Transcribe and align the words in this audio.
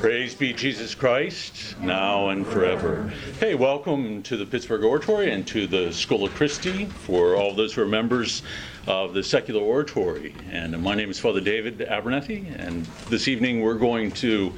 Praise 0.00 0.32
be 0.32 0.52
Jesus 0.52 0.94
Christ, 0.94 1.76
now 1.80 2.28
and 2.28 2.46
forever. 2.46 3.12
Hey, 3.40 3.56
welcome 3.56 4.22
to 4.22 4.36
the 4.36 4.46
Pittsburgh 4.46 4.84
Oratory 4.84 5.32
and 5.32 5.44
to 5.48 5.66
the 5.66 5.92
Schola 5.92 6.28
Christi 6.30 6.84
for 6.84 7.34
all 7.34 7.52
those 7.52 7.74
who 7.74 7.82
are 7.82 7.86
members 7.86 8.44
of 8.86 9.12
the 9.12 9.24
Secular 9.24 9.60
Oratory. 9.60 10.36
And 10.52 10.80
my 10.80 10.94
name 10.94 11.10
is 11.10 11.18
Father 11.18 11.40
David 11.40 11.82
Abernethy, 11.82 12.46
and 12.56 12.86
this 13.10 13.26
evening 13.26 13.60
we're 13.60 13.74
going 13.74 14.12
to 14.12 14.52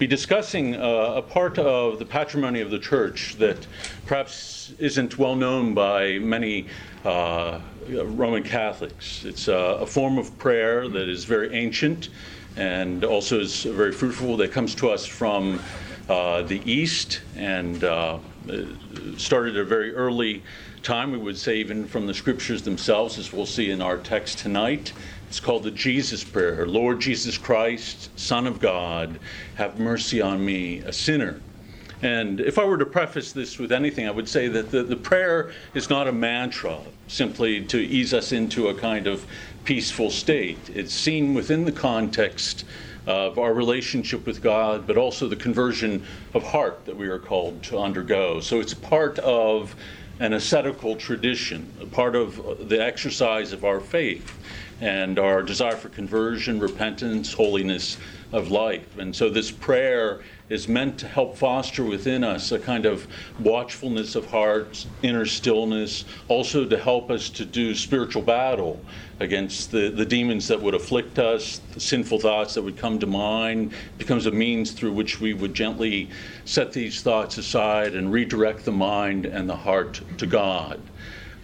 be 0.00 0.08
discussing 0.08 0.74
uh, 0.74 0.80
a 1.14 1.22
part 1.22 1.56
of 1.60 2.00
the 2.00 2.04
patrimony 2.04 2.60
of 2.60 2.72
the 2.72 2.78
Church 2.80 3.36
that 3.36 3.64
perhaps 4.06 4.72
isn't 4.80 5.18
well 5.18 5.36
known 5.36 5.72
by 5.72 6.18
many 6.18 6.66
uh, 7.04 7.60
Roman 7.88 8.42
Catholics. 8.42 9.24
It's 9.24 9.46
uh, 9.46 9.78
a 9.80 9.86
form 9.86 10.18
of 10.18 10.36
prayer 10.36 10.88
that 10.88 11.08
is 11.08 11.24
very 11.24 11.54
ancient 11.54 12.08
and 12.56 13.04
also 13.04 13.40
is 13.40 13.64
very 13.64 13.92
fruitful 13.92 14.36
that 14.38 14.52
comes 14.52 14.74
to 14.76 14.90
us 14.90 15.06
from 15.06 15.60
uh, 16.08 16.42
the 16.42 16.60
East 16.70 17.20
and 17.36 17.84
uh, 17.84 18.18
started 19.16 19.54
at 19.56 19.62
a 19.62 19.64
very 19.64 19.94
early 19.94 20.42
time, 20.82 21.12
we 21.12 21.18
would 21.18 21.38
say, 21.38 21.56
even 21.56 21.86
from 21.86 22.06
the 22.06 22.14
scriptures 22.14 22.62
themselves, 22.62 23.18
as 23.18 23.32
we'll 23.32 23.46
see 23.46 23.70
in 23.70 23.80
our 23.80 23.98
text 23.98 24.38
tonight. 24.38 24.92
It's 25.28 25.38
called 25.38 25.62
the 25.62 25.70
Jesus 25.70 26.24
Prayer 26.24 26.66
Lord 26.66 27.00
Jesus 27.00 27.38
Christ, 27.38 28.10
Son 28.18 28.46
of 28.46 28.58
God, 28.58 29.20
have 29.54 29.78
mercy 29.78 30.20
on 30.20 30.44
me, 30.44 30.78
a 30.80 30.92
sinner. 30.92 31.40
And 32.02 32.40
if 32.40 32.58
I 32.58 32.64
were 32.64 32.78
to 32.78 32.86
preface 32.86 33.32
this 33.32 33.58
with 33.58 33.72
anything, 33.72 34.08
I 34.08 34.10
would 34.10 34.28
say 34.28 34.48
that 34.48 34.70
the, 34.70 34.82
the 34.82 34.96
prayer 34.96 35.52
is 35.74 35.90
not 35.90 36.08
a 36.08 36.12
mantra 36.12 36.78
simply 37.08 37.64
to 37.66 37.78
ease 37.78 38.14
us 38.14 38.32
into 38.32 38.68
a 38.68 38.74
kind 38.74 39.06
of 39.06 39.26
peaceful 39.64 40.10
state. 40.10 40.58
It's 40.74 40.94
seen 40.94 41.34
within 41.34 41.64
the 41.64 41.72
context 41.72 42.64
of 43.06 43.38
our 43.38 43.52
relationship 43.52 44.26
with 44.26 44.42
God, 44.42 44.86
but 44.86 44.96
also 44.96 45.28
the 45.28 45.36
conversion 45.36 46.04
of 46.34 46.42
heart 46.42 46.84
that 46.86 46.96
we 46.96 47.08
are 47.08 47.18
called 47.18 47.62
to 47.64 47.78
undergo. 47.78 48.40
So 48.40 48.60
it's 48.60 48.74
part 48.74 49.18
of 49.20 49.74
an 50.20 50.34
ascetical 50.34 50.96
tradition, 50.96 51.72
part 51.92 52.14
of 52.14 52.68
the 52.68 52.82
exercise 52.82 53.52
of 53.52 53.64
our 53.64 53.80
faith 53.80 54.36
and 54.80 55.18
our 55.18 55.42
desire 55.42 55.76
for 55.76 55.88
conversion, 55.88 56.60
repentance, 56.60 57.32
holiness 57.32 57.96
of 58.32 58.50
life. 58.50 58.98
And 58.98 59.16
so 59.16 59.28
this 59.28 59.50
prayer 59.50 60.20
is 60.48 60.68
meant 60.68 60.98
to 60.98 61.08
help 61.08 61.36
foster 61.36 61.84
within 61.84 62.22
us 62.24 62.52
a 62.52 62.58
kind 62.58 62.84
of 62.86 63.06
watchfulness 63.38 64.14
of 64.14 64.26
heart, 64.26 64.86
inner 65.02 65.24
stillness, 65.26 66.04
also 66.28 66.66
to 66.66 66.78
help 66.78 67.10
us 67.10 67.30
to 67.30 67.44
do 67.44 67.74
spiritual 67.74 68.22
battle 68.22 68.80
against 69.20 69.70
the, 69.70 69.90
the 69.90 70.04
demons 70.04 70.48
that 70.48 70.60
would 70.60 70.74
afflict 70.74 71.18
us, 71.18 71.60
the 71.74 71.80
sinful 71.80 72.18
thoughts 72.18 72.54
that 72.54 72.62
would 72.62 72.78
come 72.78 72.98
to 72.98 73.06
mind, 73.06 73.72
becomes 73.98 74.24
a 74.24 74.30
means 74.30 74.72
through 74.72 74.92
which 74.92 75.20
we 75.20 75.34
would 75.34 75.52
gently 75.54 76.08
set 76.46 76.72
these 76.72 77.02
thoughts 77.02 77.36
aside 77.36 77.94
and 77.94 78.10
redirect 78.10 78.64
the 78.64 78.72
mind 78.72 79.26
and 79.26 79.48
the 79.48 79.56
heart 79.56 80.00
to 80.16 80.26
God. 80.26 80.80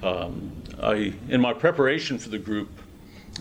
Um, 0.03 0.53
I, 0.83 1.13
in 1.29 1.41
my 1.41 1.53
preparation 1.53 2.19
for 2.19 2.31
the 2.31 2.39
group, 2.39 2.71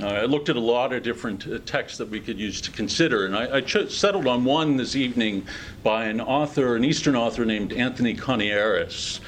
uh, 0.01 0.07
I 0.07 0.25
looked 0.25 0.49
at 0.49 0.57
a 0.57 0.61
lot 0.61 0.91
of 0.91 1.03
different 1.03 1.47
uh, 1.47 1.59
texts 1.65 1.97
that 1.99 2.09
we 2.09 2.19
could 2.19 2.37
use 2.37 2.59
to 2.61 2.71
consider, 2.71 3.25
and 3.25 3.35
I, 3.35 3.57
I 3.57 3.61
ch- 3.61 3.89
settled 3.89 4.27
on 4.27 4.43
one 4.43 4.75
this 4.75 4.97
evening 4.97 5.47
by 5.83 6.05
an 6.05 6.19
author, 6.19 6.75
an 6.75 6.83
Eastern 6.83 7.15
author 7.15 7.45
named 7.45 7.71
Anthony 7.71 8.13
Coniaris. 8.13 9.21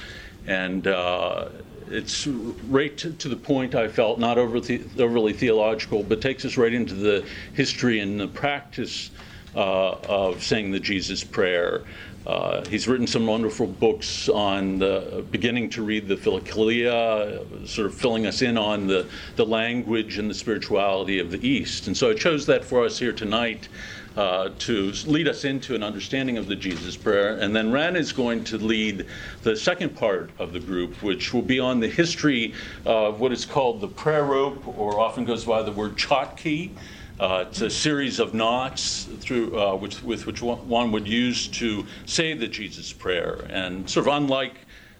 And 0.45 0.87
uh, 0.87 1.49
it's 1.89 2.27
right 2.27 2.95
to, 2.97 3.11
to, 3.13 3.29
the 3.29 3.35
point 3.35 3.75
I 3.75 3.87
felt, 3.87 4.19
not 4.19 4.37
over 4.37 4.59
the, 4.59 4.81
overly 4.99 5.33
theological, 5.33 6.03
but 6.03 6.21
takes 6.21 6.45
us 6.45 6.57
right 6.57 6.73
into 6.73 6.93
the 6.93 7.25
history 7.53 7.99
and 7.99 8.19
the 8.19 8.27
practice 8.27 9.11
uh, 9.55 9.93
of 10.07 10.43
saying 10.43 10.71
the 10.71 10.79
Jesus 10.79 11.23
Prayer. 11.23 11.83
Uh, 12.25 12.65
he's 12.65 12.89
written 12.89 13.07
some 13.07 13.25
wonderful 13.25 13.65
books 13.65 14.27
on 14.27 14.79
the 14.79 15.25
beginning 15.31 15.69
to 15.69 15.81
read 15.81 16.09
the 16.09 16.15
Philokalia, 16.15 17.65
sort 17.65 17.87
of 17.87 17.95
filling 17.95 18.25
us 18.25 18.41
in 18.41 18.57
on 18.57 18.85
the, 18.85 19.07
the 19.37 19.45
language 19.45 20.17
and 20.17 20.29
the 20.29 20.33
spirituality 20.33 21.19
of 21.19 21.31
the 21.31 21.47
East. 21.47 21.87
And 21.87 21.95
so 21.95 22.09
I 22.09 22.13
chose 22.13 22.45
that 22.47 22.65
for 22.65 22.83
us 22.83 22.99
here 22.99 23.13
tonight 23.13 23.69
uh, 24.17 24.49
to 24.57 24.91
lead 25.05 25.27
us 25.27 25.45
into 25.45 25.75
an 25.75 25.83
understanding 25.83 26.37
of 26.37 26.47
the 26.47 26.55
Jesus 26.55 26.97
Prayer. 26.97 27.37
And 27.37 27.55
then 27.55 27.71
Ren 27.71 27.95
is 27.95 28.11
going 28.11 28.43
to 28.45 28.57
lead 28.57 29.05
the 29.43 29.55
second 29.55 29.95
part 29.95 30.31
of 30.39 30.53
the 30.53 30.59
group, 30.59 31.03
which 31.03 31.33
will 31.33 31.43
be 31.43 31.59
on 31.59 31.79
the 31.79 31.87
history 31.87 32.55
of 32.83 33.19
what 33.19 33.31
is 33.31 33.45
called 33.45 33.79
the 33.79 33.87
prayer 33.87 34.23
rope, 34.23 34.67
or 34.77 34.99
often 34.99 35.23
goes 35.23 35.45
by 35.45 35.61
the 35.61 35.71
word 35.71 35.95
chotki. 35.95 36.71
Uh, 37.19 37.45
it's 37.47 37.61
a 37.61 37.69
series 37.69 38.19
of 38.19 38.33
knots 38.33 39.07
through 39.19 39.59
uh, 39.59 39.75
which, 39.75 40.01
with 40.01 40.25
which 40.25 40.41
one 40.41 40.91
would 40.91 41.07
use 41.07 41.47
to 41.47 41.85
say 42.07 42.33
the 42.33 42.47
Jesus 42.47 42.91
Prayer. 42.91 43.45
And 43.49 43.87
sort 43.87 44.07
of 44.07 44.13
unlike 44.13 44.55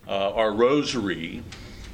uh, 0.08 0.34
our 0.34 0.52
rosary, 0.52 1.44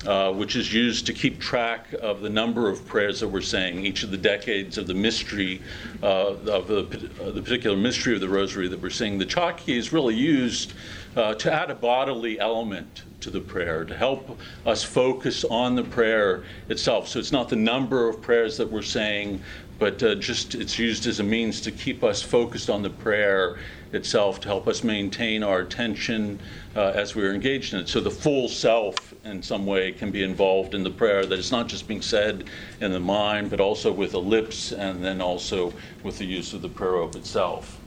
uh, 0.05 0.31
which 0.31 0.55
is 0.55 0.73
used 0.73 1.05
to 1.05 1.13
keep 1.13 1.39
track 1.39 1.93
of 2.01 2.21
the 2.21 2.29
number 2.29 2.69
of 2.69 2.85
prayers 2.85 3.19
that 3.19 3.27
we're 3.27 3.41
saying, 3.41 3.85
each 3.85 4.03
of 4.03 4.11
the 4.11 4.17
decades 4.17 4.77
of 4.77 4.87
the 4.87 4.93
mystery, 4.93 5.61
uh, 6.01 6.35
of 6.35 6.67
the, 6.67 6.79
uh, 7.21 7.31
the, 7.31 7.41
particular 7.41 7.77
mystery 7.77 8.15
of 8.15 8.21
the 8.21 8.29
rosary 8.29 8.67
that 8.67 8.81
we're 8.81 8.89
saying. 8.89 9.17
The 9.17 9.25
chotki 9.25 9.77
is 9.77 9.93
really 9.93 10.15
used 10.15 10.73
to 11.15 11.53
add 11.53 11.69
a 11.69 11.75
bodily 11.75 12.39
element 12.39 13.03
to 13.23 13.29
the 13.29 13.39
prayer, 13.39 13.85
to 13.85 13.95
help 13.95 14.37
us 14.65 14.83
focus 14.83 15.45
on 15.45 15.75
the 15.75 15.83
prayer 15.83 16.43
itself. 16.67 17.07
So 17.07 17.19
it's 17.19 17.31
not 17.31 17.47
the 17.47 17.55
number 17.55 18.09
of 18.09 18.21
prayers 18.21 18.57
that 18.57 18.69
we're 18.69 18.81
saying, 18.81 19.41
but 19.79 20.03
uh, 20.03 20.15
just 20.15 20.55
it's 20.55 20.77
used 20.77 21.07
as 21.07 21.19
a 21.19 21.23
means 21.23 21.61
to 21.61 21.71
keep 21.71 22.03
us 22.03 22.21
focused 22.21 22.69
on 22.69 22.81
the 22.81 22.89
prayer 22.89 23.57
itself, 23.93 24.39
to 24.41 24.47
help 24.47 24.67
us 24.67 24.83
maintain 24.83 25.43
our 25.43 25.59
attention 25.59 26.39
uh, 26.75 26.91
as 26.95 27.15
we're 27.15 27.33
engaged 27.33 27.73
in 27.73 27.79
it. 27.79 27.87
So 27.87 28.01
the 28.01 28.11
full 28.11 28.49
self, 28.49 29.12
in 29.23 29.41
some 29.41 29.65
way, 29.65 29.91
can 29.91 30.11
be 30.11 30.23
involved 30.23 30.73
in 30.73 30.83
the 30.83 30.89
prayer, 30.89 31.25
that 31.25 31.39
it's 31.39 31.51
not 31.51 31.67
just 31.67 31.87
being 31.87 32.01
said 32.01 32.45
in 32.81 32.91
the 32.91 32.99
mind, 32.99 33.49
but 33.49 33.59
also 33.61 33.91
with 33.91 34.11
the 34.11 34.19
lips 34.19 34.71
and 34.71 35.03
then 35.03 35.21
also 35.21 35.73
with 36.03 36.17
the 36.17 36.25
use 36.25 36.53
of 36.53 36.61
the 36.61 36.69
prayer 36.69 36.93
rope 36.93 37.15
itself. 37.15 37.79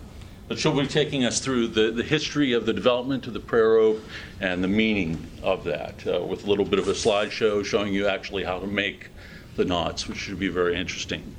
But 0.49 0.59
she'll 0.59 0.79
be 0.79 0.87
taking 0.87 1.25
us 1.25 1.41
through 1.41 1.69
the, 1.69 1.91
the 1.91 2.05
history 2.05 2.53
of 2.53 2.67
the 2.67 2.73
development 2.73 3.27
of 3.27 3.35
the 3.35 3.41
prayer 3.41 3.75
rope 3.75 4.03
and 4.41 4.63
the 4.63 4.69
meaning 4.69 5.27
of 5.43 5.65
that, 5.65 6.07
uh, 6.07 6.23
with 6.23 6.45
a 6.45 6.47
little 6.47 6.65
bit 6.65 6.79
of 6.79 6.89
a 6.89 6.93
slideshow 6.93 7.65
showing 7.65 7.93
you 7.93 8.07
actually 8.07 8.45
how 8.45 8.59
to 8.59 8.67
make 8.67 9.09
the 9.57 9.65
knots, 9.65 10.09
which 10.09 10.19
should 10.19 10.39
be 10.39 10.49
very 10.49 10.77
interesting. 10.77 11.35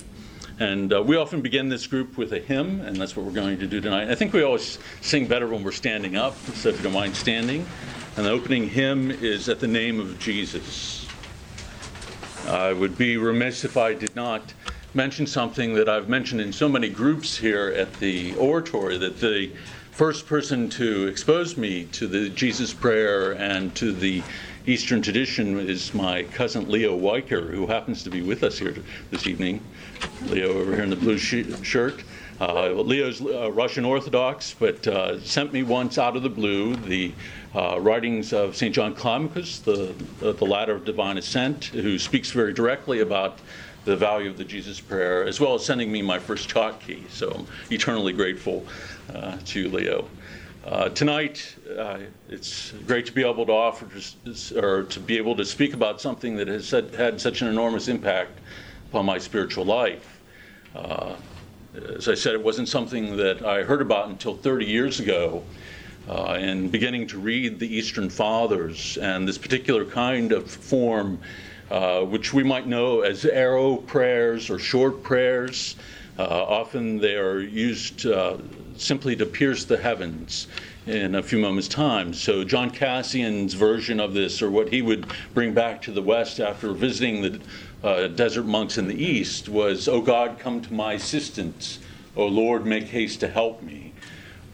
And 0.60 0.92
uh, 0.92 1.04
we 1.04 1.18
often 1.18 1.42
begin 1.42 1.70
this 1.70 1.86
group 1.86 2.18
with 2.18 2.34
a 2.34 2.40
hymn, 2.40 2.82
and 2.82 2.96
that's 2.96 3.16
what 3.16 3.26
we're 3.28 3.32
going 3.32 3.60
to 3.60 3.68
do 3.68 3.80
tonight. 3.80 4.10
I 4.10 4.16
think 4.16 4.34
we 4.34 4.42
always 4.42 4.80
sing 5.02 5.28
better 5.28 5.48
when 5.48 5.64
we're 5.64 5.72
standing 5.72 6.16
up, 6.16 6.36
so 6.56 6.70
if 6.70 6.78
you 6.78 6.84
don't 6.84 6.94
mind 6.94 7.16
standing. 7.16 7.68
And 8.16 8.26
the 8.26 8.32
opening 8.32 8.68
hymn 8.68 9.12
is 9.12 9.50
At 9.50 9.60
the 9.60 9.68
Name 9.68 10.00
of 10.00 10.18
Jesus. 10.18 11.08
I 12.48 12.74
would 12.74 12.98
be 12.98 13.18
remiss 13.18 13.66
if 13.66 13.78
I 13.78 13.94
did 13.94 14.16
not 14.16 14.54
mention 14.96 15.28
something 15.28 15.76
that 15.76 15.88
I've 15.88 16.10
mentioned 16.10 16.42
in 16.42 16.52
so 16.52 16.68
many 16.68 16.90
groups 16.90 17.38
here 17.38 17.68
at 17.78 17.94
the 18.00 18.34
oratory 18.38 18.98
that 18.98 19.20
the 19.20 19.52
first 19.92 20.26
person 20.26 20.70
to 20.70 21.06
expose 21.06 21.56
me 21.56 21.86
to 21.92 22.08
the 22.08 22.30
Jesus 22.30 22.74
Prayer 22.74 23.34
and 23.34 23.76
to 23.76 23.92
the 23.92 24.24
Eastern 24.68 25.02
tradition 25.02 25.58
is 25.58 25.94
my 25.94 26.24
cousin 26.24 26.70
Leo 26.70 27.00
Weicker, 27.00 27.52
who 27.52 27.68
happens 27.68 28.04
to 28.04 28.10
be 28.10 28.22
with 28.22 28.44
us 28.44 28.60
here 28.60 28.76
this 29.12 29.26
evening. 29.26 29.64
Leo 30.26 30.50
over 30.50 30.76
here 30.76 30.84
in 30.84 30.90
the 30.90 30.96
blue 30.98 31.18
shirt. 31.18 32.04
Uh, 32.42 32.72
Leo's 32.72 33.22
uh, 33.22 33.50
Russian 33.54 33.86
Orthodox, 33.86 34.54
but 34.60 34.86
uh, 34.86 35.22
sent 35.22 35.54
me 35.54 35.64
once 35.64 35.98
out 35.98 36.18
of 36.18 36.24
the 36.24 36.30
blue 36.30 36.76
the 36.76 37.14
uh, 37.56 37.80
writings 37.80 38.34
of 38.34 38.58
St. 38.58 38.76
John 38.76 38.94
Climacus, 38.94 39.64
the, 39.64 39.96
the 40.34 40.46
ladder 40.46 40.76
of 40.76 40.84
divine 40.84 41.18
ascent, 41.18 41.64
who 41.66 41.98
speaks 41.98 42.32
very 42.32 42.52
directly 42.52 43.00
about 43.00 43.40
the 43.86 43.96
value 43.96 44.30
of 44.30 44.38
the 44.38 44.44
Jesus 44.44 44.82
prayer, 44.82 45.24
as 45.24 45.40
well 45.40 45.56
as 45.56 45.66
sending 45.66 45.90
me 45.90 46.02
my 46.02 46.20
first 46.20 46.50
chotki. 46.50 47.10
So 47.10 47.32
I'm 47.32 47.48
eternally 47.72 48.12
grateful 48.12 48.66
uh, 49.16 49.38
to 49.46 49.70
Leo. 49.70 50.10
Uh, 50.66 50.90
tonight, 50.90 51.56
uh, 51.78 52.00
it's 52.30 52.72
great 52.86 53.06
to 53.06 53.14
be 53.14 53.24
able 53.24 53.46
to 53.46 53.52
offer, 53.52 53.88
or 54.62 54.84
to 54.84 55.00
be 55.00 55.18
able 55.18 55.36
to 55.36 55.46
speak 55.46 55.74
about 55.74 56.02
something 56.02 56.36
that 56.36 56.48
has 56.48 56.72
had 56.72 57.22
such 57.22 57.42
an 57.42 57.48
enormous 57.48 57.88
impact 57.88 58.40
upon 58.90 59.06
my 59.06 59.18
spiritual 59.18 59.64
life. 59.64 60.20
Uh, 60.76 61.16
as 61.96 62.10
I 62.10 62.16
said, 62.16 62.34
it 62.34 62.44
wasn't 62.44 62.68
something 62.68 63.16
that 63.18 63.46
I 63.46 63.64
heard 63.64 63.82
about 63.82 64.10
until 64.10 64.36
30 64.36 64.66
years 64.66 65.00
ago. 65.00 65.44
Uh, 66.10 66.38
and 66.40 66.72
beginning 66.72 67.06
to 67.06 67.20
read 67.20 67.60
the 67.60 67.68
Eastern 67.68 68.10
Fathers 68.10 68.98
and 68.98 69.28
this 69.28 69.38
particular 69.38 69.84
kind 69.84 70.32
of 70.32 70.50
form, 70.50 71.20
uh, 71.70 72.00
which 72.02 72.34
we 72.34 72.44
might 72.44 72.66
know 72.66 73.02
as 73.02 73.26
arrow 73.26 73.76
prayers 73.76 74.50
or 74.50 74.58
short 74.58 75.04
prayers. 75.04 75.76
Uh, 76.18 76.24
often 76.24 76.98
they 76.98 77.16
are 77.16 77.42
used 77.42 78.06
simply 78.80 79.16
to 79.16 79.26
pierce 79.26 79.66
the 79.66 79.78
heavens 79.78 80.48
in 80.86 81.16
a 81.16 81.24
few 81.24 81.40
moments' 81.40 81.68
time. 81.68 82.14
So, 82.14 82.44
John 82.44 82.72
Cassian's 82.72 83.54
version 83.54 84.00
of 84.00 84.14
this, 84.14 84.42
or 84.42 84.50
what 84.50 84.70
he 84.70 84.82
would 84.82 85.08
bring 85.34 85.54
back 85.54 85.82
to 85.84 85.92
the 85.92 86.02
West 86.02 86.40
after 86.40 86.72
visiting 86.74 87.22
the 87.22 87.42
uh, 87.84 88.08
desert 88.08 88.46
monks 88.46 88.78
in 88.78 88.88
the 88.88 88.96
East 88.96 89.50
was, 89.50 89.88
O 89.88 90.02
God, 90.02 90.40
come 90.40 90.62
to 90.62 90.74
my 90.74 90.94
assistance. 90.94 91.80
O 92.16 92.26
Lord, 92.28 92.66
make 92.66 92.86
haste 92.86 93.20
to 93.20 93.28
help 93.28 93.62
me. 93.62 93.94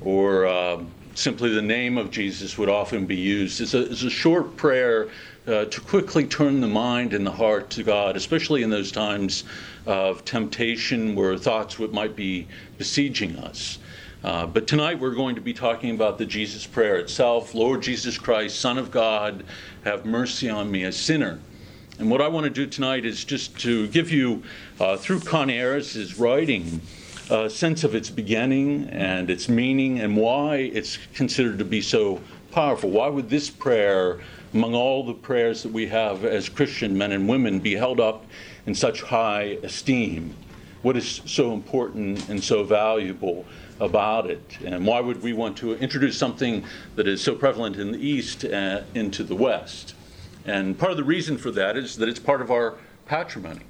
or 0.02 0.46
uh, 0.46 0.80
simply 1.16 1.54
the 1.54 1.62
name 1.62 1.98
of 1.98 2.12
Jesus 2.12 2.58
would 2.58 2.70
often 2.70 3.06
be 3.06 3.16
used. 3.16 3.62
It's 3.62 3.74
a, 3.74 3.92
it's 3.92 4.04
a 4.04 4.10
short 4.10 4.58
prayer 4.58 5.10
uh, 5.48 5.66
to 5.66 5.82
quickly 5.82 6.26
turn 6.26 6.62
the 6.62 6.68
mind 6.68 7.14
and 7.14 7.26
the 7.26 7.32
heart 7.32 7.70
to 7.72 7.84
God, 7.84 8.16
especially 8.16 8.64
in 8.64 8.70
those 8.70 8.92
times 8.92 9.44
of 9.86 10.26
temptation 10.26 11.16
where 11.16 11.38
thoughts 11.38 11.78
would, 11.80 11.94
might 11.94 12.16
be 12.16 12.48
besieging 12.78 13.38
us. 13.38 13.78
Uh, 14.24 14.46
but 14.46 14.68
tonight 14.68 14.98
we're 14.98 15.14
going 15.14 15.36
to 15.36 15.42
be 15.42 15.54
talking 15.54 15.94
about 15.94 16.18
the 16.18 16.26
Jesus 16.26 16.66
prayer 16.66 16.96
itself. 16.96 17.54
Lord 17.54 17.82
Jesus 17.82 18.18
Christ, 18.18 18.58
Son 18.58 18.78
of 18.78 18.90
God, 18.90 19.44
have 19.84 20.06
mercy 20.06 20.50
on 20.50 20.72
me, 20.72 20.86
a 20.86 20.94
sinner. 20.94 21.42
And 22.00 22.10
what 22.10 22.22
I 22.22 22.30
want 22.30 22.46
to 22.46 22.50
do 22.50 22.66
tonight 22.66 23.06
is 23.06 23.26
just 23.26 23.60
to 23.60 23.86
give 23.90 24.12
you, 24.12 24.42
uh, 24.80 24.96
through 24.96 25.20
Coniaris's 25.20 26.18
writing, 26.18 26.80
a 27.30 27.50
sense 27.50 27.84
of 27.84 27.96
its 27.96 28.10
beginning 28.10 28.88
and 28.92 29.30
its 29.30 29.50
meaning 29.50 30.00
and 30.00 30.16
why 30.16 30.56
it's 30.56 30.98
considered 31.14 31.58
to 31.60 31.66
be 31.66 31.82
so 31.82 32.22
powerful. 32.52 32.90
Why 32.92 33.10
would 33.10 33.30
this 33.30 33.50
prayer, 33.50 34.22
among 34.54 34.74
all 34.74 35.06
the 35.06 35.14
prayers 35.14 35.64
that 35.64 35.74
we 35.74 35.86
have 35.88 36.24
as 36.24 36.48
Christian 36.48 36.98
men 36.98 37.12
and 37.12 37.28
women, 37.28 37.60
be 37.60 37.76
held 37.76 38.00
up 38.00 38.26
in 38.68 38.74
such 38.74 39.02
high 39.02 39.58
esteem? 39.64 40.34
What 40.82 40.96
is 40.96 41.22
so 41.26 41.54
important 41.54 42.30
and 42.30 42.42
so 42.42 42.64
valuable 42.64 43.46
about 43.84 44.30
it? 44.30 44.58
And 44.66 44.86
why 44.86 45.00
would 45.00 45.22
we 45.22 45.34
want 45.34 45.58
to 45.58 45.76
introduce 45.76 46.18
something 46.18 46.64
that 46.96 47.08
is 47.08 47.22
so 47.22 47.36
prevalent 47.36 47.78
in 47.78 47.92
the 47.92 48.00
East 48.00 48.46
uh, 48.46 48.82
into 48.96 49.24
the 49.24 49.36
West? 49.36 49.96
And 50.46 50.78
part 50.78 50.92
of 50.92 50.98
the 50.98 51.04
reason 51.04 51.38
for 51.38 51.52
that 51.52 51.78
is 51.78 51.96
that 51.98 52.10
it's 52.10 52.20
part 52.20 52.42
of 52.42 52.52
our 52.52 52.76
patrimony 53.06 53.62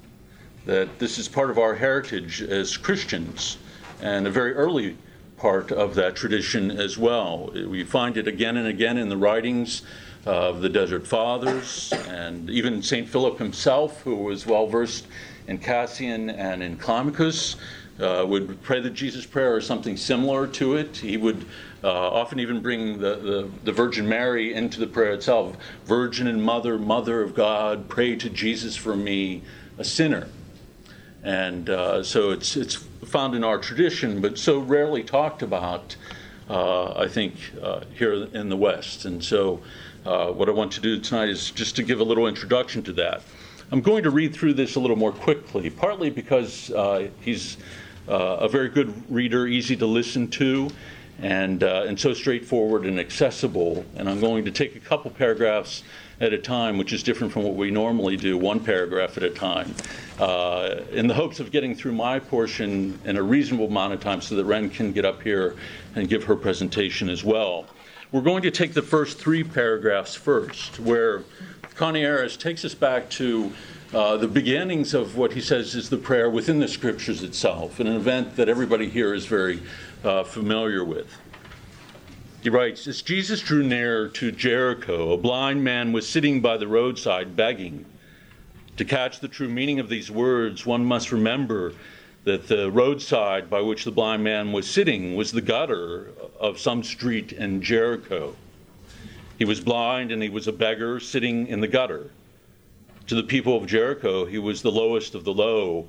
that 0.66 0.98
this 0.98 1.18
is 1.18 1.28
part 1.28 1.50
of 1.50 1.58
our 1.58 1.74
heritage 1.74 2.40
as 2.40 2.76
Christians 2.76 3.58
and 4.00 4.26
a 4.26 4.30
very 4.30 4.54
early 4.54 4.96
part 5.36 5.70
of 5.72 5.94
that 5.96 6.16
tradition 6.16 6.70
as 6.70 6.96
well. 6.96 7.50
We 7.52 7.84
find 7.84 8.16
it 8.16 8.26
again 8.26 8.56
and 8.56 8.66
again 8.66 8.96
in 8.96 9.08
the 9.08 9.16
writings 9.16 9.82
of 10.24 10.62
the 10.62 10.70
Desert 10.70 11.06
Fathers 11.06 11.92
and 12.08 12.48
even 12.48 12.82
St. 12.82 13.06
Philip 13.06 13.38
himself, 13.38 14.00
who 14.02 14.16
was 14.16 14.46
well 14.46 14.66
versed 14.66 15.06
in 15.48 15.58
Cassian 15.58 16.30
and 16.30 16.62
in 16.62 16.78
Climacus. 16.78 17.56
Uh, 18.00 18.24
would 18.26 18.60
pray 18.62 18.80
the 18.80 18.90
Jesus 18.90 19.24
Prayer 19.24 19.54
or 19.54 19.60
something 19.60 19.96
similar 19.96 20.48
to 20.48 20.74
it. 20.74 20.96
He 20.96 21.16
would 21.16 21.46
uh, 21.84 22.10
often 22.10 22.40
even 22.40 22.62
bring 22.62 22.98
the, 22.98 23.16
the, 23.16 23.50
the, 23.62 23.72
Virgin 23.72 24.08
Mary 24.08 24.54
into 24.54 24.80
the 24.80 24.86
prayer 24.86 25.12
itself. 25.12 25.54
Virgin 25.84 26.26
and 26.26 26.42
Mother, 26.42 26.78
Mother 26.78 27.20
of 27.20 27.34
God, 27.34 27.88
pray 27.88 28.16
to 28.16 28.30
Jesus 28.30 28.74
for 28.74 28.96
me, 28.96 29.42
a 29.76 29.84
sinner. 29.84 30.26
And 31.22 31.68
uh, 31.68 32.02
so 32.02 32.30
it's, 32.30 32.56
it's 32.56 32.74
found 33.04 33.34
in 33.34 33.44
our 33.44 33.58
tradition, 33.58 34.22
but 34.22 34.38
so 34.38 34.60
rarely 34.60 35.04
talked 35.04 35.42
about, 35.42 35.94
uh, 36.48 36.98
I 36.98 37.06
think, 37.06 37.34
uh, 37.62 37.80
here 37.94 38.14
in 38.14 38.48
the 38.48 38.56
West. 38.56 39.04
And 39.04 39.22
so 39.22 39.60
uh, 40.06 40.28
what 40.28 40.48
I 40.48 40.52
want 40.52 40.72
to 40.72 40.80
do 40.80 40.98
tonight 40.98 41.28
is 41.28 41.50
just 41.50 41.76
to 41.76 41.82
give 41.82 42.00
a 42.00 42.04
little 42.04 42.26
introduction 42.26 42.82
to 42.84 42.92
that. 42.94 43.22
I'm 43.70 43.82
going 43.82 44.04
to 44.04 44.10
read 44.10 44.34
through 44.34 44.54
this 44.54 44.76
a 44.76 44.80
little 44.80 44.96
more 44.96 45.12
quickly, 45.12 45.68
partly 45.68 46.08
because 46.08 46.72
he's 47.20 47.58
a 48.08 48.48
very 48.48 48.68
good 48.68 48.92
reader, 49.10 49.46
easy 49.46 49.76
to 49.76 49.86
listen 49.86 50.28
to, 50.28 50.70
and, 51.20 51.62
and 51.62 51.98
so 51.98 52.12
straightforward 52.12 52.84
and 52.84 52.98
accessible. 52.98 53.84
And 53.96 54.08
I'm 54.08 54.20
going 54.20 54.44
to 54.44 54.50
take 54.50 54.76
a 54.76 54.80
couple 54.80 55.10
paragraphs 55.10 55.82
at 56.20 56.32
a 56.32 56.38
time, 56.38 56.78
which 56.78 56.92
is 56.92 57.02
different 57.02 57.32
from 57.32 57.42
what 57.42 57.54
we 57.54 57.70
normally 57.70 58.16
do, 58.16 58.38
one 58.38 58.60
paragraph 58.60 59.16
at 59.16 59.22
a 59.22 59.30
time, 59.30 59.74
uh, 60.20 60.76
in 60.92 61.08
the 61.08 61.14
hopes 61.14 61.40
of 61.40 61.50
getting 61.50 61.74
through 61.74 61.92
my 61.92 62.20
portion 62.20 62.98
in 63.04 63.16
a 63.16 63.22
reasonable 63.22 63.66
amount 63.66 63.92
of 63.92 64.00
time 64.00 64.20
so 64.20 64.36
that 64.36 64.44
Ren 64.44 64.70
can 64.70 64.92
get 64.92 65.04
up 65.04 65.22
here 65.22 65.56
and 65.96 66.08
give 66.08 66.24
her 66.24 66.36
presentation 66.36 67.08
as 67.08 67.24
well. 67.24 67.66
We're 68.12 68.20
going 68.20 68.42
to 68.42 68.52
take 68.52 68.74
the 68.74 68.82
first 68.82 69.18
three 69.18 69.42
paragraphs 69.42 70.14
first, 70.14 70.78
where 70.78 71.24
Coniaris 71.74 72.38
takes 72.38 72.64
us 72.64 72.74
back 72.74 73.10
to 73.10 73.52
uh, 73.94 74.16
the 74.16 74.26
beginnings 74.26 74.92
of 74.92 75.16
what 75.16 75.32
he 75.32 75.40
says 75.40 75.74
is 75.76 75.88
the 75.88 75.96
prayer 75.96 76.28
within 76.28 76.58
the 76.58 76.66
scriptures 76.66 77.22
itself, 77.22 77.78
an 77.78 77.86
event 77.86 78.34
that 78.34 78.48
everybody 78.48 78.88
here 78.88 79.14
is 79.14 79.26
very 79.26 79.60
uh, 80.02 80.24
familiar 80.24 80.84
with. 80.84 81.06
He 82.42 82.50
writes 82.50 82.88
As 82.88 83.02
Jesus 83.02 83.40
drew 83.40 83.62
near 83.62 84.08
to 84.08 84.32
Jericho, 84.32 85.12
a 85.12 85.16
blind 85.16 85.62
man 85.62 85.92
was 85.92 86.08
sitting 86.08 86.40
by 86.40 86.56
the 86.56 86.66
roadside 86.66 87.36
begging. 87.36 87.84
To 88.78 88.84
catch 88.84 89.20
the 89.20 89.28
true 89.28 89.48
meaning 89.48 89.78
of 89.78 89.88
these 89.88 90.10
words, 90.10 90.66
one 90.66 90.84
must 90.84 91.12
remember 91.12 91.72
that 92.24 92.48
the 92.48 92.72
roadside 92.72 93.48
by 93.48 93.60
which 93.60 93.84
the 93.84 93.92
blind 93.92 94.24
man 94.24 94.50
was 94.50 94.68
sitting 94.68 95.14
was 95.14 95.30
the 95.30 95.40
gutter 95.40 96.08
of 96.40 96.58
some 96.58 96.82
street 96.82 97.32
in 97.32 97.62
Jericho. 97.62 98.34
He 99.38 99.44
was 99.44 99.60
blind 99.60 100.10
and 100.10 100.20
he 100.20 100.28
was 100.28 100.48
a 100.48 100.52
beggar 100.52 100.98
sitting 100.98 101.46
in 101.46 101.60
the 101.60 101.68
gutter. 101.68 102.10
To 103.08 103.14
the 103.14 103.22
people 103.22 103.56
of 103.56 103.66
Jericho, 103.66 104.24
he 104.24 104.38
was 104.38 104.62
the 104.62 104.70
lowest 104.70 105.14
of 105.14 105.24
the 105.24 105.34
low, 105.34 105.88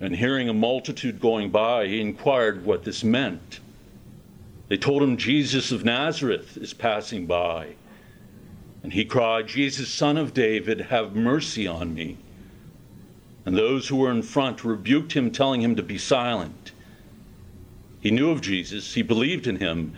and 0.00 0.16
hearing 0.16 0.48
a 0.48 0.54
multitude 0.54 1.20
going 1.20 1.50
by, 1.50 1.86
he 1.86 2.00
inquired 2.00 2.64
what 2.64 2.84
this 2.84 3.04
meant. 3.04 3.60
They 4.68 4.76
told 4.76 5.02
him 5.02 5.16
Jesus 5.16 5.72
of 5.72 5.84
Nazareth 5.84 6.56
is 6.56 6.72
passing 6.72 7.26
by. 7.26 7.74
And 8.82 8.92
he 8.92 9.04
cried, 9.04 9.46
Jesus, 9.46 9.88
son 9.88 10.16
of 10.16 10.34
David, 10.34 10.80
have 10.80 11.14
mercy 11.14 11.66
on 11.66 11.94
me. 11.94 12.18
And 13.46 13.56
those 13.56 13.88
who 13.88 13.96
were 13.96 14.10
in 14.10 14.22
front 14.22 14.64
rebuked 14.64 15.12
him, 15.12 15.30
telling 15.30 15.60
him 15.60 15.76
to 15.76 15.82
be 15.82 15.98
silent. 15.98 16.72
He 18.00 18.10
knew 18.10 18.30
of 18.30 18.40
Jesus, 18.40 18.94
he 18.94 19.02
believed 19.02 19.46
in 19.46 19.56
him, 19.56 19.94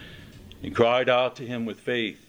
and 0.62 0.74
cried 0.74 1.08
out 1.08 1.36
to 1.36 1.46
him 1.46 1.64
with 1.64 1.80
faith. 1.80 2.24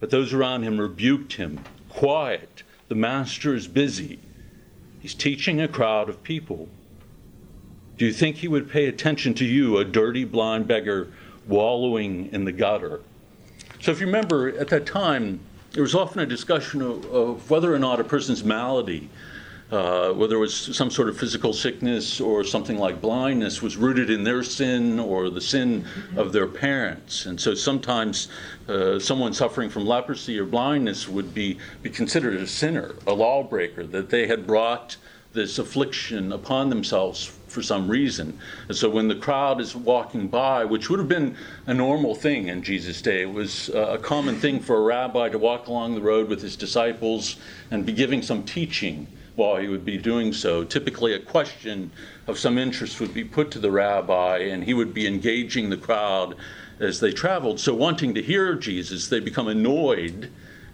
But 0.00 0.10
those 0.10 0.32
around 0.32 0.62
him 0.62 0.78
rebuked 0.78 1.34
him. 1.34 1.60
Quiet, 1.88 2.62
the 2.90 2.96
master 2.96 3.54
is 3.54 3.68
busy. 3.68 4.18
He's 4.98 5.14
teaching 5.14 5.60
a 5.60 5.68
crowd 5.68 6.08
of 6.08 6.24
people. 6.24 6.68
Do 7.96 8.04
you 8.04 8.12
think 8.12 8.36
he 8.36 8.48
would 8.48 8.68
pay 8.68 8.86
attention 8.86 9.32
to 9.34 9.44
you, 9.44 9.78
a 9.78 9.84
dirty 9.84 10.24
blind 10.24 10.66
beggar 10.66 11.08
wallowing 11.46 12.30
in 12.32 12.44
the 12.44 12.52
gutter. 12.52 13.00
So, 13.80 13.92
if 13.92 14.00
you 14.00 14.06
remember, 14.06 14.48
at 14.58 14.68
that 14.68 14.86
time, 14.86 15.40
there 15.72 15.82
was 15.82 15.94
often 15.94 16.20
a 16.20 16.26
discussion 16.26 16.82
of, 16.82 17.04
of 17.06 17.48
whether 17.48 17.72
or 17.72 17.78
not 17.78 18.00
a 18.00 18.04
person's 18.04 18.42
malady, 18.42 19.08
uh, 19.70 20.12
whether 20.12 20.36
it 20.36 20.40
was 20.40 20.76
some 20.76 20.90
sort 20.90 21.08
of 21.08 21.16
physical 21.16 21.52
sickness 21.52 22.20
or 22.20 22.42
something 22.42 22.78
like 22.78 23.00
blindness, 23.00 23.62
was 23.62 23.76
rooted 23.76 24.10
in 24.10 24.24
their 24.24 24.42
sin 24.42 24.98
or 24.98 25.30
the 25.30 25.40
sin 25.40 25.84
of 26.16 26.32
their 26.32 26.46
parents. 26.46 27.26
And 27.26 27.40
so 27.40 27.54
sometimes 27.54 28.28
uh, 28.68 28.98
someone 28.98 29.32
suffering 29.32 29.70
from 29.70 29.86
leprosy 29.86 30.38
or 30.38 30.44
blindness 30.44 31.08
would 31.08 31.32
be, 31.32 31.58
be 31.82 31.90
considered 31.90 32.34
a 32.34 32.46
sinner, 32.46 32.94
a 33.06 33.12
lawbreaker, 33.12 33.84
that 33.84 34.10
they 34.10 34.26
had 34.26 34.46
brought 34.46 34.96
this 35.32 35.58
affliction 35.58 36.32
upon 36.32 36.70
themselves 36.70 37.38
for 37.50 37.62
some 37.62 37.88
reason. 37.88 38.38
And 38.68 38.76
so 38.76 38.88
when 38.88 39.08
the 39.08 39.14
crowd 39.14 39.60
is 39.60 39.74
walking 39.74 40.28
by, 40.28 40.64
which 40.64 40.88
would 40.88 40.98
have 40.98 41.08
been 41.08 41.36
a 41.66 41.74
normal 41.74 42.14
thing 42.14 42.48
in 42.48 42.62
Jesus' 42.62 43.02
day, 43.02 43.22
it 43.22 43.32
was 43.32 43.70
uh, 43.70 43.86
a 43.86 43.98
common 43.98 44.36
thing 44.36 44.60
for 44.60 44.76
a 44.76 44.82
rabbi 44.82 45.28
to 45.28 45.38
walk 45.38 45.66
along 45.66 45.94
the 45.94 46.00
road 46.00 46.28
with 46.28 46.40
his 46.40 46.56
disciples 46.56 47.36
and 47.70 47.84
be 47.84 47.92
giving 47.92 48.22
some 48.22 48.44
teaching 48.44 49.06
while 49.34 49.56
he 49.56 49.68
would 49.68 49.84
be 49.84 49.98
doing 49.98 50.32
so. 50.32 50.64
Typically, 50.64 51.14
a 51.14 51.18
question 51.18 51.90
of 52.26 52.38
some 52.38 52.58
interest 52.58 53.00
would 53.00 53.14
be 53.14 53.24
put 53.24 53.50
to 53.50 53.58
the 53.58 53.70
rabbi, 53.70 54.38
and 54.38 54.64
he 54.64 54.74
would 54.74 54.94
be 54.94 55.06
engaging 55.06 55.70
the 55.70 55.76
crowd 55.76 56.36
as 56.78 57.00
they 57.00 57.12
traveled. 57.12 57.58
So, 57.58 57.74
wanting 57.74 58.14
to 58.14 58.22
hear 58.22 58.54
Jesus, 58.54 59.08
they 59.08 59.20
become 59.20 59.48
annoyed 59.48 60.30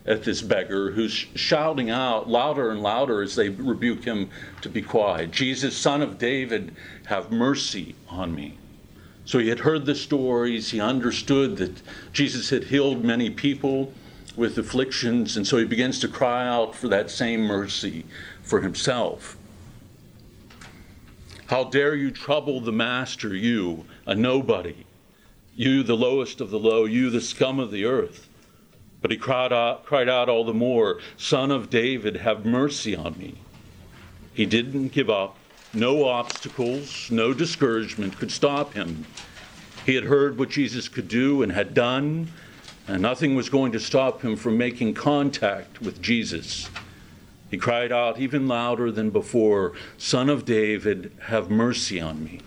at 0.07 0.23
this 0.23 0.41
beggar 0.41 0.93
who's 0.93 1.13
shouting 1.13 1.91
out 1.91 2.29
louder 2.29 2.71
and 2.71 2.83
louder 2.83 3.23
as 3.23 3.35
they 3.35 3.49
rebuke 3.49 4.05
him 4.05 4.31
to 4.63 4.69
be 4.69 4.81
quiet 4.81 5.31
Jesus, 5.31 5.77
son 5.77 6.03
of 6.03 6.19
David, 6.19 6.75
have 7.07 7.31
mercy 7.31 7.95
on 8.09 8.35
me. 8.35 8.59
So 9.25 9.39
he 9.39 9.49
had 9.49 9.59
heard 9.61 9.85
the 9.85 9.95
stories, 9.95 10.71
he 10.71 10.81
understood 10.81 11.57
that 11.57 11.83
Jesus 12.13 12.51
had 12.51 12.65
healed 12.65 13.05
many 13.05 13.29
people 13.29 13.93
with 14.37 14.57
afflictions, 14.59 15.37
and 15.37 15.47
so 15.47 15.57
he 15.57 15.65
begins 15.65 15.99
to 16.01 16.09
cry 16.09 16.47
out 16.47 16.75
for 16.77 16.89
that 16.89 17.11
same 17.11 17.41
mercy 17.41 18.05
for 18.43 18.61
himself. 18.61 19.37
How 21.47 21.65
dare 21.65 21.95
you 21.95 22.11
trouble 22.11 22.61
the 22.61 22.73
master, 22.73 23.35
you, 23.35 23.85
a 24.05 24.15
nobody, 24.15 24.85
you, 25.55 25.83
the 25.83 25.97
lowest 25.97 26.41
of 26.41 26.51
the 26.51 26.59
low, 26.59 26.85
you, 26.85 27.11
the 27.11 27.21
scum 27.21 27.59
of 27.59 27.71
the 27.71 27.85
earth? 27.85 28.26
But 29.07 29.13
he 29.13 29.19
cried 29.19 29.53
out, 29.53 29.85
cried 29.87 30.09
out 30.09 30.29
all 30.29 30.45
the 30.45 30.53
more, 30.53 30.99
Son 31.17 31.53
of 31.53 31.71
David, 31.71 32.17
have 32.17 32.45
mercy 32.45 32.97
on 32.97 33.17
me. 33.17 33.37
He 34.35 34.47
didn't 34.47 34.89
give 34.89 35.09
up. 35.09 35.37
No 35.73 36.09
obstacles, 36.09 37.09
no 37.09 37.33
discouragement 37.33 38.19
could 38.19 38.33
stop 38.33 38.75
him. 38.75 39.07
He 39.85 39.95
had 39.95 40.03
heard 40.03 40.37
what 40.37 40.51
Jesus 40.51 40.89
could 40.89 41.07
do 41.07 41.45
and 41.45 41.53
had 41.53 41.73
done, 41.73 42.33
and 42.89 43.01
nothing 43.01 43.37
was 43.37 43.49
going 43.49 43.71
to 43.71 43.79
stop 43.79 44.23
him 44.23 44.35
from 44.35 44.59
making 44.59 44.95
contact 44.95 45.81
with 45.81 46.03
Jesus. 46.03 46.69
He 47.49 47.59
cried 47.59 47.93
out 47.93 48.19
even 48.19 48.49
louder 48.49 48.91
than 48.91 49.11
before, 49.11 49.75
Son 49.99 50.29
of 50.29 50.45
David, 50.45 51.13
have 51.27 51.49
mercy 51.49 52.01
on 52.01 52.25
me. 52.25 52.41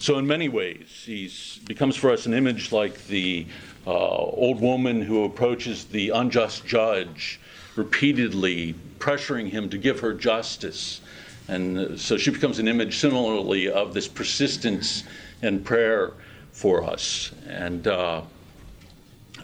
So, 0.00 0.16
in 0.16 0.26
many 0.26 0.48
ways, 0.48 1.02
he 1.04 1.30
becomes 1.66 1.94
for 1.94 2.10
us 2.10 2.24
an 2.24 2.32
image 2.32 2.72
like 2.72 3.08
the 3.08 3.46
uh, 3.86 3.90
old 3.90 4.60
woman 4.60 5.02
who 5.02 5.24
approaches 5.24 5.84
the 5.84 6.10
unjust 6.10 6.66
judge, 6.66 7.40
repeatedly 7.76 8.74
pressuring 8.98 9.48
him 9.48 9.70
to 9.70 9.78
give 9.78 10.00
her 10.00 10.12
justice. 10.12 11.00
And 11.48 11.78
uh, 11.78 11.96
so 11.96 12.16
she 12.16 12.30
becomes 12.30 12.58
an 12.58 12.68
image 12.68 12.98
similarly 12.98 13.68
of 13.68 13.94
this 13.94 14.08
persistence 14.08 15.04
and 15.42 15.64
prayer 15.64 16.12
for 16.52 16.82
us. 16.82 17.32
And, 17.46 17.86
uh, 17.86 18.22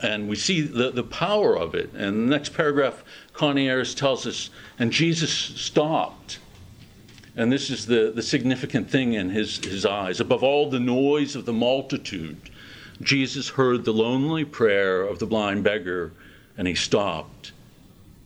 and 0.02 0.28
we 0.28 0.36
see 0.36 0.62
the, 0.62 0.90
the 0.90 1.04
power 1.04 1.56
of 1.56 1.74
it. 1.74 1.92
And 1.94 2.28
the 2.28 2.36
next 2.36 2.54
paragraph, 2.54 3.04
Connie 3.32 3.68
tells 3.94 4.26
us, 4.26 4.50
and 4.78 4.90
Jesus 4.90 5.32
stopped. 5.32 6.38
And 7.36 7.50
this 7.50 7.70
is 7.70 7.86
the, 7.86 8.12
the 8.14 8.22
significant 8.22 8.90
thing 8.90 9.14
in 9.14 9.30
his, 9.30 9.64
his 9.64 9.84
eyes. 9.84 10.20
Above 10.20 10.42
all 10.42 10.70
the 10.70 10.80
noise 10.80 11.34
of 11.34 11.46
the 11.46 11.52
multitude, 11.52 12.50
Jesus 13.04 13.48
heard 13.48 13.84
the 13.84 13.92
lonely 13.92 14.44
prayer 14.44 15.02
of 15.02 15.18
the 15.18 15.26
blind 15.26 15.64
beggar, 15.64 16.12
and 16.56 16.66
he 16.66 16.74
stopped. 16.74 17.52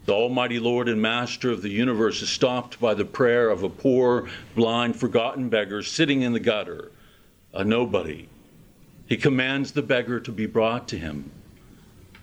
The 0.07 0.15
Almighty 0.15 0.59
Lord 0.59 0.89
and 0.89 1.03
Master 1.03 1.51
of 1.51 1.61
the 1.61 1.69
universe 1.69 2.23
is 2.23 2.31
stopped 2.31 2.81
by 2.81 2.95
the 2.95 3.05
prayer 3.05 3.51
of 3.51 3.63
a 3.63 3.69
poor, 3.69 4.29
blind, 4.55 4.97
forgotten 4.97 5.49
beggar 5.49 5.83
sitting 5.83 6.23
in 6.23 6.33
the 6.33 6.41
gutter, 6.41 6.91
a 7.53 7.63
nobody. 7.63 8.29
He 9.07 9.17
commands 9.17 9.73
the 9.73 9.83
beggar 9.83 10.21
to 10.21 10.33
be 10.33 10.47
brought 10.47 10.89
to 10.89 10.99
him. 10.99 11.31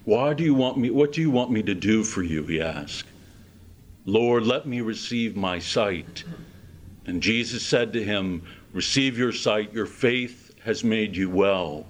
Why 0.03 0.33
do 0.33 0.43
you 0.43 0.53
want 0.53 0.77
me? 0.77 0.89
What 0.91 1.11
do 1.11 1.21
you 1.21 1.31
want 1.31 1.51
me 1.51 1.63
to 1.63 1.75
do 1.75 2.03
for 2.03 2.23
you? 2.23 2.43
He 2.43 2.61
asked. 2.61 3.07
Lord, 4.05 4.45
let 4.45 4.67
me 4.67 4.81
receive 4.81 5.35
my 5.35 5.59
sight. 5.59 6.23
And 7.07 7.21
Jesus 7.21 7.65
said 7.65 7.93
to 7.93 8.03
him, 8.03 8.43
Receive 8.71 9.17
your 9.17 9.31
sight, 9.31 9.73
your 9.73 9.87
faith 9.87 10.53
has 10.63 10.83
made 10.83 11.15
you 11.15 11.29
well. 11.29 11.85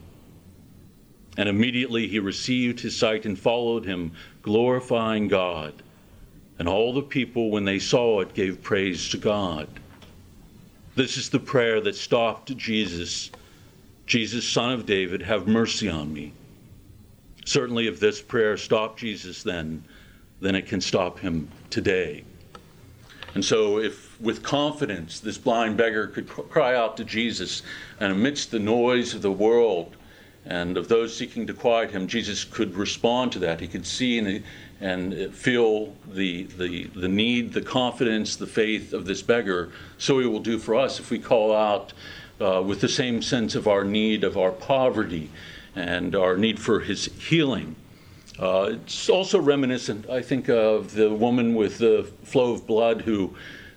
And 1.38 1.50
immediately 1.50 2.08
he 2.08 2.20
received 2.20 2.80
his 2.80 2.96
sight 2.96 3.26
and 3.26 3.38
followed 3.38 3.86
him, 3.86 4.12
glorifying 4.42 5.28
God. 5.28 5.74
And 6.60 6.68
all 6.70 6.94
the 6.94 7.02
people, 7.02 7.52
when 7.52 7.66
they 7.66 7.80
saw 7.80 8.22
it, 8.22 8.34
gave 8.34 8.62
praise 8.62 9.10
to 9.10 9.18
God. 9.18 9.68
This 10.96 11.18
is 11.18 11.30
the 11.30 11.40
prayer 11.40 11.82
that 11.82 11.96
stopped 11.96 12.56
Jesus. 12.56 13.32
Jesus, 14.06 14.48
son 14.48 14.72
of 14.72 14.86
David, 14.86 15.22
have 15.22 15.48
mercy 15.48 15.90
on 15.90 16.14
me. 16.14 16.32
Certainly, 17.44 17.88
if 17.88 18.00
this 18.00 18.22
prayer 18.22 18.56
stopped 18.56 19.00
Jesus 19.00 19.44
then, 19.44 19.84
then 20.40 20.56
it 20.56 20.68
can 20.68 20.80
stop 20.80 21.20
him 21.20 21.50
today. 21.70 22.24
And 23.34 23.44
so, 23.44 23.80
if 23.80 24.20
with 24.22 24.42
confidence 24.42 25.20
this 25.20 25.38
blind 25.38 25.76
beggar 25.76 26.08
could 26.08 26.30
cry 26.30 26.76
out 26.76 26.96
to 26.98 27.04
Jesus, 27.04 27.64
and 28.00 28.14
amidst 28.14 28.52
the 28.52 28.60
noise 28.60 29.14
of 29.14 29.22
the 29.22 29.32
world, 29.32 29.98
and 30.46 30.78
of 30.78 30.88
those 30.88 31.16
seeking 31.16 31.48
to 31.48 31.54
quiet 31.54 31.92
him, 31.92 32.08
Jesus 32.08 32.44
could 32.44 32.76
respond 32.76 33.32
to 33.32 33.40
that. 33.40 33.60
He 33.60 33.68
could 33.68 33.86
see 33.86 34.20
and, 34.20 34.44
and 34.80 35.34
feel 35.34 35.96
the, 36.08 36.44
the, 36.44 36.86
the 36.96 37.08
need, 37.08 37.54
the 37.54 37.62
confidence, 37.62 38.36
the 38.36 38.48
faith 38.48 38.94
of 38.94 39.06
this 39.06 39.24
beggar. 39.24 39.72
So 39.98 40.20
he 40.20 40.28
will 40.28 40.40
do 40.40 40.60
for 40.60 40.76
us 40.76 41.00
if 41.00 41.10
we 41.10 41.18
call 41.18 41.56
out 41.56 41.94
uh, 42.40 42.62
with 42.62 42.82
the 42.82 42.90
same 42.90 43.22
sense 43.22 43.56
of 43.56 43.68
our 43.68 43.84
need, 43.84 44.24
of 44.24 44.38
our 44.38 44.52
poverty, 44.52 45.32
and 45.76 46.16
our 46.16 46.38
need 46.38 46.60
for 46.60 46.82
his 46.82 47.06
healing. 47.06 47.76
Uh, 48.38 48.72
it's 48.74 49.10
also 49.10 49.40
reminiscent, 49.40 50.10
I 50.10 50.22
think, 50.22 50.50
of 50.50 50.94
the 50.94 51.10
woman 51.10 51.56
with 51.56 51.78
the 51.78 52.10
flow 52.24 52.54
of 52.54 52.68
blood 52.68 53.02
who 53.02 53.36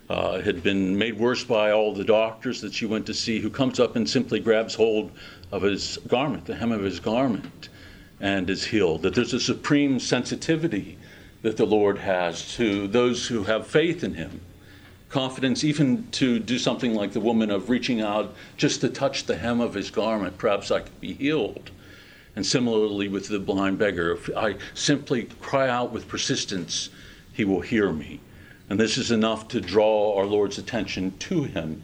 uh, 0.09 0.41
had 0.41 0.63
been 0.63 0.97
made 0.97 1.19
worse 1.19 1.43
by 1.43 1.71
all 1.71 1.93
the 1.93 2.03
doctors 2.03 2.61
that 2.61 2.73
she 2.73 2.85
went 2.85 3.05
to 3.05 3.13
see, 3.13 3.39
who 3.39 3.49
comes 3.49 3.79
up 3.79 3.95
and 3.95 4.09
simply 4.09 4.39
grabs 4.39 4.73
hold 4.73 5.11
of 5.51 5.61
his 5.61 5.97
garment, 6.07 6.45
the 6.45 6.55
hem 6.55 6.71
of 6.71 6.81
his 6.81 6.99
garment, 6.99 7.69
and 8.19 8.49
is 8.49 8.65
healed. 8.65 9.03
That 9.03 9.13
there's 9.13 9.33
a 9.33 9.39
supreme 9.39 9.99
sensitivity 9.99 10.97
that 11.41 11.57
the 11.57 11.65
Lord 11.65 11.99
has 11.99 12.55
to 12.55 12.87
those 12.87 13.27
who 13.27 13.43
have 13.43 13.67
faith 13.67 14.03
in 14.03 14.15
him. 14.15 14.41
Confidence, 15.09 15.63
even 15.63 16.07
to 16.11 16.39
do 16.39 16.59
something 16.59 16.93
like 16.93 17.13
the 17.13 17.19
woman 17.19 17.49
of 17.49 17.69
reaching 17.69 18.01
out 18.01 18.33
just 18.57 18.81
to 18.81 18.89
touch 18.89 19.25
the 19.25 19.37
hem 19.37 19.59
of 19.61 19.73
his 19.73 19.89
garment, 19.89 20.37
perhaps 20.37 20.69
I 20.69 20.81
could 20.81 20.99
be 20.99 21.13
healed. 21.13 21.71
And 22.35 22.45
similarly 22.45 23.07
with 23.07 23.27
the 23.27 23.39
blind 23.39 23.79
beggar, 23.79 24.13
if 24.13 24.29
I 24.35 24.55
simply 24.73 25.23
cry 25.39 25.67
out 25.69 25.91
with 25.91 26.07
persistence, 26.07 26.89
he 27.33 27.43
will 27.43 27.61
hear 27.61 27.91
me. 27.91 28.19
And 28.69 28.79
this 28.79 28.97
is 28.97 29.11
enough 29.11 29.47
to 29.49 29.61
draw 29.61 30.15
our 30.17 30.25
Lord's 30.25 30.57
attention 30.57 31.17
to 31.19 31.43
him. 31.43 31.81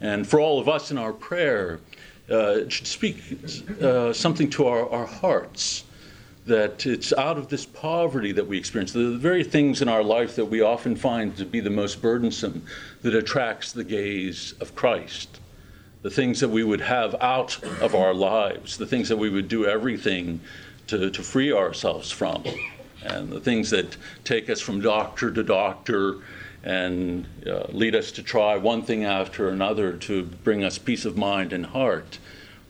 And 0.00 0.26
for 0.26 0.38
all 0.38 0.60
of 0.60 0.68
us 0.68 0.90
in 0.90 0.98
our 0.98 1.12
prayer, 1.12 1.80
uh, 2.30 2.58
it 2.58 2.72
should 2.72 2.86
speak 2.86 3.16
uh, 3.80 4.12
something 4.12 4.50
to 4.50 4.66
our, 4.66 4.88
our 4.90 5.06
hearts 5.06 5.84
that 6.46 6.84
it's 6.84 7.12
out 7.14 7.38
of 7.38 7.48
this 7.48 7.64
poverty 7.64 8.32
that 8.32 8.46
we 8.46 8.58
experience, 8.58 8.92
the 8.92 9.16
very 9.16 9.42
things 9.42 9.80
in 9.80 9.88
our 9.88 10.02
life 10.02 10.36
that 10.36 10.44
we 10.44 10.60
often 10.60 10.94
find 10.94 11.36
to 11.38 11.44
be 11.46 11.60
the 11.60 11.70
most 11.70 12.02
burdensome, 12.02 12.62
that 13.00 13.14
attracts 13.14 13.72
the 13.72 13.84
gaze 13.84 14.52
of 14.60 14.74
Christ. 14.74 15.40
The 16.02 16.10
things 16.10 16.40
that 16.40 16.50
we 16.50 16.62
would 16.62 16.82
have 16.82 17.14
out 17.22 17.62
of 17.80 17.94
our 17.94 18.12
lives, 18.12 18.76
the 18.76 18.86
things 18.86 19.08
that 19.08 19.16
we 19.16 19.30
would 19.30 19.48
do 19.48 19.64
everything 19.64 20.40
to, 20.88 21.10
to 21.10 21.22
free 21.22 21.50
ourselves 21.50 22.10
from, 22.10 22.44
and 23.04 23.30
the 23.30 23.40
things 23.40 23.70
that 23.70 23.96
take 24.24 24.48
us 24.50 24.60
from 24.60 24.80
doctor 24.80 25.30
to 25.30 25.42
doctor 25.42 26.18
and 26.62 27.26
uh, 27.46 27.66
lead 27.68 27.94
us 27.94 28.10
to 28.12 28.22
try 28.22 28.56
one 28.56 28.82
thing 28.82 29.04
after 29.04 29.48
another 29.48 29.92
to 29.92 30.22
bring 30.22 30.64
us 30.64 30.78
peace 30.78 31.04
of 31.04 31.16
mind 31.16 31.52
and 31.52 31.66
heart 31.66 32.18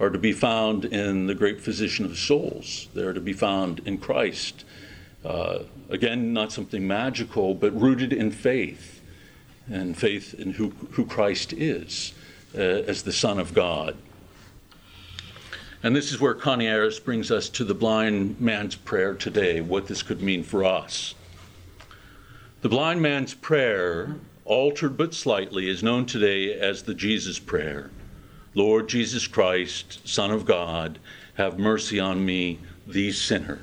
are 0.00 0.10
to 0.10 0.18
be 0.18 0.32
found 0.32 0.84
in 0.84 1.26
the 1.26 1.34
great 1.34 1.60
physician 1.60 2.04
of 2.04 2.18
souls. 2.18 2.88
They're 2.94 3.12
to 3.12 3.20
be 3.20 3.32
found 3.32 3.80
in 3.86 3.98
Christ. 3.98 4.64
Uh, 5.24 5.60
again, 5.88 6.32
not 6.32 6.50
something 6.50 6.86
magical, 6.86 7.54
but 7.54 7.78
rooted 7.80 8.12
in 8.12 8.32
faith 8.32 9.00
and 9.70 9.96
faith 9.96 10.34
in 10.34 10.52
who, 10.52 10.70
who 10.92 11.06
Christ 11.06 11.52
is 11.52 12.12
uh, 12.54 12.60
as 12.60 13.04
the 13.04 13.12
Son 13.12 13.38
of 13.38 13.54
God. 13.54 13.96
And 15.84 15.94
this 15.94 16.12
is 16.12 16.18
where 16.18 16.34
Coniaris 16.34 16.98
brings 16.98 17.30
us 17.30 17.50
to 17.50 17.62
the 17.62 17.74
blind 17.74 18.40
man's 18.40 18.74
prayer 18.74 19.12
today, 19.12 19.60
what 19.60 19.86
this 19.86 20.02
could 20.02 20.22
mean 20.22 20.42
for 20.42 20.64
us. 20.64 21.14
The 22.62 22.70
blind 22.70 23.02
man's 23.02 23.34
prayer, 23.34 24.16
altered 24.46 24.96
but 24.96 25.12
slightly, 25.12 25.68
is 25.68 25.82
known 25.82 26.06
today 26.06 26.58
as 26.58 26.82
the 26.82 26.94
Jesus 26.94 27.38
Prayer 27.38 27.90
Lord 28.54 28.88
Jesus 28.88 29.26
Christ, 29.26 30.00
Son 30.08 30.30
of 30.30 30.46
God, 30.46 30.98
have 31.34 31.58
mercy 31.58 32.00
on 32.00 32.24
me, 32.24 32.60
the 32.86 33.12
sinner. 33.12 33.60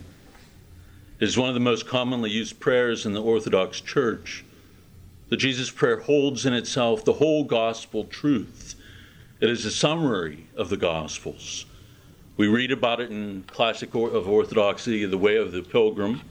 It 1.20 1.28
is 1.28 1.40
one 1.40 1.50
of 1.50 1.56
the 1.56 1.60
most 1.60 1.88
commonly 1.88 2.30
used 2.30 2.60
prayers 2.60 3.04
in 3.04 3.14
the 3.14 3.24
Orthodox 3.24 3.82
Church. 3.82 4.46
The 5.30 5.38
Jesus 5.38 5.72
Prayer 5.72 6.02
holds 6.02 6.46
in 6.46 6.54
itself 6.54 7.04
the 7.04 7.14
whole 7.14 7.46
gospel 7.46 8.04
truth. 8.04 8.76
It 9.40 9.50
is 9.50 9.66
a 9.66 9.72
summary 9.72 10.46
of 10.56 10.70
the 10.70 10.78
Gospels. 10.78 11.66
We 12.42 12.48
read 12.48 12.72
about 12.72 13.00
it 13.00 13.12
in 13.12 13.44
classic 13.44 13.94
of 13.94 14.28
Orthodoxy, 14.28 15.06
The 15.06 15.16
Way 15.16 15.36
of 15.36 15.52
the 15.52 15.62
Pilgrim, 15.62 16.22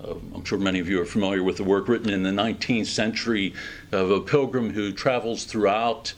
uh, 0.00 0.14
I'm 0.32 0.44
sure 0.44 0.60
many 0.60 0.78
of 0.78 0.88
you 0.88 1.00
are 1.00 1.04
familiar 1.04 1.42
with 1.42 1.56
the 1.56 1.64
work 1.64 1.88
written 1.88 2.08
in 2.08 2.22
the 2.22 2.30
19th 2.30 2.86
century 2.86 3.54
of 3.90 4.12
a 4.12 4.20
pilgrim 4.20 4.70
who 4.70 4.92
travels 4.92 5.42
throughout 5.42 6.14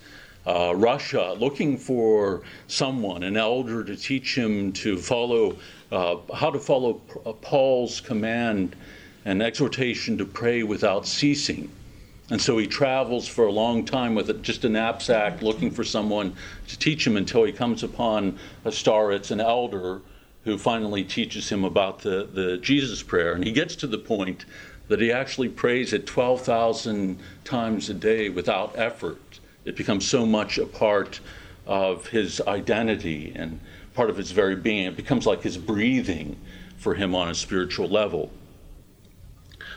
uh, 0.46 0.74
Russia 0.76 1.34
looking 1.38 1.78
for 1.78 2.42
someone, 2.66 3.22
an 3.22 3.38
elder, 3.38 3.82
to 3.82 3.96
teach 3.96 4.36
him 4.36 4.70
to 4.74 4.98
follow, 4.98 5.56
uh, 5.90 6.16
how 6.34 6.50
to 6.50 6.58
follow 6.58 7.00
Paul's 7.40 8.02
command 8.02 8.76
and 9.24 9.42
exhortation 9.42 10.18
to 10.18 10.26
pray 10.26 10.62
without 10.62 11.06
ceasing. 11.06 11.70
And 12.32 12.40
so 12.40 12.56
he 12.56 12.66
travels 12.66 13.28
for 13.28 13.44
a 13.44 13.52
long 13.52 13.84
time 13.84 14.14
with 14.14 14.42
just 14.42 14.64
a 14.64 14.68
knapsack 14.70 15.42
looking 15.42 15.70
for 15.70 15.84
someone 15.84 16.34
to 16.66 16.78
teach 16.78 17.06
him 17.06 17.18
until 17.18 17.44
he 17.44 17.52
comes 17.52 17.82
upon 17.82 18.38
a 18.64 18.70
starets 18.70 19.30
an 19.30 19.38
elder 19.38 20.00
who 20.44 20.56
finally 20.56 21.04
teaches 21.04 21.50
him 21.50 21.62
about 21.62 21.98
the, 21.98 22.26
the 22.32 22.56
Jesus 22.56 23.02
prayer. 23.02 23.34
And 23.34 23.44
he 23.44 23.52
gets 23.52 23.76
to 23.76 23.86
the 23.86 23.98
point 23.98 24.46
that 24.88 24.98
he 24.98 25.12
actually 25.12 25.50
prays 25.50 25.92
it 25.92 26.06
12,000 26.06 27.18
times 27.44 27.90
a 27.90 27.94
day 27.94 28.30
without 28.30 28.78
effort. 28.78 29.40
It 29.66 29.76
becomes 29.76 30.08
so 30.08 30.24
much 30.24 30.56
a 30.56 30.64
part 30.64 31.20
of 31.66 32.06
his 32.06 32.40
identity 32.40 33.34
and 33.36 33.60
part 33.92 34.08
of 34.08 34.16
his 34.16 34.30
very 34.30 34.56
being. 34.56 34.86
It 34.86 34.96
becomes 34.96 35.26
like 35.26 35.42
his 35.42 35.58
breathing 35.58 36.38
for 36.78 36.94
him 36.94 37.14
on 37.14 37.28
a 37.28 37.34
spiritual 37.34 37.90
level. 37.90 38.30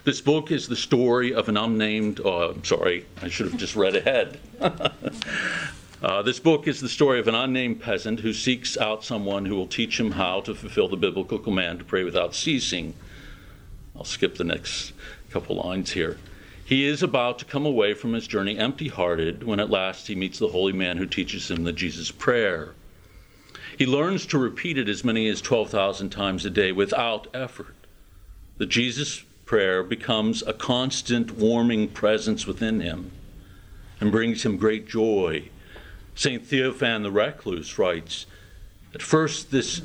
This 0.05 0.21
book 0.21 0.51
is 0.51 0.67
the 0.67 0.75
story 0.75 1.33
of 1.33 1.49
an 1.49 1.57
unnamed, 1.57 2.19
uh, 2.19 2.53
sorry, 2.61 3.07
I 3.23 3.27
should 3.27 3.47
have 3.47 3.59
just 3.59 3.75
read 3.75 3.95
ahead. 3.95 4.39
Uh, 6.03 6.21
this 6.21 6.39
book 6.39 6.67
is 6.67 6.81
the 6.81 6.89
story 6.89 7.19
of 7.19 7.27
an 7.27 7.33
unnamed 7.33 7.81
peasant 7.81 8.19
who 8.19 8.31
seeks 8.31 8.77
out 8.77 9.03
someone 9.03 9.45
who 9.45 9.55
will 9.55 9.65
teach 9.65 9.99
him 9.99 10.11
how 10.11 10.39
to 10.41 10.53
fulfill 10.53 10.87
the 10.87 10.97
biblical 10.97 11.39
command 11.39 11.79
to 11.79 11.85
pray 11.85 12.03
without 12.03 12.35
ceasing. 12.35 12.93
I'll 13.95 14.03
skip 14.03 14.35
the 14.35 14.43
next 14.43 14.93
couple 15.31 15.55
lines 15.55 15.93
here. 15.93 16.19
He 16.63 16.85
is 16.85 17.01
about 17.01 17.39
to 17.39 17.45
come 17.45 17.65
away 17.65 17.95
from 17.95 18.13
his 18.13 18.27
journey 18.27 18.55
empty 18.55 18.89
hearted 18.89 19.45
when 19.45 19.59
at 19.59 19.71
last 19.71 20.05
he 20.05 20.15
meets 20.15 20.37
the 20.37 20.49
holy 20.49 20.73
man 20.73 20.97
who 20.97 21.07
teaches 21.07 21.49
him 21.49 21.63
the 21.63 21.73
Jesus 21.73 22.11
prayer. 22.11 22.75
He 23.75 23.87
learns 23.87 24.27
to 24.27 24.37
repeat 24.37 24.77
it 24.77 24.89
as 24.89 25.03
many 25.03 25.27
as 25.27 25.41
12,000 25.41 26.09
times 26.09 26.45
a 26.45 26.51
day 26.51 26.71
without 26.71 27.27
effort. 27.33 27.73
The 28.57 28.67
Jesus 28.67 29.23
prayer 29.45 29.83
becomes 29.83 30.41
a 30.43 30.53
constant 30.53 31.31
warming 31.31 31.87
presence 31.87 32.47
within 32.47 32.81
him 32.81 33.11
and 33.99 34.11
brings 34.11 34.43
him 34.43 34.57
great 34.57 34.87
joy. 34.87 35.49
St. 36.15 36.43
Theophan 36.43 37.03
the 37.03 37.11
Recluse 37.11 37.77
writes 37.77 38.25
At 38.93 39.01
first, 39.01 39.51
this 39.51 39.81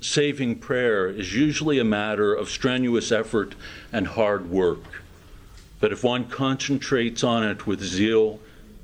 saving 0.00 0.58
prayer 0.58 1.08
is 1.08 1.34
usually 1.34 1.78
a 1.78 1.84
matter 1.84 2.34
of 2.34 2.50
strenuous 2.50 3.10
effort 3.10 3.54
and 3.92 4.06
hard 4.06 4.50
work. 4.50 5.02
But 5.80 5.92
if 5.92 6.04
one 6.04 6.28
concentrates 6.28 7.24
on 7.24 7.42
it 7.42 7.66
with 7.66 7.82
zeal, 7.82 8.38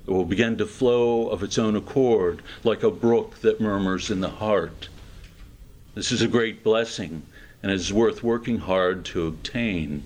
it 0.07 0.11
will 0.11 0.25
begin 0.25 0.57
to 0.59 0.67
flow 0.67 1.29
of 1.29 1.43
its 1.43 1.59
own 1.59 1.77
accord, 1.77 2.43
like 2.65 2.83
a 2.83 2.91
brook 2.91 3.37
that 3.41 3.61
murmurs 3.61 4.11
in 4.11 4.21
the 4.21 4.31
heart. 4.31 4.89
This 5.95 6.11
is 6.11 6.23
a 6.23 6.29
great 6.29 6.65
blessing 6.65 7.23
and 7.63 7.71
is 7.73 7.93
worth 7.93 8.23
working 8.23 8.59
hard 8.59 9.05
to 9.07 9.27
obtain. 9.27 10.03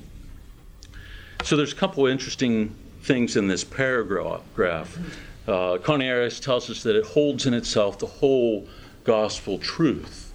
So 1.45 1.57
there's 1.57 1.73
a 1.73 1.77
couple 1.77 2.07
of 2.07 2.13
interesting 2.13 2.75
things 3.03 3.37
in 3.37 3.49
this 3.49 3.65
paragraph. 3.65 4.99
Uh, 5.47 5.77
Coniaris 5.79 6.41
tells 6.41 6.71
us 6.71 6.83
that 6.85 6.97
it 6.97 7.05
holds 7.05 7.47
in 7.47 7.55
itself 7.55 7.99
the 7.99 8.07
whole 8.07 8.67
gospel 9.05 9.59
truth. 9.59 10.33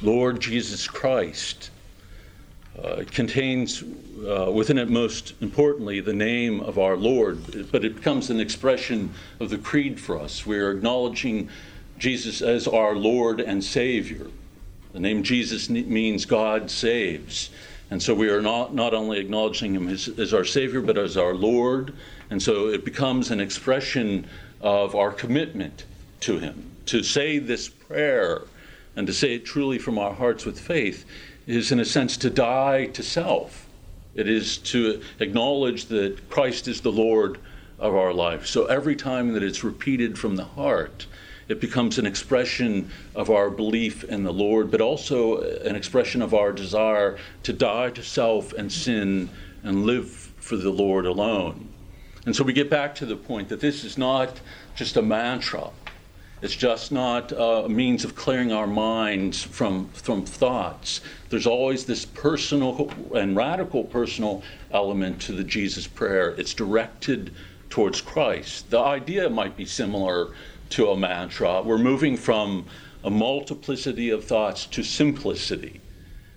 Lord 0.00 0.40
Jesus 0.40 0.88
Christ 0.88 1.70
uh, 2.82 3.04
contains 3.10 3.84
uh, 4.26 4.50
within 4.50 4.78
it 4.78 4.88
most 4.88 5.34
importantly 5.42 6.00
the 6.00 6.14
name 6.14 6.60
of 6.60 6.78
our 6.78 6.96
Lord, 6.96 7.70
but 7.70 7.84
it 7.84 7.96
becomes 7.96 8.30
an 8.30 8.40
expression 8.40 9.12
of 9.38 9.50
the 9.50 9.58
creed 9.58 10.00
for 10.00 10.18
us. 10.18 10.46
We 10.46 10.58
are 10.58 10.70
acknowledging 10.70 11.50
Jesus 11.98 12.40
as 12.40 12.66
our 12.66 12.96
Lord 12.96 13.40
and 13.40 13.62
Savior. 13.62 14.26
The 14.92 15.00
name 15.00 15.22
Jesus 15.22 15.70
means 15.70 16.26
God 16.26 16.70
saves. 16.70 17.50
And 17.90 18.02
so 18.02 18.14
we 18.14 18.28
are 18.28 18.42
not, 18.42 18.74
not 18.74 18.94
only 18.94 19.18
acknowledging 19.18 19.74
him 19.74 19.88
as, 19.88 20.08
as 20.18 20.32
our 20.32 20.44
Savior, 20.44 20.80
but 20.80 20.98
as 20.98 21.16
our 21.16 21.34
Lord. 21.34 21.94
And 22.30 22.42
so 22.42 22.68
it 22.68 22.84
becomes 22.84 23.30
an 23.30 23.40
expression 23.40 24.26
of 24.60 24.94
our 24.94 25.12
commitment 25.12 25.84
to 26.20 26.38
him. 26.38 26.70
To 26.86 27.02
say 27.02 27.38
this 27.38 27.68
prayer 27.68 28.42
and 28.96 29.06
to 29.06 29.12
say 29.12 29.34
it 29.34 29.44
truly 29.44 29.78
from 29.78 29.98
our 29.98 30.12
hearts 30.12 30.44
with 30.44 30.58
faith 30.58 31.04
is, 31.46 31.72
in 31.72 31.80
a 31.80 31.84
sense, 31.84 32.16
to 32.18 32.30
die 32.30 32.86
to 32.86 33.02
self. 33.02 33.66
It 34.14 34.28
is 34.28 34.58
to 34.58 35.02
acknowledge 35.20 35.86
that 35.86 36.28
Christ 36.28 36.68
is 36.68 36.82
the 36.82 36.92
Lord 36.92 37.38
of 37.78 37.94
our 37.94 38.12
life. 38.12 38.46
So 38.46 38.66
every 38.66 38.94
time 38.94 39.32
that 39.32 39.42
it's 39.42 39.64
repeated 39.64 40.18
from 40.18 40.36
the 40.36 40.44
heart, 40.44 41.06
it 41.48 41.60
becomes 41.60 41.98
an 41.98 42.06
expression 42.06 42.90
of 43.14 43.30
our 43.30 43.50
belief 43.50 44.04
in 44.04 44.22
the 44.22 44.32
Lord, 44.32 44.70
but 44.70 44.80
also 44.80 45.36
uh, 45.36 45.58
an 45.64 45.76
expression 45.76 46.22
of 46.22 46.34
our 46.34 46.52
desire 46.52 47.18
to 47.42 47.52
die 47.52 47.90
to 47.90 48.02
self 48.02 48.52
and 48.52 48.70
sin 48.70 49.28
and 49.62 49.84
live 49.84 50.10
for 50.10 50.56
the 50.56 50.70
Lord 50.70 51.06
alone. 51.06 51.68
And 52.26 52.34
so 52.34 52.44
we 52.44 52.52
get 52.52 52.70
back 52.70 52.94
to 52.96 53.06
the 53.06 53.16
point 53.16 53.48
that 53.48 53.60
this 53.60 53.84
is 53.84 53.98
not 53.98 54.40
just 54.74 54.96
a 54.96 55.02
mantra. 55.02 55.70
It's 56.40 56.56
just 56.56 56.90
not 56.90 57.32
uh, 57.32 57.62
a 57.64 57.68
means 57.68 58.04
of 58.04 58.16
clearing 58.16 58.52
our 58.52 58.66
minds 58.66 59.42
from, 59.42 59.88
from 59.90 60.24
thoughts. 60.24 61.00
There's 61.30 61.46
always 61.46 61.84
this 61.84 62.04
personal 62.04 62.92
and 63.14 63.36
radical 63.36 63.84
personal 63.84 64.42
element 64.72 65.20
to 65.22 65.32
the 65.32 65.44
Jesus 65.44 65.86
prayer. 65.86 66.30
It's 66.30 66.54
directed 66.54 67.32
towards 67.70 68.00
Christ. 68.00 68.70
The 68.70 68.80
idea 68.80 69.30
might 69.30 69.56
be 69.56 69.64
similar 69.64 70.32
to 70.72 70.90
a 70.90 70.96
mantra. 70.96 71.62
We're 71.62 71.78
moving 71.78 72.16
from 72.16 72.64
a 73.04 73.10
multiplicity 73.10 74.10
of 74.10 74.24
thoughts 74.24 74.66
to 74.66 74.82
simplicity. 74.82 75.80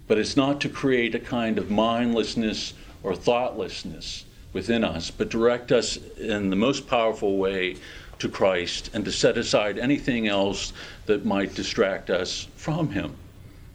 But 0.08 0.18
it's 0.18 0.36
not 0.36 0.62
to 0.62 0.70
create 0.70 1.16
a 1.16 1.20
kind 1.20 1.58
of 1.58 1.72
mindlessness 1.72 2.74
or 3.02 3.16
thoughtlessness 3.16 4.26
within 4.52 4.84
us, 4.84 5.10
but 5.10 5.30
direct 5.30 5.72
us 5.72 5.98
in 6.18 6.50
the 6.50 6.56
most 6.56 6.88
powerful 6.88 7.38
way 7.38 7.78
to 8.20 8.30
Christ 8.30 8.90
and 8.94 9.06
to 9.06 9.12
set 9.12 9.38
aside 9.38 9.78
anything 9.78 10.28
else 10.28 10.74
that 11.06 11.26
might 11.26 11.56
distract 11.56 12.10
us 12.10 12.48
from 12.56 12.90
Him. 12.90 13.16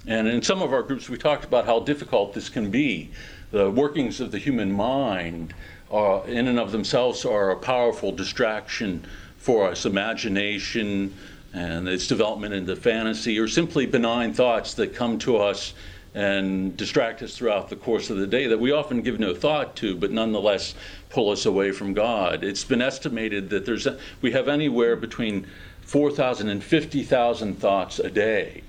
And 0.07 0.29
in 0.29 0.43
some 0.43 0.63
of 0.63 0.73
our 0.73 0.83
groups, 0.83 1.09
we 1.09 1.19
talked 1.19 1.45
about 1.45 1.67
how 1.67 1.81
difficult 1.81 2.33
this 2.35 2.49
can 2.49 2.71
be. 2.71 3.11
The 3.51 3.71
workings 3.71 4.21
of 4.21 4.31
the 4.31 4.39
human 4.39 4.73
mind, 4.73 5.55
are, 5.91 6.27
in 6.27 6.49
and 6.49 6.59
of 6.59 6.71
themselves, 6.73 7.25
are 7.25 7.51
a 7.51 7.57
powerful 7.57 8.13
distraction 8.13 9.05
for 9.41 9.69
us. 9.69 9.85
Imagination 9.85 11.13
and 11.53 11.89
its 11.89 12.07
development 12.07 12.55
into 12.55 12.77
fantasy, 12.77 13.39
or 13.39 13.49
simply 13.49 13.85
benign 13.85 14.33
thoughts 14.33 14.75
that 14.75 14.95
come 14.95 15.19
to 15.19 15.37
us 15.37 15.75
and 16.15 16.77
distract 16.77 17.23
us 17.23 17.37
throughout 17.37 17.69
the 17.69 17.77
course 17.77 18.11
of 18.11 18.19
the 18.19 18.27
day 18.27 18.47
that 18.47 18.59
we 18.59 18.73
often 18.73 19.01
give 19.01 19.19
no 19.19 19.35
thought 19.35 19.75
to, 19.77 19.97
but 19.97 20.11
nonetheless 20.11 20.75
pull 21.09 21.31
us 21.31 21.47
away 21.47 21.73
from 21.73 21.95
God. 21.95 22.45
It's 22.45 22.65
been 22.65 22.83
estimated 22.83 23.51
that 23.51 23.65
there's 23.65 23.87
a, 23.87 23.99
we 24.21 24.33
have 24.33 24.49
anywhere 24.49 24.97
between 24.97 25.47
4,000 25.83 26.49
and 26.49 26.63
50,000 26.63 27.59
thoughts 27.59 27.99
a 27.99 28.11
day. 28.11 28.63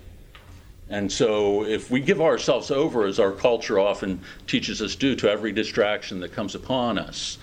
And 0.90 1.12
so, 1.12 1.64
if 1.64 1.90
we 1.90 2.02
give 2.02 2.20
ourselves 2.20 2.70
over, 2.70 3.06
as 3.06 3.18
our 3.18 3.32
culture 3.32 3.80
often 3.80 4.22
teaches 4.46 4.82
us 4.82 4.96
to, 4.98 5.16
to 5.16 5.32
every 5.32 5.54
distraction 5.54 6.20
that 6.20 6.34
comes 6.34 6.54
upon 6.54 6.98
us, 6.98 7.38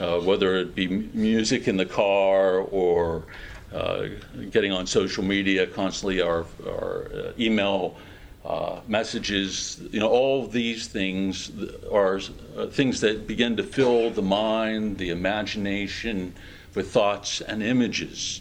uh, 0.00 0.20
whether 0.20 0.56
it 0.56 0.74
be 0.74 0.86
music 0.86 1.68
in 1.68 1.76
the 1.76 1.86
car 1.86 2.58
or 2.58 3.24
uh, 3.72 4.08
getting 4.50 4.72
on 4.72 4.86
social 4.86 5.22
media 5.22 5.66
constantly, 5.66 6.20
our, 6.20 6.46
our 6.66 7.10
uh, 7.12 7.32
email 7.38 7.96
uh, 8.44 8.80
messages, 8.86 9.80
you 9.90 10.00
know, 10.00 10.08
all 10.08 10.46
these 10.46 10.86
things 10.86 11.50
are 11.92 12.20
uh, 12.56 12.66
things 12.66 13.00
that 13.00 13.26
begin 13.26 13.56
to 13.56 13.62
fill 13.62 14.10
the 14.10 14.22
mind, 14.22 14.96
the 14.96 15.10
imagination 15.10 16.32
with 16.74 16.90
thoughts 16.90 17.40
and 17.42 17.62
images. 17.62 18.40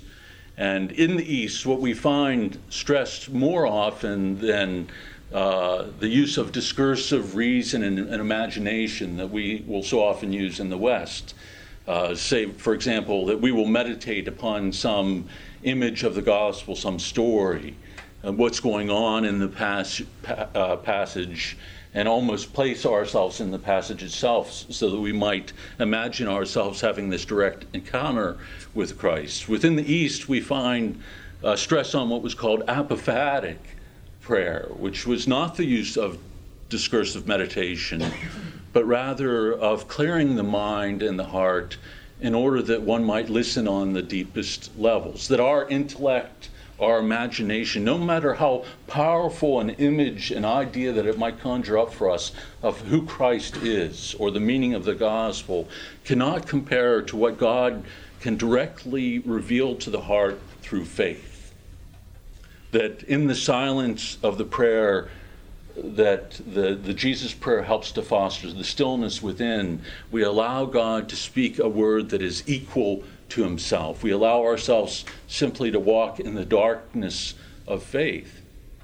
And 0.55 0.91
in 0.93 1.17
the 1.17 1.35
East, 1.35 1.65
what 1.65 1.81
we 1.81 1.93
find 1.93 2.57
stressed 2.69 3.29
more 3.29 3.67
often 3.67 4.39
than 4.39 4.87
uh, 5.33 5.87
the 5.99 6.07
use 6.07 6.37
of 6.37 6.51
discursive 6.53 7.35
reason 7.35 7.83
and, 7.83 7.99
and, 7.99 8.21
imagination 8.21 9.17
that 9.17 9.29
we 9.29 9.61
will 9.67 9.83
so 9.83 10.01
often 10.01 10.31
use 10.31 10.61
in 10.61 10.69
the 10.69 10.77
West. 10.77 11.35
Uh, 11.87 12.13
say, 12.13 12.45
for 12.51 12.73
example, 12.73 13.25
that 13.27 13.39
we 13.39 13.51
will 13.51 13.65
meditate 13.65 14.27
upon 14.27 14.73
some 14.73 15.27
image 15.63 16.03
of 16.03 16.15
the 16.15 16.21
gospel, 16.21 16.75
some 16.75 16.99
story, 16.99 17.75
what's 18.21 18.59
going 18.59 18.89
on 18.89 19.23
in 19.23 19.39
the 19.39 19.47
pas- 19.47 20.01
pa- 20.21 20.49
uh, 20.53 20.75
passage 20.77 21.57
and 21.93 22.07
almost 22.07 22.53
place 22.53 22.85
ourselves 22.85 23.39
in 23.39 23.51
the 23.51 23.57
passage 23.57 24.03
itself 24.03 24.51
so 24.51 24.89
that 24.89 24.99
we 24.99 25.13
might 25.13 25.53
imagine 25.79 26.27
ourselves 26.27 26.81
having 26.81 27.09
this 27.09 27.25
direct 27.25 27.65
encounter 27.73 28.37
with 28.73 28.97
Christ. 28.97 29.47
Within 29.47 29.75
the 29.75 29.91
East, 29.91 30.27
we 30.27 30.41
find 30.41 31.01
uh, 31.43 31.55
stress 31.55 31.95
on 31.95 32.09
what 32.09 32.21
was 32.21 32.35
called 32.35 32.65
apophatic 32.67 33.57
prayer, 34.21 34.67
which 34.77 35.07
was 35.07 35.27
not 35.27 35.55
the 35.55 35.65
use 35.65 35.95
of 35.95 36.17
discursive 36.69 37.27
meditation, 37.27 38.03
but 38.73 38.85
rather 38.85 39.53
of 39.53 39.87
clearing 39.87 40.35
the 40.35 40.43
mind 40.43 41.01
and 41.01 41.17
the 41.17 41.25
heart 41.25 41.77
in 42.19 42.33
order 42.33 42.61
that 42.61 42.81
one 42.81 43.03
might 43.03 43.29
listen 43.29 43.67
on 43.67 43.93
the 43.93 44.01
deepest 44.01 44.77
levels, 44.77 45.27
that 45.27 45.39
our 45.39 45.67
intellect 45.67 46.49
our 46.79 46.99
imagination, 46.99 47.83
no 47.83 47.97
matter 47.97 48.35
how 48.35 48.63
powerful 48.85 49.59
an 49.59 49.71
image, 49.71 50.31
an 50.31 50.45
idea 50.45 50.91
that 50.93 51.05
it 51.05 51.17
might 51.17 51.39
conjure 51.39 51.77
up 51.77 51.93
for 51.93 52.09
us 52.09 52.31
of 52.61 52.79
who 52.81 53.05
Christ 53.05 53.57
is 53.57 54.15
or 54.19 54.29
the 54.29 54.39
meaning 54.39 54.73
of 54.73 54.85
the 54.85 54.93
gospel, 54.93 55.67
cannot 56.05 56.47
compare 56.47 57.01
to 57.01 57.15
what 57.15 57.37
God 57.37 57.83
can 58.19 58.37
directly 58.37 59.19
reveal 59.19 59.75
to 59.77 59.89
the 59.89 60.01
heart 60.01 60.39
through 60.61 60.85
faith. 60.85 61.53
That 62.71 63.01
in 63.03 63.27
the 63.27 63.35
silence 63.35 64.17
of 64.21 64.37
the 64.37 64.45
prayer, 64.45 65.09
that 65.83 66.31
the, 66.31 66.75
the 66.75 66.93
Jesus 66.93 67.33
prayer 67.33 67.63
helps 67.63 67.91
to 67.93 68.01
foster 68.01 68.51
the 68.51 68.63
stillness 68.63 69.21
within, 69.21 69.81
we 70.11 70.23
allow 70.23 70.65
God 70.65 71.09
to 71.09 71.15
speak 71.15 71.59
a 71.59 71.69
word 71.69 72.09
that 72.09 72.21
is 72.21 72.43
equal 72.47 73.03
to 73.29 73.43
himself. 73.43 74.03
We 74.03 74.11
allow 74.11 74.43
ourselves 74.43 75.05
simply 75.27 75.71
to 75.71 75.79
walk 75.79 76.19
in 76.19 76.35
the 76.35 76.45
darkness 76.45 77.35
of 77.67 77.83
faith. 77.83 78.41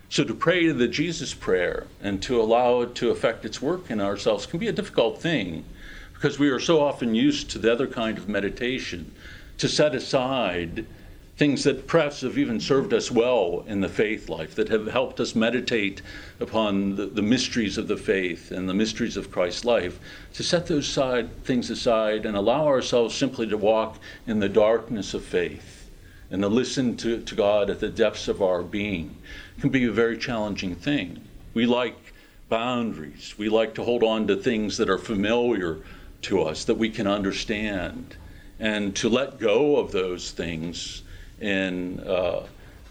So 0.10 0.24
to 0.24 0.34
pray 0.36 0.72
the 0.72 0.88
Jesus 0.88 1.34
prayer 1.34 1.88
and 2.02 2.22
to 2.24 2.40
allow 2.40 2.82
it 2.82 2.94
to 2.96 3.10
affect 3.10 3.46
its 3.46 3.62
work 3.62 3.90
in 3.90 4.00
ourselves 4.00 4.46
can 4.46 4.60
be 4.60 4.68
a 4.68 4.74
difficult 4.74 5.20
thing 5.20 5.66
because 6.14 6.38
we 6.38 6.50
are 6.50 6.60
so 6.60 6.82
often 6.82 7.16
used 7.16 7.50
to 7.50 7.60
the 7.60 7.72
other 7.72 7.88
kind 7.88 8.18
of 8.18 8.30
meditation 8.30 9.12
to 9.58 9.68
set 9.68 9.96
aside 9.96 10.86
things 11.36 11.64
that 11.64 11.88
perhaps 11.88 12.22
have 12.22 12.38
even 12.38 12.60
served 12.60 12.94
us 12.94 13.10
well 13.10 13.64
in 13.68 13.82
the 13.82 13.90
faith 13.90 14.30
life, 14.30 14.54
that 14.56 14.70
have 14.70 14.88
helped 14.88 15.20
us 15.20 15.34
meditate 15.34 16.02
upon 16.40 16.96
the, 16.96 17.08
the 17.08 17.22
mysteries 17.22 17.78
of 17.78 17.88
the 17.88 17.98
faith 17.98 18.52
and 18.52 18.70
the 18.70 18.74
mysteries 18.74 19.18
of 19.18 19.32
Christ's 19.32 19.66
life, 19.66 20.00
to 20.34 20.44
set 20.44 20.68
those 20.68 20.88
side, 20.88 21.44
things 21.44 21.70
aside 21.72 22.26
and 22.26 22.38
allow 22.38 22.68
ourselves 22.68 23.16
simply 23.16 23.48
to 23.48 23.58
walk 23.58 23.98
in 24.28 24.40
the 24.40 24.50
darkness 24.50 25.14
of 25.14 25.24
faith 25.24 25.90
and 26.30 26.42
to 26.42 26.48
listen 26.48 26.98
to, 26.98 27.22
to 27.22 27.36
God 27.36 27.70
at 27.70 27.80
the 27.80 27.90
depths 27.90 28.28
of 28.28 28.42
our 28.42 28.62
being 28.62 29.16
can 29.60 29.70
be 29.70 29.86
a 29.86 29.92
very 29.92 30.18
challenging 30.18 30.76
thing. 30.76 31.22
We 31.54 31.66
like 31.66 32.14
boundaries, 32.50 33.36
we 33.38 33.50
like 33.50 33.76
to 33.76 33.84
hold 33.84 34.04
on 34.04 34.28
to 34.28 34.36
things 34.36 34.78
that 34.78 34.90
are 34.90 34.98
familiar 34.98 35.80
to 36.24 36.42
us, 36.42 36.66
that 36.66 36.76
we 36.76 36.90
can 36.90 37.08
understand. 37.08 38.16
And 38.60 38.96
to 38.98 39.10
let 39.10 39.40
go 39.40 39.78
of 39.78 39.92
those 39.92 40.32
things 40.32 41.04
in 41.42 42.00
uh, 42.02 42.46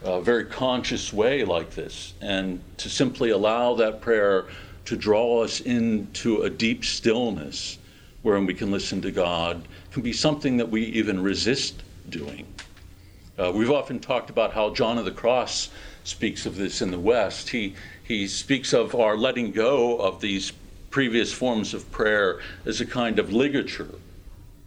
a 0.04 0.20
very 0.20 0.44
conscious 0.44 1.12
way 1.12 1.44
like 1.44 1.70
this, 1.70 2.14
and 2.20 2.60
to 2.78 2.88
simply 2.88 3.30
allow 3.30 3.74
that 3.74 4.00
prayer 4.00 4.46
to 4.84 4.96
draw 4.96 5.42
us 5.42 5.60
into 5.60 6.42
a 6.42 6.50
deep 6.50 6.84
stillness 6.84 7.78
wherein 8.22 8.46
we 8.46 8.54
can 8.54 8.70
listen 8.70 9.00
to 9.02 9.10
God 9.10 9.66
can 9.92 10.02
be 10.02 10.12
something 10.12 10.56
that 10.56 10.70
we 10.70 10.84
even 10.84 11.22
resist 11.22 11.82
doing. 12.08 12.46
Uh, 13.38 13.52
we've 13.54 13.70
often 13.70 13.98
talked 13.98 14.30
about 14.30 14.52
how 14.52 14.70
John 14.70 14.98
of 14.98 15.04
the 15.04 15.10
Cross 15.10 15.70
speaks 16.04 16.46
of 16.46 16.56
this 16.56 16.82
in 16.82 16.90
the 16.90 16.98
West. 16.98 17.48
He, 17.48 17.74
he 18.04 18.26
speaks 18.26 18.72
of 18.72 18.94
our 18.94 19.16
letting 19.16 19.52
go 19.52 19.98
of 19.98 20.20
these 20.20 20.52
previous 20.90 21.32
forms 21.32 21.74
of 21.74 21.90
prayer 21.90 22.40
as 22.66 22.80
a 22.80 22.86
kind 22.86 23.18
of 23.18 23.32
ligature, 23.32 23.88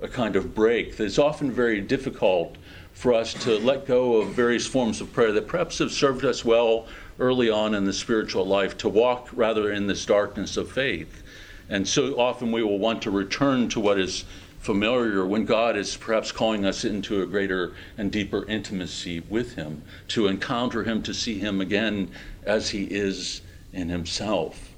a 0.06 0.08
kind 0.08 0.36
of 0.36 0.56
break 0.56 0.96
that's 0.96 1.20
often 1.20 1.52
very 1.52 1.82
difficult 1.82 2.56
for 2.94 3.14
us 3.14 3.34
to 3.34 3.58
let 3.60 3.86
go 3.86 4.18
of 4.18 4.30
various 4.30 4.66
forms 4.66 5.02
of 5.02 5.12
prayer 5.12 5.34
that 5.34 5.48
perhaps 5.48 5.80
have 5.80 5.92
served 5.92 6.24
us 6.24 6.46
well 6.46 6.88
early 7.20 7.50
on 7.50 7.74
in 7.74 7.86
the 7.86 7.92
spiritual 7.92 8.46
life 8.46 8.78
to 8.78 8.88
walk 8.88 9.30
rather 9.34 9.72
in 9.72 9.88
this 9.88 10.06
darkness 10.06 10.56
of 10.58 10.72
faith. 10.72 11.24
And 11.70 11.88
so 11.88 12.18
often 12.20 12.52
we 12.52 12.64
will 12.64 12.78
want 12.78 13.02
to 13.02 13.12
return 13.12 13.68
to 13.70 13.80
what 13.80 14.00
is 14.00 14.26
familiar 14.60 15.26
when 15.26 15.46
God 15.46 15.76
is 15.76 15.98
perhaps 15.98 16.32
calling 16.32 16.66
us 16.66 16.86
into 16.86 17.22
a 17.22 17.26
greater 17.26 17.74
and 17.98 18.12
deeper 18.12 18.46
intimacy 18.48 19.22
with 19.30 19.56
Him, 19.56 19.84
to 20.10 20.28
encounter 20.28 20.84
Him, 20.84 21.02
to 21.04 21.14
see 21.14 21.40
Him 21.40 21.62
again 21.62 22.12
as 22.46 22.70
He 22.70 22.84
is 22.86 23.42
in 23.74 23.90
Himself. 23.90 24.72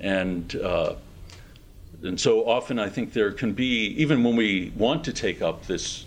And 0.00 0.54
uh, 0.56 0.94
and 2.02 2.18
so 2.18 2.48
often 2.48 2.78
I 2.78 2.88
think 2.88 3.12
there 3.12 3.32
can 3.32 3.52
be, 3.52 3.86
even 4.00 4.22
when 4.22 4.36
we 4.36 4.72
want 4.76 5.04
to 5.04 5.12
take 5.12 5.42
up 5.42 5.66
this 5.66 6.06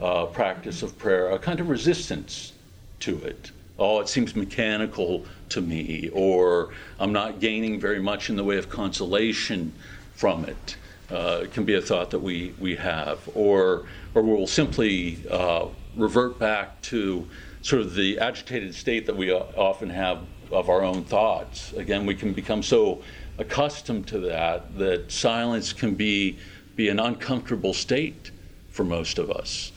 uh, 0.00 0.26
practice 0.26 0.82
of 0.82 0.98
prayer, 0.98 1.30
a 1.30 1.38
kind 1.38 1.60
of 1.60 1.68
resistance 1.68 2.52
to 3.00 3.22
it. 3.22 3.50
Oh, 3.78 4.00
it 4.00 4.08
seems 4.08 4.36
mechanical 4.36 5.24
to 5.50 5.60
me, 5.60 6.10
or 6.12 6.70
I'm 6.98 7.12
not 7.12 7.40
gaining 7.40 7.80
very 7.80 8.00
much 8.00 8.28
in 8.28 8.36
the 8.36 8.44
way 8.44 8.58
of 8.58 8.68
consolation 8.68 9.72
from 10.14 10.44
it. 10.44 10.76
Uh, 11.10 11.40
it 11.44 11.52
can 11.52 11.64
be 11.64 11.74
a 11.74 11.80
thought 11.80 12.10
that 12.10 12.18
we, 12.18 12.54
we 12.58 12.76
have, 12.76 13.18
or, 13.34 13.86
or 14.14 14.22
we'll 14.22 14.46
simply 14.46 15.18
uh, 15.30 15.66
revert 15.96 16.38
back 16.38 16.80
to 16.82 17.26
sort 17.62 17.82
of 17.82 17.94
the 17.94 18.18
agitated 18.18 18.74
state 18.74 19.06
that 19.06 19.16
we 19.16 19.32
often 19.32 19.88
have 19.90 20.20
of 20.52 20.68
our 20.68 20.82
own 20.82 21.04
thoughts. 21.04 21.72
Again, 21.72 22.06
we 22.06 22.14
can 22.14 22.32
become 22.32 22.62
so 22.62 23.02
accustomed 23.40 24.06
to 24.06 24.20
that 24.20 24.76
that 24.76 25.10
silence 25.10 25.72
can 25.72 25.94
be, 25.94 26.38
be 26.76 26.88
an 26.88 27.00
uncomfortable 27.00 27.72
state 27.72 28.30
for 28.70 28.84
most 28.84 29.18
of 29.18 29.30
us 29.30 29.72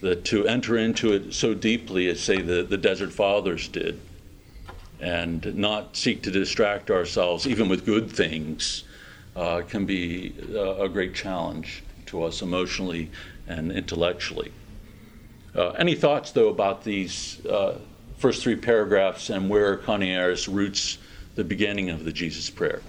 that 0.00 0.24
to 0.24 0.46
enter 0.46 0.76
into 0.76 1.12
it 1.12 1.32
so 1.32 1.54
deeply 1.54 2.08
as, 2.08 2.20
say, 2.20 2.40
the, 2.40 2.62
the 2.62 2.76
Desert 2.76 3.12
Fathers 3.12 3.68
did, 3.68 4.00
and 5.00 5.54
not 5.54 5.96
seek 5.96 6.22
to 6.22 6.30
distract 6.30 6.90
ourselves, 6.90 7.46
even 7.46 7.68
with 7.68 7.86
good 7.86 8.10
things, 8.10 8.84
uh, 9.36 9.62
can 9.62 9.86
be 9.86 10.34
a, 10.54 10.84
a 10.84 10.88
great 10.88 11.14
challenge 11.14 11.84
to 12.06 12.24
us 12.24 12.42
emotionally 12.42 13.10
and 13.46 13.70
intellectually. 13.70 14.52
Uh, 15.54 15.70
any 15.70 15.94
thoughts, 15.94 16.32
though, 16.32 16.48
about 16.48 16.82
these 16.82 17.44
uh, 17.46 17.78
first 18.16 18.42
three 18.42 18.56
paragraphs 18.56 19.30
and 19.30 19.48
where 19.48 19.76
Coniaris 19.76 20.52
roots 20.52 20.98
the 21.34 21.44
beginning 21.44 21.90
of 21.90 22.04
the 22.04 22.12
Jesus 22.12 22.50
prayer? 22.50 22.82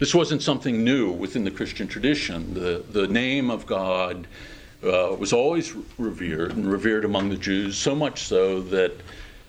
This 0.00 0.14
wasn't 0.14 0.40
something 0.40 0.82
new 0.82 1.12
within 1.12 1.44
the 1.44 1.50
Christian 1.50 1.86
tradition. 1.86 2.54
The, 2.54 2.82
the 2.90 3.06
name 3.06 3.50
of 3.50 3.66
God 3.66 4.26
uh, 4.82 5.14
was 5.18 5.34
always 5.34 5.74
revered 5.98 6.52
and 6.52 6.72
revered 6.72 7.04
among 7.04 7.28
the 7.28 7.36
Jews, 7.36 7.76
so 7.76 7.94
much 7.94 8.22
so 8.22 8.62
that 8.62 8.92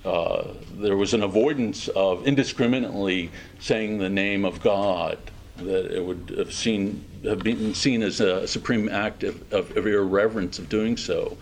uh, 0.03 0.49
there 0.73 0.97
was 0.97 1.13
an 1.13 1.23
avoidance 1.23 1.87
of 1.87 2.27
indiscriminately 2.27 3.31
saying 3.61 3.97
the 3.97 4.09
name 4.09 4.43
of 4.43 4.61
God, 4.61 5.17
that 5.55 5.95
it 5.95 6.03
would 6.03 6.35
have, 6.37 6.51
seen, 6.51 7.05
have 7.23 7.39
been 7.39 7.73
seen 7.73 8.03
as 8.03 8.19
a 8.19 8.45
supreme 8.45 8.89
act 8.89 9.23
of, 9.23 9.53
of, 9.53 9.77
of 9.77 9.87
irreverence 9.87 10.59
of 10.59 10.67
doing 10.67 10.97
so. 10.97 11.37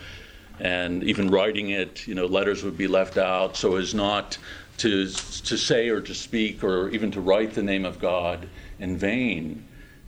And 0.59 1.03
even 1.03 1.31
writing 1.31 1.71
it, 1.71 2.05
you 2.05 2.13
know, 2.13 2.27
letters 2.27 2.63
would 2.63 2.77
be 2.77 2.87
left 2.87 3.17
out 3.17 3.57
so 3.57 3.77
as 3.77 3.95
not 3.95 4.37
to, 4.77 5.07
to 5.07 5.57
say 5.57 5.89
or 5.89 5.99
to 5.99 6.13
speak 6.13 6.63
or 6.63 6.89
even 6.89 7.09
to 7.09 7.21
write 7.21 7.55
the 7.55 7.63
name 7.63 7.85
of 7.85 7.97
God 7.97 8.47
in 8.79 8.97
vain. 8.97 9.65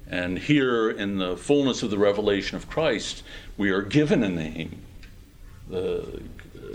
And 0.08 0.38
here, 0.38 0.90
in 0.90 1.18
the 1.18 1.38
fullness 1.38 1.84
of 1.84 1.90
the 1.90 1.98
revelation 1.98 2.58
of 2.58 2.70
Christ, 2.70 3.24
we 3.58 3.70
are 3.70 3.82
given 3.82 4.24
a 4.24 4.30
name. 4.30 4.82
The, 5.70 6.22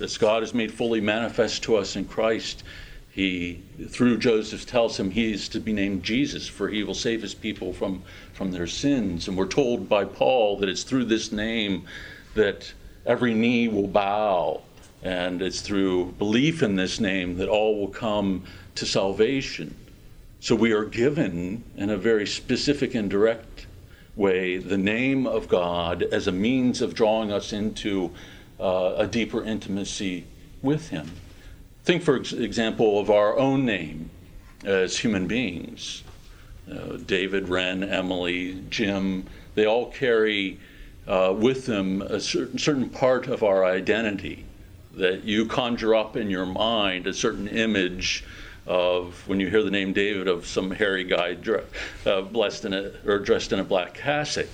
as 0.01 0.17
God 0.17 0.43
is 0.43 0.55
made 0.55 0.73
fully 0.73 1.01
manifest 1.01 1.63
to 1.65 1.77
us 1.77 1.97
in 1.97 2.07
Christ, 2.07 2.63
he, 3.11 3.63
through 3.89 4.19
Joseph, 4.19 4.67
tells 4.67 4.99
him 4.99 5.11
he 5.11 5.33
is 5.33 5.49
to 5.51 5.61
be 5.61 5.73
named 5.73 6.03
Jesus, 6.03 6.47
for 6.47 6.69
he 6.69 6.85
will 6.85 6.95
save 6.95 7.23
his 7.23 7.35
people 7.35 7.73
from, 7.73 8.03
from 8.33 8.53
their 8.53 8.67
sins. 8.67 9.29
And 9.29 9.37
we're 9.37 9.47
told 9.47 9.89
by 9.89 10.05
Paul 10.05 10.59
that 10.59 10.69
it's 10.69 10.83
through 10.83 11.07
this 11.07 11.33
name 11.33 11.87
that 12.35 12.73
every 13.07 13.33
knee 13.33 13.69
will 13.69 13.87
bow, 13.87 14.61
and 15.03 15.41
it's 15.41 15.61
through 15.61 16.13
belief 16.13 16.63
in 16.63 16.77
this 16.77 17.01
name 17.01 17.37
that 17.37 17.49
all 17.49 17.79
will 17.79 17.89
come 17.89 18.45
to 18.75 18.85
salvation. 18.85 19.75
So 20.41 20.55
we 20.55 20.73
are 20.73 20.85
given, 20.85 21.65
in 21.77 21.91
a 21.91 21.97
very 21.97 22.27
specific 22.27 22.95
and 22.95 23.11
direct 23.11 23.67
way, 24.15 24.59
the 24.59 24.79
name 24.79 25.27
of 25.27 25.49
God 25.49 26.03
as 26.03 26.27
a 26.27 26.33
means 26.33 26.81
of 26.83 26.95
drawing 26.95 27.33
us 27.33 27.53
into 27.53 28.13
uh, 28.61 28.95
a 28.97 29.07
deeper 29.07 29.43
intimacy 29.43 30.27
with 30.63 30.91
Him. 30.91 31.11
Think, 31.85 32.03
for 32.03 32.17
example, 32.17 32.99
of 32.99 33.11
our 33.11 33.37
own 33.39 33.65
name 33.65 34.11
as 34.65 34.99
human 34.99 35.27
beings. 35.27 36.03
Uh, 36.71 36.97
David, 36.97 37.49
Ren, 37.49 37.85
Emily, 37.85 38.63
Jim, 38.71 39.27
they 39.55 39.67
all 39.67 39.87
carry 39.91 40.59
uh, 41.07 41.33
with 41.37 41.67
them 41.67 42.03
a 42.03 42.21
certain, 42.21 42.59
certain 42.59 42.91
part 42.91 43.29
of 43.29 43.43
our 43.43 43.65
identity 43.65 44.45
that 44.95 45.25
you 45.25 45.47
conjure 45.47 45.95
up 45.95 46.17
in 46.17 46.29
your 46.31 46.47
mind, 46.47 47.07
a 47.07 47.15
certain 47.15 47.47
image 47.49 48.25
of 48.67 49.27
when 49.29 49.39
you 49.39 49.49
hear 49.49 49.63
the 49.63 49.71
name 49.71 49.93
David 49.93 50.29
of 50.29 50.47
some 50.47 50.71
hairy 50.71 51.05
guy 51.05 51.37
uh, 52.05 52.21
blessed 52.23 52.65
in 52.65 52.75
a, 52.75 52.93
or 53.07 53.19
dressed 53.19 53.53
in 53.53 53.61
a 53.61 53.65
black 53.65 53.95
cassock. 53.95 54.49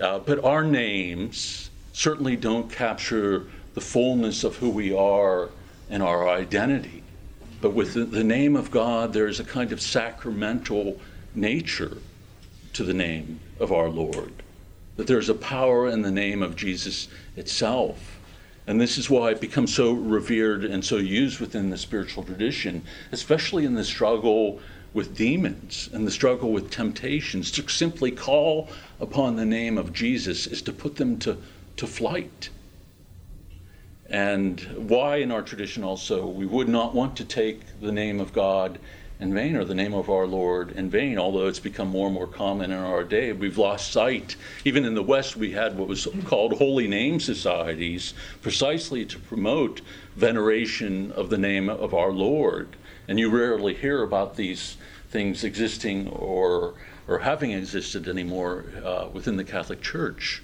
Uh, 0.00 0.18
but 0.20 0.44
our 0.44 0.62
names 0.62 1.70
certainly 1.92 2.36
don't 2.36 2.70
capture 2.70 3.46
the 3.74 3.80
fullness 3.80 4.44
of 4.44 4.56
who 4.56 4.70
we 4.70 4.94
are 4.94 5.50
and 5.88 6.02
our 6.02 6.28
identity. 6.28 7.02
But 7.60 7.74
with 7.74 7.94
the, 7.94 8.04
the 8.04 8.24
name 8.24 8.56
of 8.56 8.70
God, 8.70 9.12
there 9.12 9.26
is 9.26 9.40
a 9.40 9.44
kind 9.44 9.72
of 9.72 9.80
sacramental 9.80 10.98
nature 11.34 11.98
to 12.72 12.84
the 12.84 12.94
name 12.94 13.40
of 13.58 13.72
our 13.72 13.88
Lord. 13.88 14.32
That 14.96 15.06
there's 15.06 15.28
a 15.28 15.34
power 15.34 15.88
in 15.88 16.02
the 16.02 16.10
name 16.10 16.42
of 16.42 16.56
Jesus 16.56 17.08
itself 17.36 18.19
and 18.66 18.80
this 18.80 18.98
is 18.98 19.08
why 19.08 19.30
it 19.30 19.40
becomes 19.40 19.74
so 19.74 19.92
revered 19.92 20.64
and 20.64 20.84
so 20.84 20.96
used 20.96 21.40
within 21.40 21.70
the 21.70 21.78
spiritual 21.78 22.22
tradition, 22.22 22.82
especially 23.12 23.64
in 23.64 23.74
the 23.74 23.84
struggle 23.84 24.60
with 24.92 25.16
demons 25.16 25.88
and 25.92 26.06
the 26.06 26.10
struggle 26.10 26.52
with 26.52 26.70
temptations. 26.70 27.50
To 27.52 27.68
simply 27.68 28.10
call 28.10 28.68
upon 29.00 29.36
the 29.36 29.44
name 29.44 29.78
of 29.78 29.92
Jesus 29.92 30.46
is 30.46 30.62
to 30.62 30.72
put 30.72 30.96
them 30.96 31.18
to, 31.20 31.38
to 31.76 31.86
flight. 31.86 32.50
And 34.08 34.60
why, 34.76 35.16
in 35.16 35.30
our 35.30 35.42
tradition, 35.42 35.84
also, 35.84 36.26
we 36.26 36.44
would 36.44 36.68
not 36.68 36.94
want 36.94 37.16
to 37.18 37.24
take 37.24 37.60
the 37.80 37.92
name 37.92 38.18
of 38.18 38.32
God 38.32 38.78
in 39.20 39.34
vain 39.34 39.54
or 39.54 39.64
the 39.64 39.74
name 39.74 39.92
of 39.92 40.08
our 40.08 40.26
Lord 40.26 40.72
in 40.72 40.88
vain, 40.88 41.18
although 41.18 41.46
it's 41.46 41.60
become 41.60 41.88
more 41.88 42.06
and 42.06 42.14
more 42.14 42.26
common 42.26 42.72
in 42.72 42.78
our 42.78 43.04
day. 43.04 43.32
We've 43.32 43.58
lost 43.58 43.92
sight. 43.92 44.34
Even 44.64 44.84
in 44.86 44.94
the 44.94 45.02
West, 45.02 45.36
we 45.36 45.52
had 45.52 45.76
what 45.76 45.88
was 45.88 46.08
called 46.24 46.54
holy 46.54 46.88
name 46.88 47.20
societies 47.20 48.14
precisely 48.40 49.04
to 49.04 49.18
promote 49.18 49.82
veneration 50.16 51.12
of 51.12 51.28
the 51.28 51.38
name 51.38 51.68
of 51.68 51.92
our 51.92 52.12
Lord. 52.12 52.76
And 53.06 53.18
you 53.18 53.28
rarely 53.28 53.74
hear 53.74 54.02
about 54.02 54.36
these 54.36 54.76
things 55.10 55.44
existing 55.44 56.08
or, 56.08 56.74
or 57.06 57.18
having 57.18 57.50
existed 57.50 58.08
anymore 58.08 58.64
uh, 58.82 59.08
within 59.12 59.36
the 59.36 59.44
Catholic 59.44 59.82
Church. 59.82 60.42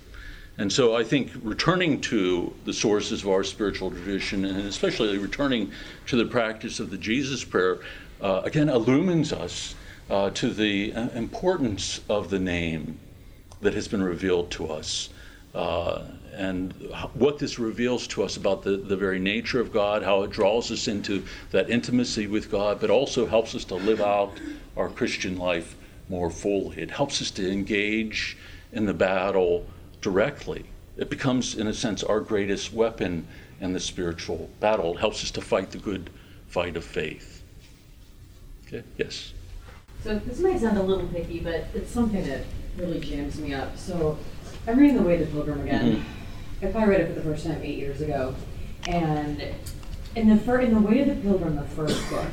And 0.58 0.72
so 0.72 0.96
I 0.96 1.04
think 1.04 1.30
returning 1.42 2.00
to 2.02 2.54
the 2.64 2.72
sources 2.72 3.22
of 3.22 3.28
our 3.28 3.44
spiritual 3.44 3.90
tradition, 3.90 4.44
and 4.44 4.66
especially 4.66 5.16
returning 5.18 5.70
to 6.06 6.16
the 6.16 6.24
practice 6.24 6.80
of 6.80 6.90
the 6.90 6.96
Jesus 6.96 7.44
prayer, 7.44 7.78
uh, 8.20 8.42
again 8.44 8.68
illumines 8.68 9.32
us 9.32 9.74
uh, 10.10 10.30
to 10.30 10.50
the 10.50 10.92
uh, 10.92 11.08
importance 11.10 12.00
of 12.08 12.30
the 12.30 12.38
name 12.38 12.98
that 13.60 13.74
has 13.74 13.88
been 13.88 14.02
revealed 14.02 14.50
to 14.52 14.68
us. 14.68 15.08
Uh, 15.54 16.02
and 16.34 16.74
what 17.14 17.38
this 17.38 17.58
reveals 17.58 18.06
to 18.06 18.22
us 18.22 18.36
about 18.36 18.62
the, 18.62 18.76
the 18.76 18.96
very 18.96 19.18
nature 19.18 19.58
of 19.58 19.72
God, 19.72 20.02
how 20.02 20.22
it 20.22 20.30
draws 20.30 20.70
us 20.70 20.86
into 20.86 21.24
that 21.50 21.70
intimacy 21.70 22.26
with 22.26 22.50
God, 22.50 22.78
but 22.78 22.90
also 22.90 23.26
helps 23.26 23.54
us 23.54 23.64
to 23.64 23.74
live 23.74 24.02
out 24.02 24.32
our 24.76 24.90
Christian 24.90 25.38
life 25.38 25.74
more 26.10 26.30
fully. 26.30 26.76
It 26.76 26.90
helps 26.90 27.22
us 27.22 27.30
to 27.32 27.50
engage 27.50 28.36
in 28.72 28.84
the 28.84 28.92
battle 28.94 29.66
directly. 30.02 30.66
It 30.98 31.08
becomes, 31.08 31.54
in 31.54 31.66
a 31.66 31.74
sense, 31.74 32.02
our 32.04 32.20
greatest 32.20 32.72
weapon 32.72 33.26
in 33.60 33.72
the 33.72 33.80
spiritual 33.80 34.50
battle. 34.60 34.94
It 34.94 35.00
helps 35.00 35.24
us 35.24 35.30
to 35.32 35.40
fight 35.40 35.70
the 35.70 35.78
good 35.78 36.10
fight 36.48 36.76
of 36.76 36.84
faith. 36.84 37.35
Okay, 38.66 38.82
yes. 38.96 39.32
So 40.02 40.18
this 40.18 40.40
might 40.40 40.60
sound 40.60 40.76
a 40.78 40.82
little 40.82 41.06
picky, 41.08 41.40
but 41.40 41.66
it's 41.74 41.90
something 41.90 42.24
that 42.26 42.42
really 42.76 43.00
jams 43.00 43.38
me 43.38 43.54
up. 43.54 43.76
So 43.76 44.18
I'm 44.66 44.78
reading 44.78 44.96
The 44.96 45.02
Way 45.02 45.14
of 45.14 45.20
the 45.20 45.26
Pilgrim 45.26 45.60
again. 45.62 45.96
Mm-hmm. 45.96 46.66
I 46.66 46.70
probably 46.70 46.90
read 46.90 47.00
it 47.02 47.08
for 47.08 47.14
the 47.14 47.22
first 47.22 47.46
time 47.46 47.60
eight 47.62 47.78
years 47.78 48.00
ago, 48.00 48.34
and 48.88 49.40
in 50.16 50.30
the 50.30 50.36
fir- 50.38 50.60
in 50.60 50.72
the 50.72 50.80
Way 50.80 51.00
of 51.00 51.08
the 51.08 51.14
Pilgrim, 51.16 51.56
the 51.56 51.62
first 51.62 52.08
book, 52.08 52.24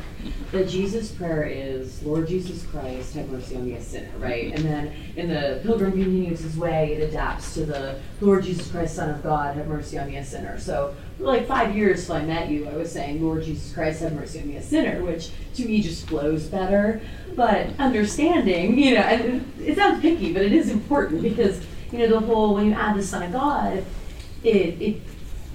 the 0.53 0.63
Jesus 0.63 1.11
prayer 1.11 1.43
is, 1.43 2.01
"Lord 2.01 2.29
Jesus 2.29 2.63
Christ, 2.63 3.13
have 3.15 3.29
mercy 3.29 3.57
on 3.57 3.65
me, 3.65 3.73
a 3.73 3.81
sinner." 3.81 4.07
Right, 4.17 4.53
and 4.55 4.63
then 4.63 4.91
in 5.17 5.27
the 5.27 5.59
Pilgrim 5.63 5.91
continues 5.91 6.39
his 6.39 6.57
way, 6.57 6.93
it 6.93 7.09
adapts 7.09 7.53
to 7.55 7.65
the 7.65 7.95
Lord 8.21 8.45
Jesus 8.45 8.71
Christ, 8.71 8.95
Son 8.95 9.09
of 9.09 9.21
God, 9.21 9.57
have 9.57 9.67
mercy 9.67 9.99
on 9.99 10.07
me, 10.07 10.15
a 10.15 10.23
sinner. 10.23 10.57
So 10.57 10.93
like 11.19 11.45
five 11.45 11.75
years 11.75 12.05
till 12.05 12.15
I 12.15 12.23
met 12.23 12.49
you, 12.49 12.69
I 12.69 12.77
was 12.77 12.89
saying, 12.89 13.21
"Lord 13.21 13.43
Jesus 13.43 13.73
Christ, 13.73 14.01
have 14.01 14.13
mercy 14.13 14.39
on 14.39 14.47
me, 14.47 14.55
a 14.55 14.63
sinner," 14.63 15.03
which 15.03 15.31
to 15.55 15.65
me 15.65 15.81
just 15.81 16.07
flows 16.07 16.43
better. 16.43 17.01
But 17.35 17.67
understanding, 17.79 18.79
you 18.79 18.95
know, 18.95 19.01
and 19.01 19.43
it 19.61 19.75
sounds 19.75 20.01
picky, 20.01 20.31
but 20.31 20.43
it 20.43 20.53
is 20.53 20.69
important 20.69 21.21
because 21.21 21.59
you 21.91 21.99
know 21.99 22.07
the 22.07 22.25
whole 22.25 22.55
when 22.55 22.67
you 22.67 22.73
add 22.73 22.95
the 22.95 23.03
Son 23.03 23.23
of 23.23 23.33
God, 23.33 23.83
it 24.41 24.81
it 24.81 25.01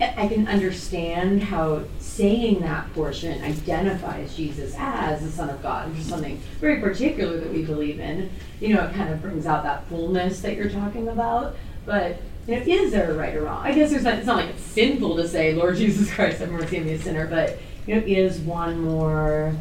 I 0.00 0.28
can 0.28 0.46
understand 0.46 1.42
how 1.42 1.82
saying 2.18 2.58
that 2.58 2.92
portion 2.94 3.40
identifies 3.44 4.36
Jesus 4.36 4.74
as 4.76 5.22
the 5.22 5.30
Son 5.30 5.48
of 5.48 5.62
God, 5.62 5.88
which 5.88 6.00
is 6.00 6.06
something 6.06 6.36
very 6.60 6.80
particular 6.80 7.38
that 7.38 7.52
we 7.52 7.62
believe 7.62 8.00
in. 8.00 8.28
You 8.58 8.74
know, 8.74 8.84
it 8.86 8.94
kind 8.94 9.10
of 9.12 9.22
brings 9.22 9.46
out 9.46 9.62
that 9.62 9.86
fullness 9.88 10.40
that 10.40 10.56
you're 10.56 10.68
talking 10.68 11.06
about. 11.06 11.54
But 11.86 12.20
you 12.48 12.56
know, 12.56 12.62
is 12.62 12.90
there 12.90 13.12
a 13.12 13.14
right 13.14 13.36
or 13.36 13.42
wrong? 13.42 13.64
I 13.64 13.72
guess 13.72 13.90
there's 13.90 14.02
not, 14.02 14.14
it's 14.14 14.26
not 14.26 14.38
like 14.38 14.48
it's 14.48 14.62
sinful 14.62 15.14
to 15.14 15.28
say, 15.28 15.54
Lord 15.54 15.76
Jesus 15.76 16.12
Christ, 16.14 16.40
have 16.40 16.50
mercy 16.50 16.78
on 16.78 16.86
me, 16.86 16.94
a 16.94 16.98
sinner, 16.98 17.28
but 17.28 17.56
you 17.86 17.94
know, 17.94 18.02
is 18.04 18.40
one 18.40 18.80
more, 18.80 19.54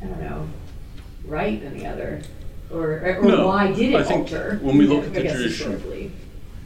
I 0.00 0.06
don't 0.06 0.20
know, 0.22 0.48
right 1.26 1.60
than 1.60 1.76
the 1.76 1.86
other? 1.86 2.22
Or, 2.72 3.18
or 3.18 3.22
no, 3.22 3.46
why 3.46 3.72
did 3.72 3.92
it 3.92 3.96
I 3.96 4.04
think 4.04 4.20
alter? 4.20 4.58
When 4.62 4.78
we 4.78 4.86
look 4.86 5.04
at 5.04 5.12
the 5.12 5.20
tradition, 5.20 6.10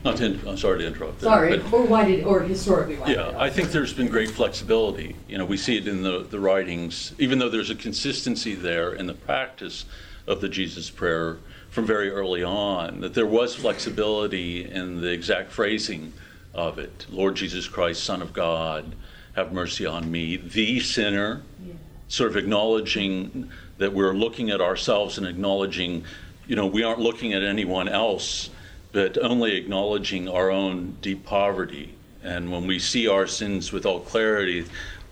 not 0.04 0.18
to, 0.18 0.38
I'm 0.46 0.58
sorry 0.58 0.80
to 0.80 0.86
interrupt. 0.86 1.22
Sorry, 1.22 1.56
but, 1.56 1.72
or 1.72 1.84
why 1.86 2.04
did, 2.04 2.24
or 2.24 2.40
historically 2.40 2.96
why? 2.96 3.12
Yeah, 3.12 3.32
I 3.38 3.48
think 3.48 3.70
there's 3.70 3.94
been 3.94 4.08
great 4.08 4.30
flexibility. 4.30 5.16
You 5.28 5.38
know, 5.38 5.46
we 5.46 5.56
see 5.56 5.78
it 5.78 5.88
in 5.88 6.02
the, 6.02 6.20
the 6.24 6.38
writings, 6.38 7.14
even 7.18 7.38
though 7.38 7.48
there's 7.48 7.70
a 7.70 7.74
consistency 7.74 8.54
there 8.54 8.92
in 8.92 9.06
the 9.06 9.14
practice 9.14 9.86
of 10.26 10.40
the 10.42 10.48
Jesus 10.48 10.90
prayer 10.90 11.38
from 11.70 11.86
very 11.86 12.10
early 12.10 12.44
on, 12.44 13.00
that 13.00 13.14
there 13.14 13.26
was 13.26 13.54
flexibility 13.56 14.70
in 14.70 15.00
the 15.00 15.10
exact 15.10 15.50
phrasing 15.50 16.12
of 16.52 16.78
it. 16.78 17.06
Lord 17.10 17.34
Jesus 17.34 17.66
Christ, 17.66 18.04
Son 18.04 18.22
of 18.22 18.32
God, 18.32 18.94
have 19.34 19.52
mercy 19.52 19.86
on 19.86 20.10
me, 20.10 20.36
the 20.36 20.80
sinner, 20.80 21.42
yeah. 21.66 21.72
sort 22.08 22.30
of 22.30 22.36
acknowledging 22.36 23.50
that 23.78 23.92
we're 23.92 24.12
looking 24.12 24.50
at 24.50 24.60
ourselves 24.60 25.18
and 25.18 25.26
acknowledging, 25.26 26.04
you 26.46 26.54
know, 26.54 26.66
we 26.66 26.84
aren't 26.84 27.00
looking 27.00 27.32
at 27.32 27.42
anyone 27.42 27.88
else 27.88 28.50
but 28.94 29.18
only 29.18 29.57
acknowledging 29.57 30.28
our 30.28 30.50
own 30.50 30.96
deep 31.02 31.26
poverty. 31.26 31.92
And 32.22 32.50
when 32.50 32.64
we 32.66 32.78
see 32.78 33.09
our 33.09 33.26
sins 33.26 33.72
with 33.72 33.85
all 33.85 33.98
clarity, 33.98 34.64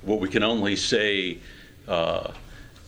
what 0.02 0.20
we 0.20 0.28
can 0.28 0.44
only 0.44 0.76
say 0.76 1.38
uh, 1.88 2.30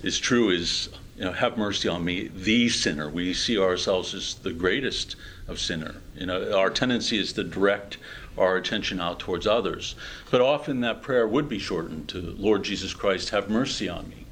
is 0.04 0.20
true 0.20 0.50
is, 0.50 0.88
you 1.18 1.24
know, 1.24 1.32
have 1.32 1.58
mercy 1.58 1.88
on 1.88 2.04
me, 2.04 2.28
the 2.28 2.68
sinner. 2.68 3.10
We 3.10 3.34
see 3.34 3.58
ourselves 3.58 4.14
as 4.14 4.34
the 4.36 4.52
greatest 4.52 5.16
of 5.48 5.58
sinner. 5.58 5.96
You 6.14 6.26
know, 6.26 6.56
our 6.56 6.70
tendency 6.70 7.18
is 7.18 7.32
to 7.32 7.42
direct 7.42 7.98
our 8.38 8.56
attention 8.56 9.00
out 9.00 9.18
towards 9.18 9.48
others. 9.48 9.96
But 10.30 10.42
often 10.42 10.80
that 10.82 11.02
prayer 11.02 11.26
would 11.26 11.48
be 11.48 11.58
shortened 11.58 12.08
to, 12.10 12.20
Lord 12.38 12.62
Jesus 12.62 12.94
Christ, 12.94 13.30
have 13.30 13.50
mercy 13.50 13.88
on 13.88 14.08
me. 14.08 14.26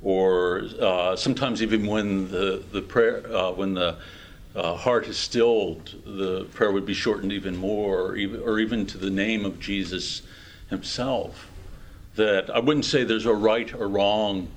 Or 0.00 0.62
uh, 0.80 1.16
sometimes 1.16 1.60
even 1.60 1.86
when 1.86 2.30
the, 2.30 2.62
the 2.70 2.82
prayer, 2.82 3.26
uh, 3.34 3.50
when 3.50 3.74
the 3.74 3.98
uh, 4.54 4.74
heart 4.76 5.06
is 5.06 5.16
stilled, 5.16 5.94
the 6.04 6.44
prayer 6.52 6.72
would 6.72 6.86
be 6.86 6.94
shortened 6.94 7.32
even 7.32 7.56
more, 7.56 8.00
or 8.00 8.16
even, 8.16 8.40
or 8.42 8.58
even 8.58 8.86
to 8.86 8.98
the 8.98 9.10
name 9.10 9.44
of 9.44 9.58
Jesus 9.58 10.22
himself. 10.68 11.48
That 12.16 12.50
I 12.50 12.60
wouldn't 12.60 12.84
say 12.84 13.04
there's 13.04 13.26
a 13.26 13.34
right 13.34 13.72
or 13.72 13.88
wrong 13.88 14.48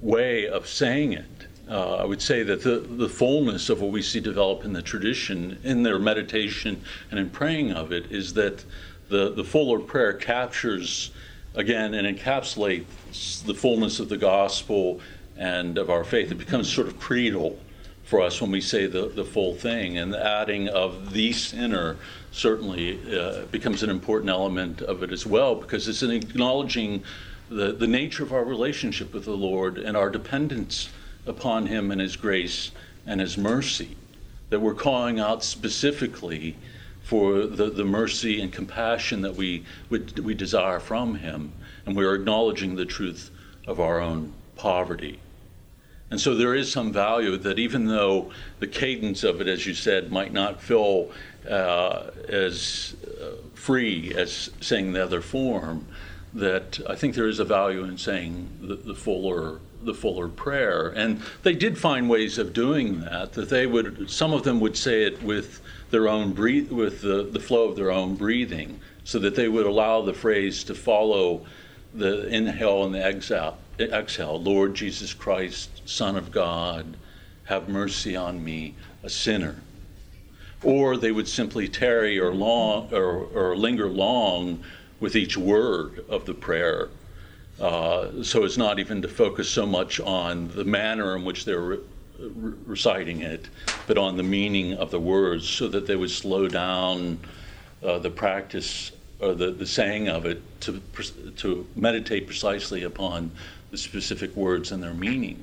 way 0.00 0.48
of 0.48 0.66
saying 0.66 1.12
it. 1.12 1.24
Uh, 1.68 1.96
I 1.96 2.04
would 2.04 2.22
say 2.22 2.42
that 2.44 2.62
the, 2.62 2.78
the 2.78 3.08
fullness 3.08 3.68
of 3.68 3.80
what 3.80 3.90
we 3.90 4.00
see 4.00 4.20
develop 4.20 4.64
in 4.64 4.72
the 4.72 4.82
tradition, 4.82 5.58
in 5.64 5.82
their 5.82 5.98
meditation 5.98 6.80
and 7.10 7.18
in 7.18 7.28
praying 7.28 7.72
of 7.72 7.92
it, 7.92 8.10
is 8.10 8.32
that 8.34 8.64
the, 9.08 9.32
the 9.32 9.44
fuller 9.44 9.80
prayer 9.80 10.12
captures, 10.12 11.10
again, 11.54 11.94
and 11.94 12.18
encapsulates 12.18 13.44
the 13.44 13.54
fullness 13.54 14.00
of 14.00 14.08
the 14.08 14.16
gospel 14.16 15.00
and 15.36 15.76
of 15.76 15.90
our 15.90 16.04
faith. 16.04 16.30
It 16.30 16.36
becomes 16.36 16.72
sort 16.72 16.86
of 16.86 16.98
creedal 16.98 17.58
for 18.06 18.20
us 18.20 18.40
when 18.40 18.52
we 18.52 18.60
say 18.60 18.86
the, 18.86 19.08
the 19.08 19.24
full 19.24 19.54
thing. 19.54 19.98
And 19.98 20.14
the 20.14 20.24
adding 20.24 20.68
of 20.68 21.12
the 21.12 21.32
sinner 21.32 21.96
certainly 22.30 23.00
uh, 23.12 23.46
becomes 23.46 23.82
an 23.82 23.90
important 23.90 24.30
element 24.30 24.80
of 24.80 25.02
it 25.02 25.12
as 25.12 25.26
well 25.26 25.56
because 25.56 25.88
it's 25.88 26.02
an 26.02 26.12
acknowledging 26.12 27.02
the, 27.50 27.72
the 27.72 27.86
nature 27.86 28.22
of 28.22 28.32
our 28.32 28.44
relationship 28.44 29.12
with 29.12 29.24
the 29.24 29.36
Lord 29.36 29.76
and 29.76 29.96
our 29.96 30.08
dependence 30.08 30.88
upon 31.26 31.66
Him 31.66 31.90
and 31.90 32.00
His 32.00 32.14
grace 32.14 32.70
and 33.06 33.20
His 33.20 33.36
mercy. 33.36 33.96
That 34.50 34.60
we're 34.60 34.74
calling 34.74 35.18
out 35.18 35.42
specifically 35.42 36.56
for 37.02 37.46
the, 37.46 37.70
the 37.70 37.84
mercy 37.84 38.40
and 38.40 38.52
compassion 38.52 39.22
that 39.22 39.34
we, 39.34 39.64
we, 39.90 39.98
we 40.22 40.34
desire 40.34 40.78
from 40.78 41.16
Him. 41.16 41.52
And 41.84 41.96
we're 41.96 42.14
acknowledging 42.14 42.76
the 42.76 42.84
truth 42.84 43.30
of 43.66 43.80
our 43.80 44.00
own 44.00 44.32
poverty. 44.54 45.18
And 46.10 46.20
so 46.20 46.34
there 46.34 46.54
is 46.54 46.70
some 46.70 46.92
value 46.92 47.36
that 47.38 47.58
even 47.58 47.86
though 47.86 48.30
the 48.60 48.66
cadence 48.66 49.24
of 49.24 49.40
it, 49.40 49.48
as 49.48 49.66
you 49.66 49.74
said, 49.74 50.12
might 50.12 50.32
not 50.32 50.62
feel 50.62 51.10
uh, 51.48 52.10
as 52.28 52.94
uh, 53.20 53.32
free 53.54 54.14
as 54.14 54.50
saying 54.60 54.92
the 54.92 55.02
other 55.02 55.20
form, 55.20 55.86
that 56.34 56.78
I 56.88 56.94
think 56.94 57.14
there 57.14 57.28
is 57.28 57.40
a 57.40 57.44
value 57.44 57.84
in 57.84 57.98
saying 57.98 58.48
the, 58.60 58.76
the 58.76 58.94
fuller 58.94 59.60
the 59.82 59.94
fuller 59.94 60.26
prayer. 60.28 60.88
And 60.88 61.22
they 61.42 61.54
did 61.54 61.78
find 61.78 62.08
ways 62.08 62.38
of 62.38 62.52
doing 62.52 63.00
that. 63.00 63.32
That 63.32 63.48
they 63.48 63.66
would 63.66 64.10
some 64.10 64.32
of 64.32 64.42
them 64.42 64.60
would 64.60 64.76
say 64.76 65.04
it 65.04 65.22
with 65.22 65.60
their 65.90 66.08
own 66.08 66.32
breathe 66.32 66.70
with 66.70 67.02
the, 67.02 67.22
the 67.24 67.40
flow 67.40 67.68
of 67.68 67.76
their 67.76 67.90
own 67.90 68.16
breathing, 68.16 68.80
so 69.04 69.18
that 69.20 69.34
they 69.34 69.48
would 69.48 69.66
allow 69.66 70.02
the 70.02 70.12
phrase 70.12 70.64
to 70.64 70.74
follow 70.74 71.46
the 71.94 72.26
inhale 72.28 72.84
and 72.84 72.94
the 72.94 73.04
exhale 73.04 73.58
exhale, 73.78 74.40
Lord 74.40 74.74
Jesus 74.74 75.12
Christ, 75.12 75.75
Son 75.86 76.16
of 76.16 76.30
God, 76.30 76.96
have 77.44 77.68
mercy 77.68 78.16
on 78.16 78.44
me, 78.44 78.74
a 79.02 79.08
sinner. 79.08 79.56
Or 80.62 80.96
they 80.96 81.12
would 81.12 81.28
simply 81.28 81.68
tarry 81.68 82.18
or 82.18 82.34
long 82.34 82.92
or, 82.92 83.26
or 83.26 83.56
linger 83.56 83.88
long 83.88 84.62
with 85.00 85.14
each 85.14 85.36
word 85.36 86.04
of 86.08 86.26
the 86.26 86.34
prayer. 86.34 86.88
Uh, 87.60 88.22
so 88.22 88.44
as 88.44 88.58
not 88.58 88.78
even 88.78 89.00
to 89.02 89.08
focus 89.08 89.48
so 89.48 89.64
much 89.64 90.00
on 90.00 90.48
the 90.48 90.64
manner 90.64 91.16
in 91.16 91.24
which 91.24 91.44
they're 91.44 91.60
re- 91.60 91.78
re- 92.18 92.54
reciting 92.66 93.22
it, 93.22 93.48
but 93.86 93.96
on 93.96 94.16
the 94.16 94.22
meaning 94.22 94.74
of 94.74 94.90
the 94.90 95.00
words, 95.00 95.48
so 95.48 95.68
that 95.68 95.86
they 95.86 95.96
would 95.96 96.10
slow 96.10 96.48
down 96.48 97.18
uh, 97.82 97.98
the 97.98 98.10
practice 98.10 98.92
or 99.20 99.34
the, 99.34 99.50
the 99.50 99.66
saying 99.66 100.08
of 100.08 100.26
it 100.26 100.42
to, 100.60 100.82
to 101.36 101.66
meditate 101.74 102.26
precisely 102.26 102.82
upon 102.82 103.30
the 103.70 103.78
specific 103.78 104.34
words 104.36 104.72
and 104.72 104.82
their 104.82 104.94
meaning. 104.94 105.42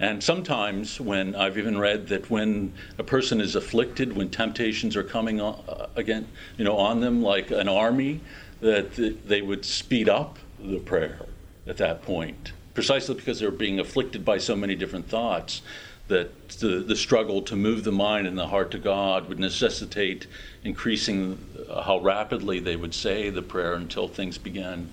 And 0.00 0.24
sometimes, 0.24 0.98
when 0.98 1.34
I've 1.36 1.58
even 1.58 1.78
read 1.78 2.08
that 2.08 2.30
when 2.30 2.72
a 2.96 3.04
person 3.04 3.38
is 3.38 3.54
afflicted, 3.54 4.16
when 4.16 4.30
temptations 4.30 4.96
are 4.96 5.02
coming 5.02 5.42
on, 5.42 5.62
uh, 5.68 5.88
again, 5.94 6.26
you 6.56 6.64
know, 6.64 6.78
on 6.78 7.00
them 7.00 7.22
like 7.22 7.50
an 7.50 7.68
army, 7.68 8.22
that 8.60 8.94
they 9.26 9.42
would 9.42 9.66
speed 9.66 10.08
up 10.08 10.38
the 10.58 10.78
prayer 10.78 11.26
at 11.66 11.76
that 11.76 12.00
point, 12.00 12.52
precisely 12.72 13.14
because 13.14 13.40
they're 13.40 13.50
being 13.50 13.78
afflicted 13.78 14.24
by 14.24 14.38
so 14.38 14.56
many 14.56 14.74
different 14.74 15.06
thoughts. 15.08 15.60
that 16.08 16.48
the, 16.58 16.80
the 16.80 16.96
struggle 16.96 17.40
to 17.42 17.54
move 17.54 17.84
the 17.84 17.92
mind 17.92 18.26
and 18.26 18.36
the 18.36 18.48
heart 18.48 18.70
to 18.72 18.78
God 18.78 19.28
would 19.28 19.38
necessitate 19.38 20.26
increasing 20.64 21.38
uh, 21.68 21.82
how 21.82 22.00
rapidly 22.00 22.58
they 22.58 22.74
would 22.74 22.94
say 22.94 23.30
the 23.30 23.42
prayer 23.42 23.74
until 23.74 24.08
things 24.08 24.38
began 24.38 24.92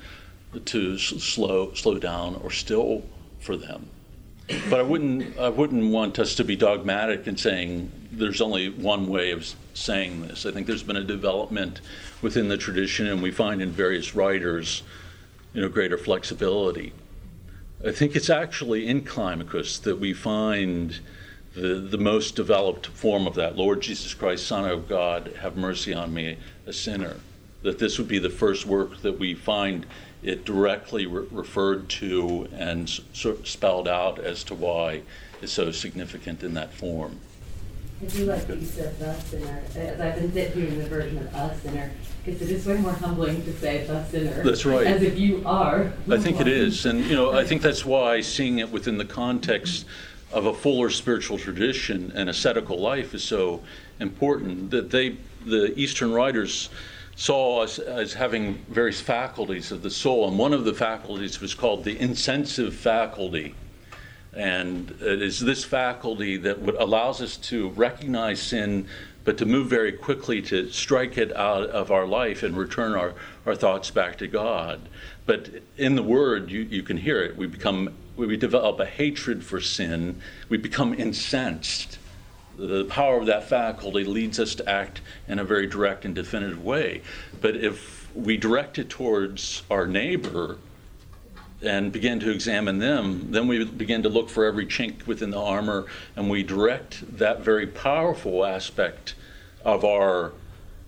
to 0.66 0.98
slow 0.98 1.74
slow 1.74 1.98
down 1.98 2.36
or 2.44 2.52
still 2.52 3.04
for 3.40 3.58
them. 3.58 3.90
But 4.70 4.80
I 4.80 4.84
wouldn't 4.84 5.38
I 5.38 5.50
wouldn't 5.50 5.92
want 5.92 6.20
us 6.20 6.36
to 6.36 6.44
be 6.44 6.56
dogmatic 6.56 7.28
in 7.28 7.36
saying 7.36 7.92
there's 8.12 8.42
only 8.42 8.70
one 8.70 9.08
way 9.08 9.32
of 9.32 9.54
saying 9.74 10.22
this. 10.22 10.46
I 10.46 10.52
think 10.52 10.68
there's 10.68 10.84
been 10.84 10.98
a 10.98 11.04
development 11.04 11.82
within 12.22 12.48
the 12.48 12.58
tradition, 12.58 13.08
and 13.08 13.22
we 13.22 13.32
find 13.32 13.62
in 13.62 13.72
various 13.72 14.16
writers, 14.16 14.84
you 15.54 15.62
know, 15.62 15.70
greater 15.70 15.98
flexibility. 15.98 16.94
I 17.86 17.92
think 17.92 18.16
it's 18.16 18.30
actually 18.30 18.88
in 18.88 19.02
Climacus 19.02 19.82
that 19.84 20.00
we 20.00 20.14
find 20.14 21.00
the, 21.54 21.76
the 21.76 21.98
most 21.98 22.36
developed 22.36 22.88
form 22.88 23.28
of 23.28 23.36
that. 23.36 23.56
Lord 23.56 23.82
Jesus 23.82 24.14
Christ, 24.14 24.48
Son 24.48 24.70
of 24.70 24.88
God, 24.88 25.34
have 25.42 25.58
mercy 25.58 25.94
on 25.94 26.14
me, 26.14 26.38
a 26.66 26.74
sinner. 26.74 27.18
That 27.64 27.80
this 27.80 27.98
would 27.98 28.08
be 28.08 28.20
the 28.20 28.30
first 28.30 28.66
work 28.66 29.02
that 29.02 29.20
we 29.20 29.34
find 29.34 29.86
it 30.24 30.46
directly 30.46 31.06
re- 31.06 31.28
referred 31.32 31.90
to 31.90 32.48
and 32.54 32.90
sort 33.14 33.40
of 33.40 33.48
spelled 33.48 33.88
out 33.88 34.20
as 34.20 34.44
to 34.46 34.56
why 34.56 35.02
it's 35.42 35.52
so 35.52 35.72
significant 35.72 36.44
in 36.44 36.54
that 36.56 36.74
form. 36.74 37.20
I 38.02 38.06
do 38.06 38.26
like 38.26 38.46
that 38.46 38.60
you 38.60 38.66
said 38.66 38.98
the 39.00 39.14
sinner, 39.22 39.64
uh, 39.76 39.80
as 39.80 40.00
I've 40.00 40.16
been 40.16 40.32
sitting 40.32 40.62
hearing 40.62 40.78
the 40.78 40.86
version 40.88 41.18
of 41.18 41.34
a 41.34 41.60
sinner, 41.60 41.92
because 42.24 42.42
it 42.44 42.52
is 42.52 42.66
way 42.66 42.78
more 42.78 42.92
humbling 42.92 43.44
to 43.44 43.54
say 43.54 43.88
the 43.88 44.06
sinner. 44.06 44.44
That's 44.44 44.66
right. 44.66 44.86
As 44.86 45.02
if 45.02 45.18
you 45.18 45.42
are. 45.46 45.92
I 46.10 46.18
think 46.18 46.40
it 46.40 46.48
is, 46.48 46.86
and 46.86 47.04
you 47.06 47.16
know, 47.16 47.36
I 47.36 47.44
think 47.44 47.64
that's 47.64 47.86
why 47.86 48.22
seeing 48.22 48.60
it 48.60 48.70
within 48.72 49.00
the 49.00 49.06
context 49.06 49.86
of 50.32 50.46
a 50.46 50.54
fuller 50.54 50.92
spiritual 50.92 51.40
tradition 51.40 52.12
and 52.14 52.30
ascetical 52.30 52.80
life 52.80 53.16
is 53.16 53.24
so 53.24 53.64
important. 54.00 54.70
That 54.70 54.92
they, 54.92 55.18
the 55.46 55.74
Eastern 55.80 56.12
writers, 56.12 56.70
saw 57.18 57.64
us 57.64 57.78
as 57.80 58.14
having 58.14 58.64
various 58.70 59.02
faculties 59.02 59.74
of 59.74 59.82
the 59.82 59.90
soul, 59.90 60.30
and 60.30 60.40
one 60.40 60.54
of 60.54 60.64
the 60.64 60.74
faculties 60.74 61.42
was 61.42 61.54
called 61.54 61.84
the 61.84 62.00
incensive 62.00 62.74
faculty 62.74 63.54
and 64.38 64.92
it 65.02 65.22
is 65.22 65.40
this 65.40 65.64
faculty 65.64 66.38
that 66.38 66.62
would, 66.62 66.76
allows 66.76 67.22
us 67.22 67.38
to 67.38 67.70
recognize 67.70 68.40
sin, 68.40 68.88
but 69.24 69.38
to 69.40 69.46
move 69.46 69.68
very 69.68 69.92
quickly 69.92 70.42
to 70.44 70.70
strike 70.70 71.18
it 71.18 71.36
out 71.36 71.70
of 71.72 71.92
our 71.92 72.06
life 72.06 72.44
and 72.44 72.56
return 72.56 72.94
our, 72.94 73.16
our 73.48 73.56
thoughts 73.56 73.90
back 73.90 74.18
to 74.20 74.28
God. 74.28 74.80
But 75.26 75.50
in 75.76 75.96
the 75.96 76.04
Word, 76.04 76.52
you, 76.52 76.62
you 76.62 76.84
can 76.84 76.98
hear 76.98 77.22
it. 77.24 77.36
We 77.36 77.48
become 77.48 77.94
we 78.16 78.36
develop 78.36 78.80
a 78.80 78.86
hatred 78.86 79.44
for 79.44 79.62
sin. 79.62 80.22
We 80.50 80.58
become 80.58 80.94
incensed. 80.94 81.97
The 82.58 82.86
power 82.86 83.18
of 83.20 83.28
that 83.28 83.48
faculty 83.48 84.04
leads 84.04 84.40
us 84.40 84.56
to 84.56 84.68
act 84.68 85.02
in 85.28 85.40
a 85.40 85.44
very 85.44 85.68
direct 85.68 86.06
and 86.06 86.16
definitive 86.16 86.64
way. 86.64 87.02
But 87.40 87.56
if 87.56 88.14
we 88.16 88.36
direct 88.38 88.80
it 88.80 88.90
towards 88.90 89.62
our 89.70 89.86
neighbor, 89.86 90.58
and 91.62 91.92
begin 91.92 92.20
to 92.20 92.32
examine 92.32 92.80
them, 92.80 93.32
then 93.32 93.48
we 93.48 93.64
begin 93.66 94.04
to 94.04 94.10
look 94.10 94.30
for 94.30 94.46
every 94.46 94.66
chink 94.66 95.08
within 95.08 95.32
the 95.32 95.40
armor 95.40 95.86
and 96.16 96.30
we 96.30 96.44
direct 96.44 97.18
that 97.18 97.42
very 97.42 97.66
powerful 97.66 98.46
aspect 98.46 99.16
of 99.66 99.84
our, 99.84 100.34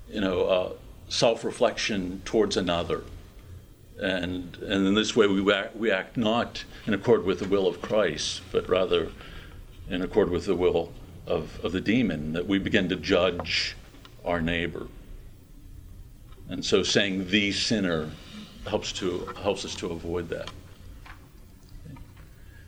you 0.10 0.22
know, 0.22 0.46
uh, 0.46 0.72
self-reflection 1.10 2.22
towards 2.24 2.56
another. 2.56 3.04
And, 4.00 4.56
and 4.58 4.88
in 4.88 4.94
this 4.94 5.16
way, 5.16 5.28
we 5.28 5.52
act, 5.52 5.76
we 5.76 5.92
act 5.92 6.16
not 6.16 6.64
in 6.86 6.94
accord 6.94 7.26
with 7.26 7.40
the 7.40 7.48
will 7.48 7.68
of 7.68 7.82
Christ, 7.82 8.42
but 8.52 8.70
rather 8.70 9.10
in 9.90 10.04
accord 10.04 10.30
with 10.30 10.46
the 10.46 10.56
will 10.56 10.94
of, 11.30 11.64
of 11.64 11.72
the 11.72 11.82
demon, 11.82 12.34
that 12.34 12.48
we 12.48 12.60
begin 12.60 12.90
to 12.90 12.96
judge 12.96 13.76
our 14.26 14.42
neighbor. 14.42 14.88
And 16.50 16.66
so 16.66 16.84
saying 16.84 17.30
the 17.30 17.52
sinner 17.52 18.10
helps 18.68 18.92
to 18.94 19.26
helps 19.42 19.64
us 19.66 19.76
to 19.76 19.88
avoid 19.88 20.30
that. 20.30 20.50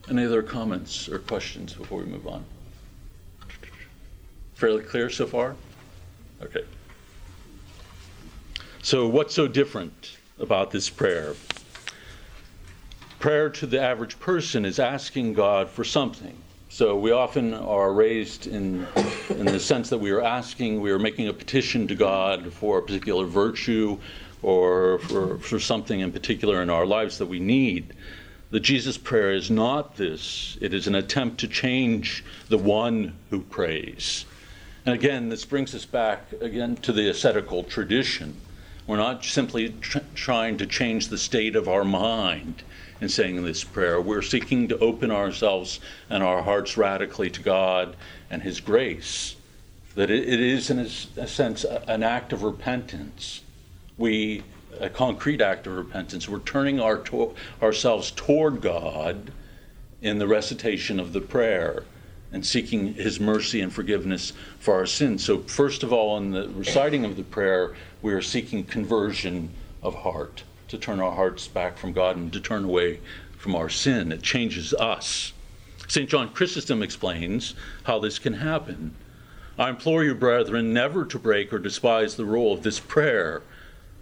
Any 0.09 0.25
other 0.25 0.41
comments 0.41 1.09
or 1.09 1.19
questions 1.19 1.73
before 1.73 1.99
we 1.99 2.05
move 2.05 2.27
on? 2.27 2.43
Fairly 4.53 4.83
clear 4.83 5.09
so 5.09 5.25
far? 5.25 5.55
Okay. 6.41 6.63
So, 8.83 9.07
what's 9.07 9.33
so 9.33 9.47
different 9.47 10.17
about 10.39 10.71
this 10.71 10.89
prayer? 10.89 11.35
Prayer 13.19 13.49
to 13.51 13.67
the 13.67 13.79
average 13.79 14.19
person 14.19 14.65
is 14.65 14.79
asking 14.79 15.33
God 15.33 15.69
for 15.69 15.83
something. 15.83 16.35
So, 16.73 16.95
we 16.95 17.11
often 17.11 17.53
are 17.53 17.91
raised 17.91 18.47
in, 18.47 18.87
in 19.27 19.45
the 19.45 19.59
sense 19.59 19.89
that 19.89 19.97
we 19.97 20.09
are 20.11 20.21
asking, 20.21 20.79
we 20.79 20.91
are 20.91 20.99
making 20.99 21.27
a 21.27 21.33
petition 21.33 21.85
to 21.89 21.95
God 21.95 22.53
for 22.53 22.77
a 22.77 22.81
particular 22.81 23.25
virtue 23.25 23.97
or 24.41 24.99
for, 24.99 25.37
for 25.39 25.59
something 25.59 25.99
in 25.99 26.13
particular 26.13 26.61
in 26.61 26.69
our 26.69 26.85
lives 26.85 27.17
that 27.17 27.25
we 27.25 27.41
need. 27.41 27.93
The 28.51 28.61
Jesus 28.61 28.97
prayer 28.97 29.33
is 29.33 29.51
not 29.51 29.97
this, 29.97 30.57
it 30.61 30.73
is 30.73 30.87
an 30.87 30.95
attempt 30.95 31.41
to 31.41 31.49
change 31.49 32.23
the 32.47 32.57
one 32.57 33.17
who 33.31 33.41
prays. 33.41 34.23
And 34.85 34.95
again, 34.95 35.27
this 35.27 35.43
brings 35.43 35.75
us 35.75 35.85
back 35.85 36.31
again 36.39 36.77
to 36.77 36.93
the 36.93 37.09
ascetical 37.09 37.65
tradition. 37.65 38.37
We're 38.87 38.97
not 38.97 39.23
simply 39.23 39.69
tr- 39.81 39.99
trying 40.15 40.57
to 40.57 40.65
change 40.65 41.07
the 41.07 41.17
state 41.17 41.55
of 41.55 41.67
our 41.67 41.83
mind 41.83 42.63
in 42.99 43.09
saying 43.09 43.43
this 43.43 43.63
prayer. 43.63 43.99
We're 43.99 44.21
seeking 44.21 44.67
to 44.69 44.77
open 44.79 45.11
ourselves 45.11 45.79
and 46.09 46.23
our 46.23 46.41
hearts 46.43 46.77
radically 46.77 47.29
to 47.31 47.41
God 47.41 47.95
and 48.29 48.41
His 48.41 48.59
grace. 48.59 49.35
That 49.95 50.09
it, 50.09 50.27
it 50.27 50.39
is, 50.39 50.69
in 50.69 50.79
a, 50.79 51.27
sense, 51.27 51.65
an 51.87 52.03
act 52.03 52.33
of 52.33 52.43
repentance. 52.43 53.41
We 53.97 54.43
a 54.79 54.89
concrete 54.89 55.41
act 55.41 55.67
of 55.67 55.75
repentance. 55.75 56.27
We're 56.27 56.39
turning 56.39 56.79
our 56.79 56.97
to- 56.97 57.35
ourselves 57.61 58.11
toward 58.11 58.61
God 58.61 59.31
in 60.01 60.17
the 60.17 60.27
recitation 60.27 60.99
of 60.99 61.13
the 61.13 61.21
prayer 61.21 61.83
and 62.31 62.45
seeking 62.45 62.93
His 62.93 63.19
mercy 63.19 63.61
and 63.61 63.71
forgiveness 63.73 64.33
for 64.59 64.75
our 64.75 64.85
sins. 64.85 65.23
So, 65.23 65.39
first 65.39 65.83
of 65.83 65.91
all, 65.91 66.17
in 66.17 66.31
the 66.31 66.49
reciting 66.49 67.05
of 67.05 67.15
the 67.15 67.23
prayer, 67.23 67.75
we 68.01 68.13
are 68.13 68.21
seeking 68.21 68.63
conversion 68.63 69.49
of 69.83 69.95
heart, 69.95 70.43
to 70.69 70.77
turn 70.77 70.99
our 70.99 71.11
hearts 71.11 71.47
back 71.47 71.77
from 71.77 71.93
God 71.93 72.15
and 72.15 72.31
to 72.33 72.39
turn 72.39 72.63
away 72.65 72.99
from 73.37 73.55
our 73.55 73.69
sin. 73.69 74.11
It 74.11 74.21
changes 74.21 74.73
us. 74.73 75.33
St. 75.87 76.09
John 76.09 76.29
Chrysostom 76.29 76.81
explains 76.81 77.53
how 77.83 77.99
this 77.99 78.19
can 78.19 78.33
happen. 78.33 78.95
I 79.59 79.69
implore 79.69 80.03
you, 80.03 80.15
brethren, 80.15 80.73
never 80.73 81.03
to 81.05 81.19
break 81.19 81.51
or 81.51 81.59
despise 81.59 82.15
the 82.15 82.25
rule 82.25 82.53
of 82.53 82.63
this 82.63 82.79
prayer 82.79 83.41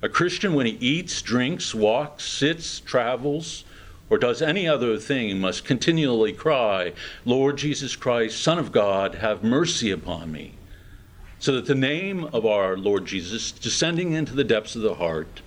a 0.01 0.07
Christian, 0.07 0.53
when 0.53 0.65
he 0.65 0.77
eats, 0.79 1.21
drinks, 1.21 1.75
walks, 1.75 2.23
sits, 2.23 2.79
travels, 2.79 3.65
or 4.09 4.17
does 4.17 4.41
any 4.41 4.67
other 4.67 4.97
thing, 4.97 5.39
must 5.39 5.65
continually 5.65 6.33
cry, 6.33 6.93
Lord 7.25 7.57
Jesus 7.57 7.95
Christ, 7.95 8.41
Son 8.41 8.57
of 8.57 8.71
God, 8.71 9.15
have 9.15 9.43
mercy 9.43 9.91
upon 9.91 10.31
me. 10.31 10.53
So 11.37 11.53
that 11.53 11.67
the 11.67 11.75
name 11.75 12.25
of 12.25 12.45
our 12.45 12.75
Lord 12.75 13.05
Jesus, 13.05 13.51
descending 13.51 14.13
into 14.13 14.33
the 14.33 14.43
depths 14.43 14.75
of 14.75 14.81
the 14.81 14.95
heart, 14.95 15.41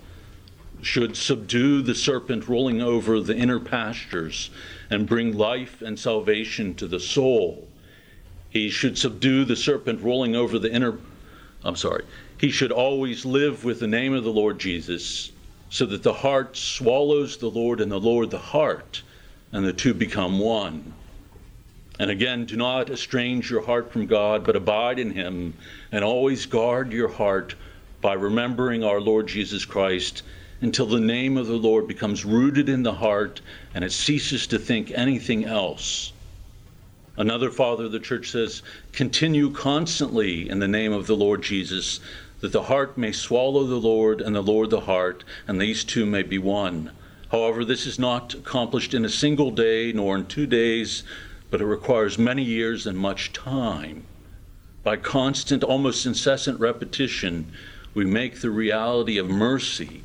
should 0.81 1.15
subdue 1.15 1.81
the 1.81 1.95
serpent 1.95 2.47
rolling 2.47 2.81
over 2.81 3.19
the 3.19 3.35
inner 3.35 3.59
pastures 3.59 4.49
and 4.89 5.07
bring 5.07 5.37
life 5.37 5.81
and 5.81 5.99
salvation 5.99 6.73
to 6.75 6.87
the 6.87 6.99
soul. 6.99 7.67
He 8.49 8.69
should 8.69 8.97
subdue 8.97 9.45
the 9.45 9.55
serpent 9.55 10.01
rolling 10.01 10.35
over 10.35 10.59
the 10.59 10.71
inner, 10.71 10.97
I'm 11.63 11.75
sorry, 11.75 12.05
he 12.37 12.49
should 12.49 12.71
always 12.71 13.25
live 13.25 13.63
with 13.63 13.79
the 13.79 13.87
name 13.87 14.13
of 14.13 14.23
the 14.23 14.31
Lord 14.31 14.59
Jesus, 14.59 15.31
so 15.73 15.87
that 15.87 16.03
the 16.03 16.13
heart 16.13 16.55
swallows 16.55 17.37
the 17.37 17.49
Lord 17.49 17.81
and 17.81 17.91
the 17.91 17.99
Lord 17.99 18.29
the 18.29 18.37
heart, 18.37 19.01
and 19.51 19.65
the 19.65 19.73
two 19.73 19.95
become 19.95 20.37
one. 20.37 20.93
And 21.97 22.11
again, 22.11 22.45
do 22.45 22.55
not 22.55 22.91
estrange 22.91 23.49
your 23.49 23.63
heart 23.63 23.91
from 23.91 24.05
God, 24.05 24.45
but 24.45 24.55
abide 24.55 24.99
in 24.99 25.09
Him, 25.09 25.55
and 25.91 26.03
always 26.03 26.45
guard 26.45 26.93
your 26.93 27.07
heart 27.07 27.55
by 28.01 28.13
remembering 28.13 28.83
our 28.83 29.01
Lord 29.01 29.25
Jesus 29.25 29.65
Christ 29.65 30.21
until 30.61 30.85
the 30.85 30.99
name 30.99 31.37
of 31.37 31.47
the 31.47 31.53
Lord 31.53 31.87
becomes 31.87 32.23
rooted 32.23 32.69
in 32.69 32.83
the 32.83 32.93
heart 32.93 33.41
and 33.73 33.83
it 33.83 33.91
ceases 33.91 34.45
to 34.47 34.59
think 34.59 34.91
anything 34.91 35.43
else. 35.43 36.13
Another 37.17 37.49
father 37.49 37.85
of 37.85 37.91
the 37.91 37.99
church 37.99 38.29
says, 38.29 38.61
Continue 38.91 39.49
constantly 39.51 40.47
in 40.47 40.59
the 40.59 40.67
name 40.67 40.93
of 40.93 41.07
the 41.07 41.15
Lord 41.15 41.41
Jesus, 41.41 41.99
that 42.43 42.51
the 42.51 42.63
heart 42.63 42.97
may 42.97 43.13
swallow 43.13 43.63
the 43.63 43.79
Lord 43.79 44.19
and 44.19 44.35
the 44.35 44.43
Lord 44.43 44.69
the 44.69 44.81
heart, 44.81 45.23
and 45.47 45.61
these 45.61 45.85
two 45.85 46.05
may 46.05 46.23
be 46.23 46.37
one. 46.37 46.91
However, 47.31 47.63
this 47.63 47.85
is 47.85 47.97
not 47.97 48.33
accomplished 48.33 48.93
in 48.93 49.05
a 49.05 49.09
single 49.09 49.49
day 49.49 49.93
nor 49.93 50.17
in 50.17 50.25
two 50.25 50.45
days, 50.45 51.03
but 51.49 51.61
it 51.61 51.65
requires 51.65 52.17
many 52.17 52.43
years 52.43 52.85
and 52.85 52.97
much 52.97 53.31
time. 53.31 54.03
By 54.83 54.97
constant, 54.97 55.63
almost 55.63 56.05
incessant 56.05 56.59
repetition, 56.59 57.49
we 57.93 58.03
make 58.03 58.41
the 58.41 58.51
reality 58.51 59.17
of 59.17 59.29
mercy, 59.29 60.03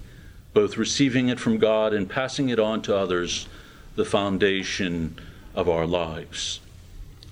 both 0.55 0.77
receiving 0.77 1.29
it 1.29 1.41
from 1.41 1.59
God 1.59 1.93
and 1.93 2.09
passing 2.09 2.51
it 2.51 2.61
on 2.61 2.83
to 2.83 2.97
others, 2.97 3.49
the 3.97 4.05
foundation 4.05 5.19
of 5.57 5.69
our 5.69 5.89
lives. 5.89 6.61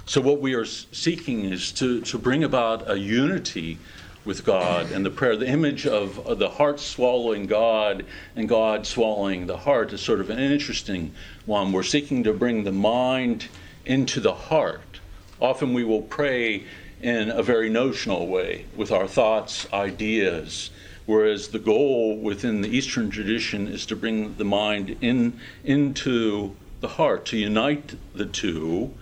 So, 0.04 0.20
what 0.20 0.40
we 0.40 0.54
are 0.54 0.64
seeking 0.64 1.44
is 1.44 1.70
to, 1.72 2.00
to 2.00 2.18
bring 2.18 2.42
about 2.42 2.90
a 2.90 2.98
unity 2.98 3.78
with 4.26 4.44
God 4.44 4.90
and 4.90 5.06
the 5.06 5.10
prayer. 5.10 5.36
The 5.36 5.48
image 5.48 5.86
of, 5.86 6.38
the 6.38 6.50
heart 6.50 6.80
swallowing 6.80 7.46
God 7.46 8.04
and 8.34 8.48
God 8.48 8.86
swallowing 8.86 9.46
the 9.46 9.56
heart 9.56 9.92
is 9.92 10.00
sort 10.00 10.20
of 10.20 10.28
an 10.28 10.38
interesting 10.38 11.14
one. 11.46 11.72
We're 11.72 11.84
seeking 11.84 12.24
to 12.24 12.32
bring 12.32 12.64
the 12.64 12.72
mind 12.72 13.46
into 13.84 14.20
the 14.20 14.34
heart. 14.34 15.00
Often 15.40 15.72
we 15.72 15.84
will 15.84 16.02
pray 16.02 16.64
in 17.00 17.30
a 17.30 17.42
very 17.42 17.70
notional 17.70 18.26
way 18.26 18.66
with 18.74 18.90
our 18.90 19.06
thoughts, 19.06 19.66
ideas, 19.72 20.70
whereas 21.04 21.48
the 21.48 21.58
goal 21.58 22.16
within 22.16 22.62
the 22.62 22.68
Eastern 22.68 23.10
tradition 23.10 23.68
is 23.68 23.86
to 23.86 23.96
bring 23.96 24.34
the 24.36 24.44
mind 24.44 24.96
in 25.00 25.38
into 25.62 26.56
the 26.80 26.88
heart, 26.88 27.24
to 27.26 27.36
unite 27.36 27.94
the 28.14 28.26
two 28.26 28.92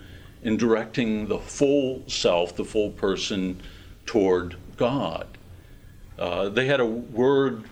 in 0.43 0.57
directing 0.57 1.27
the 1.27 1.39
full 1.39 2.03
self, 2.07 2.55
the 2.55 2.63
full 2.63 2.91
person 2.91 3.59
toward 4.05 4.55
God. 4.77 5.27
Uh, 6.17 6.49
they 6.49 6.65
had 6.65 6.79
a 6.79 6.85
word 6.85 7.63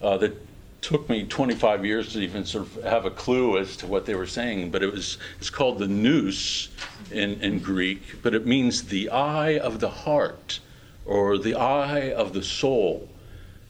uh, 0.00 0.16
that 0.18 0.36
took 0.82 1.08
me 1.08 1.24
25 1.24 1.86
years 1.86 2.12
to 2.12 2.20
even 2.20 2.44
sort 2.44 2.66
of 2.66 2.84
have 2.84 3.04
a 3.04 3.10
clue 3.10 3.56
as 3.56 3.76
to 3.76 3.86
what 3.86 4.04
they 4.04 4.14
were 4.14 4.26
saying, 4.26 4.70
but 4.70 4.82
it 4.82 4.92
was 4.92 5.16
it's 5.38 5.48
called 5.48 5.78
the 5.78 5.86
nous 5.86 6.68
in, 7.10 7.40
in 7.40 7.60
Greek, 7.60 8.22
but 8.22 8.34
it 8.34 8.46
means 8.46 8.84
the 8.84 9.08
eye 9.08 9.58
of 9.58 9.78
the 9.78 9.88
heart 9.88 10.58
or 11.06 11.38
the 11.38 11.54
eye 11.54 12.10
of 12.12 12.32
the 12.32 12.42
soul. 12.42 13.08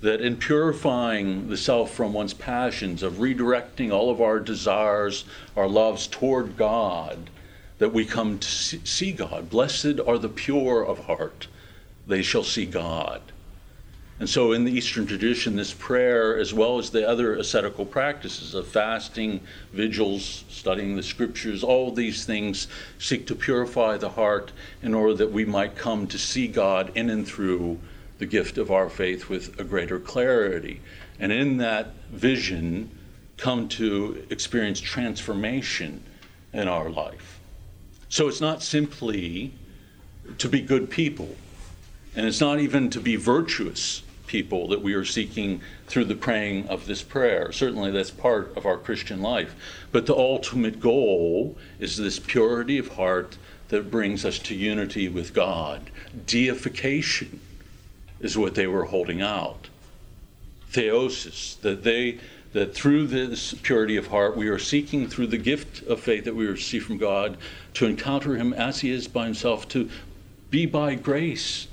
That 0.01 0.21
in 0.21 0.37
purifying 0.37 1.49
the 1.49 1.57
self 1.57 1.95
from 1.95 2.13
one's 2.13 2.35
passions, 2.35 3.05
of 3.05 3.15
redirecting 3.15 3.93
all 3.93 4.11
of 4.11 4.21
our 4.21 4.41
desires, 4.41 5.25
our 5.57 5.69
loves 5.69 6.09
toward 6.09 6.57
God, 6.57 7.31
that 7.79 7.93
we 7.93 8.05
come 8.05 8.41
to 8.41 8.49
see 8.49 9.13
God. 9.13 9.49
Blessed 9.49 10.01
are 10.05 10.19
the 10.19 10.29
pure 10.29 10.83
of 10.83 11.05
heart, 11.07 11.47
they 12.07 12.23
shall 12.23 12.45
see 12.45 12.67
God. 12.67 13.23
And 14.23 14.31
so, 14.31 14.53
in 14.53 14.65
the 14.65 14.71
Eastern 14.71 15.05
tradition, 15.07 15.57
this 15.57 15.75
prayer, 15.75 16.39
as 16.39 16.55
well 16.55 16.79
as 16.79 16.91
the 16.91 17.09
other 17.09 17.35
ascetical 17.35 17.85
practices 17.85 18.55
of 18.55 18.69
fasting, 18.69 19.41
vigils, 19.73 20.45
studying 20.49 20.95
the 20.95 21.03
scriptures, 21.03 21.65
all 21.65 21.91
these 21.91 22.25
things 22.25 22.69
seek 23.01 23.27
to 23.27 23.35
purify 23.35 23.97
the 23.97 24.11
heart 24.11 24.53
in 24.81 24.95
order 24.95 25.15
that 25.15 25.33
we 25.33 25.45
might 25.45 25.75
come 25.75 26.07
to 26.07 26.19
see 26.19 26.47
God 26.47 26.93
in 26.95 27.11
and 27.11 27.27
through 27.27 27.81
the 28.19 28.27
gift 28.27 28.59
of 28.59 28.71
our 28.71 28.89
faith 28.89 29.29
with 29.29 29.59
a 29.59 29.65
greater 29.65 29.99
clarity. 29.99 30.81
And 31.19 31.33
in 31.33 31.57
that 31.57 31.95
vision, 32.13 32.97
come 33.39 33.69
to 33.71 34.25
experience 34.31 34.81
transformation 34.81 36.05
in 36.53 36.69
our 36.69 36.91
life. 36.91 37.41
So, 38.09 38.29
it's 38.29 38.41
not 38.41 38.63
simply 38.63 39.53
to 40.39 40.49
be 40.49 40.61
good 40.61 40.91
people 40.91 41.35
and 42.15 42.27
it's 42.27 42.41
not 42.41 42.61
even 42.61 42.91
to 42.91 43.01
be 43.01 43.17
virtuous 43.17 44.03
people 44.27 44.69
that 44.69 44.81
we 44.81 44.95
are 44.95 45.05
seeking 45.05 45.61
through 45.87 46.07
the 46.07 46.15
praying 46.15 46.67
of 46.69 46.87
this 46.87 47.03
prayer. 47.03 47.53
Certainly, 47.53 47.91
that's 47.91 48.11
part 48.11 48.57
of 48.57 48.65
our 48.65 48.79
Christian 48.79 49.21
life. 49.21 49.55
But 49.93 50.07
the 50.07 50.17
ultimate 50.17 50.81
goal 50.81 51.57
is 51.79 51.97
this 51.97 52.19
purity 52.19 52.79
of 52.79 52.89
heart 52.89 53.37
that 53.69 53.91
brings 53.91 54.25
us 54.25 54.39
to 54.39 54.55
unity 54.55 55.09
with 55.09 55.35
God. 55.35 55.91
Deification 56.27 57.41
is 58.21 58.39
what 58.39 58.55
they 58.55 58.67
were 58.67 58.85
holding 58.85 59.21
out. 59.21 59.69
Theosis, 60.71 61.61
that 61.61 61.85
they 61.85 62.19
that 62.53 62.75
through 62.75 63.07
this 63.07 63.55
purity 63.63 63.97
of 63.97 64.09
heart 64.09 64.37
we 64.37 64.49
are 64.49 64.59
seeking 64.59 65.09
through 65.09 65.27
the 65.27 65.39
gift 65.39 65.83
of 65.87 66.01
faith 66.01 66.25
that 66.25 66.35
we 66.35 66.47
receive 66.47 66.85
from 66.85 66.99
God 66.99 67.39
to 67.75 67.87
encounter 67.87 68.37
him 68.37 68.53
as 68.53 68.81
he 68.81 68.91
is 68.91 69.09
by 69.09 69.25
himself 69.25 69.67
to 69.69 69.89
be 70.51 70.67
by 70.67 70.95
grace 70.95 71.67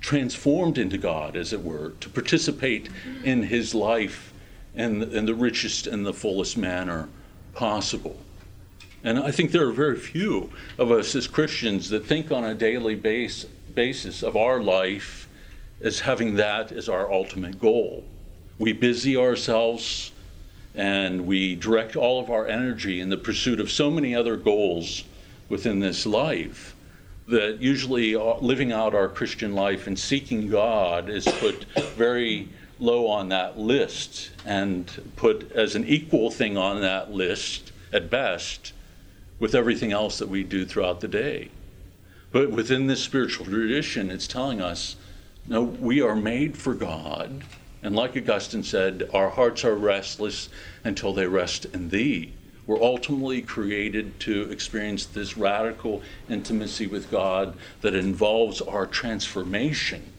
transformed 0.00 0.78
into 0.78 0.98
God, 0.98 1.36
as 1.36 1.52
it 1.52 1.62
were, 1.62 1.90
to 2.00 2.08
participate 2.08 2.88
in 3.24 3.42
his 3.42 3.74
life 3.74 4.32
in, 4.74 5.02
in 5.02 5.26
the 5.26 5.34
richest 5.34 5.86
and 5.86 6.06
the 6.06 6.12
fullest 6.12 6.56
manner 6.56 7.08
possible. 7.54 8.18
And 9.02 9.18
I 9.18 9.30
think 9.30 9.50
there 9.50 9.66
are 9.66 9.72
very 9.72 9.96
few 9.96 10.50
of 10.78 10.90
us 10.90 11.14
as 11.14 11.26
Christians 11.26 11.88
that 11.90 12.06
think 12.06 12.30
on 12.30 12.44
a 12.44 12.54
daily 12.54 12.94
base, 12.94 13.44
basis 13.74 14.22
of 14.22 14.36
our 14.36 14.62
life 14.62 15.28
as 15.80 16.00
having 16.00 16.34
that 16.36 16.72
as 16.72 16.88
our 16.88 17.10
ultimate 17.10 17.58
goal. 17.58 18.04
We 18.58 18.72
busy 18.74 19.16
ourselves 19.16 20.12
and 20.74 21.26
we 21.26 21.56
direct 21.56 21.96
all 21.96 22.20
of 22.20 22.30
our 22.30 22.46
energy 22.46 23.00
in 23.00 23.08
the 23.08 23.16
pursuit 23.16 23.58
of 23.58 23.70
so 23.70 23.90
many 23.90 24.14
other 24.14 24.36
goals 24.36 25.04
within 25.48 25.80
this 25.80 26.06
life 26.06 26.76
that 27.30 27.60
usually 27.60 28.14
uh, 28.14 28.36
living 28.36 28.72
out 28.72 28.94
our 28.94 29.08
Christian 29.08 29.54
life 29.54 29.86
and 29.86 29.98
seeking 29.98 30.48
God 30.48 31.08
is 31.08 31.24
put 31.24 31.64
very 31.96 32.48
low 32.78 33.06
on 33.06 33.28
that 33.28 33.58
list 33.58 34.30
and 34.44 34.90
put 35.16 35.52
as 35.52 35.74
an 35.74 35.86
equal 35.86 36.30
thing 36.30 36.56
on 36.56 36.80
that 36.80 37.12
list 37.12 37.72
at 37.92 38.10
best 38.10 38.72
with 39.38 39.54
everything 39.54 39.92
else 39.92 40.18
that 40.18 40.28
we 40.28 40.42
do 40.44 40.64
throughout 40.64 41.00
the 41.00 41.08
day. 41.08 41.50
But 42.32 42.50
within 42.50 42.86
this 42.86 43.02
spiritual 43.02 43.46
tradition, 43.46 44.10
it's 44.10 44.26
telling 44.26 44.60
us 44.60 44.96
no, 45.46 45.62
we 45.62 46.00
are 46.00 46.14
made 46.14 46.56
for 46.56 46.74
God. 46.74 47.42
And 47.82 47.96
like 47.96 48.16
Augustine 48.16 48.62
said, 48.62 49.08
our 49.12 49.30
hearts 49.30 49.64
are 49.64 49.74
restless 49.74 50.48
until 50.84 51.12
they 51.12 51.26
rest 51.26 51.64
in 51.66 51.88
Thee. 51.88 52.32
We're 52.70 52.84
ultimately 52.84 53.42
created 53.42 54.20
to 54.20 54.42
experience 54.42 55.04
this 55.04 55.36
radical 55.36 56.02
intimacy 56.28 56.86
with 56.86 57.10
God 57.10 57.56
that 57.80 57.96
involves 57.96 58.60
our 58.60 58.86
transformation 58.86 60.12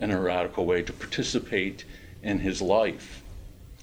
in 0.00 0.10
a 0.10 0.18
radical 0.18 0.64
way 0.64 0.80
to 0.80 0.92
participate 0.94 1.84
in 2.22 2.38
His 2.38 2.62
life. 2.62 3.22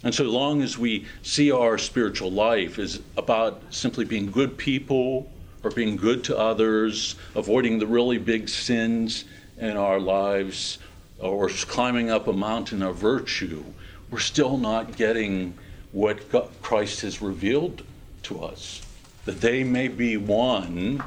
And 0.02 0.12
so 0.12 0.24
long 0.24 0.60
as 0.60 0.76
we 0.76 1.06
see 1.22 1.52
our 1.52 1.78
spiritual 1.78 2.32
life 2.32 2.80
as 2.80 3.00
about 3.16 3.62
simply 3.70 4.04
being 4.04 4.28
good 4.28 4.58
people 4.58 5.30
or 5.62 5.70
being 5.70 5.94
good 5.94 6.24
to 6.24 6.36
others, 6.36 7.14
avoiding 7.36 7.78
the 7.78 7.86
really 7.86 8.18
big 8.18 8.48
sins 8.48 9.24
in 9.56 9.76
our 9.76 10.00
lives, 10.00 10.78
or 11.20 11.48
climbing 11.48 12.10
up 12.10 12.26
a 12.26 12.32
mountain 12.32 12.82
of 12.82 12.96
virtue, 12.96 13.62
we're 14.10 14.18
still 14.18 14.58
not 14.58 14.96
getting 14.96 15.56
what 15.94 16.28
God, 16.28 16.48
Christ 16.60 17.02
has 17.02 17.22
revealed 17.22 17.84
to 18.24 18.42
us, 18.44 18.82
that 19.24 19.40
they 19.40 19.62
may 19.62 19.86
be 19.86 20.16
one 20.16 21.02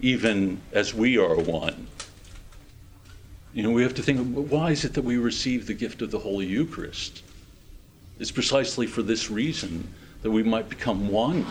even 0.00 0.60
as 0.72 0.94
we 0.94 1.18
are 1.18 1.36
one. 1.36 1.86
You 3.52 3.62
know, 3.62 3.70
we 3.70 3.82
have 3.82 3.94
to 3.94 4.02
think 4.02 4.34
why 4.50 4.70
is 4.70 4.86
it 4.86 4.94
that 4.94 5.04
we 5.04 5.18
receive 5.18 5.66
the 5.66 5.74
gift 5.74 6.00
of 6.00 6.10
the 6.10 6.18
Holy 6.18 6.46
Eucharist? 6.46 7.22
It's 8.18 8.30
precisely 8.30 8.86
for 8.86 9.02
this 9.02 9.30
reason 9.30 9.92
that 10.22 10.30
we 10.30 10.42
might 10.42 10.70
become 10.70 11.10
one 11.10 11.44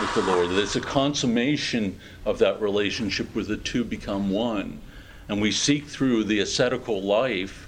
with 0.00 0.14
the 0.14 0.22
Lord, 0.22 0.50
that 0.50 0.62
it's 0.62 0.76
a 0.76 0.82
consummation 0.82 1.98
of 2.26 2.38
that 2.40 2.60
relationship 2.60 3.34
where 3.34 3.44
the 3.44 3.56
two 3.56 3.84
become 3.84 4.28
one. 4.28 4.82
And 5.28 5.40
we 5.40 5.50
seek 5.50 5.86
through 5.86 6.24
the 6.24 6.40
ascetical 6.40 7.00
life 7.00 7.67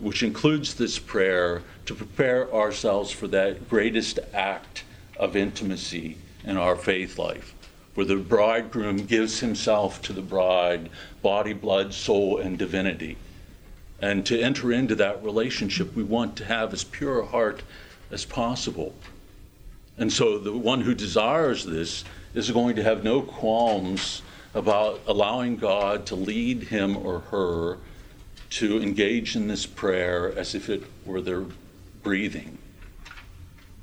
which 0.00 0.22
includes 0.22 0.74
this 0.74 0.98
prayer, 0.98 1.62
to 1.86 1.94
prepare 1.94 2.52
ourselves 2.52 3.10
for 3.10 3.28
that 3.28 3.68
greatest 3.68 4.18
act 4.32 4.84
of 5.16 5.36
intimacy 5.36 6.16
in 6.44 6.56
our 6.56 6.76
faith 6.76 7.18
life, 7.18 7.54
where 7.94 8.06
the 8.06 8.16
bridegroom 8.16 8.98
gives 8.98 9.40
himself 9.40 10.00
to 10.02 10.12
the 10.12 10.22
bride, 10.22 10.88
body, 11.22 11.52
blood, 11.52 11.92
soul, 11.92 12.38
and 12.38 12.58
divinity. 12.58 13.16
And 14.00 14.26
to 14.26 14.40
enter 14.40 14.72
into 14.72 14.94
that 14.96 15.22
relationship, 15.22 15.94
we 15.94 16.02
want 16.02 16.36
to 16.36 16.44
have 16.44 16.72
as 16.72 16.82
pure 16.82 17.20
a 17.20 17.26
heart 17.26 17.62
as 18.10 18.24
possible. 18.24 18.94
And 19.96 20.12
so 20.12 20.38
the 20.38 20.52
one 20.52 20.80
who 20.80 20.94
desires 20.94 21.64
this 21.64 22.04
is 22.34 22.50
going 22.50 22.76
to 22.76 22.82
have 22.82 23.04
no 23.04 23.22
qualms 23.22 24.22
about 24.54 25.00
allowing 25.06 25.56
God 25.56 26.06
to 26.06 26.14
lead 26.14 26.64
him 26.64 26.96
or 26.96 27.20
her 27.20 27.78
to 28.52 28.82
engage 28.82 29.34
in 29.34 29.48
this 29.48 29.64
prayer 29.64 30.30
as 30.36 30.54
if 30.54 30.68
it 30.68 30.82
were 31.06 31.22
their 31.22 31.44
breathing. 32.02 32.58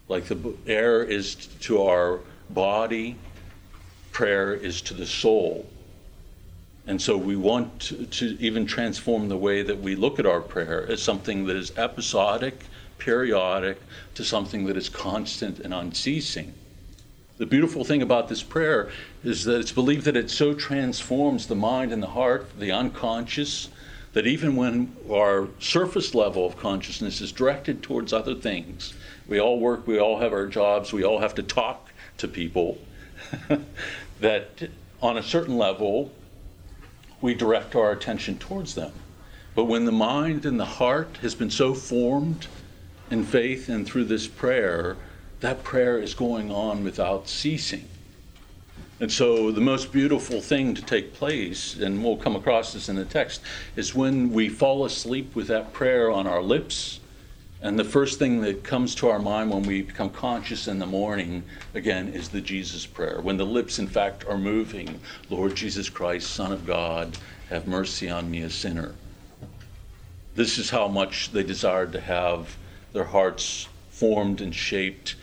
Like 0.08 0.26
the 0.26 0.54
air 0.68 1.04
is 1.04 1.34
to 1.62 1.82
our 1.84 2.20
body, 2.52 3.16
prayer 4.12 4.54
is 4.54 4.82
to 4.84 4.94
the 4.94 5.08
soul. 5.08 5.68
And 6.86 7.02
so 7.02 7.18
we 7.18 7.36
want 7.36 7.80
to, 7.82 8.06
to, 8.06 8.38
even 8.40 8.68
transform 8.68 9.28
the 9.28 9.38
way 9.38 9.64
that 9.64 9.80
we 9.80 9.96
look 9.96 10.20
at 10.20 10.26
our 10.28 10.42
prayer 10.42 10.86
as 10.88 11.02
something 11.02 11.46
that 11.46 11.56
is 11.56 11.76
episodic, 11.78 12.66
periodic, 13.00 13.80
to 14.16 14.24
something 14.24 14.66
that 14.66 14.78
is 14.78 14.88
constant 14.88 15.60
and 15.60 15.74
unceasing. 15.74 16.54
The 17.38 17.46
beautiful 17.46 17.84
thing 17.84 18.02
about 18.02 18.28
this 18.28 18.44
prayer 18.44 18.92
is 19.24 19.46
that 19.46 19.60
it's 19.60 19.72
believed 19.72 20.06
that 20.06 20.18
it 20.18 20.30
so 20.30 20.54
transforms 20.54 21.48
the 21.48 21.56
mind 21.56 21.92
and 21.92 22.04
the 22.04 22.08
heart, 22.08 22.50
the 22.60 22.72
unconscious, 22.72 23.70
that 24.14 24.26
even 24.26 24.56
when 24.56 24.96
our 25.12 25.48
surface 25.60 26.16
level 26.16 26.46
of 26.46 26.58
consciousness 26.58 27.22
is 27.22 27.32
directed 27.32 27.84
towards 27.84 28.12
other 28.12 28.34
things, 28.34 28.94
we 29.28 29.40
all 29.40 29.60
work, 29.60 29.86
we 29.86 30.00
all 30.00 30.20
have 30.20 30.34
our 30.34 30.48
jobs, 30.48 30.92
we 30.92 31.04
all 31.04 31.20
have 31.20 31.36
to 31.36 31.44
talk 31.44 31.90
to 32.18 32.28
people, 32.28 32.80
that 34.20 34.70
on 35.02 35.18
a 35.18 35.24
certain 35.24 35.58
level, 35.58 36.12
we 37.22 37.34
direct 37.34 37.76
our 37.76 37.92
attention 37.92 38.38
towards 38.38 38.76
them. 38.76 38.92
But 39.56 39.66
when 39.66 39.86
the 39.86 39.92
mind 39.92 40.46
and 40.46 40.60
the 40.60 40.66
heart 40.66 41.18
has 41.22 41.36
been 41.36 41.52
so 41.52 41.74
formed 41.74 42.48
in 43.12 43.24
faith 43.24 43.70
and 43.70 43.86
through 43.86 44.06
this 44.06 44.28
prayer, 44.28 44.98
that 45.42 45.64
prayer 45.64 46.00
is 46.00 46.14
going 46.14 46.52
on 46.52 46.84
without 46.84 47.28
ceasing. 47.28 47.88
And 49.02 49.10
so, 49.10 49.50
the 49.52 49.62
most 49.62 49.94
beautiful 49.94 50.42
thing 50.42 50.74
to 50.74 50.82
take 50.82 51.14
place, 51.14 51.78
and 51.78 52.04
we'll 52.04 52.18
come 52.18 52.36
across 52.36 52.74
this 52.74 52.90
in 52.90 52.98
the 52.98 53.06
text, 53.06 53.42
is 53.78 53.96
when 53.96 54.34
we 54.34 54.50
fall 54.50 54.84
asleep 54.84 55.36
with 55.36 55.48
that 55.48 55.72
prayer 55.72 56.12
on 56.12 56.28
our 56.28 56.42
lips. 56.42 57.00
And 57.62 57.80
the 57.80 57.86
first 57.86 58.20
thing 58.20 58.42
that 58.42 58.64
comes 58.64 58.96
to 58.96 59.10
our 59.10 59.20
mind 59.20 59.52
when 59.52 59.64
we 59.64 59.84
become 59.84 60.10
conscious 60.10 60.68
in 60.68 60.80
the 60.80 60.86
morning, 60.86 61.44
again, 61.74 62.10
is 62.10 62.28
the 62.28 62.42
Jesus 62.42 62.86
prayer. 62.86 63.22
When 63.22 63.38
the 63.38 63.46
lips, 63.46 63.80
in 63.80 63.88
fact, 63.88 64.26
are 64.28 64.38
moving 64.38 65.00
Lord 65.30 65.56
Jesus 65.56 65.90
Christ, 65.90 66.32
Son 66.32 66.52
of 66.52 66.66
God, 66.66 67.18
have 67.50 67.68
mercy 67.68 68.10
on 68.10 68.30
me, 68.30 68.42
a 68.42 68.50
sinner. 68.50 68.96
This 70.36 70.58
is 70.58 70.70
how 70.70 70.90
much 70.90 71.32
they 71.32 71.44
desired 71.44 71.94
to 71.94 72.02
have 72.02 72.58
their 72.92 73.06
hearts 73.06 73.70
formed 73.92 74.42
and 74.42 74.54
shaped 74.54 75.16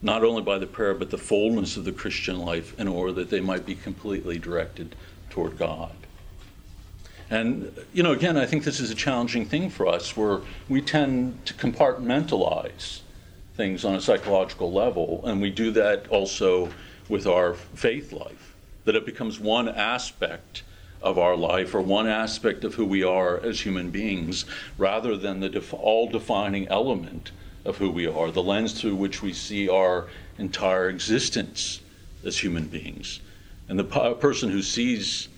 not 0.00 0.24
only 0.24 0.42
by 0.42 0.58
the 0.58 0.66
prayer, 0.66 0.94
but 0.94 1.10
the 1.10 1.18
fullness 1.18 1.76
of 1.76 1.84
the 1.84 1.92
Christian 1.92 2.38
life 2.38 2.78
in 2.78 2.86
order 2.88 3.12
that 3.12 3.30
they 3.30 3.40
might 3.40 3.66
be 3.66 3.74
completely 3.74 4.38
directed 4.38 4.94
toward 5.30 5.58
God. 5.58 5.92
And, 7.30 7.76
you 7.92 8.02
know, 8.02 8.12
again, 8.12 8.36
I 8.36 8.46
think 8.46 8.64
this 8.64 8.80
is 8.80 8.90
a 8.90 8.94
challenging 8.94 9.44
thing 9.44 9.68
for 9.68 9.86
us 9.86 10.16
where 10.16 10.40
we 10.68 10.80
tend 10.80 11.44
to 11.46 11.54
compartmentalize 11.54 13.00
things 13.54 13.84
on 13.84 13.94
a 13.94 14.00
psychological 14.00 14.72
level, 14.72 15.20
and 15.26 15.42
we 15.42 15.50
do 15.50 15.70
that 15.72 16.08
also 16.08 16.70
with 17.08 17.26
our 17.26 17.54
faith 17.54 18.12
life, 18.12 18.54
that 18.84 18.94
it 18.94 19.04
becomes 19.04 19.40
one 19.40 19.68
aspect 19.68 20.62
of 21.02 21.18
our 21.18 21.36
life 21.36 21.74
or 21.74 21.80
one 21.80 22.06
aspect 22.06 22.64
of 22.64 22.74
who 22.74 22.84
we 22.84 23.02
are 23.02 23.38
as 23.40 23.60
human 23.60 23.90
beings 23.90 24.44
rather 24.78 25.16
than 25.16 25.40
the 25.40 25.48
def- 25.48 25.74
all 25.74 26.08
defining 26.08 26.66
element 26.68 27.30
of 27.68 27.76
who 27.76 27.90
we 27.90 28.06
are, 28.06 28.30
the 28.30 28.42
lens 28.42 28.80
through 28.80 28.96
which 28.96 29.22
we 29.22 29.32
see 29.32 29.68
our 29.68 30.08
entire 30.38 30.88
existence 30.88 31.80
as 32.24 32.38
human 32.38 32.66
beings. 32.66 33.20
And 33.68 33.78
the 33.78 34.14
person 34.14 34.50
who 34.50 34.62
sees 34.62 35.28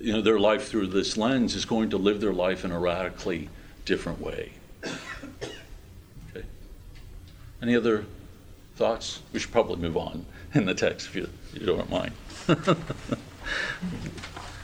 you 0.00 0.12
know, 0.12 0.22
their 0.22 0.38
life 0.38 0.68
through 0.68 0.86
this 0.88 1.16
lens 1.16 1.54
is 1.54 1.64
going 1.64 1.90
to 1.90 1.98
live 1.98 2.20
their 2.20 2.32
life 2.32 2.64
in 2.64 2.72
a 2.72 2.78
radically 2.78 3.48
different 3.84 4.20
way. 4.20 4.52
Okay. 4.84 6.44
Any 7.62 7.76
other 7.76 8.06
thoughts? 8.76 9.20
We 9.32 9.40
should 9.40 9.52
probably 9.52 9.76
move 9.76 9.96
on 9.96 10.24
in 10.54 10.64
the 10.64 10.74
text 10.74 11.08
if 11.08 11.16
you, 11.16 11.28
if 11.52 11.60
you 11.60 11.66
don't 11.66 11.90
mind. 11.90 12.12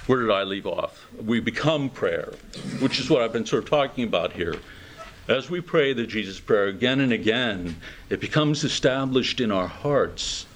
Where 0.06 0.20
did 0.20 0.30
I 0.30 0.42
leave 0.42 0.66
off? 0.66 1.06
We 1.24 1.40
become 1.40 1.88
prayer, 1.88 2.32
which 2.80 2.98
is 2.98 3.08
what 3.08 3.22
I've 3.22 3.32
been 3.32 3.46
sort 3.46 3.64
of 3.64 3.70
talking 3.70 4.04
about 4.04 4.32
here. 4.32 4.56
As 5.28 5.48
we 5.48 5.60
pray 5.60 5.92
the 5.92 6.04
Jesus 6.04 6.40
Prayer 6.40 6.66
again 6.66 6.98
and 6.98 7.12
again, 7.12 7.76
it 8.10 8.20
becomes 8.20 8.64
established 8.64 9.40
in 9.40 9.52
our 9.52 9.68
hearts. 9.68 10.46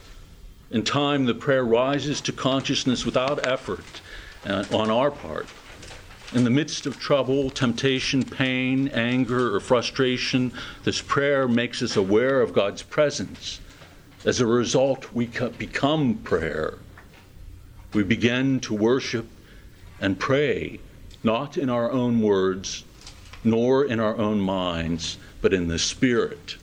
In 0.73 0.83
time, 0.83 1.25
the 1.25 1.35
prayer 1.35 1.65
rises 1.65 2.21
to 2.23 2.33
consciousness 2.33 3.07
without 3.07 3.47
effort 3.47 4.01
uh, 4.45 4.65
on 4.73 4.91
our 4.91 5.13
part. 5.13 5.47
In 6.35 6.43
the 6.43 6.51
midst 6.51 6.85
of 6.85 6.99
trouble, 6.99 7.49
temptation, 7.49 8.25
pain, 8.25 8.89
anger, 8.89 9.55
or 9.55 9.61
frustration, 9.61 10.53
this 10.83 11.01
prayer 11.01 11.47
makes 11.47 11.81
us 11.81 11.95
aware 11.95 12.41
of 12.41 12.53
God's 12.53 12.83
presence. 12.83 13.61
As 14.25 14.41
a 14.41 14.47
result, 14.47 15.13
we 15.13 15.27
become 15.59 16.17
prayer. 16.17 16.79
We 17.95 18.03
begin 18.03 18.59
to 18.61 18.75
worship 18.75 19.29
and 20.01 20.19
pray, 20.19 20.81
not 21.23 21.57
in 21.57 21.71
our 21.71 21.93
own 21.93 22.21
words, 22.21 22.83
nor 23.47 23.85
in 23.85 24.01
our 24.01 24.19
own 24.19 24.41
minds, 24.41 25.19
but 25.41 25.55
in 25.55 25.69
the 25.69 25.79
Spirit. 25.79 26.57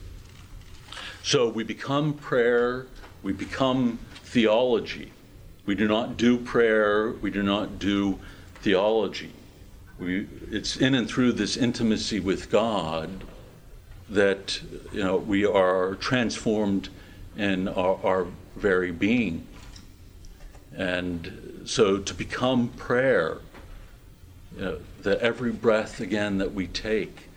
So 1.22 1.48
we 1.48 1.64
become 1.64 2.12
prayer, 2.12 2.86
we 3.22 3.32
become 3.32 3.98
theology. 4.22 5.10
We 5.64 5.74
do 5.74 5.88
not 5.88 6.18
do 6.18 6.36
prayer, 6.36 7.12
we 7.12 7.30
do 7.30 7.42
not 7.42 7.78
do 7.78 8.18
theology. 8.56 9.32
We, 9.98 10.28
it's 10.50 10.76
in 10.76 10.94
and 10.94 11.08
through 11.08 11.32
this 11.32 11.56
intimacy 11.56 12.20
with 12.20 12.50
God 12.50 13.24
that 14.10 14.60
you 14.92 15.02
know, 15.02 15.16
we 15.16 15.46
are 15.46 15.94
transformed 15.94 16.90
in 17.36 17.68
our, 17.68 17.98
our 18.04 18.26
very 18.56 18.92
being. 18.92 19.46
And 20.76 21.62
so 21.64 21.98
to 21.98 22.12
become 22.12 22.68
prayer, 22.68 23.38
you 24.56 24.62
know, 24.62 24.78
that 25.02 25.18
every 25.18 25.52
breath 25.52 26.00
again 26.00 26.38
that 26.38 26.54
we 26.54 26.66
take 26.66 27.28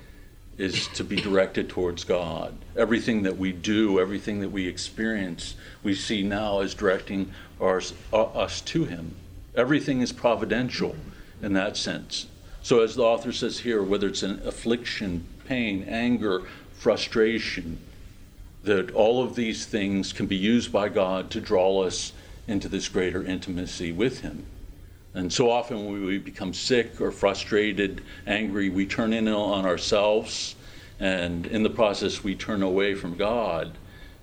is 0.58 0.88
to 0.90 1.04
be 1.04 1.16
directed 1.16 1.70
towards 1.70 2.04
God. 2.04 2.56
Everything 2.76 3.24
that 3.24 3.38
we 3.38 3.52
do, 3.52 4.00
everything 4.00 4.40
that 4.40 4.50
we 4.50 4.68
experience, 4.68 5.56
we 5.84 5.94
see 5.94 6.24
now 6.24 6.60
as 6.62 6.74
directing 6.74 7.32
uh, 7.62 7.80
us 8.14 8.62
to 8.62 8.86
Him. 8.86 9.16
Everything 9.56 10.02
is 10.02 10.12
providential 10.12 10.96
in 11.42 11.54
that 11.54 11.78
sense. 11.78 12.28
So, 12.64 12.82
as 12.82 12.96
the 12.96 13.04
author 13.04 13.32
says 13.32 13.60
here, 13.60 13.84
whether 13.84 14.08
it's 14.08 14.24
an 14.24 14.42
affliction, 14.46 15.26
pain, 15.46 15.84
anger, 15.88 16.44
frustration, 16.74 17.78
that 18.64 18.92
all 18.92 19.24
of 19.24 19.36
these 19.36 19.66
things 19.66 20.12
can 20.12 20.26
be 20.26 20.36
used 20.36 20.72
by 20.72 20.90
God 20.90 21.30
to 21.32 21.40
draw 21.40 21.84
us 21.84 22.14
into 22.48 22.68
this 22.68 22.90
greater 22.90 23.24
intimacy 23.24 23.92
with 23.92 24.22
Him. 24.22 24.46
And 25.18 25.34
so 25.34 25.50
often 25.50 25.84
when 25.88 26.06
we 26.06 26.20
become 26.20 26.54
sick 26.54 27.02
or 27.02 27.10
frustrated, 27.10 28.04
angry, 28.28 28.70
we 28.70 28.86
turn 28.86 29.14
in 29.14 29.28
on 29.28 29.66
ourselves, 29.66 30.54
and 31.00 31.48
in 31.48 31.64
the 31.64 31.72
process, 31.72 32.24
we 32.24 32.36
turn 32.36 32.62
away 32.62 32.94
from 32.94 33.18
God. 33.18 33.80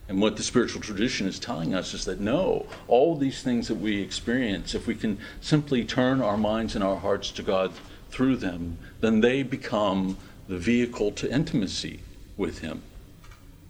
And 0.08 0.22
what 0.22 0.36
the 0.36 0.44
spiritual 0.44 0.80
tradition 0.80 1.26
is 1.26 1.40
telling 1.40 1.74
us 1.74 1.94
is 1.94 2.04
that 2.04 2.20
no, 2.20 2.66
all 2.86 3.16
these 3.16 3.42
things 3.42 3.66
that 3.66 3.74
we 3.74 4.00
experience, 4.00 4.72
if 4.72 4.86
we 4.86 4.94
can 4.94 5.18
simply 5.40 5.84
turn 5.84 6.22
our 6.22 6.36
minds 6.36 6.76
and 6.76 6.84
our 6.84 6.96
hearts 6.96 7.32
to 7.32 7.42
God 7.42 7.72
through 8.10 8.36
them, 8.36 8.78
then 9.00 9.20
they 9.20 9.42
become 9.42 10.16
the 10.46 10.58
vehicle 10.58 11.10
to 11.10 11.28
intimacy 11.28 11.98
with 12.36 12.60
Him. 12.60 12.82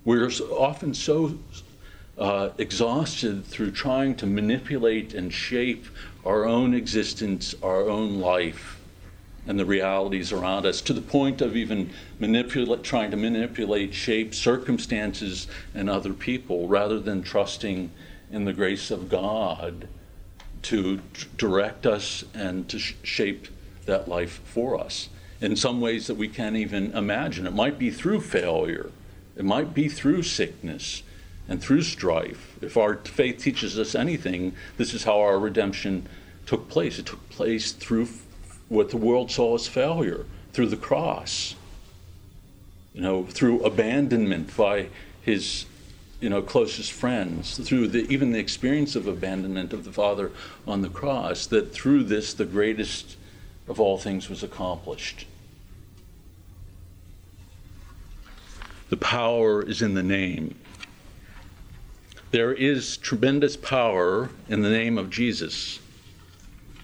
We're 0.04 0.28
often 0.52 0.92
so 0.92 1.38
uh, 2.18 2.50
exhausted 2.58 3.46
through 3.46 3.70
trying 3.70 4.14
to 4.16 4.26
manipulate 4.26 5.14
and 5.14 5.32
shape 5.32 5.86
our 6.24 6.44
own 6.44 6.74
existence, 6.74 7.54
our 7.62 7.88
own 7.88 8.18
life, 8.18 8.80
and 9.46 9.58
the 9.58 9.64
realities 9.64 10.32
around 10.32 10.64
us 10.64 10.80
to 10.80 10.92
the 10.92 11.02
point 11.02 11.42
of 11.42 11.56
even 11.56 11.90
trying 12.82 13.10
to 13.10 13.16
manipulate, 13.16 13.92
shape 13.92 14.34
circumstances 14.34 15.46
and 15.74 15.90
other 15.90 16.14
people 16.14 16.66
rather 16.66 16.98
than 16.98 17.22
trusting 17.22 17.90
in 18.30 18.44
the 18.46 18.52
grace 18.52 18.90
of 18.90 19.08
God 19.08 19.86
to 20.62 20.96
t- 20.96 21.26
direct 21.36 21.86
us 21.86 22.24
and 22.32 22.68
to 22.70 22.78
sh- 22.78 22.94
shape 23.02 23.48
that 23.84 24.08
life 24.08 24.40
for 24.44 24.80
us 24.80 25.10
in 25.42 25.56
some 25.56 25.78
ways 25.78 26.06
that 26.06 26.14
we 26.14 26.26
can't 26.26 26.56
even 26.56 26.92
imagine. 26.92 27.46
It 27.46 27.52
might 27.52 27.78
be 27.78 27.90
through 27.90 28.22
failure, 28.22 28.90
it 29.36 29.44
might 29.44 29.74
be 29.74 29.88
through 29.88 30.22
sickness, 30.22 31.02
and 31.49 31.62
through 31.62 31.82
strife. 31.82 32.57
If 32.62 32.76
our 32.76 32.97
faith 32.97 33.38
teaches 33.38 33.78
us 33.78 33.95
anything, 33.95 34.55
this 34.76 34.95
is 34.95 35.05
how 35.05 35.20
our 35.20 35.38
redemption 35.38 36.09
took 36.47 36.68
place. 36.68 36.99
It 36.99 37.07
took 37.07 37.28
place 37.30 37.72
through 37.72 38.09
what 38.68 38.90
the 38.90 38.97
world 38.97 39.30
saw 39.30 39.55
as 39.55 39.68
failure, 39.68 40.24
through 40.53 40.68
the 40.68 40.76
cross. 40.76 41.55
You 42.95 43.03
know, 43.03 43.24
through 43.24 43.64
abandonment 43.64 44.57
by 44.57 44.88
his 45.22 45.66
you 46.20 46.30
know 46.30 46.40
closest 46.40 46.92
friends 46.92 47.59
through 47.59 47.88
the, 47.88 48.07
even 48.11 48.32
the 48.32 48.38
experience 48.38 48.97
of 48.97 49.07
abandonment 49.07 49.74
of 49.74 49.84
the 49.84 49.92
father 49.92 50.30
on 50.66 50.80
the 50.80 50.88
cross 50.88 51.47
that 51.49 51.74
through 51.74 52.03
this 52.05 52.32
the 52.32 52.47
greatest 52.47 53.16
of 53.68 53.78
all 53.78 53.99
things 53.99 54.30
was 54.30 54.42
accomplished 54.42 55.26
the 58.88 58.97
power 58.97 59.62
is 59.62 59.82
in 59.82 59.92
the 59.92 60.03
name 60.03 60.55
there 62.35 62.53
is 62.53 62.97
tremendous 62.97 63.57
power 63.57 64.28
in 64.49 64.61
the 64.61 64.68
name 64.68 64.99
of 64.99 65.09
Jesus. 65.09 65.78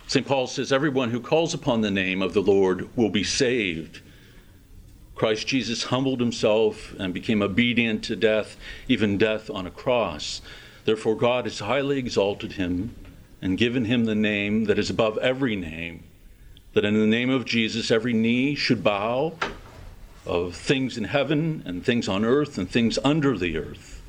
St. 0.07 0.25
Paul 0.25 0.47
says, 0.47 0.73
Everyone 0.73 1.11
who 1.11 1.19
calls 1.19 1.53
upon 1.55 1.81
the 1.81 1.91
name 1.91 2.23
of 2.23 2.35
the 2.35 2.41
Lord 2.41 2.89
will 2.97 3.11
be 3.11 3.25
saved. 3.25 4.01
Christ 5.17 5.49
Jesus 5.49 5.83
humbled 5.83 6.21
himself 6.21 6.95
and 7.01 7.13
became 7.13 7.43
obedient 7.43 8.05
to 8.05 8.15
death, 8.15 8.57
even 8.87 9.19
death 9.19 9.51
on 9.51 9.67
a 9.67 9.73
cross. 9.73 10.41
Therefore, 10.85 11.17
God 11.17 11.47
has 11.47 11.59
highly 11.59 11.99
exalted 11.99 12.53
him 12.53 12.95
and 13.43 13.59
given 13.59 13.87
him 13.87 14.05
the 14.05 14.15
name 14.15 14.67
that 14.67 14.79
is 14.79 14.89
above 14.89 15.19
every 15.19 15.57
name, 15.57 16.05
that 16.75 16.85
in 16.85 16.95
the 16.95 17.09
name 17.09 17.29
of 17.29 17.45
Jesus 17.45 17.91
every 17.91 18.13
knee 18.13 18.55
should 18.55 18.85
bow 18.85 19.35
of 20.25 20.55
things 20.55 20.97
in 20.97 21.03
heaven 21.03 21.65
and 21.67 21.85
things 21.85 22.09
on 22.09 22.25
earth 22.25 22.57
and 22.57 22.71
things 22.71 23.01
under 23.03 23.37
the 23.37 23.59
earth 23.59 24.00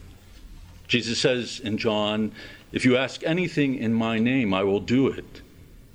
Jesus 0.91 1.21
says 1.21 1.61
in 1.61 1.77
John, 1.77 2.33
If 2.73 2.83
you 2.83 2.97
ask 2.97 3.23
anything 3.23 3.75
in 3.75 3.93
my 3.93 4.19
name, 4.19 4.53
I 4.53 4.65
will 4.65 4.81
do 4.81 5.07
it. 5.07 5.41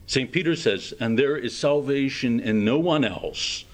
St. 0.06 0.32
Peter 0.32 0.56
says, 0.56 0.94
And 0.98 1.18
there 1.18 1.36
is 1.36 1.54
salvation 1.54 2.40
in 2.40 2.64
no 2.64 2.78
one 2.78 3.04
else, 3.04 3.66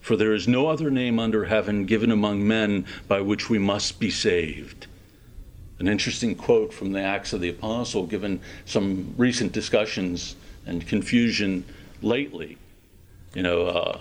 for 0.00 0.16
there 0.16 0.32
is 0.32 0.48
no 0.48 0.68
other 0.68 0.90
name 0.90 1.18
under 1.18 1.44
heaven 1.44 1.84
given 1.84 2.10
among 2.10 2.48
men 2.48 2.86
by 3.06 3.20
which 3.20 3.50
we 3.50 3.58
must 3.58 4.00
be 4.00 4.10
saved. 4.10 4.86
An 5.80 5.86
interesting 5.86 6.34
quote 6.34 6.72
from 6.72 6.92
the 6.92 7.02
Acts 7.02 7.34
of 7.34 7.42
the 7.42 7.50
Apostle, 7.50 8.06
given 8.06 8.40
some 8.64 9.14
recent 9.18 9.52
discussions 9.52 10.34
and 10.64 10.88
confusion 10.88 11.62
lately. 12.00 12.56
You 13.34 13.42
know, 13.42 13.66
uh, 13.66 14.00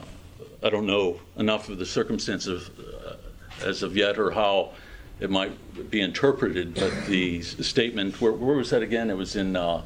I 0.63 0.69
don't 0.69 0.87
know 0.87 1.19
enough 1.35 1.67
of 1.67 1.77
the 1.77 1.85
circumstances 1.85 2.69
uh, 2.69 3.17
as 3.65 3.83
of 3.83 3.97
yet 3.97 4.17
or 4.17 4.31
how 4.31 4.71
it 5.19 5.29
might 5.29 5.89
be 5.89 6.01
interpreted, 6.01 6.75
but 6.75 6.93
the 7.07 7.41
statement, 7.41 8.21
where, 8.21 8.31
where 8.31 8.55
was 8.55 8.69
that 8.69 8.81
again? 8.81 9.09
It 9.09 9.17
was 9.17 9.35
in 9.35 9.55
uh, 9.55 9.83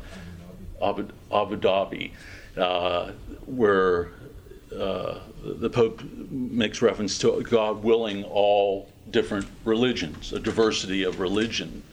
Abu, 0.81 1.07
Abu, 1.31 1.57
Dhabi, 1.57 2.11
uh, 2.57 3.11
where 3.45 4.09
uh, 4.77 5.19
the 5.43 5.69
Pope 5.69 6.03
makes 6.29 6.81
reference 6.81 7.17
to 7.19 7.41
God 7.41 7.83
willing 7.83 8.23
all 8.25 8.89
different 9.09 9.47
religions, 9.65 10.33
a 10.33 10.39
diversity 10.39 11.03
of 11.03 11.19
religion. 11.19 11.83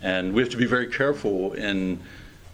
And 0.00 0.32
we 0.32 0.42
have 0.42 0.50
to 0.50 0.56
be 0.56 0.66
very 0.66 0.86
careful 0.86 1.52
in 1.52 2.00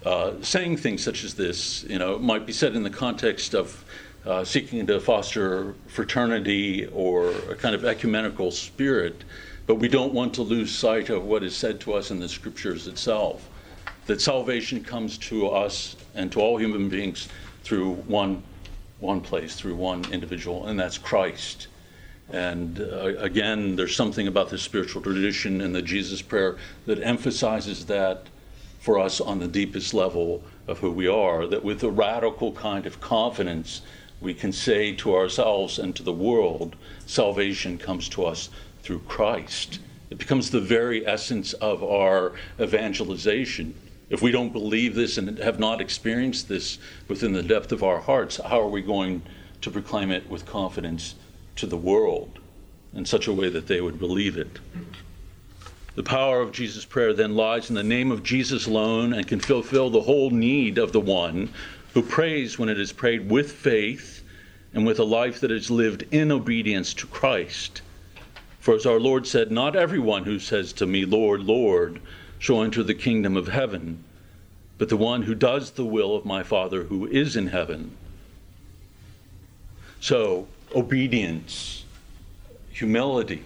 uh, 0.05 0.33
saying 0.41 0.79
things 0.79 1.03
such 1.03 1.25
as 1.25 1.35
this. 1.35 1.85
You 1.85 1.99
know, 1.99 2.15
it 2.15 2.23
might 2.23 2.47
be 2.47 2.53
said 2.53 2.75
in 2.75 2.83
the 2.83 2.91
context 2.91 3.55
of 3.55 3.85
uh, 4.25 4.45
seeking 4.45 4.87
to 4.87 5.01
foster 5.01 5.75
fraternity 5.87 6.87
or 6.89 7.31
a 7.51 7.55
kind 7.55 7.75
of 7.75 7.85
ecumenical 7.85 8.51
spirit, 8.51 9.25
but 9.71 9.77
we 9.77 9.87
don't 9.87 10.13
want 10.13 10.35
to 10.35 10.43
lose 10.43 10.75
sight 10.75 11.11
of 11.11 11.23
what 11.23 11.45
is 11.45 11.55
said 11.55 11.79
to 11.79 11.93
us 11.93 12.11
in 12.11 12.19
the 12.19 12.29
scriptures 12.29 12.89
itself 12.89 13.49
that 14.07 14.21
salvation 14.21 14.83
comes 14.83 15.17
to 15.17 15.47
us 15.47 15.95
and 16.17 16.33
to 16.33 16.41
all 16.41 16.57
human 16.57 16.89
beings 16.89 17.29
through 17.63 17.93
one, 18.09 18.43
one 18.99 19.21
place, 19.21 19.55
through 19.55 19.77
one 19.77 20.05
individual, 20.11 20.67
and 20.67 20.77
that's 20.77 20.99
Christ. 20.99 21.69
And 22.31 22.81
uh, 22.81 23.15
again, 23.19 23.77
there's 23.77 23.95
something 23.95 24.27
about 24.27 24.51
the 24.51 24.59
spiritual 24.59 25.03
tradition 25.03 25.61
and 25.61 25.73
the 25.73 25.83
Jesus 25.83 26.21
prayer 26.21 26.57
that 26.87 27.01
emphasizes 27.01 27.87
that 27.87 28.27
for 28.81 28.99
us 28.99 29.21
on 29.21 29.39
the 29.39 29.47
deepest 29.47 29.95
level 29.95 30.43
of 30.67 30.81
who 30.81 30.91
we 30.91 31.07
are, 31.07 31.47
that 31.47 31.63
with 31.63 31.85
a 31.85 31.91
radical 31.91 32.51
kind 32.51 32.87
of 32.87 33.01
confidence, 33.01 33.83
we 34.21 34.35
can 34.35 34.53
say 34.53 34.93
to 34.97 35.15
ourselves 35.15 35.79
and 35.79 35.95
to 35.95 36.03
the 36.03 36.13
world, 36.13 36.75
salvation 37.07 37.79
comes 37.79 38.09
to 38.09 38.25
us 38.27 38.51
through 38.83 39.01
Christ. 39.01 39.79
It 40.11 40.19
becomes 40.19 40.51
the 40.51 40.61
very 40.61 41.07
essence 41.07 41.53
of 41.55 41.85
our 41.85 42.33
evangelization. 42.61 43.75
If 44.09 44.23
we 44.23 44.33
don't 44.33 44.53
believe 44.53 44.95
this 44.95 45.19
and 45.19 45.39
have 45.39 45.61
not 45.61 45.81
experienced 45.81 46.49
this 46.49 46.79
within 47.07 47.33
the 47.33 47.43
depth 47.43 47.71
of 47.71 47.85
our 47.85 48.01
hearts, 48.01 48.39
how 48.39 48.61
are 48.61 48.69
we 48.69 48.83
going 48.83 49.23
to 49.61 49.71
proclaim 49.71 50.11
it 50.11 50.29
with 50.29 50.47
confidence 50.47 51.15
to 51.57 51.67
the 51.67 51.77
world 51.77 52.39
in 52.93 53.05
such 53.05 53.29
a 53.29 53.33
way 53.33 53.49
that 53.51 53.69
they 53.69 53.81
would 53.81 54.01
believe 54.01 54.37
it? 54.37 54.59
The 55.95 56.03
power 56.03 56.41
of 56.41 56.53
Jesus' 56.53 56.85
prayer 56.85 57.13
then 57.13 57.37
lies 57.37 57.69
in 57.69 57.77
the 57.77 57.83
name 57.83 58.11
of 58.11 58.23
Jesus 58.23 58.67
alone 58.67 59.13
and 59.13 59.29
can 59.29 59.39
fulfill 59.39 59.91
the 59.91 60.01
whole 60.01 60.31
need 60.31 60.79
of 60.79 60.93
the 60.93 61.01
one 61.01 61.51
who 61.95 62.03
prays 62.03 62.59
when 62.59 62.69
it 62.69 62.81
is 62.81 62.93
prayed 62.93 63.29
with 63.29 63.53
faith 63.53 64.23
and 64.73 64.87
with 64.87 64.99
a 64.99 65.05
life 65.05 65.41
that 65.41 65.51
is 65.51 65.71
lived 65.71 66.05
in 66.11 66.33
obedience 66.33 66.95
to 66.95 67.07
Christ. 67.07 67.83
For 68.61 68.75
as 68.75 68.85
our 68.85 69.01
Lord 69.01 69.27
said, 69.27 69.51
Not 69.51 69.75
everyone 69.75 70.25
who 70.25 70.39
says 70.39 70.73
to 70.75 70.87
me, 70.87 71.07
Lord, 71.07 71.43
Lord, 71.43 72.01
shall 72.39 72.63
enter 72.63 72.83
the 72.83 72.95
kingdom 72.95 73.37
of 73.37 73.49
heaven, 73.49 74.05
but 74.79 74.91
the 74.91 74.97
one 74.97 75.23
who 75.23 75.35
does 75.35 75.73
the 75.73 75.85
will 75.85 76.15
of 76.15 76.27
my 76.27 76.43
Father 76.43 76.85
who 76.85 77.07
is 77.07 77.37
in 77.37 77.49
heaven. 77.49 77.97
So, 79.99 80.47
obedience, 80.75 81.85
humility, 82.71 83.45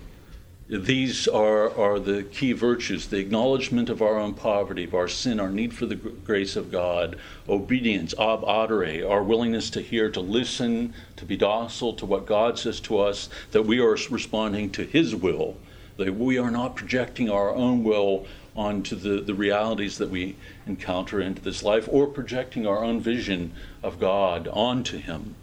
these 0.67 1.29
are, 1.29 1.71
are 1.79 1.99
the 1.99 2.23
key 2.23 2.53
virtues 2.53 3.09
the 3.09 3.19
acknowledgement 3.19 3.91
of 3.91 4.01
our 4.01 4.19
own 4.19 4.33
poverty, 4.33 4.85
of 4.85 4.95
our 4.95 5.09
sin, 5.09 5.39
our 5.39 5.51
need 5.51 5.75
for 5.75 5.85
the 5.85 5.95
grace 5.95 6.57
of 6.57 6.73
God, 6.73 7.19
obedience, 7.47 8.15
ab 8.19 8.41
adere, 8.45 9.09
our 9.09 9.23
willingness 9.23 9.69
to 9.71 9.83
hear, 9.83 10.09
to 10.11 10.21
listen, 10.21 10.95
to 11.17 11.27
be 11.27 11.37
docile 11.37 11.93
to 11.93 12.07
what 12.07 12.25
God 12.25 12.59
says 12.59 12.81
to 12.81 12.99
us, 12.99 13.29
that 13.53 13.67
we 13.67 13.79
are 13.79 13.99
responding 14.11 14.71
to 14.71 14.87
His 14.87 15.15
will, 15.15 15.59
that 15.99 16.15
we 16.15 16.39
are 16.39 16.51
not 16.51 16.77
projecting 16.77 17.29
our 17.29 17.55
own 17.55 17.85
will 17.85 18.27
onto 18.57 18.97
the, 18.97 19.21
the 19.21 19.35
realities 19.35 19.99
that 19.99 20.09
we 20.09 20.35
encounter 20.67 21.21
into 21.21 21.43
this 21.43 21.63
life 21.63 21.87
or 21.91 22.07
projecting 22.07 22.67
our 22.67 22.83
own 22.83 23.01
vision 23.01 23.53
of 23.83 24.01
God 24.01 24.49
onto 24.49 24.97
Him, 24.97 25.35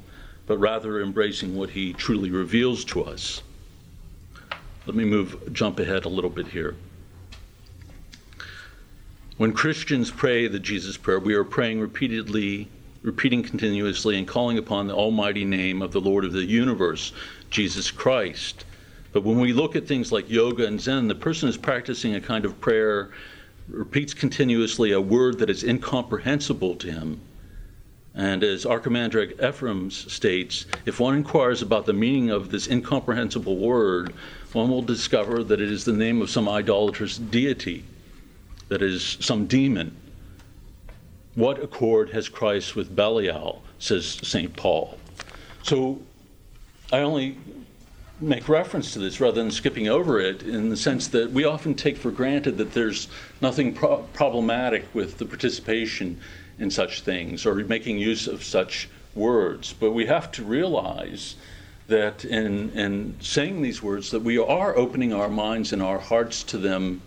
but 0.48 0.58
rather 0.58 1.00
embracing 1.00 1.56
what 1.56 1.70
He 1.70 1.94
truly 1.94 2.32
reveals 2.32 2.84
to 2.86 3.04
us. 3.04 3.44
Let 4.88 4.96
me 4.96 5.06
move, 5.06 5.54
jump 5.54 5.80
ahead 5.80 6.06
a 6.06 6.10
little 6.10 6.30
bit 6.30 6.48
here. 6.48 6.76
When 9.38 9.54
Christians 9.54 10.10
pray 10.10 10.48
the 10.48 10.60
Jesus 10.60 10.98
Prayer, 10.98 11.20
we 11.20 11.36
are 11.36 11.44
praying 11.44 11.80
repeatedly, 11.80 12.68
repeating 13.04 13.44
continuously, 13.44 14.18
and 14.18 14.28
calling 14.28 14.58
upon 14.58 14.88
the 14.88 14.96
almighty 14.96 15.46
name 15.46 15.84
of 15.84 15.92
the 15.92 16.02
Lord 16.02 16.26
of 16.26 16.34
the 16.34 16.44
universe, 16.44 17.14
Jesus 17.52 17.92
Christ. 17.92 18.66
But 19.14 19.24
when 19.24 19.40
we 19.40 19.54
look 19.54 19.76
at 19.76 19.88
things 19.88 20.12
like 20.12 20.30
yoga 20.30 20.66
and 20.66 20.82
Zen, 20.82 21.08
the 21.08 21.16
person 21.16 21.48
is 21.48 21.58
practicing 21.58 22.16
a 22.16 22.22
kind 22.22 22.44
of 22.44 22.60
prayer, 22.60 23.12
repeats 23.68 24.16
continuously 24.16 24.94
a 24.94 25.02
word 25.02 25.38
that 25.40 25.50
is 25.50 25.64
incomprehensible 25.64 26.76
to 26.78 26.92
him. 26.92 27.22
And 28.16 28.44
as 28.44 28.66
Archimandrite 28.66 29.38
Ephrem 29.38 29.92
states, 29.92 30.66
if 30.86 31.00
one 31.00 31.16
inquires 31.16 31.62
about 31.62 31.86
the 31.86 31.94
meaning 31.94 32.30
of 32.30 32.50
this 32.50 32.68
incomprehensible 32.68 33.58
word, 33.58 34.14
one 34.54 34.70
will 34.70 34.82
discover 34.82 35.44
that 35.44 35.62
it 35.62 35.72
is 35.72 35.86
the 35.86 35.94
name 35.94 36.22
of 36.22 36.30
some 36.30 36.50
idolatrous 36.50 37.18
deity, 37.18 37.84
that 38.68 38.82
is, 38.82 39.18
some 39.20 39.46
demon. 39.48 39.96
What 41.36 41.64
accord 41.64 42.10
has 42.10 42.28
Christ 42.28 42.76
with 42.76 42.96
Belial, 42.96 43.62
says 43.80 44.06
St. 44.06 44.56
Paul. 44.56 44.98
So 45.64 46.02
I 46.92 47.00
only 47.00 47.38
make 48.20 48.48
reference 48.48 48.94
to 48.94 49.00
this 49.00 49.20
rather 49.20 49.42
than 49.42 49.50
skipping 49.50 49.88
over 49.88 50.20
it 50.20 50.44
in 50.44 50.70
the 50.70 50.78
sense 50.78 51.08
that 51.08 51.32
we 51.32 51.44
often 51.44 51.74
take 51.74 51.98
for 51.98 52.12
granted 52.12 52.58
that 52.58 52.74
there's 52.74 53.08
nothing 53.42 53.74
pro- 53.74 54.04
problematic 54.14 54.86
with 54.94 55.18
the 55.18 55.26
participation 55.26 56.20
in 56.60 56.70
such 56.70 57.02
things 57.02 57.46
or 57.46 57.56
making 57.56 57.98
use 57.98 58.28
of 58.28 58.44
such 58.44 58.88
words. 59.16 59.74
But 59.74 59.92
we 59.92 60.06
have 60.06 60.32
to 60.34 60.44
realize 60.44 61.36
that 61.92 62.24
in, 62.26 62.72
in 62.72 63.16
saying 63.20 63.62
these 63.62 63.84
words 63.84 64.12
that 64.12 64.22
we 64.22 64.38
are 64.38 64.76
opening 64.78 65.14
our 65.14 65.30
minds 65.30 65.74
and 65.74 65.82
our 65.82 66.00
hearts 66.00 66.42
to 66.44 66.58
them 66.58 67.02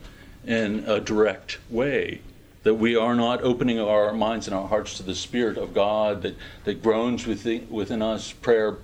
in 0.46 0.84
a 0.86 1.00
direct 1.00 1.58
way. 1.70 2.20
That 2.64 2.74
we 2.74 2.94
are 2.94 3.14
not 3.14 3.42
opening 3.42 3.80
our 3.80 4.12
minds 4.12 4.46
and 4.46 4.54
our 4.54 4.68
hearts 4.68 4.98
to 4.98 5.02
the 5.02 5.14
spirit 5.14 5.56
of 5.58 5.74
god 5.74 6.22
that, 6.22 6.36
that 6.64 6.82
groans 6.82 7.26
within, 7.26 7.66
within 7.70 8.02
us 8.02 8.32
prayer 8.32 8.76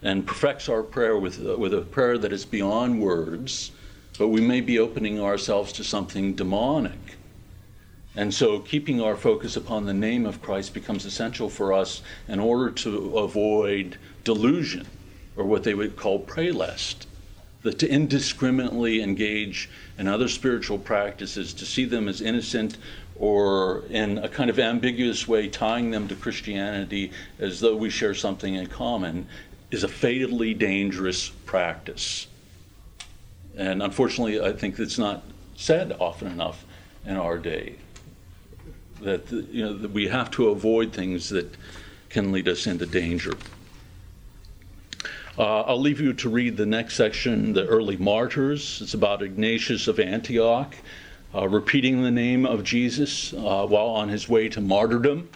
and 0.00 0.26
perfects 0.26 0.68
our 0.68 0.82
prayer 0.82 1.16
with, 1.16 1.40
with 1.40 1.74
a 1.74 1.82
prayer 1.82 2.18
that 2.18 2.32
is 2.32 2.44
beyond 2.44 3.00
words 3.00 3.72
but 4.16 4.28
we 4.28 4.40
may 4.40 4.60
be 4.60 4.78
opening 4.78 5.20
ourselves 5.20 5.72
to 5.72 5.84
something 5.84 6.34
demonic. 6.34 6.98
And 8.16 8.34
so 8.34 8.58
keeping 8.58 9.00
our 9.00 9.16
focus 9.16 9.56
upon 9.56 9.86
the 9.86 9.94
name 9.94 10.24
of 10.26 10.42
christ 10.42 10.74
becomes 10.74 11.04
essential 11.04 11.48
for 11.48 11.72
us 11.72 12.02
in 12.28 12.38
order 12.38 12.70
to 12.70 13.18
avoid 13.18 13.96
delusion 14.24 14.86
or 15.38 15.44
what 15.44 15.62
they 15.62 15.72
would 15.72 15.96
call 15.96 16.18
prelest. 16.18 17.06
That 17.62 17.78
to 17.78 17.88
indiscriminately 17.88 19.02
engage 19.02 19.70
in 19.96 20.06
other 20.06 20.28
spiritual 20.28 20.78
practices, 20.78 21.54
to 21.54 21.64
see 21.64 21.86
them 21.86 22.08
as 22.08 22.20
innocent 22.20 22.76
or 23.16 23.84
in 23.90 24.18
a 24.18 24.28
kind 24.28 24.48
of 24.48 24.58
ambiguous 24.58 25.26
way 25.26 25.48
tying 25.48 25.90
them 25.90 26.06
to 26.08 26.14
Christianity 26.14 27.10
as 27.38 27.58
though 27.58 27.74
we 27.74 27.90
share 27.90 28.14
something 28.14 28.54
in 28.54 28.66
common, 28.66 29.26
is 29.70 29.82
a 29.82 29.88
fatally 29.88 30.54
dangerous 30.54 31.28
practice. 31.28 32.28
And 33.56 33.82
unfortunately, 33.82 34.40
I 34.40 34.52
think 34.52 34.78
it's 34.78 34.98
not 34.98 35.24
said 35.56 35.96
often 35.98 36.28
enough 36.28 36.64
in 37.04 37.16
our 37.16 37.38
day 37.38 37.74
that 39.00 39.30
you 39.30 39.62
know 39.62 39.76
that 39.76 39.90
we 39.90 40.08
have 40.08 40.30
to 40.32 40.48
avoid 40.48 40.92
things 40.92 41.28
that 41.30 41.56
can 42.08 42.32
lead 42.32 42.48
us 42.48 42.66
into 42.66 42.86
danger. 42.86 43.34
Uh, 45.38 45.60
I'll 45.60 45.80
leave 45.80 46.00
you 46.00 46.14
to 46.14 46.28
read 46.28 46.56
the 46.56 46.66
next 46.66 46.96
section, 46.96 47.52
the 47.52 47.64
early 47.64 47.96
martyrs. 47.96 48.80
It's 48.82 48.94
about 48.94 49.22
Ignatius 49.22 49.86
of 49.86 50.00
Antioch, 50.00 50.74
uh, 51.32 51.46
repeating 51.48 52.02
the 52.02 52.10
name 52.10 52.44
of 52.44 52.64
Jesus 52.64 53.32
uh, 53.32 53.64
while 53.64 53.86
on 53.86 54.08
his 54.08 54.28
way 54.28 54.48
to 54.48 54.60
martyrdom, 54.60 55.28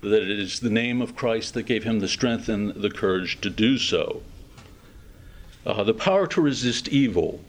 that 0.00 0.22
it 0.22 0.40
is 0.40 0.60
the 0.60 0.70
name 0.70 1.02
of 1.02 1.14
Christ 1.14 1.52
that 1.52 1.64
gave 1.64 1.84
him 1.84 2.00
the 2.00 2.08
strength 2.08 2.48
and 2.48 2.72
the 2.72 2.88
courage 2.88 3.38
to 3.42 3.50
do 3.50 3.76
so. 3.76 4.22
Uh, 5.66 5.84
the 5.84 5.92
power 5.92 6.26
to 6.28 6.40
resist 6.40 6.88
evil. 6.88 7.44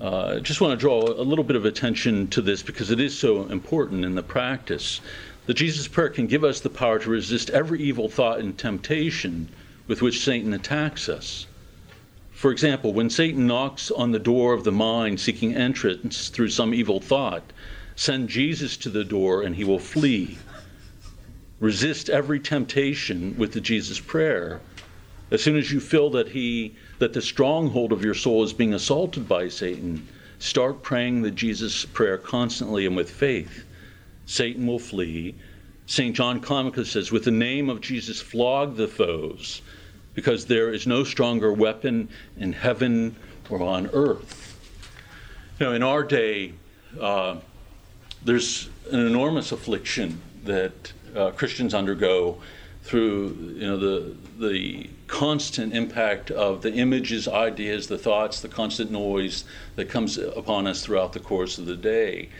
Uh, 0.00 0.38
I 0.38 0.40
just 0.40 0.60
want 0.60 0.72
to 0.72 0.76
draw 0.76 1.02
a 1.02 1.22
little 1.22 1.44
bit 1.44 1.54
of 1.54 1.64
attention 1.64 2.26
to 2.30 2.42
this 2.42 2.64
because 2.64 2.90
it 2.90 2.98
is 2.98 3.16
so 3.16 3.46
important 3.46 4.04
in 4.04 4.16
the 4.16 4.24
practice. 4.24 5.00
The 5.46 5.54
Jesus 5.54 5.86
Prayer 5.86 6.08
can 6.08 6.26
give 6.26 6.42
us 6.42 6.58
the 6.58 6.68
power 6.68 6.98
to 6.98 7.10
resist 7.10 7.48
every 7.50 7.80
evil 7.80 8.08
thought 8.08 8.40
and 8.40 8.58
temptation 8.58 9.48
with 9.86 10.02
which 10.02 10.24
Satan 10.24 10.52
attacks 10.52 11.08
us. 11.08 11.46
For 12.30 12.50
example, 12.50 12.92
when 12.92 13.10
Satan 13.10 13.46
knocks 13.46 13.90
on 13.90 14.10
the 14.10 14.18
door 14.18 14.52
of 14.52 14.64
the 14.64 14.72
mind 14.72 15.20
seeking 15.20 15.54
entrance 15.54 16.28
through 16.28 16.48
some 16.48 16.74
evil 16.74 17.00
thought, 17.00 17.52
send 17.94 18.28
Jesus 18.28 18.76
to 18.78 18.88
the 18.88 19.04
door 19.04 19.42
and 19.42 19.54
he 19.54 19.64
will 19.64 19.78
flee. 19.78 20.38
Resist 21.60 22.10
every 22.10 22.40
temptation 22.40 23.36
with 23.38 23.52
the 23.52 23.60
Jesus 23.60 24.00
prayer. 24.00 24.60
As 25.30 25.42
soon 25.42 25.56
as 25.56 25.70
you 25.70 25.78
feel 25.78 26.10
that 26.10 26.28
he 26.28 26.74
that 26.98 27.12
the 27.12 27.22
stronghold 27.22 27.92
of 27.92 28.04
your 28.04 28.14
soul 28.14 28.42
is 28.42 28.52
being 28.52 28.74
assaulted 28.74 29.28
by 29.28 29.48
Satan, 29.48 30.06
start 30.38 30.82
praying 30.82 31.22
the 31.22 31.30
Jesus 31.30 31.84
prayer 31.84 32.18
constantly 32.18 32.86
and 32.86 32.96
with 32.96 33.10
faith. 33.10 33.64
Satan 34.26 34.66
will 34.66 34.78
flee. 34.78 35.34
St. 35.92 36.16
John 36.16 36.40
Climacus 36.40 36.86
says, 36.86 37.12
with 37.12 37.24
the 37.24 37.30
name 37.30 37.68
of 37.68 37.82
Jesus, 37.82 38.18
flog 38.18 38.76
the 38.76 38.88
foes 38.88 39.60
because 40.14 40.46
there 40.46 40.72
is 40.72 40.86
no 40.86 41.04
stronger 41.04 41.52
weapon 41.52 42.08
in 42.38 42.54
heaven 42.54 43.14
or 43.50 43.60
on 43.62 43.90
earth. 43.92 44.58
Now, 45.60 45.72
in 45.72 45.82
our 45.82 46.02
day, 46.02 46.54
uh, 46.98 47.36
there's 48.24 48.70
an 48.90 49.00
enormous 49.00 49.52
affliction 49.52 50.18
that 50.44 50.94
uh, 51.14 51.32
Christians 51.32 51.74
undergo 51.74 52.40
through 52.84 53.56
you 53.56 53.66
know 53.66 53.76
the 53.76 54.16
the 54.38 54.88
constant 55.08 55.74
impact 55.74 56.30
of 56.30 56.62
the 56.62 56.72
images, 56.72 57.28
ideas, 57.28 57.88
the 57.88 57.98
thoughts, 57.98 58.40
the 58.40 58.48
constant 58.48 58.90
noise 58.90 59.44
that 59.76 59.90
comes 59.90 60.16
upon 60.16 60.66
us 60.66 60.82
throughout 60.82 61.12
the 61.12 61.20
course 61.20 61.58
of 61.58 61.66
the 61.66 61.76
day. 61.76 62.30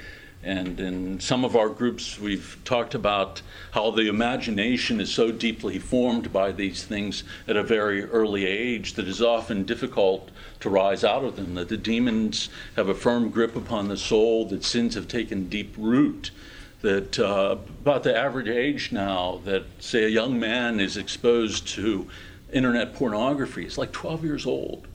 And 0.45 0.81
in 0.81 1.21
some 1.21 1.45
of 1.45 1.55
our 1.55 1.69
groups, 1.69 2.19
we've 2.19 2.59
talked 2.65 2.95
about 2.95 3.43
how 3.71 3.93
the 3.93 4.09
imagination 4.09 5.01
is 5.01 5.13
so 5.13 5.31
deeply 5.31 5.79
formed 5.79 6.33
by 6.33 6.51
these 6.51 6.83
things 6.83 7.23
at 7.47 7.57
a 7.57 7.63
very 7.63 8.05
early 8.05 8.45
age 8.45 8.95
that 8.95 9.07
it's 9.07 9.21
often 9.21 9.63
difficult 9.63 10.31
to 10.61 10.69
rise 10.69 11.05
out 11.05 11.23
of 11.23 11.37
them, 11.37 11.55
that 11.55 11.69
the 11.69 11.77
demons 11.77 12.49
have 12.75 12.89
a 12.89 12.95
firm 12.95 13.31
grip 13.31 13.55
upon 13.55 13.87
the 13.87 13.97
soul, 13.97 14.45
that 14.47 14.65
sins 14.65 14.97
have 14.97 15.07
taken 15.07 15.49
deep 15.49 15.75
root. 15.79 16.33
That 16.81 17.17
uh, 17.21 17.59
about 17.83 18.03
the 18.03 18.17
average 18.17 18.49
age 18.49 18.91
now, 18.91 19.41
that 19.45 19.63
say 19.79 20.03
a 20.03 20.09
young 20.09 20.41
man 20.41 20.81
is 20.81 20.97
exposed 20.97 21.69
to 21.69 22.09
internet 22.53 22.95
pornography, 22.95 23.65
is 23.65 23.79
like 23.79 23.93
12 23.93 24.25
years 24.25 24.45
old. 24.45 24.89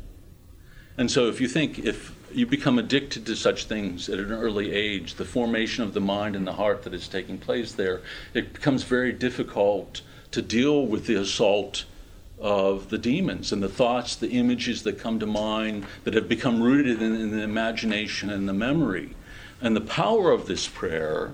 And 0.97 1.09
so 1.09 1.27
if 1.27 1.39
you 1.39 1.47
think 1.47 1.79
if 1.79 2.11
you 2.31 2.45
become 2.45 2.77
addicted 2.77 3.25
to 3.25 3.35
such 3.35 3.65
things 3.65 4.09
at 4.09 4.19
an 4.19 4.31
early 4.31 4.71
age, 4.71 5.15
the 5.15 5.25
formation 5.25 5.83
of 5.83 5.93
the 5.93 6.01
mind 6.01 6.35
and 6.35 6.45
the 6.45 6.53
heart 6.53 6.83
that 6.83 6.93
is 6.93 7.07
taking 7.07 7.37
place 7.37 7.71
there, 7.71 8.01
it 8.33 8.53
becomes 8.53 8.83
very 8.83 9.11
difficult 9.11 10.01
to 10.31 10.41
deal 10.41 10.85
with 10.85 11.05
the 11.05 11.15
assault 11.15 11.85
of 12.39 12.89
the 12.89 12.97
demons 12.97 13.51
and 13.51 13.63
the 13.63 13.69
thoughts, 13.69 14.15
the 14.15 14.29
images 14.29 14.83
that 14.83 14.99
come 14.99 15.19
to 15.19 15.25
mind 15.25 15.85
that 16.03 16.13
have 16.13 16.29
become 16.29 16.61
rooted 16.61 17.01
in, 17.01 17.15
in 17.15 17.31
the 17.31 17.41
imagination 17.41 18.29
and 18.29 18.47
the 18.47 18.53
memory. 18.53 19.15
And 19.61 19.75
the 19.75 19.81
power 19.81 20.31
of 20.31 20.45
this 20.45 20.67
prayer, 20.67 21.31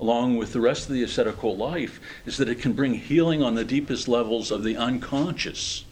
along 0.00 0.38
with 0.38 0.52
the 0.52 0.60
rest 0.60 0.88
of 0.88 0.94
the 0.94 1.02
ascetical 1.02 1.56
life, 1.56 2.00
is 2.24 2.38
that 2.38 2.48
it 2.48 2.60
can 2.60 2.72
bring 2.72 2.94
healing 2.94 3.42
on 3.42 3.56
the 3.56 3.64
deepest 3.64 4.08
levels 4.08 4.50
of 4.50 4.62
the 4.62 4.76
unconscious, 4.76 5.84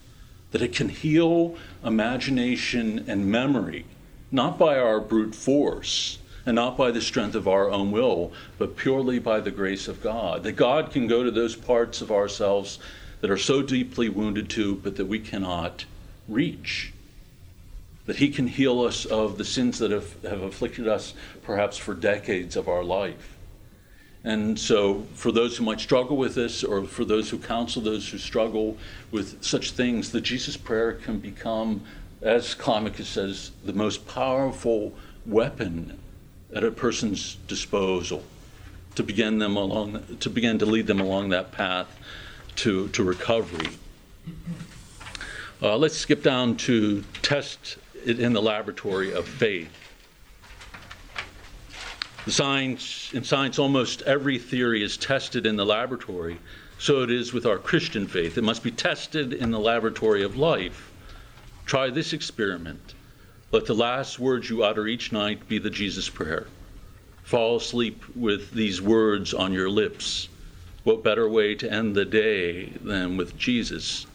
that 0.52 0.62
it 0.62 0.72
can 0.72 0.88
heal 0.88 1.56
imagination 1.84 3.04
and 3.08 3.26
memory 3.26 3.84
not 4.30 4.58
by 4.58 4.78
our 4.78 5.00
brute 5.00 5.34
force 5.34 6.18
and 6.46 6.54
not 6.54 6.76
by 6.76 6.90
the 6.92 7.00
strength 7.00 7.34
of 7.34 7.48
our 7.48 7.70
own 7.70 7.90
will, 7.90 8.32
but 8.56 8.76
purely 8.76 9.18
by 9.18 9.40
the 9.40 9.50
grace 9.50 9.88
of 9.88 10.02
God. 10.02 10.44
That 10.44 10.52
God 10.52 10.92
can 10.92 11.08
go 11.08 11.24
to 11.24 11.30
those 11.30 11.56
parts 11.56 12.00
of 12.00 12.12
ourselves 12.12 12.78
that 13.20 13.30
are 13.30 13.36
so 13.36 13.62
deeply 13.62 14.08
wounded 14.08 14.48
to, 14.50 14.76
but 14.76 14.96
that 14.96 15.06
we 15.06 15.18
cannot 15.18 15.84
reach. 16.28 16.92
That 18.06 18.16
He 18.16 18.28
can 18.30 18.46
heal 18.46 18.82
us 18.82 19.04
of 19.04 19.38
the 19.38 19.44
sins 19.44 19.80
that 19.80 19.90
have, 19.90 20.22
have 20.22 20.42
afflicted 20.42 20.86
us 20.86 21.14
perhaps 21.42 21.76
for 21.76 21.94
decades 21.94 22.54
of 22.54 22.68
our 22.68 22.84
life. 22.84 23.36
And 24.22 24.58
so, 24.58 25.06
for 25.14 25.30
those 25.30 25.56
who 25.56 25.64
might 25.64 25.80
struggle 25.80 26.16
with 26.16 26.34
this, 26.34 26.64
or 26.64 26.84
for 26.84 27.04
those 27.04 27.30
who 27.30 27.38
counsel 27.38 27.80
those 27.80 28.08
who 28.08 28.18
struggle 28.18 28.76
with 29.10 29.42
such 29.42 29.70
things, 29.70 30.10
the 30.10 30.20
Jesus 30.20 30.56
prayer 30.56 30.92
can 30.92 31.18
become 31.18 31.82
as 32.22 32.54
Climacus 32.54 33.06
says, 33.06 33.52
the 33.64 33.72
most 33.72 34.06
powerful 34.06 34.92
weapon 35.24 35.98
at 36.54 36.64
a 36.64 36.70
person's 36.70 37.36
disposal 37.48 38.22
to 38.94 39.02
begin 39.02 39.38
them 39.38 39.56
along 39.56 40.18
to 40.20 40.30
begin 40.30 40.58
to 40.58 40.66
lead 40.66 40.86
them 40.86 41.00
along 41.00 41.28
that 41.28 41.52
path 41.52 41.88
to, 42.56 42.88
to 42.88 43.04
recovery. 43.04 43.68
Uh, 45.62 45.76
let's 45.76 45.96
skip 45.96 46.22
down 46.22 46.56
to 46.56 47.02
test 47.22 47.76
it 48.04 48.20
in 48.20 48.32
the 48.32 48.42
laboratory 48.42 49.12
of 49.12 49.26
faith. 49.26 49.70
The 52.24 52.32
science, 52.32 53.12
in 53.14 53.22
science, 53.22 53.58
almost 53.58 54.02
every 54.02 54.38
theory 54.38 54.82
is 54.82 54.96
tested 54.96 55.46
in 55.46 55.56
the 55.56 55.64
laboratory. 55.64 56.38
So 56.78 57.02
it 57.02 57.10
is 57.10 57.32
with 57.32 57.46
our 57.46 57.58
Christian 57.58 58.06
faith. 58.06 58.36
It 58.36 58.42
must 58.42 58.62
be 58.62 58.70
tested 58.70 59.32
in 59.32 59.50
the 59.50 59.60
laboratory 59.60 60.22
of 60.22 60.36
life. 60.36 60.85
Try 61.66 61.90
this 61.90 62.12
experiment. 62.12 62.94
Let 63.50 63.66
the 63.66 63.74
last 63.74 64.20
words 64.20 64.48
you 64.48 64.62
utter 64.62 64.86
each 64.86 65.10
night 65.10 65.48
be 65.48 65.58
the 65.58 65.68
Jesus 65.68 66.08
prayer. 66.08 66.46
Fall 67.24 67.56
asleep 67.56 68.04
with 68.14 68.52
these 68.52 68.80
words 68.80 69.34
on 69.34 69.52
your 69.52 69.68
lips. 69.68 70.28
What 70.84 71.02
better 71.02 71.28
way 71.28 71.56
to 71.56 71.70
end 71.70 71.96
the 71.96 72.04
day 72.04 72.66
than 72.66 73.16
with 73.16 73.36
Jesus? 73.36 74.06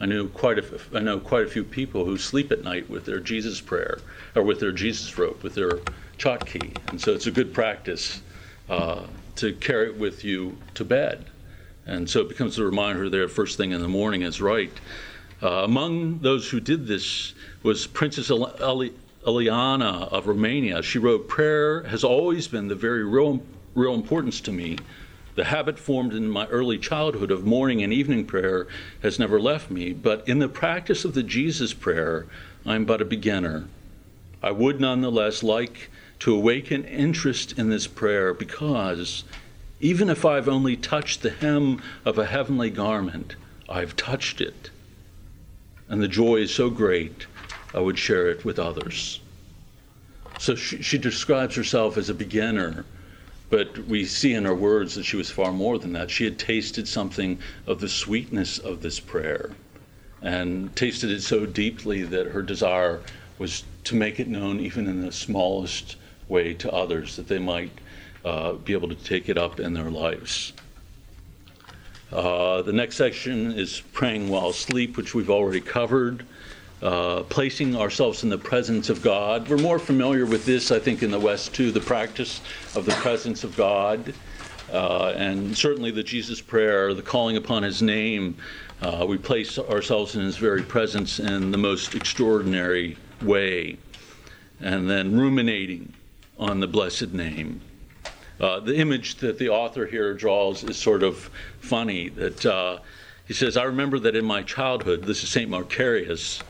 I 0.00 0.06
know 0.06 0.26
quite 0.26 0.58
a, 0.58 0.80
I 0.94 1.00
know 1.00 1.20
quite 1.20 1.44
a 1.44 1.50
few 1.50 1.64
people 1.64 2.06
who 2.06 2.16
sleep 2.16 2.50
at 2.50 2.64
night 2.64 2.88
with 2.88 3.04
their 3.04 3.20
Jesus 3.20 3.60
prayer 3.60 3.98
or 4.34 4.42
with 4.42 4.58
their 4.58 4.72
Jesus 4.72 5.18
rope, 5.18 5.42
with 5.42 5.54
their 5.54 5.80
chotki, 6.16 6.74
and 6.88 6.98
so 6.98 7.12
it's 7.12 7.26
a 7.26 7.30
good 7.30 7.52
practice 7.52 8.22
uh, 8.70 9.02
to 9.36 9.52
carry 9.54 9.88
it 9.88 9.98
with 9.98 10.24
you 10.24 10.56
to 10.72 10.84
bed. 10.84 11.26
And 11.84 12.08
so 12.08 12.20
it 12.20 12.30
becomes 12.30 12.58
a 12.58 12.64
reminder 12.64 13.10
there 13.10 13.28
first 13.28 13.58
thing 13.58 13.72
in 13.72 13.82
the 13.82 13.88
morning 13.88 14.22
is 14.22 14.40
right. 14.40 14.72
Uh, 15.42 15.64
among 15.64 16.18
those 16.20 16.48
who 16.48 16.60
did 16.60 16.86
this 16.86 17.34
was 17.62 17.86
Princess 17.86 18.30
Ileana 18.30 20.08
of 20.10 20.26
Romania. 20.26 20.82
She 20.82 20.98
wrote, 20.98 21.28
Prayer 21.28 21.82
has 21.82 22.02
always 22.02 22.48
been 22.48 22.68
the 22.68 22.74
very 22.74 23.04
real, 23.04 23.42
real 23.74 23.92
importance 23.92 24.40
to 24.42 24.52
me. 24.52 24.78
The 25.34 25.44
habit 25.44 25.78
formed 25.78 26.14
in 26.14 26.30
my 26.30 26.46
early 26.46 26.78
childhood 26.78 27.30
of 27.30 27.44
morning 27.44 27.82
and 27.82 27.92
evening 27.92 28.24
prayer 28.24 28.66
has 29.02 29.18
never 29.18 29.38
left 29.38 29.70
me, 29.70 29.92
but 29.92 30.26
in 30.26 30.38
the 30.38 30.48
practice 30.48 31.04
of 31.04 31.12
the 31.12 31.22
Jesus 31.22 31.74
prayer, 31.74 32.24
I'm 32.64 32.86
but 32.86 33.02
a 33.02 33.04
beginner. 33.04 33.68
I 34.42 34.52
would 34.52 34.80
nonetheless 34.80 35.42
like 35.42 35.90
to 36.20 36.34
awaken 36.34 36.84
interest 36.84 37.58
in 37.58 37.68
this 37.68 37.86
prayer 37.86 38.32
because 38.32 39.24
even 39.80 40.08
if 40.08 40.24
I've 40.24 40.48
only 40.48 40.76
touched 40.76 41.20
the 41.20 41.28
hem 41.28 41.82
of 42.06 42.16
a 42.16 42.24
heavenly 42.24 42.70
garment, 42.70 43.36
I've 43.68 43.96
touched 43.96 44.40
it 44.40 44.70
and 45.88 46.02
the 46.02 46.08
joy 46.08 46.36
is 46.36 46.54
so 46.54 46.70
great, 46.70 47.26
I 47.74 47.80
would 47.80 47.98
share 47.98 48.28
it 48.28 48.44
with 48.44 48.58
others. 48.58 49.20
So 50.38 50.54
she, 50.54 50.82
she, 50.82 50.98
describes 50.98 51.54
herself 51.54 51.96
as 51.96 52.10
a 52.10 52.14
beginner, 52.14 52.84
but 53.48 53.78
we 53.86 54.04
see 54.04 54.34
in 54.34 54.44
her 54.44 54.54
words 54.54 54.94
that 54.94 55.04
she 55.04 55.16
was 55.16 55.30
far 55.30 55.52
more 55.52 55.78
than 55.78 55.92
that. 55.94 56.10
She 56.10 56.24
had 56.24 56.38
tasted 56.38 56.86
something 56.86 57.38
of 57.66 57.80
the 57.80 57.88
sweetness 57.88 58.58
of 58.58 58.82
this 58.82 59.00
prayer 59.00 59.52
and 60.22 60.74
tasted 60.74 61.10
it 61.10 61.22
so 61.22 61.46
deeply 61.46 62.02
that 62.02 62.26
her 62.28 62.42
desire 62.42 63.00
was 63.38 63.64
to 63.84 63.94
make 63.94 64.18
it 64.18 64.28
known 64.28 64.60
even 64.60 64.88
in 64.88 65.00
the 65.00 65.12
smallest 65.12 65.96
way 66.28 66.54
to 66.54 66.70
others 66.72 67.16
that 67.16 67.28
they 67.28 67.38
might 67.38 67.70
uh, 68.24 68.52
be 68.52 68.72
able 68.72 68.88
to 68.88 68.94
take 68.96 69.28
it 69.28 69.38
up 69.38 69.60
in 69.60 69.74
their 69.74 69.90
lives. 69.90 70.52
Uh, 72.12 72.62
the 72.62 72.72
next 72.72 72.96
section 72.96 73.52
is 73.52 73.82
praying 73.92 74.28
while 74.28 74.50
asleep, 74.50 74.96
which 74.96 75.14
we've 75.14 75.30
already 75.30 75.60
covered. 75.60 76.24
Uh, 76.82 77.22
placing 77.22 77.74
ourselves 77.74 78.22
in 78.22 78.28
the 78.28 78.36
presence 78.36 78.90
of 78.90 79.00
God. 79.00 79.48
We're 79.48 79.56
more 79.56 79.78
familiar 79.78 80.26
with 80.26 80.44
this, 80.44 80.70
I 80.70 80.78
think, 80.78 81.02
in 81.02 81.10
the 81.10 81.18
West 81.18 81.54
too, 81.54 81.72
the 81.72 81.80
practice 81.80 82.42
of 82.74 82.84
the 82.84 82.92
presence 82.92 83.44
of 83.44 83.56
God. 83.56 84.12
Uh, 84.70 85.14
and 85.16 85.56
certainly 85.56 85.90
the 85.90 86.02
Jesus 86.02 86.38
prayer, 86.42 86.92
the 86.92 87.00
calling 87.00 87.38
upon 87.38 87.62
his 87.62 87.80
name, 87.80 88.36
uh, 88.82 89.06
we 89.08 89.16
place 89.16 89.58
ourselves 89.58 90.16
in 90.16 90.22
his 90.22 90.36
very 90.36 90.62
presence 90.62 91.18
in 91.18 91.50
the 91.50 91.56
most 91.56 91.94
extraordinary 91.94 92.98
way. 93.22 93.78
And 94.60 94.88
then 94.88 95.18
ruminating 95.18 95.94
on 96.38 96.60
the 96.60 96.66
blessed 96.66 97.14
name. 97.14 97.62
Uh, 98.38 98.60
the 98.60 98.76
image 98.76 99.16
that 99.16 99.38
the 99.38 99.48
author 99.48 99.86
here 99.86 100.12
draws 100.12 100.62
is 100.62 100.76
sort 100.76 101.02
of 101.02 101.30
funny. 101.60 102.10
That 102.10 102.44
uh, 102.44 102.78
he 103.26 103.34
says, 103.34 103.56
I 103.56 103.64
remember 103.64 103.98
that 104.00 104.14
in 104.14 104.24
my 104.24 104.42
childhood, 104.42 105.04
this 105.04 105.22
is 105.22 105.30
St. 105.30 105.50
Macarius, 105.50 106.42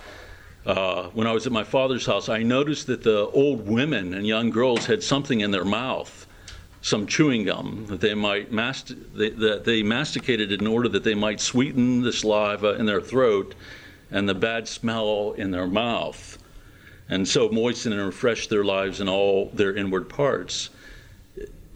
uh, 0.66 1.04
when 1.10 1.28
I 1.28 1.32
was 1.32 1.46
at 1.46 1.52
my 1.52 1.62
father's 1.62 2.04
house, 2.04 2.28
I 2.28 2.42
noticed 2.42 2.88
that 2.88 3.04
the 3.04 3.28
old 3.28 3.68
women 3.68 4.14
and 4.14 4.26
young 4.26 4.50
girls 4.50 4.86
had 4.86 5.00
something 5.00 5.40
in 5.40 5.52
their 5.52 5.64
mouth, 5.64 6.26
some 6.82 7.06
chewing 7.06 7.44
gum 7.44 7.86
that 7.86 8.00
they 8.00 8.14
might 8.14 8.50
mast- 8.50 8.96
they, 9.14 9.30
that 9.30 9.64
they 9.64 9.84
masticated 9.84 10.50
in 10.50 10.66
order 10.66 10.88
that 10.88 11.04
they 11.04 11.14
might 11.14 11.40
sweeten 11.40 12.02
the 12.02 12.12
saliva 12.12 12.74
in 12.74 12.84
their 12.84 13.00
throat 13.00 13.54
and 14.10 14.28
the 14.28 14.34
bad 14.34 14.66
smell 14.66 15.34
in 15.38 15.52
their 15.52 15.68
mouth, 15.68 16.36
and 17.08 17.28
so 17.28 17.48
moisten 17.48 17.92
and 17.92 18.04
refresh 18.04 18.48
their 18.48 18.64
lives 18.64 19.00
in 19.00 19.08
all 19.08 19.50
their 19.54 19.76
inward 19.76 20.08
parts. 20.08 20.70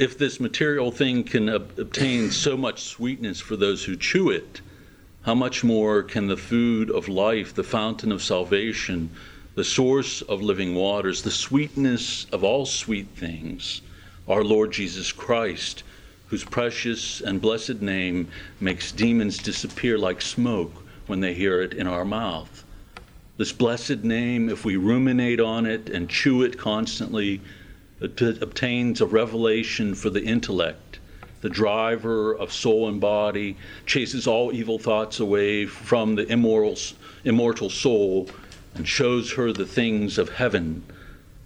If 0.01 0.17
this 0.17 0.41
material 0.41 0.91
thing 0.91 1.25
can 1.25 1.51
ob- 1.51 1.79
obtain 1.79 2.31
so 2.31 2.57
much 2.57 2.85
sweetness 2.85 3.39
for 3.39 3.55
those 3.55 3.85
who 3.85 3.97
chew 3.97 4.31
it, 4.31 4.63
how 5.25 5.35
much 5.35 5.63
more 5.63 6.03
can 6.03 6.27
the 6.27 6.39
food 6.39 6.91
of 6.91 7.07
life, 7.07 7.53
the 7.53 7.63
fountain 7.63 8.11
of 8.11 8.23
salvation, 8.23 9.11
the 9.57 9.63
source 9.63 10.23
of 10.23 10.41
living 10.41 10.75
waters, 10.75 11.21
the 11.21 11.31
sweetness 11.31 12.25
of 12.33 12.43
all 12.43 12.65
sweet 12.65 13.09
things, 13.09 13.83
our 14.27 14.43
Lord 14.43 14.73
Jesus 14.73 15.13
Christ, 15.13 15.83
whose 16.29 16.45
precious 16.45 17.21
and 17.21 17.39
blessed 17.39 17.83
name 17.83 18.29
makes 18.59 18.93
demons 18.93 19.37
disappear 19.37 19.99
like 19.99 20.23
smoke 20.23 20.73
when 21.09 21.21
they 21.21 21.35
hear 21.35 21.61
it 21.61 21.75
in 21.75 21.87
our 21.87 22.07
mouth? 22.07 22.65
This 23.37 23.53
blessed 23.53 24.03
name, 24.03 24.49
if 24.49 24.65
we 24.65 24.77
ruminate 24.77 25.41
on 25.41 25.67
it 25.67 25.91
and 25.91 26.09
chew 26.09 26.43
it 26.43 26.57
constantly, 26.57 27.43
obtains 28.01 29.01
a 29.01 29.07
revelation 29.07 29.95
for 29.95 30.11
the 30.11 30.25
intellect 30.25 30.91
the 31.41 31.49
driver 31.49 32.35
of 32.35 32.53
soul 32.53 32.89
and 32.89 33.01
body, 33.01 33.57
chases 33.87 34.27
all 34.27 34.53
evil 34.53 34.79
thoughts 34.79 35.21
away 35.21 35.67
from 35.67 36.15
the 36.15 36.31
immoral, 36.31 36.77
immortal 37.25 37.71
soul, 37.71 38.29
and 38.75 38.87
shows 38.87 39.33
her 39.33 39.53
the 39.53 39.67
things 39.67 40.19
of 40.19 40.29
heaven. 40.29 40.83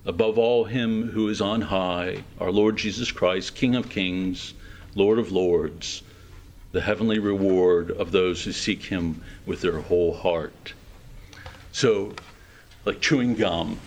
Above 0.04 0.36
all, 0.36 0.64
Him 0.64 1.10
who 1.10 1.28
is 1.28 1.40
on 1.40 1.60
high, 1.60 2.24
our 2.40 2.50
Lord 2.50 2.76
Jesus 2.76 3.10
Christ, 3.10 3.54
King 3.54 3.76
of 3.76 3.88
kings, 3.88 4.54
Lord 4.94 5.18
of 5.18 5.32
lords, 5.32 6.02
the 6.72 6.80
heavenly 6.80 7.20
reward 7.20 7.90
of 7.92 8.10
those 8.10 8.42
who 8.42 8.52
seek 8.52 8.82
Him 8.82 9.22
with 9.46 9.60
their 9.60 9.78
whole 9.78 10.12
heart. 10.12 10.74
So, 11.72 12.14
like 12.84 13.00
chewing 13.00 13.36
gum, 13.36 13.78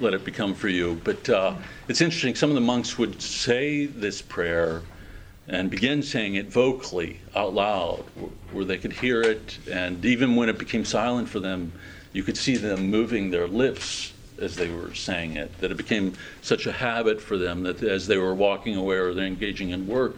let 0.00 0.14
it 0.14 0.24
become 0.24 0.54
for 0.54 0.68
you. 0.68 1.00
But 1.04 1.28
uh, 1.28 1.54
it's 1.88 2.00
interesting, 2.00 2.34
some 2.34 2.50
of 2.50 2.54
the 2.54 2.60
monks 2.60 2.98
would 2.98 3.20
say 3.20 3.86
this 3.86 4.22
prayer 4.22 4.82
and 5.48 5.70
begin 5.70 6.02
saying 6.02 6.34
it 6.34 6.50
vocally 6.50 7.20
out 7.34 7.54
loud 7.54 8.04
where 8.50 8.64
they 8.64 8.78
could 8.78 8.92
hear 8.92 9.22
it 9.22 9.58
and 9.70 10.04
even 10.04 10.34
when 10.34 10.48
it 10.48 10.58
became 10.58 10.84
silent 10.84 11.28
for 11.28 11.40
them 11.40 11.72
you 12.12 12.22
could 12.22 12.36
see 12.36 12.56
them 12.56 12.90
moving 12.90 13.30
their 13.30 13.46
lips 13.46 14.12
as 14.40 14.56
they 14.56 14.68
were 14.68 14.92
saying 14.94 15.36
it 15.36 15.56
that 15.58 15.70
it 15.70 15.76
became 15.76 16.12
such 16.42 16.66
a 16.66 16.72
habit 16.72 17.20
for 17.20 17.38
them 17.38 17.62
that 17.62 17.82
as 17.82 18.06
they 18.06 18.18
were 18.18 18.34
walking 18.34 18.76
away 18.76 18.96
or 18.96 19.14
they're 19.14 19.26
engaging 19.26 19.70
in 19.70 19.86
work 19.86 20.16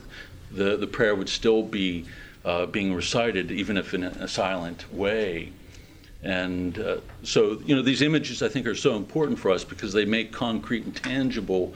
the, 0.51 0.76
the 0.76 0.87
prayer 0.87 1.14
would 1.14 1.29
still 1.29 1.62
be 1.62 2.07
uh, 2.45 2.64
being 2.66 2.95
recited 2.95 3.51
even 3.51 3.76
if 3.76 3.93
in 3.93 4.05
a 4.05 4.29
silent 4.29 4.91
way 4.93 5.53
and 6.23 6.79
uh, 6.79 6.97
so 7.23 7.61
you 7.64 7.77
know 7.77 7.83
these 7.83 8.03
images 8.03 8.43
i 8.43 8.49
think 8.49 8.66
are 8.66 8.75
so 8.75 8.97
important 8.97 9.39
for 9.39 9.51
us 9.53 9.62
because 9.62 9.93
they 9.93 10.05
make 10.05 10.33
concrete 10.33 10.85
and 10.85 10.97
tangible 10.97 11.73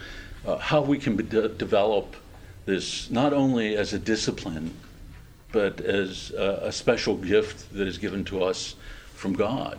uh, 0.46 0.56
how 0.58 0.80
we 0.80 0.98
can 0.98 1.16
de- 1.16 1.48
develop 1.48 2.16
this 2.64 3.10
not 3.10 3.32
only 3.32 3.76
as 3.76 3.92
a 3.92 3.98
discipline, 3.98 4.74
but 5.50 5.80
as 5.80 6.30
a, 6.32 6.60
a, 6.64 6.72
special 6.72 7.16
gift 7.16 7.72
that 7.74 7.86
is 7.86 7.98
given 7.98 8.24
to 8.24 8.42
us 8.42 8.74
from 9.14 9.34
God, 9.34 9.78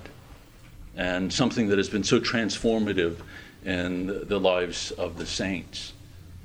and 0.95 1.31
something 1.31 1.69
that 1.69 1.77
has 1.77 1.89
been 1.89 2.03
so 2.03 2.19
transformative 2.19 3.17
in 3.65 4.07
the, 4.07 4.13
the 4.13 4.39
lives 4.39 4.91
of 4.91 5.17
the 5.17 5.25
saints. 5.25 5.93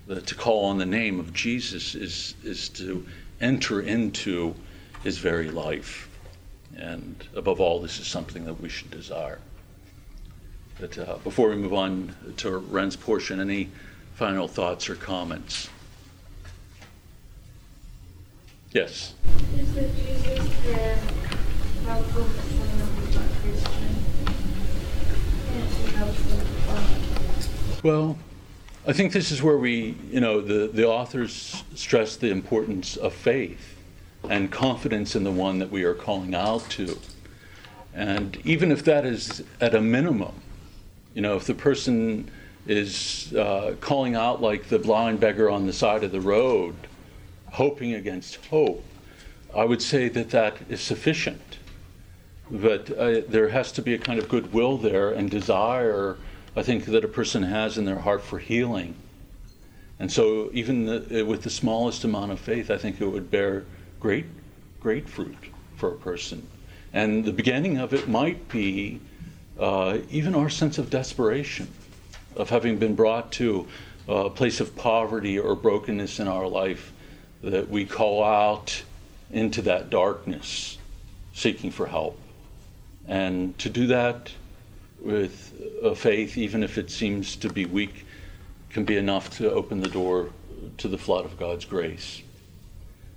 That 0.07 0.27
to 0.29 0.35
call 0.35 0.67
on 0.67 0.79
the 0.79 0.87
name 0.87 1.21
of 1.21 1.35
Jesus 1.35 1.95
is, 1.95 2.35
is 2.43 2.71
to 2.71 3.07
enter 3.41 3.81
into 3.83 4.55
his 5.03 5.19
very 5.19 5.51
life. 5.51 6.08
And 6.77 7.27
above 7.35 7.61
all, 7.61 7.81
this 7.81 7.99
is 7.99 8.07
something 8.07 8.45
that 8.45 8.61
we 8.61 8.69
should 8.69 8.91
desire. 8.91 9.41
But 10.81 10.97
uh, 10.99 11.17
before 11.25 11.49
we 11.49 11.57
move 11.57 11.75
on 11.75 12.15
to 12.37 12.59
Ren's 12.59 12.95
portion, 12.97 13.41
any 13.41 13.71
final 14.15 14.47
thoughts 14.47 14.89
or 14.89 14.95
comments? 14.95 15.69
Yes. 18.71 19.15
Is 19.57 19.69
Jesus 19.75 20.49
prayer 20.63 20.99
helpful 21.85 22.25
for 22.25 22.49
someone 22.49 23.15
not 23.15 23.31
Christian? 23.43 23.99
Well, 27.83 28.19
I 28.87 28.93
think 28.93 29.13
this 29.13 29.31
is 29.31 29.43
where 29.43 29.57
we, 29.57 29.97
you 30.11 30.21
know, 30.21 30.41
the, 30.41 30.69
the 30.69 30.87
authors 30.87 31.63
stress 31.75 32.17
the 32.17 32.31
importance 32.31 32.97
of 32.97 33.15
faith 33.15 33.78
and 34.29 34.51
confidence 34.51 35.15
in 35.15 35.25
the 35.25 35.31
one 35.31 35.59
that 35.59 35.71
we 35.71 35.85
are 35.85 35.95
calling 35.95 36.35
out 36.35 36.69
to. 36.71 36.99
And 37.95 38.37
even 38.45 38.71
if 38.71 38.85
that 38.85 39.05
is 39.05 39.43
at 39.61 39.75
a 39.75 39.81
minimum, 39.81 40.35
you 41.15 41.23
know, 41.23 41.37
if 41.37 41.45
the 41.45 41.55
person 41.55 42.31
is 42.67 43.35
uh, 43.35 43.75
calling 43.81 44.15
out 44.15 44.43
like 44.43 44.69
the 44.69 44.79
blind 44.79 45.21
beggar 45.21 45.51
on 45.51 45.67
the 45.67 45.73
side 45.73 46.05
of 46.05 46.13
the 46.13 46.21
road, 46.21 46.75
hoping 47.51 47.95
against 47.95 48.37
hope, 48.47 48.85
I 49.55 49.65
would 49.65 49.83
say 49.83 50.09
that 50.11 50.31
that 50.31 50.57
is 50.69 50.81
sufficient. 50.81 51.59
But 52.51 52.91
uh, 52.97 53.23
there 53.29 53.49
has 53.49 53.73
to 53.73 53.83
be 53.83 53.95
a 53.95 53.99
kind 53.99 54.19
of 54.19 54.29
goodwill 54.29 54.77
there 54.79 55.11
and 55.11 55.31
desire, 55.31 56.17
I 56.57 56.63
think, 56.63 56.85
that 56.87 57.05
a 57.05 57.09
person 57.09 57.43
has 57.43 57.79
in 57.79 57.85
their 57.85 57.99
heart 57.99 58.23
for 58.23 58.39
healing. 58.39 58.95
And 59.99 60.13
so, 60.13 60.51
even 60.53 60.87
the, 60.87 61.23
with 61.25 61.43
the 61.43 61.51
smallest 61.51 62.05
amount 62.05 62.31
of 62.31 62.39
faith, 62.39 62.71
I 62.71 62.79
think 62.79 63.01
it 63.01 63.07
would 63.07 63.31
bear 63.31 63.65
great, 64.01 64.27
great 64.81 65.09
fruit 65.09 65.37
for 65.77 65.91
a 65.91 65.97
person. 65.97 66.47
And 66.93 67.25
the 67.25 67.33
beginning 67.33 67.79
of 67.79 67.93
it 67.93 68.09
might 68.09 68.49
be 68.49 69.01
uh, 69.59 69.99
even 70.11 70.35
our 70.35 70.49
sense 70.49 70.79
of 70.79 70.91
desperation, 70.91 71.69
of 72.37 72.51
having 72.51 72.79
been 72.79 72.95
brought 72.95 73.33
to 73.33 73.67
a 74.07 74.31
place 74.31 74.61
of 74.61 74.75
poverty 74.77 75.39
or 75.39 75.55
brokenness 75.55 76.19
in 76.19 76.29
our 76.29 76.47
life 76.47 76.93
that 77.43 77.69
we 77.69 77.85
call 77.85 78.25
out 78.25 78.83
into 79.31 79.63
that 79.63 79.91
darkness 79.91 80.79
seeking 81.35 81.71
for 81.71 81.87
help. 81.87 82.19
And 83.07 83.57
to 83.59 83.69
do 83.69 83.87
that 83.89 84.31
with 85.01 85.55
a 85.83 85.95
faith, 85.95 86.37
even 86.37 86.63
if 86.63 86.79
it 86.79 86.91
seems 86.91 87.37
to 87.37 87.49
be 87.49 87.65
weak, 87.65 88.07
can 88.71 88.85
be 88.85 88.97
enough 88.97 89.37
to 89.39 89.51
open 89.51 89.81
the 89.81 89.89
door 89.89 90.31
to 90.79 90.89
the 90.89 90.99
flood 90.99 91.25
of 91.25 91.39
God's 91.39 91.65
grace. 91.65 92.23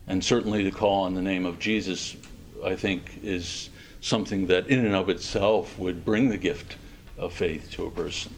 And 0.08 0.24
certainly 0.24 0.64
to 0.64 0.72
call 0.72 1.04
on 1.04 1.14
the 1.14 1.22
name 1.22 1.46
of 1.46 1.60
Jesus, 1.60 2.16
I 2.64 2.76
think, 2.76 3.20
is 3.24 3.70
something 4.02 4.48
that 4.48 4.68
in 4.68 4.86
and 4.86 4.96
of 4.96 5.10
itself 5.10 5.78
would 5.78 6.04
bring 6.04 6.30
the 6.30 6.38
gift 6.38 6.76
of 7.18 7.34
faith 7.34 7.72
to 7.72 7.86
a 7.86 7.92
person. 7.92 8.34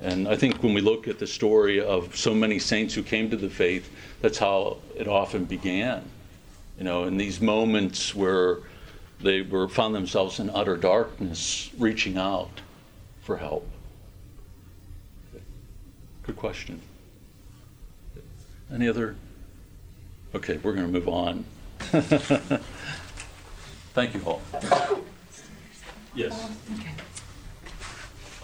And 0.00 0.26
I 0.26 0.36
think 0.36 0.62
when 0.62 0.74
we 0.74 0.80
look 0.80 1.06
at 1.06 1.18
the 1.18 1.26
story 1.26 1.80
of 1.80 2.16
so 2.16 2.34
many 2.34 2.58
saints 2.58 2.94
who 2.94 3.02
came 3.02 3.30
to 3.30 3.36
the 3.36 3.48
faith, 3.48 3.90
that's 4.20 4.38
how 4.38 4.78
it 4.96 5.06
often 5.06 5.44
began. 5.44 6.02
You 6.78 6.84
know, 6.84 7.04
in 7.04 7.16
these 7.16 7.40
moments 7.40 8.14
where 8.14 8.58
they 9.20 9.42
were 9.42 9.68
found 9.68 9.94
themselves 9.94 10.40
in 10.40 10.50
utter 10.50 10.76
darkness, 10.76 11.70
reaching 11.78 12.18
out 12.18 12.60
for 13.22 13.36
help. 13.36 13.68
Good 16.24 16.36
question. 16.36 16.80
Any 18.72 18.88
other? 18.88 19.14
Okay, 20.34 20.58
we're 20.64 20.72
going 20.72 20.86
to 20.86 20.92
move 20.92 21.08
on. 21.08 21.44
Thank 23.94 24.14
you 24.14 24.22
all. 24.26 24.42
Yes. 26.12 26.50
Okay. 26.74 26.90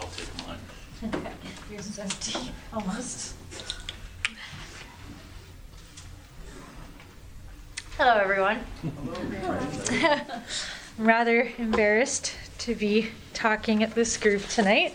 I'll 0.00 0.08
take 0.08 0.46
mine. 0.46 0.58
Okay. 1.02 1.32
Yours 1.72 1.88
is 1.88 1.98
empty, 1.98 2.52
almost. 2.72 3.34
Hello, 7.96 8.14
everyone. 8.18 8.60
I'm 9.04 10.24
rather 11.04 11.50
embarrassed 11.58 12.34
to 12.58 12.76
be 12.76 13.08
talking 13.34 13.82
at 13.82 13.96
this 13.96 14.16
group 14.16 14.46
tonight. 14.46 14.94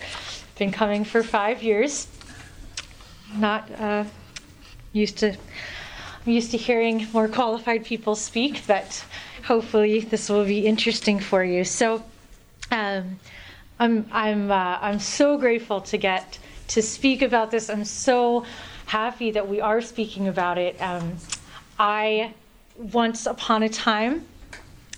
Been 0.57 0.71
coming 0.71 1.03
for 1.03 1.23
five 1.23 1.61
years. 1.61 2.07
Not 3.35 3.69
uh, 3.81 4.05
used 4.93 5.17
to. 5.17 5.35
I'm 6.26 6.32
used 6.32 6.51
to 6.51 6.57
hearing 6.57 7.07
more 7.13 7.28
qualified 7.28 7.86
people 7.86 8.15
speak, 8.15 8.63
but 8.65 9.05
hopefully 9.43 9.99
this 9.99 10.30
will 10.30 10.45
be 10.45 10.65
interesting 10.65 11.19
for 11.19 11.43
you. 11.43 11.63
So, 11.63 12.03
um, 12.71 13.19
I'm 13.80 14.05
I'm 14.11 14.51
uh, 14.51 14.80
I'm 14.82 14.99
so 14.99 15.38
grateful 15.38 15.82
to 15.82 15.97
get 15.97 16.39
to 16.69 16.82
speak 16.82 17.21
about 17.21 17.51
this. 17.51 17.69
I'm 17.69 17.86
so 17.86 18.45
happy 18.86 19.32
that 19.32 19.47
we 19.47 19.61
are 19.61 19.82
speaking 19.82 20.28
about 20.28 20.57
it. 20.57 20.82
Um, 20.82 21.17
I 21.78 22.34
once 22.78 23.26
upon 23.26 23.63
a 23.63 23.69
time 23.69 24.26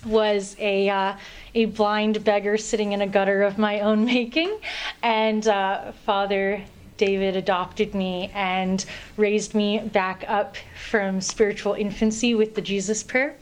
was 0.06 0.56
a, 0.60 0.90
uh, 0.90 1.14
a 1.56 1.66
blind 1.66 2.24
beggar 2.24 2.58
sitting 2.58 2.94
in 2.94 3.02
a 3.02 3.08
gutter 3.08 3.44
of 3.44 3.58
my 3.58 3.82
own 3.82 4.06
making. 4.14 4.58
And 5.02 5.48
uh, 5.48 5.92
Father 6.06 6.64
David 6.98 7.36
adopted 7.36 7.94
me 7.96 8.32
and 8.34 8.84
raised 9.16 9.54
me 9.54 9.80
back 9.80 10.26
up 10.28 10.58
from 10.90 11.22
spiritual 11.22 11.74
infancy 11.74 12.36
with 12.36 12.56
the 12.56 12.62
Jesus 12.62 13.04
Prayer. 13.04 13.36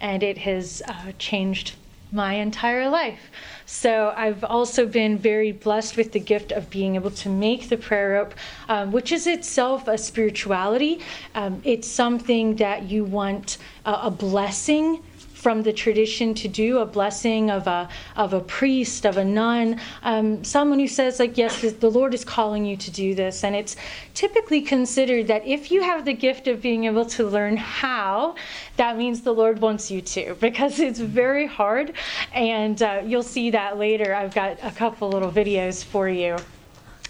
And 0.00 0.22
it 0.22 0.38
has 0.38 0.82
uh, 0.88 1.12
changed 1.18 1.74
my 2.12 2.34
entire 2.34 2.88
life. 2.88 3.30
So 3.66 4.12
I've 4.16 4.42
also 4.42 4.86
been 4.86 5.16
very 5.16 5.52
blessed 5.52 5.96
with 5.96 6.12
the 6.12 6.18
gift 6.18 6.52
of 6.52 6.68
being 6.70 6.96
able 6.96 7.10
to 7.12 7.28
make 7.28 7.68
the 7.68 7.76
prayer 7.76 8.10
rope, 8.14 8.34
um, 8.68 8.90
which 8.90 9.12
is 9.12 9.26
itself 9.26 9.86
a 9.86 9.96
spirituality. 9.96 11.00
Um, 11.34 11.62
it's 11.64 11.86
something 11.86 12.56
that 12.56 12.84
you 12.84 13.04
want 13.04 13.58
uh, 13.84 14.00
a 14.02 14.10
blessing 14.10 15.02
from 15.40 15.62
the 15.62 15.72
tradition 15.72 16.34
to 16.34 16.48
do 16.48 16.78
a 16.78 16.86
blessing 16.86 17.50
of 17.50 17.66
a 17.66 17.88
of 18.16 18.34
a 18.34 18.40
priest 18.40 19.06
of 19.06 19.16
a 19.16 19.24
nun. 19.24 19.80
Um, 20.02 20.44
someone 20.44 20.78
who 20.78 20.86
says 20.86 21.18
like 21.18 21.38
yes 21.38 21.60
the 21.60 21.90
lord 21.90 22.12
is 22.12 22.24
calling 22.24 22.64
you 22.64 22.76
to 22.76 22.90
do 22.90 23.14
this. 23.14 23.42
And 23.42 23.56
it's 23.56 23.76
typically 24.14 24.60
considered 24.60 25.26
that 25.28 25.46
if 25.46 25.70
you 25.70 25.82
have 25.82 26.04
the 26.04 26.12
gift 26.12 26.46
of 26.46 26.60
being 26.60 26.84
able 26.84 27.06
to 27.06 27.26
learn 27.26 27.56
how 27.56 28.34
that 28.76 28.98
means 28.98 29.22
the 29.22 29.32
lord 29.32 29.60
wants 29.60 29.90
you 29.90 30.02
to 30.02 30.34
because 30.40 30.78
it's 30.78 31.00
very 31.00 31.46
hard. 31.46 31.94
And 32.34 32.82
uh, 32.82 33.02
you'll 33.04 33.22
see 33.22 33.50
that 33.50 33.78
later. 33.78 34.14
I've 34.14 34.34
got 34.34 34.58
a 34.62 34.70
couple 34.70 35.08
little 35.08 35.32
videos 35.32 35.82
for 35.82 36.08
you 36.08 36.36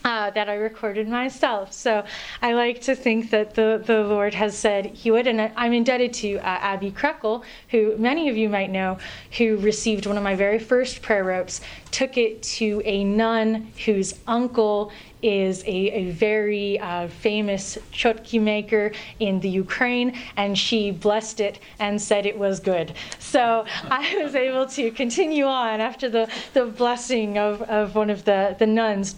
uh, 0.04 0.30
that 0.30 0.48
I 0.48 0.54
recorded 0.54 1.08
myself. 1.08 1.72
So 1.72 2.04
I 2.42 2.52
like 2.52 2.80
to 2.82 2.94
think 2.94 3.30
that 3.30 3.54
the, 3.54 3.82
the 3.84 4.02
Lord 4.02 4.34
has 4.34 4.56
said 4.56 4.86
He 4.86 5.10
would. 5.10 5.26
And 5.26 5.52
I'm 5.56 5.72
indebted 5.72 6.12
to 6.14 6.36
uh, 6.38 6.42
Abby 6.42 6.90
Krekel, 6.90 7.42
who 7.68 7.96
many 7.96 8.28
of 8.28 8.36
you 8.36 8.48
might 8.48 8.70
know, 8.70 8.98
who 9.38 9.56
received 9.58 10.06
one 10.06 10.16
of 10.16 10.22
my 10.22 10.34
very 10.34 10.58
first 10.58 11.02
prayer 11.02 11.24
ropes, 11.24 11.60
took 11.90 12.16
it 12.16 12.42
to 12.42 12.80
a 12.84 13.04
nun 13.04 13.72
whose 13.84 14.14
uncle 14.26 14.92
is 15.22 15.62
a, 15.64 15.68
a 15.68 16.10
very 16.12 16.78
uh, 16.78 17.06
famous 17.08 17.76
chotki 17.92 18.40
maker 18.40 18.90
in 19.18 19.40
the 19.40 19.48
Ukraine, 19.48 20.16
and 20.36 20.56
she 20.56 20.90
blessed 20.90 21.40
it 21.40 21.58
and 21.78 22.00
said 22.00 22.24
it 22.24 22.38
was 22.38 22.58
good. 22.58 22.94
So 23.18 23.66
I 23.90 24.18
was 24.22 24.34
able 24.34 24.66
to 24.66 24.90
continue 24.92 25.44
on 25.44 25.80
after 25.80 26.08
the, 26.08 26.30
the 26.54 26.66
blessing 26.66 27.38
of, 27.38 27.62
of 27.62 27.94
one 27.94 28.08
of 28.08 28.24
the, 28.24 28.56
the 28.58 28.66
nuns 28.66 29.16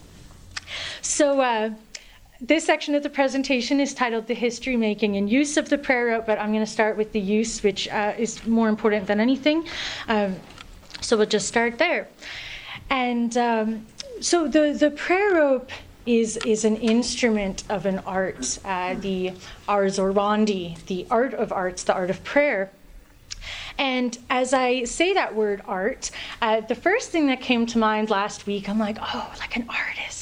so, 1.01 1.41
uh, 1.41 1.71
this 2.41 2.67
section 2.67 2.95
of 2.95 3.03
the 3.03 3.11
presentation 3.11 3.79
is 3.81 3.95
titled 3.95 4.27
The 4.27 4.35
History 4.35 4.77
Making 4.77 5.17
and 5.17 5.31
Use 5.31 5.57
of 5.57 5.69
the 5.69 5.79
Prayer 5.79 6.07
Rope, 6.07 6.27
but 6.27 6.39
I'm 6.39 6.53
going 6.53 6.65
to 6.65 6.71
start 6.71 6.97
with 6.97 7.13
the 7.13 7.21
use, 7.21 7.63
which 7.63 7.89
uh, 7.89 8.15
is 8.19 8.45
more 8.47 8.69
important 8.69 9.07
than 9.07 9.21
anything. 9.21 9.67
Um, 10.09 10.37
so, 11.01 11.17
we'll 11.17 11.27
just 11.27 11.49
start 11.49 11.79
there. 11.79 12.09
And 12.91 13.37
um, 13.37 13.87
so, 14.21 14.49
the, 14.49 14.77
the 14.79 14.91
prayer 14.91 15.35
rope 15.35 15.71
is, 16.07 16.37
is 16.39 16.65
an 16.65 16.77
instrument 16.77 17.65
of 17.69 17.87
an 17.87 18.01
art, 18.01 18.59
uh, 18.65 18.95
the 18.95 19.33
ars 19.69 19.99
orandi, 19.99 20.85
the 20.87 21.07
art 21.11 21.35
of 21.35 21.53
arts, 21.53 21.85
the 21.85 21.95
art 21.95 22.11
of 22.11 22.23
prayer. 22.25 22.71
And 23.79 24.17
as 24.31 24.53
I 24.53 24.85
say 24.85 25.15
that 25.15 25.35
word 25.35 25.63
art, 25.67 26.11
uh, 26.41 26.61
the 26.61 26.75
first 26.75 27.11
thing 27.11 27.27
that 27.27 27.41
came 27.41 27.67
to 27.67 27.79
mind 27.79 28.11
last 28.11 28.47
week, 28.47 28.69
I'm 28.69 28.79
like, 28.79 28.99
oh, 29.01 29.35
like 29.39 29.57
an 29.57 29.67
artist, 29.69 30.22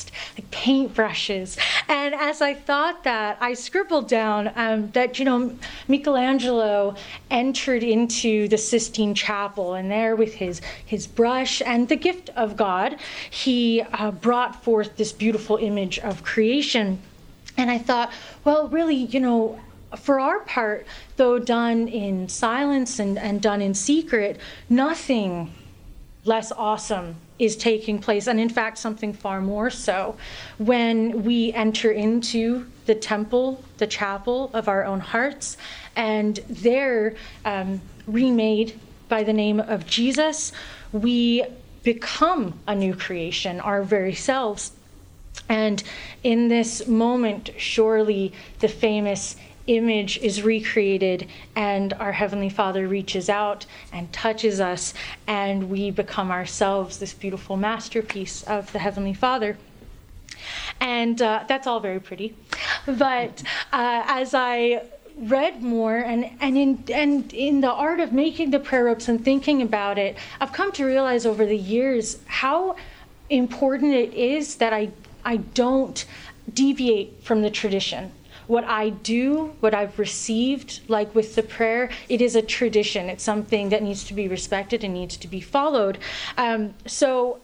paintbrushes. 0.51 1.59
And 1.89 2.15
as 2.15 2.41
I 2.41 2.55
thought 2.55 3.05
that, 3.05 3.39
I 3.41 3.55
scribbled 3.55 4.09
down 4.09 4.51
um, 4.57 4.91
that, 4.93 5.19
you 5.19 5.25
know, 5.25 5.57
Michelangelo 5.89 6.95
entered 7.31 7.83
into 7.83 8.49
the 8.49 8.59
Sistine 8.59 9.15
Chapel, 9.15 9.75
and 9.75 9.91
there 9.91 10.17
with 10.17 10.35
his, 10.35 10.61
his 10.85 11.07
brush 11.07 11.63
and 11.65 11.89
the 11.89 11.97
gift 11.97 12.31
of 12.37 12.57
God, 12.57 12.97
he 13.31 13.83
uh, 13.83 14.11
brought 14.11 14.63
forth 14.63 14.97
this 14.97 15.13
beautiful 15.13 15.57
image 15.57 15.99
of 15.99 16.23
creation. 16.23 17.01
And 17.57 17.71
I 17.71 17.79
thought, 17.79 18.13
well, 18.45 18.69
really, 18.69 18.97
you 18.97 19.21
know, 19.21 19.61
for 19.97 20.21
our 20.21 20.41
part, 20.41 20.87
though 21.17 21.39
done 21.39 21.89
in 21.89 22.29
silence 22.29 22.99
and, 22.99 23.19
and 23.19 23.43
done 23.43 23.61
in 23.61 23.75
secret, 23.75 24.39
nothing 24.69 25.53
less 26.25 26.53
awesome 26.53 27.17
is 27.41 27.57
taking 27.57 27.99
place, 27.99 28.27
and 28.27 28.39
in 28.39 28.51
fact, 28.51 28.77
something 28.77 29.13
far 29.13 29.41
more 29.41 29.71
so. 29.71 30.17
When 30.59 31.25
we 31.25 31.53
enter 31.55 31.91
into 31.91 32.67
the 32.85 32.95
temple, 32.95 33.65
the 33.79 33.87
chapel 33.87 34.51
of 34.53 34.69
our 34.69 34.85
own 34.85 35.01
hearts, 35.01 35.57
and 35.97 36.37
there, 36.49 37.17
um, 37.45 37.81
remade 38.07 38.79
by 39.09 39.23
the 39.23 39.33
name 39.33 39.59
of 39.59 39.87
Jesus, 39.87 40.53
we 40.93 41.45
become 41.83 42.61
a 42.67 42.75
new 42.75 42.95
creation, 42.95 43.59
our 43.61 43.83
very 43.83 44.15
selves. 44.15 44.73
And 45.49 45.83
in 46.23 46.49
this 46.49 46.87
moment, 46.87 47.51
surely 47.57 48.33
the 48.59 48.69
famous 48.69 49.37
image 49.67 50.19
is 50.19 50.43
recreated 50.43 51.29
and 51.55 51.93
our 51.95 52.13
Heavenly 52.13 52.49
Father 52.49 52.89
reaches 52.89 53.29
out 53.29 53.67
and 53.93 54.13
touches 54.13 54.61
us, 54.61 54.95
and 55.27 55.71
we 55.71 55.91
become 55.91 56.31
ourselves 56.31 56.99
this 56.99 57.13
beautiful 57.13 57.57
masterpiece 57.57 58.43
of 58.45 58.73
the 58.73 58.79
Heavenly 58.79 59.15
Father. 59.15 59.57
And 60.81 61.21
uh, 61.21 61.45
that's 61.47 61.67
all 61.67 61.81
very 61.81 62.01
pretty. 62.01 62.35
But 62.87 63.43
uh, 63.73 64.05
as 64.07 64.35
I 64.35 64.83
read 65.17 65.63
more 65.63 65.99
and, 65.99 66.31
and 66.41 66.57
in 66.57 66.85
and 66.93 67.33
in 67.35 67.61
the 67.61 67.71
art 67.71 68.01
of 68.01 68.13
making 68.13 68.51
the 68.51 68.59
prayer 68.59 68.85
ropes 68.85 69.09
and 69.09 69.23
thinking 69.23 69.61
about 69.61 69.99
it, 69.99 70.17
I've 70.41 70.53
come 70.53 70.73
to 70.73 70.85
realize 70.85 71.27
over 71.27 71.45
the 71.45 71.57
years 71.57 72.19
how 72.27 72.77
important 73.29 73.95
it 73.95 74.15
is 74.15 74.57
that 74.57 74.73
I 74.73 74.91
I 75.25 75.37
don't 75.39 76.05
deviate 76.53 77.23
from 77.23 77.43
the 77.43 77.51
tradition 77.51 78.13
what 78.51 78.65
I 78.65 78.91
do, 78.91 79.55
what 79.61 79.75
I've 79.75 79.97
received, 79.99 80.81
like 80.89 81.15
with 81.15 81.37
the 81.37 81.43
prayer, 81.43 81.89
it 82.09 82.21
is 82.21 82.35
a 82.35 82.43
tradition. 82.43 83.09
It's 83.09 83.23
something 83.23 83.69
that 83.69 83.81
needs 83.83 84.03
to 84.05 84.15
be 84.15 84.27
respected 84.27 84.83
and 84.83 84.93
needs 84.93 85.17
to 85.19 85.29
be 85.29 85.41
followed. 85.41 85.99
Um, 86.37 86.75
so 86.85 87.41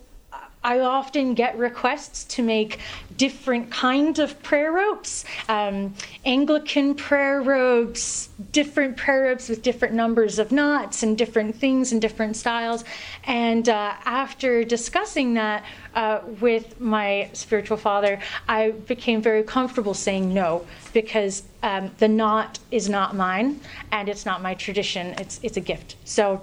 I 0.66 0.80
often 0.80 1.34
get 1.34 1.56
requests 1.56 2.24
to 2.34 2.42
make 2.42 2.80
different 3.16 3.70
kinds 3.70 4.18
of 4.18 4.42
prayer 4.42 4.72
ropes 4.72 5.24
um, 5.48 5.94
Anglican 6.24 6.96
prayer 6.96 7.40
ropes, 7.40 8.30
different 8.50 8.96
prayer 8.96 9.24
ropes 9.24 9.48
with 9.48 9.62
different 9.62 9.94
numbers 9.94 10.40
of 10.40 10.50
knots 10.50 11.04
and 11.04 11.16
different 11.16 11.54
things 11.54 11.92
and 11.92 12.02
different 12.02 12.34
styles. 12.34 12.84
And 13.24 13.68
uh, 13.68 13.94
after 14.04 14.64
discussing 14.64 15.34
that 15.34 15.64
uh, 15.94 16.20
with 16.40 16.80
my 16.80 17.30
spiritual 17.32 17.76
father, 17.76 18.18
I 18.48 18.72
became 18.72 19.22
very 19.22 19.44
comfortable 19.44 19.94
saying 19.94 20.34
no 20.34 20.66
because 20.92 21.44
um, 21.62 21.92
the 21.98 22.08
knot 22.08 22.58
is 22.72 22.88
not 22.88 23.14
mine 23.14 23.60
and 23.92 24.08
it's 24.08 24.26
not 24.26 24.42
my 24.42 24.54
tradition, 24.54 25.14
it's, 25.18 25.38
it's 25.44 25.56
a 25.56 25.60
gift. 25.60 25.94
So 26.04 26.42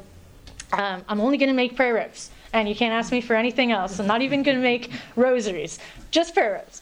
um, 0.71 1.03
I'm 1.09 1.19
only 1.19 1.37
going 1.37 1.49
to 1.49 1.55
make 1.55 1.75
prayer 1.75 1.95
ropes 1.95 2.29
and 2.53 2.69
you 2.69 2.75
can't 2.75 2.93
ask 2.93 3.11
me 3.11 3.19
for 3.19 3.35
anything 3.35 3.71
else. 3.71 3.99
I'm 3.99 4.07
not 4.07 4.21
even 4.21 4.43
going 4.43 4.57
to 4.57 4.63
make 4.63 4.91
rosaries, 5.15 5.79
just 6.11 6.33
pharaohs. 6.33 6.81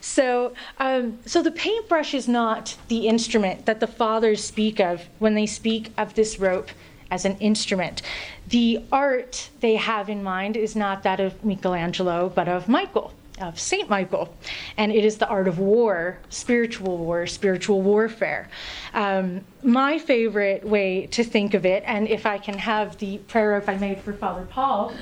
So, 0.00 0.54
um, 0.78 1.18
so 1.26 1.42
the 1.42 1.50
paintbrush 1.50 2.14
is 2.14 2.28
not 2.28 2.76
the 2.88 3.08
instrument 3.08 3.66
that 3.66 3.80
the 3.80 3.86
fathers 3.86 4.44
speak 4.44 4.78
of 4.78 5.08
when 5.18 5.34
they 5.34 5.46
speak 5.46 5.92
of 5.98 6.14
this 6.14 6.38
rope 6.38 6.70
as 7.10 7.24
an 7.24 7.36
instrument. 7.38 8.02
The 8.48 8.82
art 8.92 9.50
they 9.60 9.76
have 9.76 10.08
in 10.08 10.22
mind 10.22 10.56
is 10.56 10.76
not 10.76 11.02
that 11.02 11.20
of 11.20 11.44
Michelangelo, 11.44 12.28
but 12.28 12.48
of 12.48 12.68
Michael 12.68 13.12
of 13.40 13.58
Saint 13.58 13.88
Michael, 13.88 14.34
and 14.76 14.92
it 14.92 15.04
is 15.04 15.18
the 15.18 15.28
art 15.28 15.48
of 15.48 15.58
war, 15.58 16.18
spiritual 16.28 16.96
war, 16.96 17.26
spiritual 17.26 17.82
warfare. 17.82 18.48
Um, 18.94 19.42
my 19.62 19.98
favorite 19.98 20.64
way 20.64 21.06
to 21.08 21.22
think 21.22 21.54
of 21.54 21.66
it, 21.66 21.82
and 21.86 22.08
if 22.08 22.26
I 22.26 22.38
can 22.38 22.58
have 22.58 22.96
the 22.98 23.18
prayer 23.18 23.50
rope 23.50 23.68
I 23.68 23.76
made 23.76 24.00
for 24.00 24.12
Father 24.12 24.46
Paul, 24.46 24.92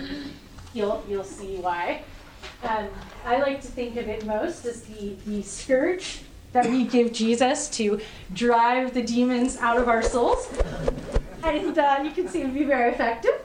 you'll 0.72 1.05
you'll 1.09 1.24
see 1.24 1.57
why. 1.57 2.03
Um, 2.62 2.89
I 3.24 3.39
like 3.39 3.61
to 3.62 3.68
think 3.68 3.97
of 3.97 4.09
it 4.09 4.26
most 4.26 4.64
as 4.64 4.82
the 4.82 5.16
the 5.26 5.43
scourge 5.43 6.22
that 6.53 6.66
we 6.66 6.85
give 6.85 7.12
Jesus 7.12 7.68
to 7.68 8.01
drive 8.32 8.95
the 8.95 9.03
demons 9.03 9.57
out 9.59 9.78
of 9.78 9.89
our 9.89 10.03
souls, 10.03 10.49
and 11.43 11.76
uh, 11.78 12.01
you 12.03 12.11
can 12.11 12.28
see 12.28 12.43
it 12.43 12.45
would 12.47 12.55
be 12.55 12.64
very 12.64 12.93
effective 12.93 13.41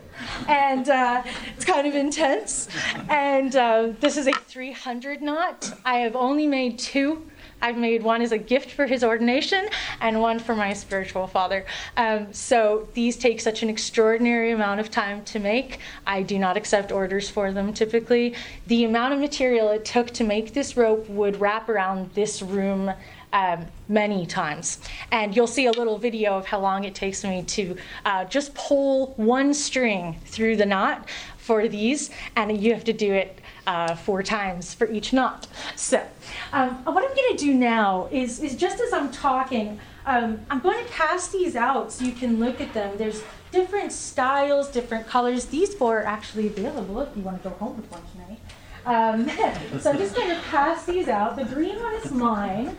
and 0.48 0.90
uh, 0.90 1.24
it's 1.56 1.66
kind 1.66 1.88
of 1.88 1.96
intense. 1.96 2.68
And 3.10 3.56
uh, 3.56 3.94
this 4.00 4.18
is 4.18 4.28
a 4.28 4.34
300 4.34 5.22
knot. 5.22 5.74
I 5.86 6.00
have 6.00 6.16
only 6.16 6.48
made 6.48 6.80
two. 6.80 7.30
I've 7.62 7.78
made 7.78 8.04
one 8.04 8.22
as 8.22 8.32
a 8.32 8.38
gift 8.38 8.72
for 8.72 8.86
his 8.86 9.04
ordination 9.04 9.68
and 10.00 10.22
one 10.22 10.40
for 10.40 10.56
my 10.56 10.74
spiritual 10.74 11.28
father. 11.28 11.66
Um, 11.98 12.32
so 12.32 12.88
these 12.94 13.18
take 13.18 13.42
such 13.42 13.64
an 13.64 13.70
extraordinary 13.70 14.52
amount 14.52 14.80
of 14.80 14.90
time 14.90 15.26
to 15.26 15.40
make. 15.40 15.80
I 16.08 16.22
do 16.22 16.40
not 16.40 16.56
accept 16.56 16.92
orders 16.92 17.30
for 17.30 17.52
them 17.52 17.74
typically. 17.74 18.36
The 18.68 18.86
amount 18.86 19.14
of 19.14 19.20
material 19.20 19.70
it 19.72 19.84
took 19.84 20.12
to 20.12 20.24
make 20.24 20.54
this 20.54 20.78
rope 20.78 21.10
would 21.10 21.42
wrap 21.42 21.68
around 21.68 22.12
this 22.14 22.42
room 22.42 22.94
um, 23.34 23.66
many 23.88 24.26
times. 24.26 24.80
And 25.12 25.36
you'll 25.36 25.48
see 25.48 25.68
a 25.68 25.72
little 25.72 25.98
video 25.98 26.38
of 26.38 26.46
how 26.46 26.60
long 26.60 26.84
it 26.84 26.96
takes 26.96 27.24
me 27.24 27.44
to 27.44 27.76
uh, 28.06 28.26
just 28.26 28.54
pull 28.56 29.14
one 29.18 29.54
string 29.54 30.20
through 30.26 30.58
the 30.58 30.66
knot 30.66 31.08
for 31.38 31.68
these, 31.68 32.12
and 32.36 32.62
you 32.62 32.74
have 32.74 32.84
to 32.84 32.94
do 32.94 33.14
it 33.14 33.40
uh, 33.66 33.96
four 33.96 34.22
times 34.22 34.74
for 34.74 34.90
each 34.92 35.14
knot. 35.14 35.48
So, 35.76 36.06
um, 36.54 36.76
what 36.86 37.04
I'm 37.04 37.16
going 37.16 37.38
to 37.38 37.44
do 37.44 37.54
now 37.54 38.08
is, 38.12 38.40
is 38.40 38.56
just 38.56 38.80
as 38.80 38.94
I'm 38.94 39.12
talking, 39.12 39.80
um, 40.06 40.40
I'm 40.50 40.60
going 40.60 40.84
to 40.84 40.92
pass 40.92 41.30
these 41.30 41.56
out 41.56 41.92
so 41.92 42.06
you 42.06 42.12
can 42.12 42.40
look 42.40 42.62
at 42.62 42.74
them. 42.74 42.98
There's 42.98 43.24
different 43.52 43.92
styles, 43.92 44.70
different 44.70 45.08
colors. 45.08 45.46
These 45.46 45.74
four 45.74 46.00
are 46.00 46.06
actually 46.06 46.48
available 46.48 47.02
if 47.02 47.16
you 47.16 47.24
want 47.24 47.42
to 47.42 47.50
go 47.50 47.56
home 47.56 47.78
with 47.78 47.92
one 47.92 48.02
tonight. 48.12 48.40
Um, 48.86 49.30
so 49.82 49.92
I'm 49.92 49.98
just 49.98 50.16
going 50.16 50.30
to 50.30 50.42
pass 50.50 50.86
these 50.86 51.08
out. 51.08 51.36
The 51.36 51.46
green 51.46 51.80
one 51.82 51.94
is 51.96 52.12
mine, 52.12 52.78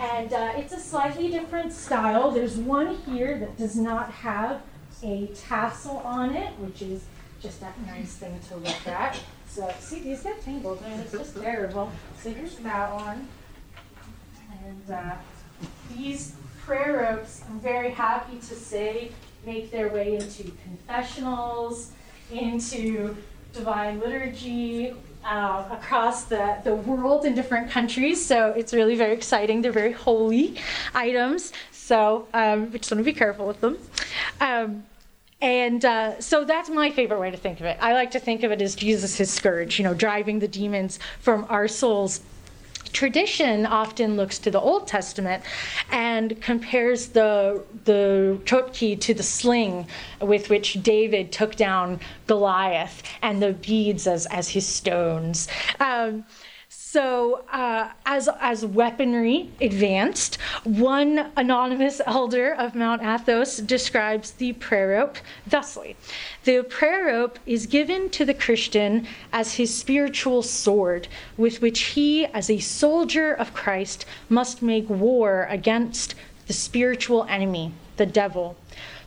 and 0.00 0.32
uh, 0.32 0.52
it's 0.56 0.72
a 0.72 0.80
slightly 0.80 1.28
different 1.30 1.72
style. 1.72 2.30
There's 2.30 2.56
one 2.56 2.96
here 2.98 3.38
that 3.38 3.56
does 3.56 3.76
not 3.76 4.10
have 4.10 4.62
a 5.02 5.26
tassel 5.34 5.98
on 5.98 6.34
it, 6.34 6.50
which 6.58 6.82
is 6.82 7.04
just 7.40 7.62
a 7.62 7.72
nice 7.86 8.14
thing 8.14 8.38
to 8.48 8.56
look 8.56 8.86
at. 8.86 9.18
So 9.48 9.72
see, 9.80 10.00
these 10.00 10.22
get 10.22 10.42
tangled, 10.42 10.82
and 10.84 11.00
it's 11.00 11.12
just 11.12 11.40
terrible. 11.40 11.90
So 12.22 12.30
here's 12.30 12.56
that 12.56 12.94
one, 12.94 13.28
and 14.64 14.90
uh, 14.90 15.14
these 15.96 16.34
prayer 16.64 16.98
ropes. 16.98 17.42
I'm 17.48 17.60
very 17.60 17.90
happy 17.90 18.36
to 18.36 18.54
say 18.54 19.12
make 19.46 19.70
their 19.70 19.88
way 19.88 20.16
into 20.16 20.52
confessionals, 20.64 21.92
into 22.30 23.16
divine 23.52 24.00
liturgy, 24.00 24.94
uh, 25.28 25.68
across 25.70 26.24
the, 26.24 26.56
the 26.64 26.74
world 26.74 27.24
in 27.26 27.34
different 27.34 27.70
countries. 27.70 28.24
So 28.24 28.50
it's 28.52 28.72
really 28.72 28.96
very 28.96 29.12
exciting. 29.12 29.60
They're 29.60 29.72
very 29.72 29.92
holy 29.92 30.56
items. 30.94 31.52
So 31.70 32.26
um, 32.32 32.72
we 32.72 32.78
just 32.78 32.90
want 32.90 33.00
to 33.00 33.04
be 33.04 33.12
careful 33.12 33.46
with 33.46 33.60
them. 33.60 33.78
Um, 34.40 34.84
and 35.40 35.84
uh, 35.84 36.20
so 36.20 36.44
that's 36.44 36.68
my 36.68 36.90
favorite 36.90 37.20
way 37.20 37.30
to 37.30 37.36
think 37.36 37.60
of 37.60 37.66
it. 37.66 37.78
I 37.80 37.92
like 37.92 38.10
to 38.12 38.18
think 38.18 38.42
of 38.42 38.50
it 38.50 38.60
as 38.60 38.74
Jesus' 38.74 39.30
scourge, 39.30 39.78
you 39.78 39.84
know, 39.84 39.94
driving 39.94 40.38
the 40.40 40.48
demons 40.48 40.98
from 41.20 41.46
our 41.48 41.68
souls 41.68 42.22
tradition 42.88 43.66
often 43.66 44.16
looks 44.16 44.38
to 44.40 44.50
the 44.50 44.60
Old 44.60 44.86
Testament 44.86 45.42
and 45.90 46.40
compares 46.40 47.08
the 47.08 47.62
the 47.84 48.38
chotki 48.44 48.98
to 49.00 49.14
the 49.14 49.22
sling 49.22 49.86
with 50.20 50.50
which 50.50 50.82
David 50.82 51.32
took 51.32 51.56
down 51.56 52.00
Goliath 52.26 53.02
and 53.22 53.42
the 53.42 53.52
beads 53.52 54.06
as 54.06 54.26
as 54.26 54.50
his 54.50 54.66
stones. 54.66 55.48
Um, 55.80 56.24
so, 56.90 57.44
uh, 57.52 57.90
as, 58.06 58.30
as 58.40 58.64
weaponry 58.64 59.50
advanced, 59.60 60.36
one 60.64 61.30
anonymous 61.36 62.00
elder 62.06 62.54
of 62.54 62.74
Mount 62.74 63.02
Athos 63.02 63.58
describes 63.58 64.30
the 64.30 64.54
prayer 64.54 64.88
rope 64.88 65.18
thusly 65.46 65.96
The 66.44 66.62
prayer 66.62 67.08
rope 67.08 67.38
is 67.44 67.66
given 67.66 68.08
to 68.10 68.24
the 68.24 68.32
Christian 68.32 69.06
as 69.34 69.56
his 69.56 69.76
spiritual 69.76 70.42
sword, 70.42 71.08
with 71.36 71.60
which 71.60 71.80
he, 71.92 72.24
as 72.24 72.48
a 72.48 72.58
soldier 72.58 73.34
of 73.34 73.52
Christ, 73.52 74.06
must 74.30 74.62
make 74.62 74.88
war 74.88 75.46
against 75.50 76.14
the 76.46 76.54
spiritual 76.54 77.24
enemy, 77.24 77.74
the 77.98 78.06
devil. 78.06 78.56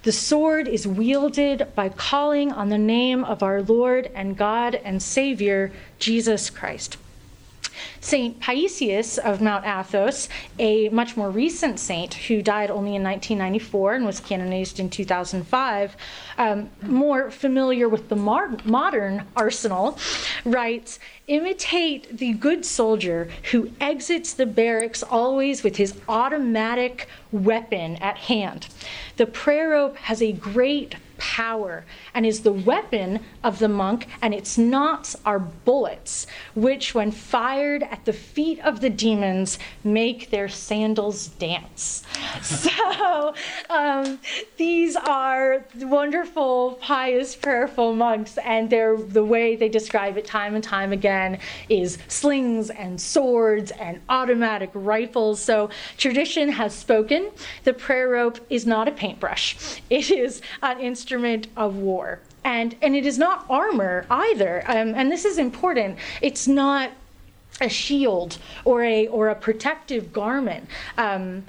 The 0.04 0.12
sword 0.12 0.68
is 0.68 0.86
wielded 0.86 1.70
by 1.74 1.90
calling 1.90 2.52
on 2.52 2.70
the 2.70 2.78
name 2.78 3.24
of 3.24 3.42
our 3.42 3.64
Lord 3.64 4.12
and 4.14 4.38
God 4.38 4.76
and 4.76 5.02
Savior, 5.02 5.72
Jesus 5.98 6.52
Christ. 6.52 6.98
St. 8.00 8.40
Paisius 8.40 9.18
of 9.18 9.42
Mount 9.42 9.66
Athos, 9.66 10.30
a 10.60 10.90
much 10.90 11.16
more 11.16 11.30
recent 11.30 11.80
saint 11.80 12.14
who 12.14 12.42
died 12.42 12.72
only 12.72 12.96
in 12.96 13.04
1994 13.04 13.94
and 13.96 14.06
was 14.06 14.20
canonized 14.20 14.80
in 14.80 14.90
2005, 14.90 15.96
um, 16.38 16.70
more 16.82 17.32
familiar 17.32 17.88
with 17.88 18.10
the 18.10 18.16
mar- 18.16 18.58
modern 18.66 19.24
arsenal, 19.36 19.98
writes 20.46 21.00
Imitate 21.28 22.18
the 22.18 22.34
good 22.34 22.66
soldier 22.66 23.30
who 23.52 23.72
exits 23.80 24.34
the 24.34 24.46
barracks 24.46 25.02
always 25.02 25.64
with 25.64 25.78
his 25.78 25.94
automatic 26.10 27.08
weapon 27.32 27.96
at 27.98 28.18
hand. 28.18 28.68
The 29.16 29.28
prayer 29.28 29.70
rope 29.70 29.96
has 29.98 30.22
a 30.22 30.34
great 30.34 30.96
power 31.22 31.86
and 32.16 32.26
is 32.26 32.42
the 32.42 32.52
weapon 32.52 33.20
of 33.44 33.60
the 33.60 33.68
monk, 33.68 34.08
and 34.24 34.34
its 34.34 34.58
knots 34.58 35.16
are 35.24 35.38
bullets, 35.38 36.26
which, 36.56 36.96
when 36.96 37.12
fired 37.12 37.84
at 37.84 38.04
the 38.06 38.14
feet 38.14 38.60
of 38.62 38.82
the 38.82 38.90
demons, 38.90 39.60
make 39.84 40.32
their 40.32 40.50
sandals 40.50 41.28
dance. 41.28 42.02
so 42.42 43.36
um, 43.70 44.20
these 44.58 44.96
are 44.96 45.64
wonderful, 45.78 46.80
pious, 46.82 47.36
prayerful 47.36 47.94
monks, 47.94 48.40
and 48.40 48.72
they're, 48.72 48.98
the 48.98 49.24
way 49.24 49.56
they 49.56 49.70
describe 49.70 50.18
it 50.18 50.26
time 50.26 50.56
and 50.56 50.64
time 50.64 50.92
again 50.92 51.38
is 51.70 52.00
slings 52.08 52.72
and 52.72 53.00
swords 53.00 53.70
and 53.80 54.02
automatic 54.10 54.72
rifles. 54.74 55.40
So 55.40 55.70
tradition 55.98 56.50
has 56.50 56.74
spoken. 56.74 57.30
The 57.64 57.74
prayer 57.74 58.10
rope 58.10 58.40
is 58.50 58.66
not 58.66 58.88
a 58.88 58.92
paintbrush, 58.92 59.82
it 59.92 60.10
is 60.10 60.42
an 60.64 60.80
instrument 60.80 61.11
instrument 61.12 61.48
of 61.58 61.76
war. 61.76 62.20
And, 62.46 62.76
and 62.82 62.96
it 62.96 63.06
is 63.06 63.18
not 63.18 63.46
armor 63.50 64.06
either. 64.10 64.64
Um, 64.66 64.94
and 64.96 65.12
this 65.12 65.26
is 65.26 65.38
important. 65.38 65.98
It's 66.22 66.48
not 66.48 66.92
a 67.60 67.68
shield 67.68 68.38
or 68.64 68.82
a, 68.84 69.08
or 69.08 69.28
a 69.28 69.36
protective 69.36 70.14
garment. 70.14 70.68
Um, 70.98 71.44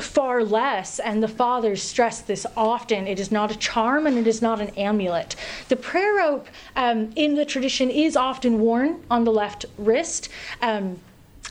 far 0.00 0.44
less, 0.44 1.00
and 1.00 1.20
the 1.22 1.28
fathers 1.28 1.82
stress 1.82 2.20
this 2.20 2.46
often. 2.56 3.08
It 3.08 3.18
is 3.18 3.32
not 3.32 3.50
a 3.50 3.56
charm 3.56 4.06
and 4.06 4.16
it 4.16 4.28
is 4.28 4.40
not 4.40 4.60
an 4.60 4.68
amulet. 4.76 5.34
The 5.68 5.76
prayer 5.76 6.14
rope 6.14 6.46
um, 6.76 7.10
in 7.16 7.34
the 7.34 7.44
tradition 7.44 7.90
is 7.90 8.14
often 8.14 8.60
worn 8.60 9.02
on 9.10 9.24
the 9.24 9.32
left 9.32 9.64
wrist. 9.76 10.28
Um, 10.62 11.00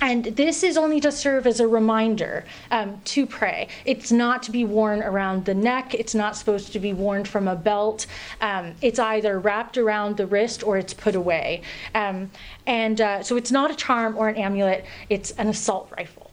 and 0.02 0.26
this 0.26 0.64
is 0.64 0.78
only 0.78 1.00
to 1.02 1.12
serve 1.12 1.48
as 1.48 1.60
a 1.60 1.68
reminder 1.68 2.46
um, 2.72 3.02
to 3.06 3.26
pray. 3.26 3.68
It's 3.86 4.12
not 4.12 4.44
to 4.44 4.52
be 4.52 4.64
worn 4.64 5.02
around 5.02 5.46
the 5.46 5.54
neck. 5.54 5.94
It's 5.94 6.14
not 6.14 6.36
supposed 6.36 6.72
to 6.74 6.80
be 6.80 6.94
worn 6.94 7.26
from 7.26 7.48
a 7.48 7.56
belt. 7.56 8.06
Um, 8.42 8.76
it's 8.82 9.00
either 9.00 9.40
wrapped 9.40 9.78
around 9.78 10.18
the 10.18 10.28
wrist 10.28 10.64
or 10.64 10.78
it's 10.78 10.94
put 10.94 11.16
away. 11.16 11.62
Um, 11.96 12.30
and 12.66 13.02
uh, 13.02 13.24
so 13.24 13.38
it's 13.38 13.52
not 13.52 13.72
a 13.72 13.76
charm 13.76 14.18
or 14.18 14.30
an 14.30 14.36
amulet, 14.36 14.86
it's 15.10 15.32
an 15.32 15.48
assault 15.48 15.92
rifle, 15.98 16.32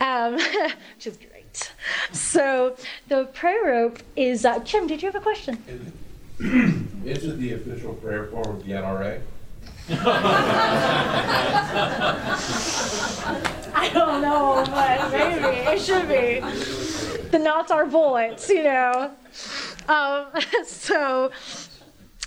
um, 0.00 0.34
which 0.96 1.06
is 1.06 1.16
great. 1.16 1.72
So 2.12 2.76
the 3.08 3.24
prayer 3.26 3.64
rope 3.64 4.00
is. 4.16 4.44
Uh, 4.44 4.60
Kim, 4.60 4.86
did 4.86 5.02
you 5.02 5.08
have 5.08 5.16
a 5.16 5.20
question? 5.20 5.62
Is 5.68 7.24
it 7.24 7.36
the 7.38 7.52
official 7.52 7.94
prayer 7.94 8.26
form 8.26 8.56
of 8.56 8.64
the 8.64 8.72
NRA? 8.72 9.20
I 13.74 13.90
don't 13.94 14.20
know, 14.20 14.62
but 14.66 15.10
maybe 15.10 15.56
it 15.70 15.80
should 15.80 16.06
be. 16.08 16.40
The 17.30 17.38
knots 17.38 17.70
are 17.70 17.86
bullets, 17.86 18.50
you 18.50 18.64
know. 18.64 19.10
Um, 19.88 20.26
so 20.66 21.30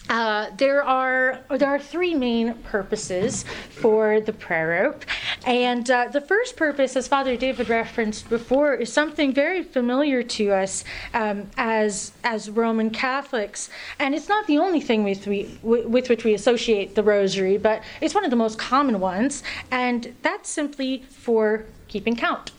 uh, 0.10 0.50
there 0.58 0.84
are 0.84 1.40
there 1.50 1.70
are 1.70 1.80
three 1.80 2.14
main 2.14 2.56
purposes 2.56 3.46
for 3.70 4.20
the 4.20 4.34
prayer 4.34 4.84
rope, 4.84 5.06
and 5.46 5.90
uh, 5.90 6.08
the 6.12 6.20
first 6.20 6.58
purpose, 6.58 6.96
as 6.96 7.08
Father 7.08 7.38
David 7.38 7.70
referenced 7.70 8.30
before, 8.30 8.74
is 8.74 8.92
something 8.92 9.34
very 9.34 9.64
familiar 9.64 10.24
to 10.24 10.52
us 10.52 10.84
um, 11.14 11.50
as 11.56 12.12
as 12.24 12.50
Roman 12.50 12.90
Catholics, 12.90 13.70
and 14.00 14.14
it's 14.16 14.28
not 14.28 14.48
the 14.48 14.58
only 14.58 14.82
thing 14.82 15.04
with 15.04 15.28
we 15.28 15.58
with 15.62 16.10
which 16.10 16.24
we 16.24 16.34
associate 16.34 16.96
the 16.96 17.04
Rosary, 17.04 17.58
but 17.58 17.82
it's 18.02 18.16
one 18.16 18.26
of 18.26 18.32
the 18.32 18.36
most 18.36 18.58
common 18.58 19.00
ones, 19.00 19.44
and 19.70 20.14
that's 20.24 20.50
simply 20.50 21.04
for 21.10 21.66
keeping 21.88 22.16
count, 22.16 22.52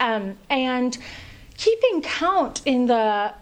um, 0.00 0.36
and 0.48 0.96
keeping 1.56 2.02
count 2.02 2.62
in 2.64 2.86
the 2.86 3.34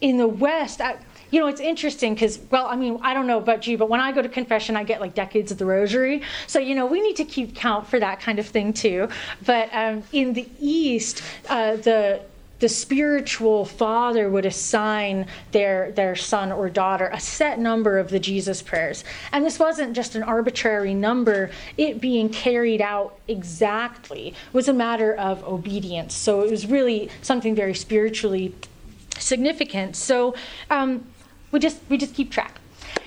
in 0.00 0.18
the 0.18 0.28
West. 0.28 0.80
I, 0.80 0.98
you 1.32 1.40
know, 1.40 1.46
it's 1.46 1.60
interesting 1.60 2.14
because, 2.14 2.38
well, 2.50 2.66
I 2.66 2.76
mean, 2.76 2.98
I 3.02 3.14
don't 3.14 3.26
know 3.26 3.38
about 3.38 3.66
you, 3.66 3.78
but 3.78 3.88
when 3.88 4.00
I 4.00 4.12
go 4.12 4.20
to 4.20 4.28
confession, 4.28 4.76
I 4.76 4.84
get 4.84 5.00
like 5.00 5.14
decades 5.14 5.50
of 5.50 5.56
the 5.56 5.64
rosary. 5.64 6.22
So, 6.46 6.60
you 6.60 6.74
know, 6.74 6.86
we 6.86 7.00
need 7.00 7.16
to 7.16 7.24
keep 7.24 7.56
count 7.56 7.86
for 7.88 7.98
that 7.98 8.20
kind 8.20 8.38
of 8.38 8.46
thing 8.46 8.74
too. 8.74 9.08
But 9.44 9.70
um, 9.72 10.04
in 10.12 10.34
the 10.34 10.46
East, 10.60 11.22
uh, 11.48 11.76
the 11.76 12.20
the 12.60 12.68
spiritual 12.68 13.64
father 13.64 14.30
would 14.30 14.46
assign 14.46 15.26
their 15.50 15.90
their 15.92 16.14
son 16.14 16.52
or 16.52 16.70
daughter 16.70 17.10
a 17.12 17.18
set 17.18 17.58
number 17.58 17.98
of 17.98 18.08
the 18.08 18.20
Jesus 18.20 18.62
prayers. 18.62 19.02
And 19.32 19.44
this 19.44 19.58
wasn't 19.58 19.96
just 19.96 20.14
an 20.14 20.22
arbitrary 20.22 20.94
number, 20.94 21.50
it 21.76 22.00
being 22.00 22.28
carried 22.28 22.80
out 22.80 23.18
exactly 23.26 24.32
was 24.52 24.68
a 24.68 24.72
matter 24.72 25.12
of 25.12 25.42
obedience. 25.42 26.14
So 26.14 26.42
it 26.42 26.52
was 26.52 26.66
really 26.66 27.10
something 27.20 27.56
very 27.56 27.74
spiritually 27.74 28.54
significant. 29.18 29.96
So 29.96 30.34
um, 30.70 31.04
we 31.52 31.60
just 31.60 31.80
we 31.88 31.96
just 31.96 32.14
keep 32.14 32.30
track. 32.30 32.58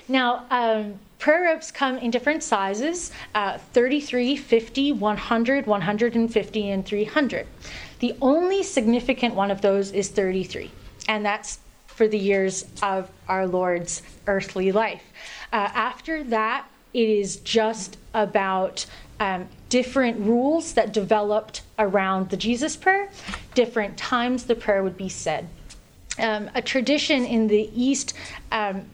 Now, 0.08 0.46
um, 0.50 0.98
prayer 1.18 1.42
ropes 1.42 1.70
come 1.70 1.98
in 1.98 2.10
different 2.10 2.42
sizes 2.42 3.10
uh, 3.34 3.58
33, 3.58 4.36
50, 4.36 4.92
100, 4.92 5.66
150, 5.66 6.70
and 6.70 6.86
300. 6.86 7.46
The 7.98 8.14
only 8.22 8.62
significant 8.62 9.34
one 9.34 9.50
of 9.50 9.60
those 9.60 9.92
is 9.92 10.08
33, 10.08 10.70
and 11.08 11.24
that's 11.24 11.58
for 11.86 12.06
the 12.06 12.18
years 12.18 12.66
of 12.82 13.10
our 13.28 13.46
Lord's 13.46 14.02
earthly 14.26 14.70
life. 14.70 15.02
Uh, 15.52 15.70
after 15.74 16.22
that, 16.24 16.66
it 16.92 17.08
is 17.08 17.36
just 17.36 17.96
about 18.14 18.86
um, 19.18 19.48
different 19.68 20.20
rules 20.20 20.74
that 20.74 20.92
developed 20.92 21.62
around 21.78 22.30
the 22.30 22.36
Jesus 22.36 22.76
prayer, 22.76 23.10
different 23.54 23.96
times 23.96 24.44
the 24.44 24.54
prayer 24.54 24.82
would 24.82 24.96
be 24.96 25.08
said. 25.08 25.48
Um, 26.18 26.50
a 26.54 26.62
tradition 26.62 27.24
in 27.24 27.48
the 27.48 27.70
East 27.74 28.14
um, 28.52 28.84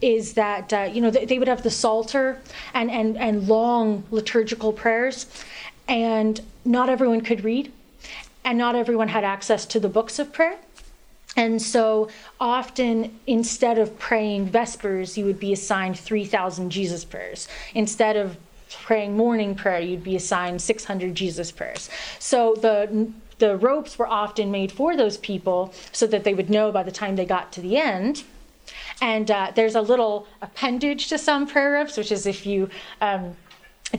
is 0.00 0.34
that 0.34 0.72
uh, 0.72 0.90
you 0.92 1.00
know 1.00 1.10
they, 1.10 1.38
would 1.38 1.48
have 1.48 1.62
the 1.62 1.70
Psalter 1.70 2.40
and, 2.74 2.90
and, 2.90 3.16
and 3.16 3.46
long 3.48 4.04
liturgical 4.10 4.72
prayers, 4.72 5.26
and 5.88 6.40
not 6.64 6.88
everyone 6.88 7.20
could 7.20 7.44
read, 7.44 7.72
and 8.44 8.58
not 8.58 8.74
everyone 8.74 9.08
had 9.08 9.24
access 9.24 9.64
to 9.66 9.80
the 9.80 9.88
books 9.88 10.18
of 10.18 10.32
prayer. 10.32 10.58
And 11.36 11.62
so 11.62 12.08
often, 12.40 13.18
instead 13.26 13.78
of 13.78 13.98
praying 13.98 14.46
Vespers, 14.50 15.16
you 15.16 15.24
would 15.24 15.40
be 15.40 15.52
assigned 15.52 15.98
3,000 15.98 16.68
Jesus 16.68 17.04
prayers. 17.06 17.48
Instead 17.74 18.16
of 18.16 18.36
praying 18.82 19.16
morning 19.16 19.54
prayer, 19.54 19.80
you'd 19.80 20.04
be 20.04 20.16
assigned 20.16 20.60
600 20.60 21.14
Jesus 21.14 21.50
prayers. 21.50 21.88
So 22.18 22.54
the 22.54 23.10
the 23.42 23.56
ropes 23.56 23.98
were 23.98 24.06
often 24.06 24.52
made 24.52 24.70
for 24.70 24.96
those 24.96 25.16
people 25.16 25.74
so 25.90 26.06
that 26.06 26.22
they 26.22 26.32
would 26.32 26.48
know 26.48 26.70
by 26.70 26.84
the 26.84 26.92
time 26.92 27.16
they 27.16 27.24
got 27.24 27.50
to 27.50 27.60
the 27.60 27.76
end. 27.76 28.22
And 29.00 29.28
uh, 29.32 29.50
there's 29.56 29.74
a 29.74 29.80
little 29.80 30.28
appendage 30.42 31.08
to 31.08 31.18
some 31.18 31.48
prayer 31.48 31.72
ropes, 31.72 31.96
which 31.96 32.12
is 32.12 32.24
if 32.24 32.46
you 32.46 32.70
um, 33.00 33.36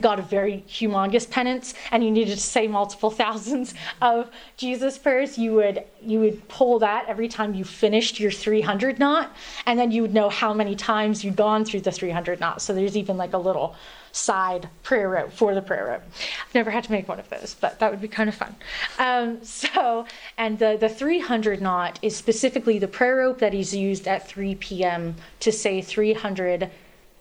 got 0.00 0.18
a 0.18 0.22
very 0.22 0.64
humongous 0.66 1.30
penance 1.30 1.74
and 1.90 2.02
you 2.02 2.10
needed 2.10 2.36
to 2.36 2.40
say 2.40 2.66
multiple 2.66 3.10
thousands 3.22 3.74
of 4.00 4.30
Jesus 4.56 4.96
prayers, 4.96 5.36
you 5.36 5.52
would 5.52 5.84
you 6.00 6.20
would 6.20 6.48
pull 6.48 6.78
that 6.78 7.04
every 7.06 7.28
time 7.28 7.52
you 7.52 7.64
finished 7.64 8.18
your 8.18 8.30
300 8.30 8.98
knot, 8.98 9.36
and 9.66 9.78
then 9.78 9.90
you 9.90 10.00
would 10.00 10.14
know 10.14 10.30
how 10.30 10.54
many 10.54 10.74
times 10.74 11.22
you'd 11.22 11.36
gone 11.36 11.66
through 11.66 11.82
the 11.82 11.92
300 11.92 12.40
knot. 12.40 12.62
So 12.62 12.72
there's 12.72 12.96
even 12.96 13.18
like 13.18 13.34
a 13.34 13.38
little 13.38 13.76
side 14.14 14.68
prayer 14.84 15.08
rope 15.08 15.32
for 15.32 15.54
the 15.54 15.62
prayer 15.62 15.86
rope. 15.86 16.02
I've 16.46 16.54
never 16.54 16.70
had 16.70 16.84
to 16.84 16.92
make 16.92 17.08
one 17.08 17.18
of 17.18 17.28
those, 17.30 17.56
but 17.60 17.80
that 17.80 17.90
would 17.90 18.00
be 18.00 18.08
kind 18.08 18.28
of 18.28 18.34
fun. 18.34 18.54
Um, 18.98 19.44
so, 19.44 20.06
and 20.38 20.58
the, 20.58 20.76
the 20.78 20.88
300 20.88 21.60
knot 21.60 21.98
is 22.00 22.16
specifically 22.16 22.78
the 22.78 22.88
prayer 22.88 23.16
rope 23.16 23.38
that 23.40 23.54
is 23.54 23.74
used 23.74 24.06
at 24.06 24.26
3 24.26 24.54
p.m. 24.54 25.16
to 25.40 25.50
say 25.50 25.82
300 25.82 26.70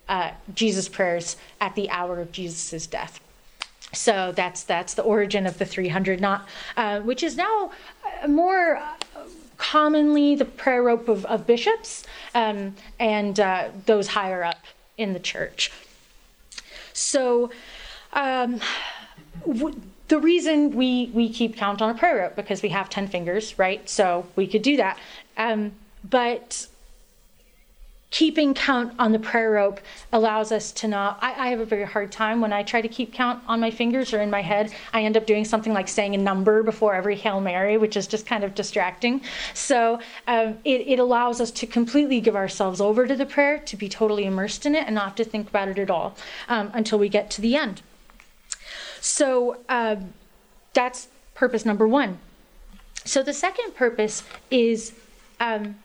uh, 0.07 0.31
Jesus 0.53 0.87
prayers 0.87 1.35
at 1.59 1.73
the 1.75 1.89
hour 1.89 2.19
of 2.19 2.31
Jesus' 2.31 2.85
death. 2.85 3.19
So 3.93 4.31
that's 4.35 4.63
that's 4.63 4.95
the 4.95 5.03
origin 5.03 5.45
of 5.45 5.59
the 5.59 5.65
300 5.65 6.19
knot, 6.19 6.47
uh, 6.77 7.01
which 7.01 7.21
is 7.21 7.37
now 7.37 7.71
uh, 8.23 8.27
more 8.27 8.77
uh, 8.77 8.95
commonly 9.57 10.35
the 10.35 10.45
prayer 10.45 10.81
rope 10.81 11.07
of, 11.07 11.25
of 11.25 11.45
bishops 11.45 12.03
um, 12.33 12.75
and 12.99 13.39
uh, 13.39 13.69
those 13.85 14.07
higher 14.07 14.43
up 14.43 14.63
in 14.97 15.13
the 15.13 15.19
church. 15.19 15.71
So, 16.93 17.49
um, 18.13 18.59
w- 19.45 19.81
the 20.07 20.19
reason 20.19 20.75
we 20.75 21.09
we 21.13 21.29
keep 21.29 21.55
count 21.55 21.81
on 21.81 21.89
a 21.89 21.97
prayer 21.97 22.17
rope 22.17 22.35
because 22.35 22.61
we 22.61 22.69
have 22.69 22.89
ten 22.89 23.07
fingers, 23.07 23.57
right? 23.57 23.87
So 23.89 24.25
we 24.35 24.47
could 24.47 24.61
do 24.61 24.77
that. 24.77 24.97
Um, 25.37 25.73
but 26.09 26.67
keeping 28.13 28.53
count 28.53 28.93
on 28.99 29.11
the 29.11 29.17
prayer 29.17 29.49
rope 29.49 29.79
allows 30.11 30.51
us 30.51 30.71
to 30.71 30.87
not 30.87 31.17
I, 31.19 31.47
I, 31.47 31.47
have 31.47 31.59
a 31.59 31.65
very 31.65 31.83
hard 31.83 32.11
time 32.11 32.41
when 32.41 32.53
i 32.53 32.61
try 32.61 32.79
to 32.79 32.87
keep 32.87 33.11
count 33.11 33.41
on 33.47 33.59
my 33.59 33.71
fingers 33.71 34.13
or 34.13 34.21
in 34.21 34.29
my 34.29 34.41
head. 34.41 34.71
I 34.93 35.01
end 35.03 35.17
up 35.17 35.25
doing 35.25 35.43
something 35.43 35.73
like 35.73 35.87
saying 35.87 36.13
a 36.13 36.19
number 36.19 36.61
before 36.61 36.93
every 36.93 37.15
hail 37.15 37.41
mary 37.41 37.75
which 37.75 37.97
is 37.97 38.05
just 38.05 38.27
kind 38.27 38.43
of 38.43 38.53
distracting. 38.53 39.21
So 39.55 39.99
um, 40.27 40.59
it, 40.63 40.81
it 40.87 40.99
allows 40.99 41.41
us 41.41 41.49
to 41.51 41.65
completely 41.65 42.21
give 42.21 42.35
ourselves 42.35 42.79
over 42.79 43.07
to 43.07 43.15
the 43.15 43.25
prayer 43.25 43.57
to 43.57 43.75
be 43.75 43.89
totally 43.89 44.25
immersed 44.25 44.67
in 44.67 44.75
it 44.75 44.85
and 44.85 44.93
not 44.93 45.17
to 45.17 45.23
think 45.23 45.49
about 45.49 45.69
it 45.69 45.79
at 45.79 45.89
all 45.89 46.15
um, 46.49 46.69
until 46.75 46.99
we 46.99 47.09
get 47.09 47.31
to 47.31 47.41
the 47.41 47.55
end. 47.55 47.81
So 49.01 49.57
um, 49.67 50.13
that's 50.73 51.07
purpose 51.33 51.65
number 51.65 51.87
one. 51.87 52.19
So 53.05 53.23
the 53.23 53.33
second 53.33 53.73
purpose 53.73 54.21
is 54.51 54.93
um, 55.39 55.77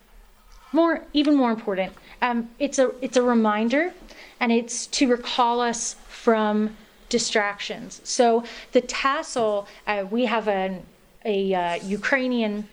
more 0.71 1.03
even 1.13 1.35
more 1.35 1.51
important 1.51 1.93
um, 2.21 2.49
it's 2.59 2.79
a 2.79 2.91
it's 3.01 3.17
a 3.17 3.21
reminder, 3.21 3.93
and 4.39 4.51
it's 4.51 4.87
to 4.87 5.07
recall 5.07 5.61
us 5.61 5.95
from 6.07 6.75
distractions. 7.09 8.01
So 8.03 8.43
the 8.71 8.81
tassel, 8.81 9.67
uh, 9.87 10.05
we 10.09 10.25
have 10.25 10.47
an, 10.47 10.83
a 11.25 11.53
uh, 11.53 11.75
Ukrainian 11.83 12.67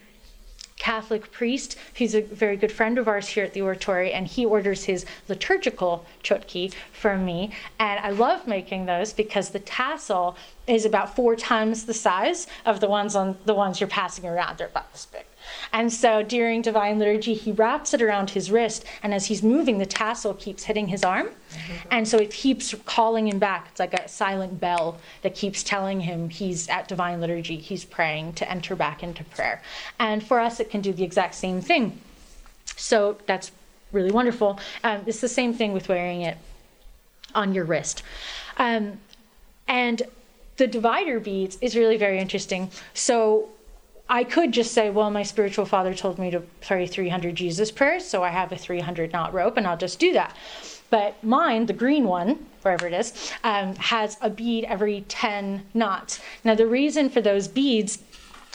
Catholic 0.77 1.32
priest 1.32 1.77
who's 1.97 2.14
a 2.14 2.20
very 2.20 2.56
good 2.56 2.70
friend 2.70 2.98
of 2.98 3.09
ours 3.09 3.28
here 3.28 3.44
at 3.44 3.55
the 3.55 3.62
oratory, 3.62 4.12
and 4.12 4.27
he 4.27 4.44
orders 4.44 4.85
his 4.85 5.06
liturgical 5.27 6.05
chotki 6.23 6.73
from 6.93 7.24
me. 7.24 7.51
And 7.78 7.98
I 7.98 8.10
love 8.10 8.47
making 8.47 8.85
those 8.86 9.12
because 9.12 9.51
the 9.51 9.59
tassel 9.59 10.36
is 10.66 10.85
about 10.85 11.16
four 11.16 11.35
times 11.35 11.86
the 11.86 11.94
size 11.94 12.47
of 12.66 12.81
the 12.81 12.89
ones 12.89 13.16
on 13.16 13.39
the 13.47 13.55
ones 13.55 13.81
you're 13.81 13.89
passing 13.89 14.27
around. 14.27 14.59
They're 14.59 14.66
about 14.68 14.93
this 14.93 15.06
big. 15.06 15.24
And 15.73 15.93
so 15.93 16.23
during 16.23 16.63
Divine 16.63 16.99
Liturgy, 16.99 17.35
he 17.35 17.53
wraps 17.53 17.93
it 17.95 18.03
around 18.03 18.31
his 18.31 18.51
wrist, 18.51 18.85
and 19.03 19.13
as 19.13 19.27
he's 19.27 19.43
moving, 19.43 19.79
the 19.79 19.87
tassel 19.87 20.35
keeps 20.35 20.65
hitting 20.65 20.89
his 20.89 21.05
arm. 21.05 21.27
Mm-hmm. 21.27 21.89
And 21.91 22.09
so 22.09 22.19
it 22.19 22.31
keeps 22.31 22.75
calling 22.85 23.29
him 23.29 23.39
back. 23.39 23.69
It's 23.71 23.81
like 23.81 23.95
a 23.95 24.09
silent 24.09 24.61
bell 24.61 24.99
that 25.23 25.35
keeps 25.35 25.63
telling 25.63 26.01
him 26.01 26.29
he's 26.31 26.69
at 26.69 26.89
Divine 26.89 27.21
Liturgy, 27.21 27.57
he's 27.57 27.85
praying 27.85 28.35
to 28.35 28.51
enter 28.51 28.77
back 28.77 29.03
into 29.03 29.25
prayer. 29.25 29.63
And 29.99 30.23
for 30.23 30.41
us, 30.41 30.61
it 30.61 30.71
can 30.71 30.81
do 30.81 30.93
the 30.93 31.05
exact 31.05 31.35
same 31.35 31.61
thing. 31.61 32.01
So 32.77 33.19
that's 33.27 33.53
really 33.93 34.11
wonderful. 34.11 34.59
Um, 34.85 35.03
it's 35.07 35.21
the 35.21 35.29
same 35.29 35.55
thing 35.55 35.73
with 35.73 35.89
wearing 35.89 36.23
it 36.23 36.37
on 37.35 37.55
your 37.55 37.65
wrist. 37.65 38.03
Um, 38.57 38.99
and 39.69 40.03
the 40.57 40.67
divider 40.67 41.21
beads 41.21 41.59
is 41.61 41.77
really 41.77 41.97
very 41.97 42.19
interesting. 42.19 42.71
So 42.95 43.49
I 44.09 44.23
could 44.23 44.53
just 44.53 44.73
say, 44.73 44.91
well, 44.91 45.11
my 45.11 45.24
spiritual 45.24 45.66
father 45.66 45.93
told 45.93 46.19
me 46.19 46.31
to 46.31 46.41
pray 46.61 46.87
300 46.87 47.35
Jesus 47.35 47.73
prayers, 47.73 48.05
so 48.05 48.23
I 48.23 48.28
have 48.28 48.53
a 48.53 48.57
300 48.57 49.12
knot 49.12 49.35
rope, 49.35 49.57
and 49.57 49.66
I'll 49.66 49.77
just 49.77 49.99
do 49.99 50.12
that. 50.12 50.37
But 50.91 51.23
mine, 51.24 51.66
the 51.66 51.73
green 51.73 52.05
one, 52.05 52.47
wherever 52.62 52.87
it 52.87 52.93
is, 52.93 53.33
um, 53.43 53.74
has 53.77 54.16
a 54.20 54.31
bead 54.31 54.65
every 54.65 55.05
10 55.09 55.62
knots. 55.74 56.20
Now, 56.45 56.55
the 56.55 56.66
reason 56.66 57.11
for 57.11 57.20
those 57.20 57.49
beads, 57.49 57.99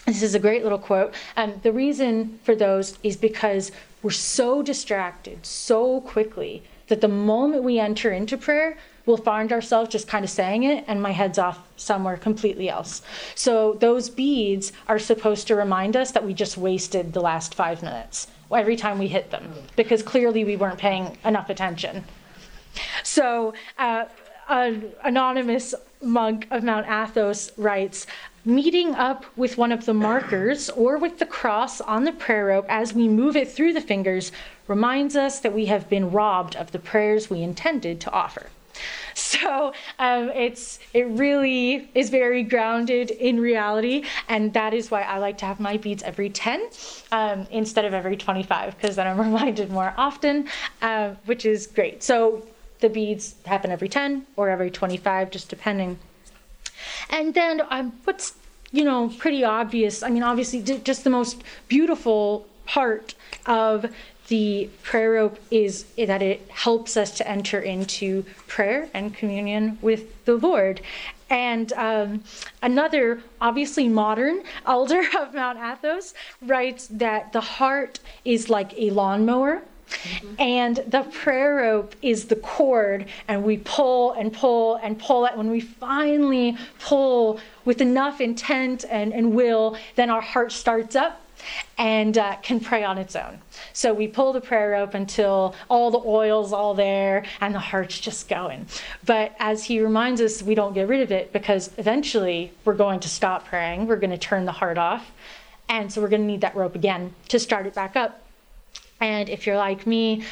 this 0.05 0.23
is 0.23 0.33
a 0.33 0.39
great 0.39 0.63
little 0.63 0.79
quote, 0.79 1.13
um, 1.35 1.59
the 1.63 1.73
reason 1.73 2.39
for 2.43 2.55
those 2.55 2.97
is 3.03 3.17
because 3.17 3.73
we're 4.01 4.11
so 4.11 4.61
distracted 4.61 5.45
so 5.45 6.01
quickly 6.01 6.63
that 6.87 7.01
the 7.01 7.07
moment 7.07 7.63
we 7.63 7.77
enter 7.77 8.11
into 8.11 8.37
prayer, 8.37 8.77
we'll 9.05 9.17
find 9.17 9.51
ourselves 9.51 9.89
just 9.89 10.07
kind 10.07 10.23
of 10.23 10.31
saying 10.31 10.63
it 10.63 10.83
and 10.87 11.01
my 11.01 11.11
head's 11.11 11.37
off 11.37 11.59
somewhere 11.77 12.17
completely 12.17 12.69
else. 12.69 13.01
So 13.35 13.73
those 13.73 14.09
beads 14.09 14.71
are 14.87 14.99
supposed 14.99 15.47
to 15.47 15.55
remind 15.55 15.95
us 15.95 16.11
that 16.11 16.25
we 16.25 16.33
just 16.33 16.57
wasted 16.57 17.13
the 17.13 17.21
last 17.21 17.55
five 17.55 17.81
minutes 17.81 18.27
every 18.51 18.75
time 18.75 18.99
we 18.99 19.07
hit 19.07 19.31
them 19.31 19.53
because 19.75 20.03
clearly 20.03 20.43
we 20.43 20.55
weren't 20.55 20.77
paying 20.77 21.17
enough 21.23 21.49
attention. 21.49 22.03
So, 23.03 23.53
uh, 23.77 24.05
an 24.49 24.91
anonymous 25.03 25.73
monk 26.01 26.47
of 26.51 26.63
Mount 26.63 26.87
Athos 26.87 27.51
writes 27.57 28.05
Meeting 28.43 28.95
up 28.95 29.25
with 29.37 29.57
one 29.57 29.71
of 29.71 29.85
the 29.85 29.93
markers 29.93 30.69
or 30.71 30.97
with 30.97 31.19
the 31.19 31.25
cross 31.25 31.79
on 31.79 32.05
the 32.05 32.11
prayer 32.11 32.47
rope 32.47 32.65
as 32.67 32.93
we 32.93 33.07
move 33.07 33.35
it 33.35 33.51
through 33.51 33.71
the 33.73 33.81
fingers 33.81 34.31
reminds 34.67 35.15
us 35.15 35.39
that 35.39 35.53
we 35.53 35.67
have 35.67 35.87
been 35.89 36.11
robbed 36.11 36.55
of 36.55 36.71
the 36.71 36.79
prayers 36.79 37.29
we 37.29 37.43
intended 37.43 38.01
to 38.01 38.11
offer. 38.11 38.47
So 39.41 39.73
um, 39.97 40.29
it's 40.29 40.79
it 40.93 41.07
really 41.07 41.89
is 41.95 42.09
very 42.09 42.43
grounded 42.43 43.11
in 43.11 43.39
reality, 43.39 44.05
and 44.27 44.53
that 44.53 44.73
is 44.73 44.91
why 44.91 45.01
I 45.01 45.17
like 45.17 45.37
to 45.39 45.45
have 45.45 45.59
my 45.59 45.77
beads 45.77 46.03
every 46.03 46.29
10 46.29 46.67
um, 47.11 47.47
instead 47.49 47.85
of 47.85 47.93
every 47.93 48.15
25, 48.17 48.77
because 48.77 48.95
then 48.97 49.07
I'm 49.07 49.19
reminded 49.29 49.71
more 49.71 49.93
often, 49.97 50.47
uh, 50.81 51.15
which 51.25 51.45
is 51.45 51.65
great. 51.65 52.03
So 52.03 52.43
the 52.81 52.89
beads 52.89 53.35
happen 53.45 53.71
every 53.71 53.89
10 53.89 54.27
or 54.35 54.49
every 54.49 54.69
25, 54.69 55.31
just 55.31 55.49
depending. 55.49 55.97
And 57.09 57.33
then 57.33 57.61
um, 57.69 57.93
what's 58.03 58.33
you 58.71 58.83
know 58.83 59.09
pretty 59.17 59.43
obvious. 59.43 60.03
I 60.03 60.09
mean, 60.09 60.23
obviously, 60.23 60.61
just 60.61 61.03
the 61.03 61.09
most 61.09 61.43
beautiful 61.67 62.47
part 62.65 63.15
of 63.45 63.85
the 64.31 64.69
prayer 64.81 65.11
rope 65.11 65.37
is 65.51 65.83
that 65.97 66.21
it 66.21 66.49
helps 66.49 66.95
us 66.95 67.11
to 67.17 67.27
enter 67.27 67.59
into 67.59 68.23
prayer 68.47 68.87
and 68.93 69.13
communion 69.13 69.77
with 69.81 70.23
the 70.23 70.35
Lord. 70.35 70.79
And 71.29 71.73
um, 71.73 72.23
another, 72.63 73.21
obviously 73.41 73.89
modern 73.89 74.43
elder 74.65 75.03
of 75.19 75.33
Mount 75.33 75.59
Athos 75.59 76.13
writes 76.41 76.87
that 76.87 77.33
the 77.33 77.41
heart 77.41 77.99
is 78.23 78.49
like 78.49 78.73
a 78.77 78.89
lawnmower 78.91 79.63
And 80.39 80.77
the 80.87 81.03
prayer 81.03 81.55
rope 81.55 81.95
is 82.01 82.25
the 82.25 82.37
cord, 82.37 83.07
and 83.27 83.43
we 83.43 83.57
pull 83.57 84.13
and 84.13 84.31
pull 84.31 84.75
and 84.77 84.97
pull 84.97 85.25
it. 85.25 85.35
When 85.35 85.51
we 85.51 85.59
finally 85.59 86.57
pull 86.79 87.41
with 87.65 87.81
enough 87.81 88.21
intent 88.21 88.85
and, 88.89 89.13
and 89.13 89.33
will, 89.33 89.77
then 89.95 90.09
our 90.09 90.21
heart 90.21 90.53
starts 90.53 90.95
up 90.95 91.20
and 91.77 92.17
uh, 92.17 92.35
can 92.37 92.59
pray 92.59 92.83
on 92.83 92.97
its 92.97 93.15
own. 93.15 93.41
So 93.73 93.93
we 93.93 94.07
pull 94.07 94.33
the 94.33 94.41
prayer 94.41 94.71
rope 94.71 94.93
until 94.93 95.55
all 95.69 95.91
the 95.91 96.01
oil's 96.05 96.53
all 96.53 96.73
there 96.73 97.25
and 97.39 97.53
the 97.55 97.59
heart's 97.59 97.99
just 97.99 98.29
going. 98.29 98.65
But 99.05 99.35
as 99.39 99.63
he 99.63 99.81
reminds 99.81 100.21
us, 100.21 100.41
we 100.41 100.55
don't 100.55 100.73
get 100.73 100.87
rid 100.87 101.01
of 101.01 101.11
it 101.11 101.33
because 101.33 101.71
eventually 101.77 102.51
we're 102.65 102.73
going 102.73 102.99
to 103.01 103.09
stop 103.09 103.45
praying. 103.45 103.87
We're 103.87 103.95
going 103.97 104.11
to 104.11 104.17
turn 104.17 104.45
the 104.45 104.51
heart 104.51 104.77
off. 104.77 105.11
And 105.69 105.91
so 105.91 106.01
we're 106.01 106.09
going 106.09 106.21
to 106.21 106.27
need 106.27 106.41
that 106.41 106.55
rope 106.55 106.75
again 106.75 107.13
to 107.29 107.39
start 107.39 107.65
it 107.65 107.73
back 107.73 107.95
up. 107.95 108.21
And 108.99 109.29
if 109.29 109.47
you're 109.47 109.57
like 109.57 109.87
me, 109.87 110.23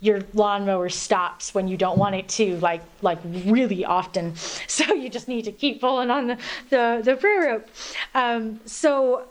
your 0.00 0.20
lawnmower 0.34 0.90
stops 0.90 1.54
when 1.54 1.66
you 1.66 1.78
don't 1.78 1.96
want 1.98 2.14
it 2.14 2.28
to, 2.28 2.58
like 2.58 2.82
like 3.00 3.18
really 3.24 3.84
often. 3.84 4.34
So 4.66 4.92
you 4.92 5.08
just 5.08 5.28
need 5.28 5.44
to 5.44 5.52
keep 5.52 5.80
pulling 5.80 6.10
on 6.10 6.26
the 6.26 6.38
the, 6.68 7.00
the 7.02 7.16
prayer 7.16 7.52
rope. 7.52 7.68
Um, 8.14 8.60
so 8.66 9.24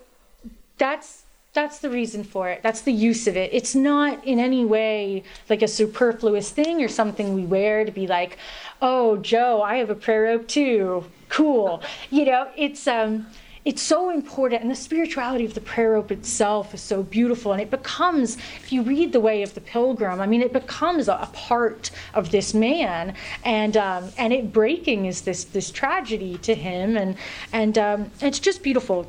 that's 0.84 1.24
that's 1.54 1.80
the 1.80 1.90
reason 1.90 2.24
for 2.24 2.50
it. 2.50 2.62
That's 2.62 2.82
the 2.82 2.92
use 2.92 3.26
of 3.28 3.38
it. 3.38 3.52
It's 3.54 3.76
not 3.76 4.26
in 4.26 4.40
any 4.40 4.66
way 4.66 5.24
like 5.50 5.62
a 5.62 5.68
superfluous 5.68 6.50
thing 6.50 6.84
or 6.84 6.88
something 6.88 7.36
we 7.36 7.46
wear 7.46 7.86
to 7.86 7.92
be 7.92 8.08
like, 8.08 8.38
oh, 8.82 9.18
Joe, 9.18 9.62
I 9.62 9.76
have 9.76 9.92
a 9.92 9.96
prayer 9.96 10.24
rope 10.24 10.48
too. 10.48 11.06
Cool. 11.30 11.82
You 12.10 12.26
know, 12.26 12.50
it's 12.58 12.86
um 12.88 13.28
it's 13.66 13.82
so 13.82 14.10
important 14.10 14.62
and 14.62 14.70
the 14.70 14.76
spirituality 14.76 15.46
of 15.46 15.54
the 15.54 15.62
prayer 15.62 15.92
rope 15.92 16.12
itself 16.12 16.74
is 16.74 16.82
so 16.82 17.02
beautiful 17.02 17.54
and 17.54 17.62
it 17.62 17.72
becomes 17.72 18.36
if 18.36 18.74
you 18.74 18.82
read 18.82 19.14
the 19.14 19.22
way 19.22 19.42
of 19.42 19.54
the 19.54 19.62
pilgrim 19.62 20.20
i 20.20 20.28
mean 20.28 20.42
it 20.42 20.52
becomes 20.52 21.08
a, 21.08 21.14
a 21.14 21.30
part 21.32 21.90
of 22.14 22.30
this 22.32 22.54
man 22.54 23.14
and 23.46 23.78
um, 23.78 24.12
and 24.18 24.34
it 24.34 24.52
breaking 24.52 25.06
is 25.06 25.22
this 25.22 25.46
this 25.46 25.72
tragedy 25.72 26.38
to 26.40 26.54
him 26.54 26.98
and 26.98 27.16
and 27.54 27.78
um, 27.78 28.12
it's 28.20 28.40
just 28.40 28.62
beautiful 28.64 29.08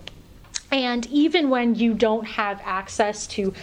and 0.75 1.07
even 1.07 1.51
when 1.51 1.77
you 1.77 1.95
don't 1.95 2.27
have 2.27 2.61
access 2.65 3.29
to 3.29 3.55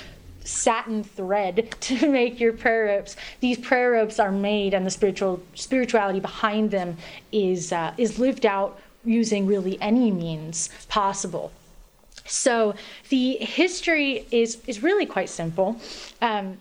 satin 0.45 1.03
thread 1.03 1.75
to 1.81 2.09
make 2.09 2.39
your 2.39 2.53
prayer 2.53 2.85
ropes. 2.85 3.17
These 3.41 3.59
prayer 3.59 3.91
ropes 3.91 4.17
are 4.17 4.31
made, 4.31 4.73
and 4.73 4.85
the 4.85 4.89
spiritual 4.89 5.43
spirituality 5.53 6.21
behind 6.21 6.71
them 6.71 6.97
is 7.31 7.71
uh, 7.73 7.93
is 7.97 8.17
lived 8.17 8.45
out 8.45 8.79
using 9.03 9.45
really 9.45 9.79
any 9.81 10.09
means 10.09 10.69
possible. 10.87 11.51
So 12.25 12.75
the 13.09 13.33
history 13.37 14.25
is, 14.31 14.59
is 14.65 14.81
really 14.81 15.05
quite 15.05 15.29
simple. 15.29 15.75
Um, 16.21 16.59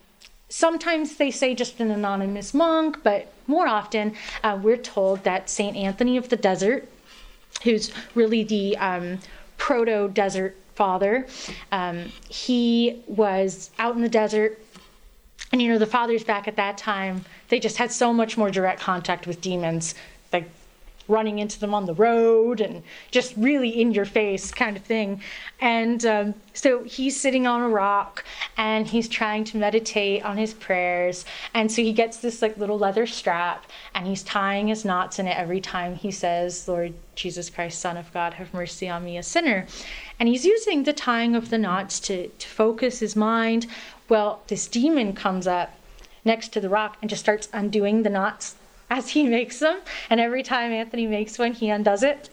sometimes 0.48 1.16
they 1.16 1.31
say 1.31 1.55
just 1.55 1.78
an 1.81 1.90
anonymous 1.90 2.55
monk, 2.55 3.02
but 3.05 3.32
more 3.47 3.68
often 3.68 4.14
uh, 4.43 4.59
we're 4.60 4.78
told 4.78 5.22
that 5.24 5.48
St. 5.48 5.77
Anthony 5.77 6.16
of 6.16 6.31
the 6.31 6.36
Desert, 6.36 6.89
who's 7.62 7.93
really 8.14 8.43
the 8.43 8.77
um, 8.78 9.20
proto 9.61 10.09
desert 10.09 10.57
father, 10.74 11.27
um, 11.70 12.11
he 12.28 13.03
was 13.07 13.70
out 13.78 13.95
in 13.95 14.03
the 14.03 14.09
desert. 14.09 14.59
And 15.53 15.61
you 15.61 15.69
know, 15.69 15.78
the 15.78 15.87
fathers 15.87 16.24
back 16.24 16.49
at 16.49 16.57
that 16.57 16.78
time, 16.78 17.24
they 17.49 17.61
just 17.61 17.77
had 17.77 17.93
so 17.93 18.12
much 18.12 18.37
more 18.39 18.51
direct 18.51 18.81
contact 18.81 19.27
with 19.27 19.41
demons. 19.41 19.95
Running 21.09 21.39
into 21.39 21.59
them 21.59 21.74
on 21.74 21.86
the 21.86 21.94
road 21.94 22.60
and 22.60 22.82
just 23.10 23.35
really 23.36 23.81
in 23.81 23.93
your 23.93 24.05
face 24.05 24.52
kind 24.52 24.77
of 24.77 24.85
thing. 24.85 25.20
And 25.60 26.05
um, 26.06 26.35
so 26.52 26.85
he's 26.85 27.20
sitting 27.20 27.47
on 27.47 27.62
a 27.62 27.68
rock 27.68 28.24
and 28.56 28.86
he's 28.86 29.09
trying 29.09 29.44
to 29.44 29.56
meditate 29.56 30.24
on 30.24 30.36
his 30.36 30.55
prayers. 30.55 31.24
And 31.52 31.70
so 31.70 31.82
he 31.82 31.93
gets 31.93 32.18
this 32.18 32.43
like 32.43 32.56
little 32.56 32.78
leather 32.78 33.06
strap 33.06 33.66
and 33.94 34.06
he's 34.06 34.22
tying 34.22 34.68
his 34.68 34.85
knots 34.85 35.18
in 35.18 35.27
it 35.27 35.36
every 35.36 35.60
time 35.60 35.97
he 35.97 36.10
says, 36.10 36.68
Lord 36.68 36.94
Jesus 37.14 37.51
Christ, 37.51 37.81
Son 37.81 37.97
of 37.97 38.12
God, 38.12 38.35
have 38.35 38.55
mercy 38.55 38.89
on 38.89 39.05
me, 39.05 39.18
a 39.18 39.22
sinner. 39.22 39.66
And 40.18 40.28
he's 40.28 40.44
using 40.44 40.85
the 40.85 40.93
tying 40.93 41.35
of 41.35 41.51
the 41.51 41.59
knots 41.59 41.98
to, 42.01 42.28
to 42.28 42.48
focus 42.48 43.01
his 43.01 43.16
mind. 43.16 43.66
Well, 44.09 44.43
this 44.47 44.68
demon 44.68 45.14
comes 45.14 45.47
up 45.47 45.74
next 46.24 46.48
to 46.52 46.60
the 46.60 46.68
rock 46.68 46.97
and 47.01 47.10
just 47.10 47.22
starts 47.22 47.48
undoing 47.52 48.02
the 48.02 48.10
knots 48.10 48.55
as 48.91 49.09
he 49.11 49.23
makes 49.23 49.61
them. 49.61 49.81
And 50.11 50.21
every 50.21 50.43
time 50.43 50.73
Anthony 50.73 51.07
makes 51.07 51.39
one, 51.39 51.53
he 51.53 51.71
undoes 51.71 52.03
it. 52.03 52.29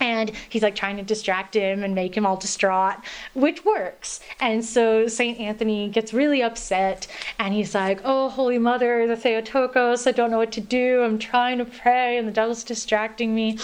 And 0.00 0.30
he's 0.48 0.62
like 0.62 0.74
trying 0.74 0.96
to 0.96 1.02
distract 1.02 1.54
him 1.54 1.82
and 1.82 1.94
make 1.94 2.16
him 2.16 2.24
all 2.24 2.36
distraught, 2.36 2.96
which 3.34 3.64
works. 3.64 4.20
And 4.40 4.64
so 4.64 5.06
St. 5.08 5.38
Anthony 5.38 5.88
gets 5.88 6.14
really 6.14 6.42
upset 6.42 7.06
and 7.38 7.52
he's 7.52 7.74
like, 7.74 8.00
Oh, 8.04 8.28
Holy 8.28 8.58
Mother, 8.58 9.06
the 9.06 9.16
Theotokos, 9.16 10.06
I 10.06 10.12
don't 10.12 10.30
know 10.30 10.38
what 10.38 10.52
to 10.52 10.60
do. 10.60 11.02
I'm 11.02 11.18
trying 11.18 11.58
to 11.58 11.64
pray 11.64 12.16
and 12.16 12.26
the 12.26 12.32
devil's 12.32 12.64
distracting 12.64 13.34
me. 13.34 13.58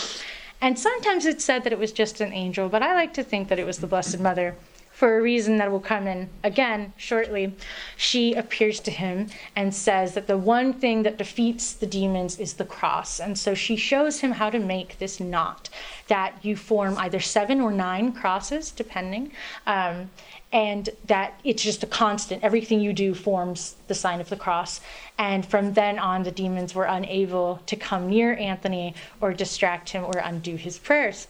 And 0.60 0.76
sometimes 0.76 1.24
it's 1.24 1.44
said 1.44 1.62
that 1.64 1.72
it 1.72 1.78
was 1.78 1.92
just 1.92 2.20
an 2.20 2.32
angel, 2.32 2.68
but 2.68 2.82
I 2.82 2.94
like 2.94 3.14
to 3.14 3.22
think 3.22 3.48
that 3.48 3.60
it 3.60 3.66
was 3.66 3.78
the 3.78 3.86
Blessed 3.86 4.18
Mother 4.18 4.56
for 4.98 5.16
a 5.16 5.22
reason 5.22 5.58
that 5.58 5.70
will 5.70 5.78
come 5.78 6.08
in 6.08 6.28
again 6.42 6.92
shortly, 6.96 7.54
she 7.96 8.34
appears 8.34 8.80
to 8.80 8.90
him 8.90 9.28
and 9.54 9.72
says 9.72 10.14
that 10.14 10.26
the 10.26 10.36
one 10.36 10.72
thing 10.72 11.04
that 11.04 11.16
defeats 11.16 11.72
the 11.72 11.86
demons 11.86 12.36
is 12.40 12.54
the 12.54 12.64
cross. 12.64 13.20
And 13.20 13.38
so 13.38 13.54
she 13.54 13.76
shows 13.76 14.18
him 14.18 14.32
how 14.32 14.50
to 14.50 14.58
make 14.58 14.98
this 14.98 15.20
knot 15.20 15.70
that 16.08 16.44
you 16.44 16.56
form 16.56 16.98
either 16.98 17.20
seven 17.20 17.60
or 17.60 17.70
nine 17.70 18.10
crosses, 18.10 18.72
depending. 18.72 19.30
Um, 19.68 20.10
and 20.52 20.90
that 21.06 21.38
it's 21.44 21.62
just 21.62 21.84
a 21.84 21.86
constant. 21.86 22.42
Everything 22.42 22.80
you 22.80 22.92
do 22.92 23.14
forms 23.14 23.76
the 23.86 23.94
sign 23.94 24.20
of 24.20 24.28
the 24.30 24.36
cross. 24.36 24.80
And 25.16 25.46
from 25.46 25.74
then 25.74 26.00
on, 26.00 26.24
the 26.24 26.32
demons 26.32 26.74
were 26.74 26.86
unable 26.86 27.60
to 27.66 27.76
come 27.76 28.08
near 28.08 28.34
Anthony 28.34 28.96
or 29.20 29.32
distract 29.32 29.90
him 29.90 30.04
or 30.04 30.18
undo 30.18 30.56
his 30.56 30.76
prayers. 30.76 31.28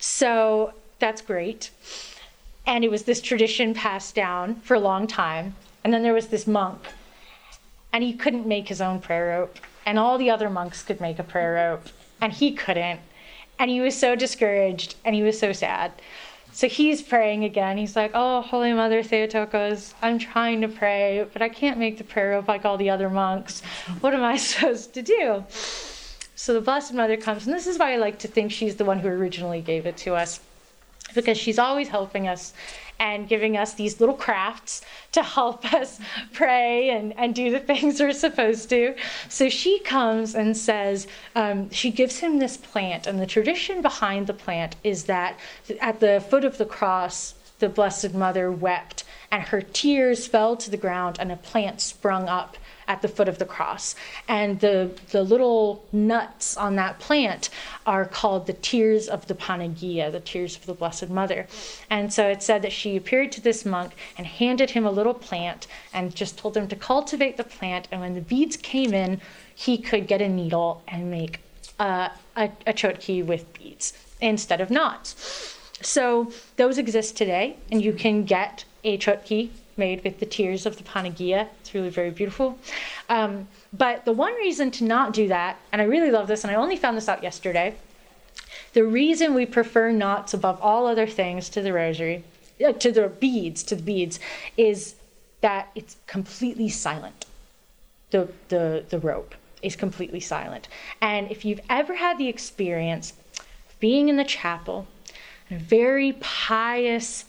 So 0.00 0.72
that's 0.98 1.22
great. 1.22 1.70
And 2.68 2.84
it 2.84 2.90
was 2.90 3.04
this 3.04 3.22
tradition 3.22 3.72
passed 3.72 4.14
down 4.14 4.56
for 4.56 4.74
a 4.74 4.78
long 4.78 5.06
time. 5.06 5.54
And 5.82 5.92
then 5.92 6.02
there 6.02 6.12
was 6.12 6.26
this 6.26 6.46
monk, 6.46 6.80
and 7.94 8.04
he 8.04 8.12
couldn't 8.12 8.46
make 8.46 8.68
his 8.68 8.82
own 8.82 9.00
prayer 9.00 9.28
rope. 9.28 9.56
And 9.86 9.98
all 9.98 10.18
the 10.18 10.28
other 10.28 10.50
monks 10.50 10.82
could 10.82 11.00
make 11.00 11.18
a 11.18 11.22
prayer 11.22 11.54
rope, 11.54 11.86
and 12.20 12.30
he 12.30 12.52
couldn't. 12.52 13.00
And 13.58 13.70
he 13.70 13.80
was 13.80 13.96
so 13.96 14.14
discouraged, 14.14 14.96
and 15.02 15.14
he 15.14 15.22
was 15.22 15.38
so 15.38 15.50
sad. 15.54 15.92
So 16.52 16.68
he's 16.68 17.00
praying 17.00 17.44
again. 17.44 17.78
He's 17.78 17.96
like, 17.96 18.10
Oh, 18.12 18.42
Holy 18.42 18.74
Mother 18.74 19.02
Theotokos, 19.02 19.94
I'm 20.02 20.18
trying 20.18 20.60
to 20.60 20.68
pray, 20.68 21.26
but 21.32 21.40
I 21.40 21.48
can't 21.48 21.78
make 21.78 21.96
the 21.96 22.04
prayer 22.04 22.32
rope 22.32 22.48
like 22.48 22.66
all 22.66 22.76
the 22.76 22.90
other 22.90 23.08
monks. 23.08 23.62
What 24.00 24.12
am 24.12 24.22
I 24.22 24.36
supposed 24.50 24.92
to 24.92 25.00
do? 25.00 25.42
So 26.36 26.52
the 26.52 26.60
Blessed 26.60 26.92
Mother 26.92 27.16
comes, 27.16 27.46
and 27.46 27.56
this 27.56 27.66
is 27.66 27.78
why 27.78 27.94
I 27.94 27.96
like 27.96 28.18
to 28.18 28.28
think 28.28 28.52
she's 28.52 28.76
the 28.76 28.84
one 28.84 28.98
who 28.98 29.08
originally 29.08 29.62
gave 29.62 29.86
it 29.86 29.96
to 29.98 30.14
us 30.14 30.40
because 31.14 31.38
she's 31.38 31.58
always 31.58 31.88
helping 31.88 32.28
us 32.28 32.52
and 33.00 33.28
giving 33.28 33.56
us 33.56 33.74
these 33.74 34.00
little 34.00 34.14
crafts 34.14 34.82
to 35.12 35.22
help 35.22 35.72
us 35.72 36.00
pray 36.32 36.90
and, 36.90 37.16
and 37.18 37.34
do 37.34 37.50
the 37.50 37.60
things 37.60 38.00
we're 38.00 38.12
supposed 38.12 38.68
to. 38.70 38.94
So 39.28 39.48
she 39.48 39.78
comes 39.80 40.34
and 40.34 40.56
says, 40.56 41.06
um, 41.34 41.70
she 41.70 41.90
gives 41.90 42.18
him 42.18 42.38
this 42.38 42.56
plant, 42.56 43.06
and 43.06 43.20
the 43.20 43.26
tradition 43.26 43.82
behind 43.82 44.26
the 44.26 44.34
plant 44.34 44.76
is 44.82 45.04
that 45.04 45.38
at 45.80 46.00
the 46.00 46.24
foot 46.28 46.44
of 46.44 46.58
the 46.58 46.64
cross, 46.64 47.34
the 47.58 47.68
Blessed 47.68 48.14
Mother 48.14 48.50
wept, 48.50 49.04
and 49.30 49.42
her 49.42 49.60
tears 49.60 50.26
fell 50.26 50.56
to 50.56 50.70
the 50.70 50.76
ground, 50.76 51.16
and 51.20 51.30
a 51.32 51.36
plant 51.36 51.80
sprung 51.80 52.28
up 52.28 52.56
at 52.88 53.02
the 53.02 53.08
foot 53.08 53.28
of 53.28 53.38
the 53.38 53.44
cross. 53.44 53.94
And 54.26 54.58
the, 54.60 54.90
the 55.10 55.22
little 55.22 55.84
nuts 55.92 56.56
on 56.56 56.74
that 56.76 56.98
plant 56.98 57.50
are 57.86 58.04
called 58.04 58.46
the 58.46 58.54
tears 58.54 59.06
of 59.06 59.26
the 59.26 59.34
Panagia, 59.34 60.10
the 60.10 60.20
tears 60.20 60.56
of 60.56 60.66
the 60.66 60.74
Blessed 60.74 61.10
Mother. 61.10 61.46
And 61.90 62.12
so 62.12 62.28
it 62.28 62.42
said 62.42 62.62
that 62.62 62.72
she 62.72 62.96
appeared 62.96 63.30
to 63.32 63.40
this 63.40 63.64
monk 63.64 63.92
and 64.16 64.26
handed 64.26 64.70
him 64.70 64.86
a 64.86 64.90
little 64.90 65.14
plant 65.14 65.66
and 65.92 66.14
just 66.14 66.38
told 66.38 66.56
him 66.56 66.66
to 66.68 66.76
cultivate 66.76 67.36
the 67.36 67.44
plant. 67.44 67.86
And 67.92 68.00
when 68.00 68.14
the 68.14 68.22
beads 68.22 68.56
came 68.56 68.94
in, 68.94 69.20
he 69.54 69.78
could 69.78 70.06
get 70.06 70.22
a 70.22 70.28
needle 70.28 70.82
and 70.88 71.10
make 71.10 71.40
uh, 71.78 72.08
a, 72.36 72.50
a 72.66 72.72
chotki 72.72 73.24
with 73.24 73.52
beads 73.52 73.92
instead 74.20 74.60
of 74.60 74.70
knots. 74.70 75.54
So 75.80 76.32
those 76.56 76.78
exist 76.78 77.16
today, 77.16 77.56
and 77.70 77.82
you 77.82 77.92
can 77.92 78.24
get 78.24 78.64
a 78.82 78.98
chotki 78.98 79.50
made 79.78 80.04
with 80.04 80.18
the 80.20 80.26
tears 80.26 80.66
of 80.66 80.76
the 80.76 80.82
Panagia. 80.82 81.48
It's 81.60 81.74
really 81.74 81.90
very 81.90 82.10
beautiful. 82.10 82.58
Um, 83.08 83.48
but 83.72 84.04
the 84.04 84.12
one 84.12 84.34
reason 84.34 84.70
to 84.72 84.84
not 84.84 85.12
do 85.12 85.28
that, 85.28 85.58
and 85.72 85.80
I 85.80 85.84
really 85.84 86.10
love 86.10 86.26
this, 86.26 86.44
and 86.44 86.50
I 86.50 86.54
only 86.54 86.76
found 86.76 86.96
this 86.96 87.08
out 87.08 87.22
yesterday, 87.22 87.76
the 88.72 88.84
reason 88.84 89.34
we 89.34 89.46
prefer 89.46 89.90
knots 89.92 90.34
above 90.34 90.60
all 90.60 90.86
other 90.86 91.06
things 91.06 91.48
to 91.50 91.62
the 91.62 91.72
rosary, 91.72 92.24
uh, 92.64 92.72
to 92.72 92.92
the 92.92 93.08
beads, 93.08 93.62
to 93.64 93.76
the 93.76 93.82
beads, 93.82 94.20
is 94.56 94.96
that 95.40 95.70
it's 95.74 95.96
completely 96.06 96.68
silent. 96.68 97.26
The, 98.10 98.28
the, 98.48 98.84
the 98.88 98.98
rope 98.98 99.34
is 99.62 99.76
completely 99.76 100.20
silent. 100.20 100.68
And 101.00 101.30
if 101.30 101.44
you've 101.44 101.60
ever 101.68 101.94
had 101.94 102.18
the 102.18 102.28
experience 102.28 103.12
of 103.68 103.80
being 103.80 104.08
in 104.08 104.16
the 104.16 104.24
chapel, 104.24 104.86
a 105.50 105.56
very 105.56 106.12
pious 106.20 107.24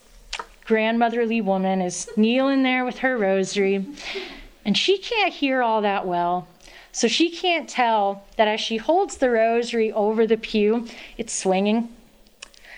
grandmotherly 0.69 1.41
woman 1.41 1.81
is 1.81 2.07
kneeling 2.15 2.61
there 2.61 2.85
with 2.85 2.99
her 2.99 3.17
rosary, 3.17 3.83
and 4.63 4.77
she 4.77 4.99
can't 4.99 5.33
hear 5.33 5.63
all 5.63 5.81
that 5.81 6.05
well. 6.05 6.47
So 6.91 7.07
she 7.07 7.31
can't 7.31 7.67
tell 7.67 8.23
that 8.37 8.47
as 8.47 8.61
she 8.61 8.77
holds 8.77 9.17
the 9.17 9.31
rosary 9.31 9.91
over 9.91 10.27
the 10.27 10.37
pew, 10.37 10.87
it's 11.17 11.33
swinging. 11.33 11.89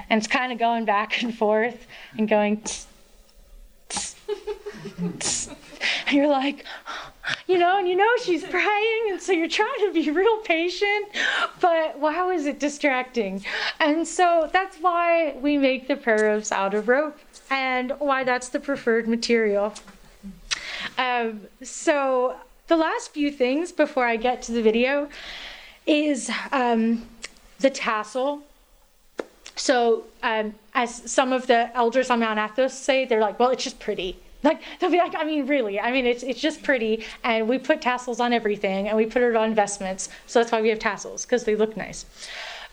And 0.10 0.20
it's 0.20 0.28
kind 0.28 0.54
of 0.54 0.58
going 0.58 0.86
back 0.86 1.22
and 1.22 1.38
forth 1.38 1.86
and 2.18 2.30
going. 2.30 2.62
tss, 2.62 2.88
tss, 3.90 4.16
tss. 5.20 5.50
And 6.08 6.18
you're 6.18 6.28
like, 6.28 6.66
you 7.48 7.58
know, 7.58 7.78
and 7.78 7.88
you 7.88 7.96
know 7.96 8.10
she's 8.24 8.44
praying, 8.44 9.02
and 9.10 9.22
so 9.22 9.32
you're 9.32 9.48
trying 9.48 9.80
to 9.80 9.94
be 9.94 10.10
real 10.10 10.38
patient, 10.40 11.08
but 11.60 12.00
wow, 12.00 12.30
is 12.30 12.46
it 12.46 12.60
distracting? 12.60 13.46
And 13.80 14.08
so 14.08 14.50
that's 14.52 14.78
why 14.78 15.36
we 15.42 15.58
make 15.58 15.88
the 15.88 15.96
prayer 15.96 16.26
ropes 16.26 16.52
out 16.52 16.74
of 16.74 16.88
rope, 16.88 17.18
and 17.50 17.92
why 18.00 18.24
that's 18.24 18.50
the 18.50 18.60
preferred 18.60 19.08
material. 19.08 19.74
Um, 20.98 21.42
so 21.64 22.36
the 22.68 22.78
last 22.78 23.12
few 23.12 23.32
things 23.32 23.72
before 23.72 24.06
I 24.06 24.16
get 24.16 24.42
to 24.44 24.52
the 24.52 24.62
video 24.62 25.10
is 25.86 26.32
um, 26.52 27.08
the 27.60 27.70
tassel. 27.70 28.42
So, 29.56 30.06
um, 30.24 30.56
as 30.74 31.12
some 31.12 31.34
of 31.34 31.48
the 31.48 31.76
elders 31.76 32.10
on 32.10 32.22
Mount 32.22 32.40
Athos 32.40 32.74
say, 32.74 33.06
they're 33.06 33.20
like, 33.20 33.40
well, 33.40 33.50
it's 33.50 33.64
just 33.64 33.80
pretty. 33.80 34.18
Like 34.44 34.62
they'll 34.80 34.92
be 34.92 34.98
like, 34.98 35.16
I 35.16 35.24
mean, 35.24 35.46
really, 35.46 35.80
I 35.80 35.92
mean, 35.92 36.06
it's 36.06 36.24
it's 36.24 36.40
just 36.40 36.64
pretty, 36.64 37.06
and 37.24 37.48
we 37.48 37.60
put 37.60 37.82
tassels 37.82 38.20
on 38.20 38.34
everything, 38.34 38.88
and 38.88 38.98
we 38.98 39.06
put 39.06 39.22
it 39.22 39.36
on 39.36 39.54
vestments, 39.54 40.10
so 40.28 40.40
that's 40.40 40.52
why 40.52 40.62
we 40.62 40.70
have 40.70 40.80
tassels 40.80 41.26
because 41.26 41.44
they 41.44 41.56
look 41.56 41.78
nice. 41.78 42.06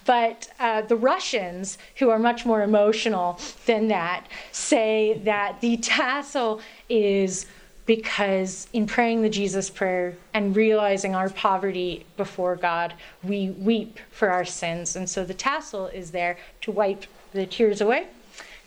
But 0.05 0.49
uh, 0.59 0.81
the 0.83 0.97
Russians, 0.97 1.77
who 1.97 2.09
are 2.09 2.19
much 2.19 2.47
more 2.47 2.63
emotional 2.63 3.39
than 3.67 3.89
that, 3.89 4.27
say 4.53 5.21
that 5.25 5.61
the 5.61 5.77
tassel 5.77 6.63
is 6.89 7.45
because 7.85 8.69
in 8.73 8.87
praying 8.87 9.21
the 9.23 9.29
Jesus 9.29 9.69
prayer 9.71 10.17
and 10.35 10.57
realizing 10.57 11.15
our 11.15 11.29
poverty 11.31 12.07
before 12.17 12.57
God, 12.57 12.95
we 13.23 13.51
weep 13.51 13.99
for 14.11 14.31
our 14.31 14.45
sins. 14.45 14.97
And 14.97 15.09
so 15.09 15.25
the 15.25 15.35
tassel 15.35 15.87
is 15.89 16.11
there 16.11 16.39
to 16.63 16.71
wipe 16.71 17.05
the 17.33 17.47
tears 17.47 17.81
away. 17.81 18.01
And 18.01 18.09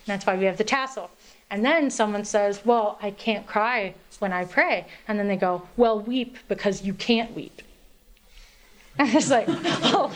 that's 0.05 0.25
why 0.25 0.35
we 0.35 0.45
have 0.45 0.57
the 0.57 0.63
tassel. 0.63 1.09
And 1.51 1.65
then 1.65 1.91
someone 1.91 2.23
says, 2.23 2.65
Well, 2.65 2.97
I 3.01 3.11
can't 3.11 3.45
cry 3.45 3.93
when 4.19 4.31
I 4.31 4.45
pray. 4.45 4.87
And 5.07 5.19
then 5.19 5.27
they 5.27 5.35
go, 5.35 5.67
Well, 5.75 5.99
weep 5.99 6.37
because 6.47 6.81
you 6.81 6.93
can't 6.93 7.35
weep. 7.35 7.61
And 8.97 9.13
it's 9.13 9.29
like, 9.29 9.45
Oh, 9.49 10.11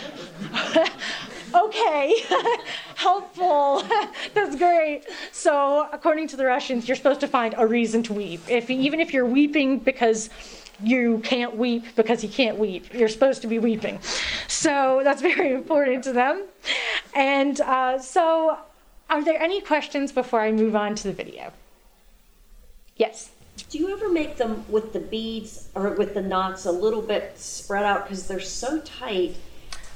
okay, 1.65 2.15
helpful. 2.95 3.83
That's 4.33 4.55
great. 4.55 5.03
So, 5.31 5.89
according 5.91 6.27
to 6.29 6.37
the 6.37 6.45
Russians, 6.45 6.87
you're 6.87 6.97
supposed 6.97 7.19
to 7.21 7.27
find 7.27 7.53
a 7.57 7.67
reason 7.67 8.03
to 8.03 8.13
weep. 8.13 8.41
If 8.49 8.69
even 8.69 8.99
if 8.99 9.13
you're 9.13 9.25
weeping 9.25 9.79
because 9.79 10.29
you 10.81 11.19
can't 11.19 11.55
weep 11.55 11.83
because 11.95 12.23
you 12.23 12.29
can't 12.29 12.57
weep, 12.57 12.93
you're 12.93 13.09
supposed 13.09 13.41
to 13.41 13.47
be 13.47 13.59
weeping. 13.59 13.99
So 14.47 15.01
that's 15.03 15.21
very 15.21 15.53
important 15.53 16.03
to 16.05 16.13
them. 16.13 16.43
And 17.13 17.59
uh, 17.61 17.99
so, 17.99 18.57
are 19.10 19.23
there 19.23 19.41
any 19.41 19.61
questions 19.61 20.11
before 20.11 20.41
I 20.41 20.52
move 20.52 20.76
on 20.76 20.95
to 20.95 21.03
the 21.03 21.14
video? 21.14 21.52
Yes. 22.98 23.32
Do 23.69 23.77
you 23.77 23.90
ever 23.94 24.10
make 24.10 24.38
them 24.38 24.65
with 24.69 24.94
the 24.94 24.99
beads 24.99 25.69
or 25.76 25.91
with 25.91 26.14
the 26.14 26.22
knots 26.22 26.65
a 26.65 26.72
little 26.72 27.02
bit 27.02 27.38
spread 27.38 27.84
out 27.84 28.03
because 28.03 28.27
they're 28.27 28.40
so 28.40 28.82
tight? 28.82 29.36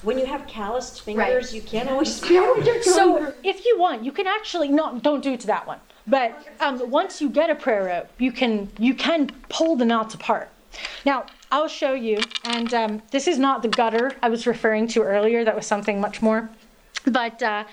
When 0.01 0.17
you 0.17 0.25
have 0.25 0.47
calloused 0.47 1.01
fingers, 1.01 1.47
Right. 1.47 1.53
you 1.53 1.61
can't 1.61 1.89
always 1.93 2.19
feel 2.19 2.43
what 2.55 2.65
you're 2.65 2.81
So 2.83 3.33
if 3.43 3.65
you 3.65 3.77
want, 3.77 4.05
you 4.05 4.13
can 4.13 4.27
actually 4.27 4.69
not 4.69 5.03
don't 5.03 5.21
do 5.21 5.33
it 5.33 5.41
to 5.41 5.47
that 5.47 5.67
one. 5.67 5.79
But 6.07 6.47
um, 6.61 6.89
once 6.89 7.21
you 7.21 7.29
get 7.29 7.49
a 7.49 7.55
prayer 7.55 7.83
rope, 7.85 8.07
you 8.17 8.31
can 8.31 8.69
you 8.79 8.93
can 8.93 9.29
pull 9.49 9.75
the 9.75 9.85
knots 9.85 10.13
apart. 10.13 10.49
Now 11.05 11.25
I'll 11.51 11.67
show 11.67 11.93
you, 11.93 12.19
and 12.45 12.73
um, 12.73 13.01
this 13.11 13.27
is 13.27 13.37
not 13.37 13.61
the 13.61 13.67
gutter 13.67 14.13
I 14.23 14.29
was 14.29 14.47
referring 14.47 14.87
to 14.89 15.01
earlier. 15.03 15.43
That 15.43 15.55
was 15.55 15.67
something 15.67 15.99
much 15.99 16.21
more. 16.21 16.49
But 17.05 17.43
uh, 17.43 17.65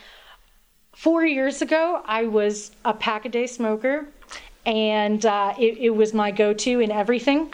four 0.96 1.24
years 1.24 1.62
ago, 1.62 2.02
I 2.06 2.24
was 2.24 2.72
a 2.84 2.94
pack 2.94 3.26
a 3.26 3.28
day 3.28 3.46
smoker, 3.46 4.06
and 4.64 5.24
uh, 5.24 5.54
it, 5.58 5.78
it 5.78 5.90
was 5.90 6.12
my 6.12 6.30
go 6.30 6.52
to 6.52 6.80
in 6.80 6.90
everything. 6.90 7.52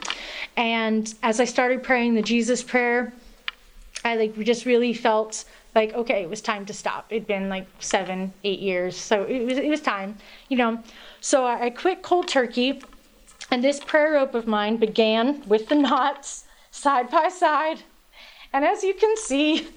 And 0.57 1.13
as 1.23 1.41
I 1.41 1.45
started 1.45 1.83
praying 1.83 2.15
the 2.15 2.23
Jesus 2.23 2.63
prayer, 2.63 3.13
I 4.05 4.17
like 4.17 4.39
just 4.39 4.65
really 4.65 4.95
felt 4.95 5.45
like 5.75 5.93
okay, 5.95 6.23
it 6.23 6.31
was 6.31 6.41
time 6.41 6.65
to 6.67 6.73
stop. 6.73 7.07
It'd 7.11 7.27
been 7.27 7.49
like 7.49 7.67
seven, 7.81 8.33
eight 8.45 8.61
years, 8.61 8.97
so 8.97 9.25
it 9.25 9.45
was 9.45 9.59
it 9.59 9.69
was 9.69 9.81
time, 9.81 10.17
you 10.49 10.57
know. 10.57 10.83
So 11.21 11.45
I, 11.45 11.67
I 11.67 11.71
quit 11.71 12.03
cold 12.03 12.29
turkey, 12.29 12.81
and 13.51 13.63
this 13.63 13.81
prayer 13.81 14.13
rope 14.13 14.35
of 14.35 14.47
mine 14.47 14.77
began 14.77 15.43
with 15.49 15.69
the 15.69 15.75
knots 15.75 16.45
side 16.71 17.11
by 17.11 17.29
side, 17.29 17.83
and 18.53 18.65
as 18.65 18.85
you 18.85 18.95
can 18.95 19.17
see, 19.17 19.69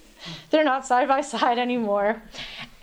they're 0.49 0.63
not 0.63 0.85
side 0.85 1.07
by 1.07 1.21
side 1.21 1.57
anymore, 1.57 2.21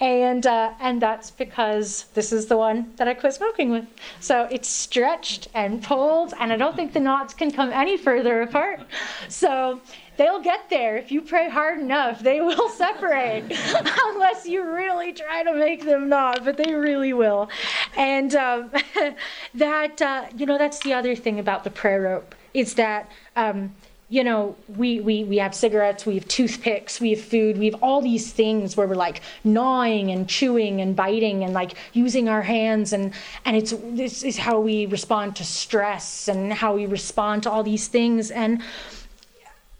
and 0.02 0.44
uh, 0.48 0.72
and 0.80 1.00
that's 1.00 1.30
because 1.30 2.06
this 2.14 2.32
is 2.32 2.46
the 2.46 2.56
one 2.56 2.92
that 2.96 3.06
I 3.06 3.14
quit 3.14 3.34
smoking 3.34 3.70
with. 3.70 3.86
So 4.18 4.48
it's 4.50 4.68
stretched 4.68 5.46
and 5.54 5.80
pulled, 5.80 6.34
and 6.40 6.52
I 6.52 6.56
don't 6.56 6.74
think 6.74 6.92
the 6.92 6.98
knots 6.98 7.32
can 7.32 7.52
come 7.52 7.70
any 7.70 7.96
further 7.96 8.42
apart. 8.42 8.80
So 9.28 9.80
they'll 10.16 10.42
get 10.42 10.68
there 10.68 10.96
if 10.96 11.12
you 11.12 11.22
pray 11.22 11.48
hard 11.48 11.78
enough. 11.78 12.20
They 12.20 12.40
will 12.40 12.68
separate, 12.84 13.44
unless 14.04 14.44
you 14.44 14.68
really 14.68 15.12
try 15.12 15.44
to 15.44 15.54
make 15.54 15.84
them 15.84 16.08
not. 16.08 16.44
But 16.44 16.56
they 16.56 16.74
really 16.74 17.12
will. 17.12 17.48
And 17.96 18.34
um, 18.34 18.72
that 19.54 20.02
uh, 20.02 20.24
you 20.36 20.46
know 20.46 20.58
that's 20.58 20.80
the 20.80 20.94
other 20.94 21.14
thing 21.14 21.38
about 21.38 21.62
the 21.62 21.70
prayer 21.70 22.02
rope 22.02 22.34
is 22.54 22.74
that. 22.74 23.08
Um, 23.36 23.72
you 24.12 24.22
know, 24.22 24.54
we, 24.68 25.00
we, 25.00 25.24
we 25.24 25.38
have 25.38 25.54
cigarettes, 25.54 26.04
we 26.04 26.16
have 26.16 26.28
toothpicks, 26.28 27.00
we 27.00 27.12
have 27.12 27.20
food, 27.22 27.56
we 27.56 27.64
have 27.64 27.82
all 27.82 28.02
these 28.02 28.30
things 28.30 28.76
where 28.76 28.86
we're 28.86 28.94
like 28.94 29.22
gnawing 29.42 30.10
and 30.10 30.28
chewing 30.28 30.82
and 30.82 30.94
biting 30.94 31.44
and 31.44 31.54
like 31.54 31.72
using 31.94 32.28
our 32.28 32.42
hands 32.42 32.92
and 32.92 33.14
and 33.46 33.56
it's 33.56 33.72
this 33.82 34.22
is 34.22 34.36
how 34.36 34.60
we 34.60 34.84
respond 34.84 35.34
to 35.36 35.44
stress 35.44 36.28
and 36.28 36.52
how 36.52 36.74
we 36.74 36.84
respond 36.84 37.44
to 37.44 37.50
all 37.50 37.62
these 37.62 37.88
things. 37.88 38.30
And 38.30 38.60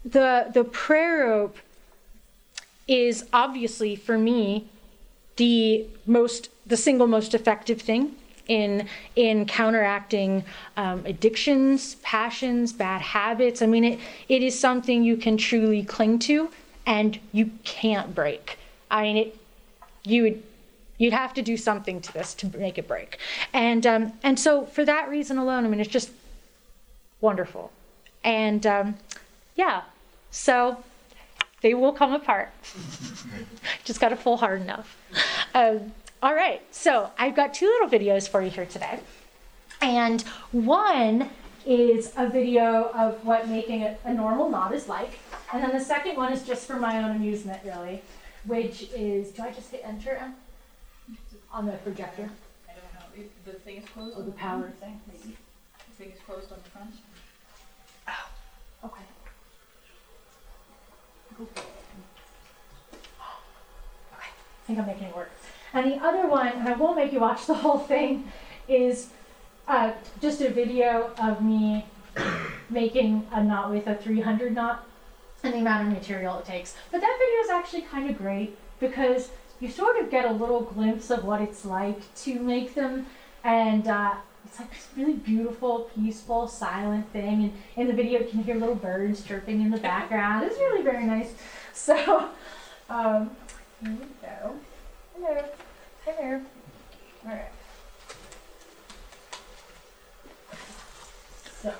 the 0.03 0.49
the 0.51 0.63
prayer 0.63 1.27
rope 1.27 1.59
is 2.87 3.25
obviously 3.33 3.95
for 3.95 4.17
me 4.17 4.67
the 5.35 5.85
most 6.07 6.49
the 6.65 6.77
single 6.77 7.05
most 7.05 7.35
effective 7.35 7.79
thing 7.79 8.15
in 8.47 8.87
in 9.15 9.45
counteracting 9.45 10.43
um, 10.77 11.05
addictions 11.05 11.95
passions 11.95 12.73
bad 12.73 13.01
habits. 13.01 13.61
I 13.61 13.65
mean 13.65 13.83
it, 13.83 13.99
it 14.29 14.43
is 14.43 14.59
something 14.59 15.03
you 15.03 15.17
can 15.17 15.37
truly 15.37 15.83
cling 15.83 16.19
to 16.19 16.49
and 16.85 17.19
you 17.31 17.51
can't 17.63 18.13
break. 18.13 18.57
I 18.91 19.03
mean 19.03 19.17
it 19.17 19.37
you 20.03 20.23
would 20.23 20.43
you'd 20.97 21.13
have 21.13 21.33
to 21.33 21.41
do 21.41 21.57
something 21.57 21.99
to 22.01 22.13
this 22.13 22.33
to 22.35 22.57
make 22.57 22.77
it 22.77 22.87
break. 22.87 23.17
And 23.53 23.85
um, 23.87 24.13
and 24.23 24.39
so 24.39 24.65
for 24.65 24.85
that 24.85 25.09
reason 25.09 25.37
alone 25.37 25.65
i 25.65 25.67
mean 25.67 25.79
it's 25.79 25.89
just 25.89 26.11
wonderful. 27.21 27.71
And 28.23 28.65
um, 28.65 28.95
yeah 29.55 29.83
so 30.31 30.83
they 31.63 31.73
will 31.73 31.93
come 31.93 32.13
apart. 32.13 32.49
Just 33.85 33.99
got 34.01 34.09
to 34.09 34.15
pull 34.15 34.37
hard 34.37 34.61
enough. 34.61 34.97
Um, 35.55 35.93
all 36.23 36.33
right, 36.33 36.61
so 36.71 37.11
I've 37.17 37.35
got 37.35 37.53
two 37.53 37.65
little 37.65 37.89
videos 37.89 38.29
for 38.29 38.41
you 38.41 38.49
here 38.49 38.65
today. 38.65 39.01
And 39.81 40.21
one 40.53 41.29
is 41.65 42.13
a 42.15 42.29
video 42.29 42.89
of 42.95 43.25
what 43.25 43.49
making 43.49 43.83
a, 43.83 43.97
a 44.05 44.13
normal 44.13 44.49
knot 44.49 44.73
is 44.73 44.87
like. 44.87 45.19
And 45.51 45.61
then 45.61 45.73
the 45.77 45.83
second 45.83 46.15
one 46.15 46.31
is 46.31 46.43
just 46.43 46.65
for 46.65 46.77
my 46.77 47.03
own 47.03 47.13
amusement, 47.17 47.59
really, 47.65 48.01
which 48.45 48.83
is 48.95 49.31
do 49.31 49.43
I 49.43 49.51
just 49.51 49.69
hit 49.69 49.81
enter 49.83 50.31
on 51.51 51.65
the 51.65 51.73
projector? 51.73 52.29
I 52.69 52.71
don't 52.71 52.93
know, 52.93 53.21
It- 53.21 53.45
the 53.45 53.59
thing 53.59 53.75
is 53.75 53.89
closed? 53.89 54.15
Oh, 54.17 54.21
the 54.21 54.31
power 54.31 54.71
thing, 54.79 55.01
The 55.11 55.35
thing 55.97 56.13
is 56.13 56.19
closed 56.25 56.53
on 56.53 56.59
the 56.63 56.69
front? 56.69 56.95
Oh, 58.07 58.85
okay. 58.85 59.03
Okay, 61.41 61.67
I 64.13 64.65
think 64.65 64.79
I'm 64.79 64.85
making 64.85 65.07
it 65.07 65.15
work. 65.17 65.29
And 65.73 65.91
the 65.91 65.97
other 65.97 66.27
one, 66.27 66.47
and 66.47 66.67
I 66.67 66.73
won't 66.73 66.97
make 66.97 67.11
you 67.11 67.19
watch 67.19 67.47
the 67.47 67.55
whole 67.55 67.79
thing, 67.79 68.31
is 68.67 69.09
uh, 69.67 69.91
just 70.21 70.41
a 70.41 70.49
video 70.49 71.11
of 71.21 71.43
me 71.43 71.85
making 72.69 73.25
a 73.31 73.43
knot 73.43 73.71
with 73.71 73.87
a 73.87 73.95
300 73.95 74.53
knot 74.53 74.85
and 75.43 75.53
the 75.53 75.57
amount 75.57 75.87
of 75.87 75.93
material 75.93 76.39
it 76.39 76.45
takes. 76.45 76.75
But 76.91 77.01
that 77.01 77.17
video 77.19 77.39
is 77.41 77.49
actually 77.49 77.81
kind 77.81 78.09
of 78.09 78.17
great 78.17 78.57
because 78.79 79.29
you 79.59 79.69
sort 79.69 79.97
of 79.97 80.09
get 80.09 80.25
a 80.25 80.31
little 80.31 80.61
glimpse 80.61 81.09
of 81.09 81.23
what 81.25 81.41
it's 81.41 81.65
like 81.65 82.13
to 82.15 82.39
make 82.39 82.75
them, 82.75 83.05
and 83.43 83.87
uh, 83.87 84.15
it's 84.45 84.59
like 84.59 84.71
this 84.71 84.87
really 84.95 85.13
beautiful, 85.13 85.89
peaceful, 85.95 86.47
silent 86.47 87.11
thing. 87.11 87.43
And 87.43 87.53
in 87.75 87.87
the 87.87 87.93
video, 87.93 88.19
you 88.19 88.27
can 88.27 88.43
hear 88.43 88.55
little 88.55 88.75
birds 88.75 89.23
chirping 89.23 89.61
in 89.61 89.71
the 89.71 89.77
background. 89.77 90.45
It's 90.45 90.57
really 90.57 90.83
very 90.83 91.05
nice. 91.05 91.33
So, 91.75 92.29
um, 92.87 93.31
here 93.81 93.97
we 93.99 94.05
go 94.21 94.53
there. 95.23 95.45
Hi 96.05 96.11
there. 96.19 96.41
All 97.25 97.31
right. 97.31 97.51
So, 101.61 101.73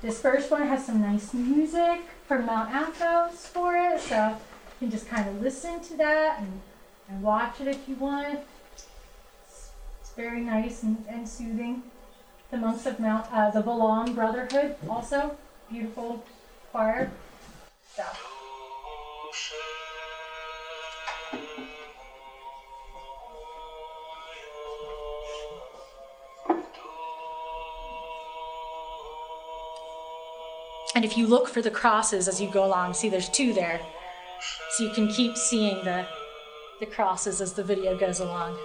this 0.00 0.20
first 0.20 0.50
one 0.50 0.66
has 0.66 0.84
some 0.84 1.00
nice 1.00 1.32
music 1.32 2.00
from 2.26 2.46
Mount 2.46 2.74
Athos 2.74 3.46
for 3.46 3.76
it, 3.76 4.00
so 4.00 4.30
you 4.30 4.34
can 4.80 4.90
just 4.90 5.06
kind 5.06 5.28
of 5.28 5.40
listen 5.40 5.78
to 5.80 5.96
that 5.98 6.40
and, 6.40 6.60
and 7.08 7.22
watch 7.22 7.60
it 7.60 7.68
if 7.68 7.88
you 7.88 7.94
want. 7.94 8.40
It's, 8.74 9.68
very 10.16 10.40
nice 10.40 10.82
and, 10.82 11.02
and 11.08 11.26
soothing. 11.26 11.84
The 12.50 12.58
monks 12.58 12.84
of 12.84 13.00
Mount, 13.00 13.26
uh, 13.32 13.50
the 13.50 13.62
Valaam 13.62 14.14
Brotherhood, 14.14 14.76
also 14.86 15.38
beautiful 15.70 16.22
choir. 16.70 17.10
So. 17.96 18.02
And 30.94 31.04
if 31.04 31.16
you 31.16 31.26
look 31.26 31.48
for 31.48 31.62
the 31.62 31.70
crosses 31.70 32.28
as 32.28 32.40
you 32.40 32.50
go 32.50 32.64
along, 32.64 32.94
see 32.94 33.08
there's 33.08 33.30
two 33.30 33.52
there. 33.52 33.80
So 34.70 34.84
you 34.84 34.90
can 34.90 35.08
keep 35.08 35.36
seeing 35.36 35.84
the, 35.84 36.06
the 36.80 36.86
crosses 36.86 37.40
as 37.40 37.52
the 37.52 37.64
video 37.64 37.96
goes 37.96 38.20
along. 38.20 38.58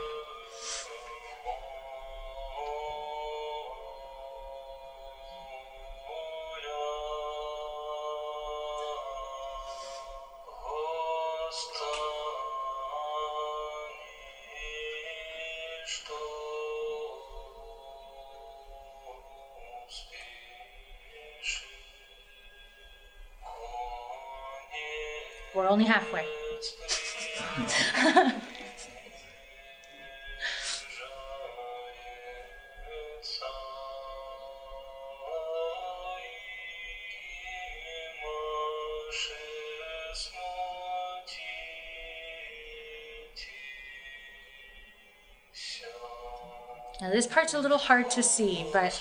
Now 46.99 47.11
this 47.11 47.27
part's 47.27 47.53
a 47.53 47.59
little 47.59 47.77
hard 47.77 48.09
to 48.11 48.23
see, 48.23 48.65
but 48.73 48.93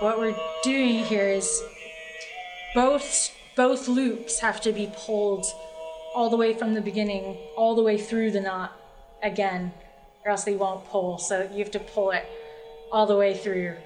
what 0.00 0.18
we're 0.18 0.34
doing 0.62 1.04
here 1.04 1.28
is 1.28 1.62
both 2.74 3.30
both 3.54 3.86
loops 3.86 4.40
have 4.40 4.60
to 4.62 4.72
be 4.72 4.90
pulled 4.96 5.46
all 6.14 6.30
the 6.30 6.36
way 6.36 6.54
from 6.54 6.74
the 6.74 6.80
beginning, 6.80 7.36
all 7.56 7.74
the 7.74 7.82
way 7.82 7.98
through 7.98 8.30
the 8.30 8.40
knot 8.40 8.72
again, 9.22 9.72
or 10.24 10.30
else 10.32 10.44
they 10.44 10.56
won't 10.56 10.84
pull. 10.86 11.18
So 11.18 11.48
you 11.52 11.58
have 11.58 11.70
to 11.72 11.80
pull 11.80 12.10
it 12.10 12.26
all 12.90 13.06
the 13.06 13.16
way 13.16 13.34
through. 13.36 13.76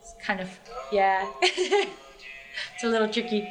It's 0.00 0.14
kind 0.20 0.40
of, 0.40 0.48
yeah. 0.90 1.30
it's 1.42 2.82
a 2.82 2.88
little 2.88 3.08
tricky. 3.08 3.48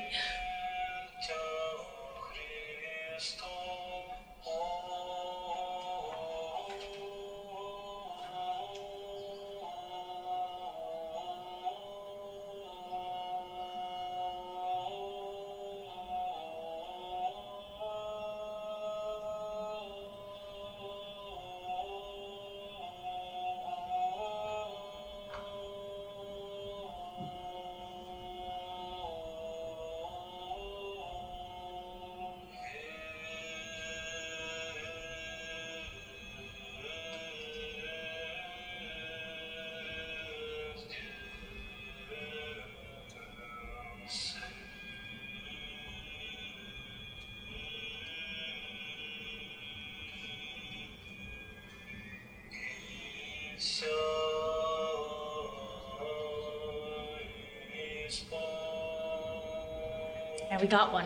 We 60.64 60.70
got 60.70 60.94
one. 60.94 61.06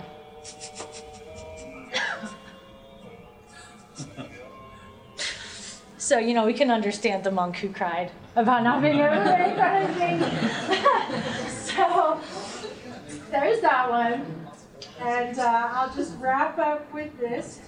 so, 5.97 6.19
you 6.19 6.35
know, 6.35 6.45
we 6.45 6.53
can 6.53 6.69
understand 6.69 7.23
the 7.23 7.31
monk 7.31 7.55
who 7.55 7.69
cried 7.69 8.11
about 8.35 8.61
not 8.63 8.83
being 8.83 8.99
able 8.99 9.15
to 9.15 9.25
make 9.25 9.57
anything. 9.57 10.19
so, 11.49 12.19
there's 13.31 13.61
that 13.61 13.89
one. 13.89 14.47
And 14.99 15.39
uh, 15.39 15.69
I'll 15.71 15.95
just 15.95 16.15
wrap 16.19 16.59
up 16.59 16.93
with 16.93 17.17
this. 17.19 17.61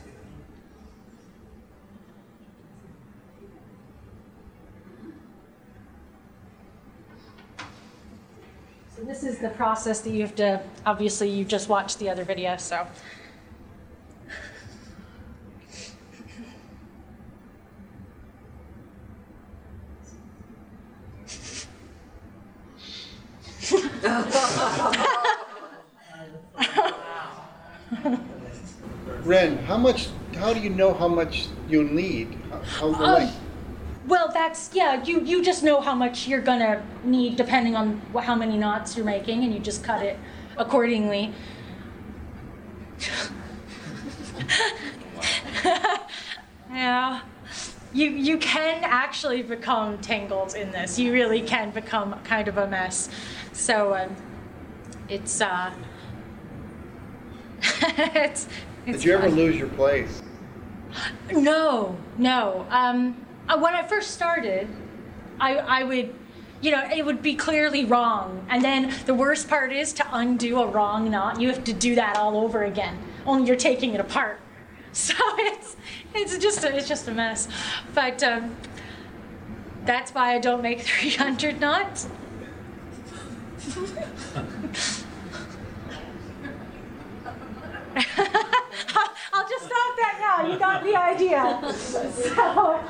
Is 9.30 9.40
the 9.40 9.50
process 9.50 10.02
that 10.02 10.10
you 10.10 10.22
have 10.22 10.36
to, 10.36 10.62
obviously 10.86 11.30
you 11.30 11.46
just 11.46 11.70
watched 11.70 12.00
the 12.00 12.10
other 12.10 12.24
video, 12.26 12.58
so. 12.58 12.86
Ren, 29.24 29.58
how 29.60 29.78
much, 29.78 30.10
how 30.36 30.54
do 30.54 30.60
you 30.60 30.70
know 30.70 30.94
how 30.94 31.08
much 31.08 31.48
you'll 31.68 31.92
need? 31.92 32.38
How- 32.50 32.62
How 32.62 32.92
the 32.92 33.04
Um, 33.06 33.30
yeah. 34.74 35.04
You 35.04 35.22
you 35.22 35.44
just 35.44 35.64
know 35.64 35.82
how 35.82 35.96
much 35.96 36.28
you're 36.28 36.42
gonna 36.42 36.84
need 37.04 37.36
depending 37.36 37.76
on 37.76 38.02
how 38.22 38.36
many 38.36 38.58
knots 38.58 38.96
you're 38.96 39.06
making, 39.06 39.44
and 39.44 39.54
you 39.54 39.60
just 39.60 39.84
cut 39.84 40.04
it 40.04 40.18
accordingly. 40.58 41.34
yeah, 46.72 47.22
you 47.94 48.10
you 48.10 48.38
can 48.38 48.84
actually 48.84 49.42
become 49.44 49.98
tangled 50.00 50.56
in 50.56 50.72
this. 50.72 50.98
You 50.98 51.12
really 51.14 51.42
can 51.42 51.72
become 51.72 52.20
kind 52.24 52.48
of 52.48 52.58
a 52.58 52.68
mess. 52.68 53.10
So 53.54 53.94
um, 53.96 54.16
it's 55.08 55.42
uh, 55.42 55.74
it's. 57.62 58.48
it's 58.86 58.98
Did 58.98 59.04
you 59.04 59.14
ever 59.14 59.30
lose 59.30 59.58
your 59.58 59.70
place? 59.70 60.22
No, 61.32 61.96
no. 62.18 62.66
Um, 62.70 63.16
when 63.58 63.74
I 63.74 63.84
first 63.84 64.12
started, 64.12 64.68
I, 65.40 65.58
I 65.58 65.84
would, 65.84 66.14
you 66.62 66.72
know, 66.72 66.84
it 66.92 67.06
would 67.06 67.22
be 67.22 67.36
clearly 67.36 67.86
wrong. 67.86 68.46
And 68.50 68.64
then 68.64 68.94
the 69.06 69.14
worst 69.14 69.48
part 69.48 69.72
is 69.72 69.94
to 69.94 70.06
undo 70.12 70.60
a 70.60 70.68
wrong 70.68 71.10
knot. 71.10 71.40
You 71.40 71.48
have 71.50 71.64
to 71.64 71.74
do 71.74 71.96
that 71.96 72.18
all 72.18 72.38
over 72.38 72.64
again. 72.64 72.98
Only 73.26 73.48
you're 73.48 73.56
taking 73.56 73.94
it 73.94 74.00
apart. 74.00 74.40
So 74.92 75.14
it's 75.38 75.76
it's 76.16 76.36
just 76.40 76.64
a, 76.64 76.76
it's 76.76 76.88
just 76.88 77.08
a 77.08 77.12
mess. 77.12 77.48
But 77.94 78.24
um, 78.24 78.56
that's 79.86 80.12
why 80.12 80.34
I 80.34 80.40
don't 80.40 80.64
make 80.64 80.82
300 80.86 81.62
knots. 81.62 82.08
I'll 89.32 89.48
just 89.48 89.66
stop 89.66 89.96
that 89.98 90.18
now. 90.20 90.52
You 90.52 90.58
got 90.58 90.84
the 90.84 90.96
idea. 90.96 91.74
So, 91.74 92.84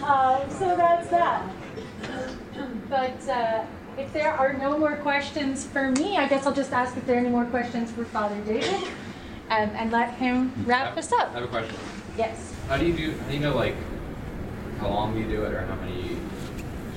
so 0.00 0.76
that's 0.76 1.08
that. 1.08 1.48
But 2.88 3.28
uh, 3.28 3.64
if 3.98 4.12
there 4.12 4.32
are 4.32 4.52
no 4.52 4.78
more 4.78 4.96
questions 4.96 5.64
for 5.64 5.90
me, 5.92 6.16
I 6.16 6.26
guess 6.26 6.46
I'll 6.46 6.54
just 6.54 6.72
ask 6.72 6.96
if 6.96 7.06
there 7.06 7.16
are 7.16 7.20
any 7.20 7.28
more 7.28 7.44
questions 7.44 7.92
for 7.92 8.04
Father 8.04 8.40
David, 8.42 8.74
um, 9.50 9.70
and 9.76 9.92
let 9.92 10.14
him 10.14 10.52
wrap 10.66 10.96
us 10.96 11.12
up. 11.12 11.30
I 11.30 11.34
have 11.34 11.44
a 11.44 11.48
question. 11.48 11.76
Yes. 12.16 12.54
How 12.68 12.76
do 12.76 12.86
you 12.86 12.94
do? 12.94 13.12
How 13.18 13.28
do 13.28 13.34
you 13.34 13.40
know 13.40 13.54
like 13.54 13.76
how 14.78 14.88
long 14.88 15.14
do 15.14 15.20
you 15.20 15.28
do 15.28 15.44
it, 15.44 15.52
or 15.52 15.66
how 15.66 15.76
many 15.76 16.16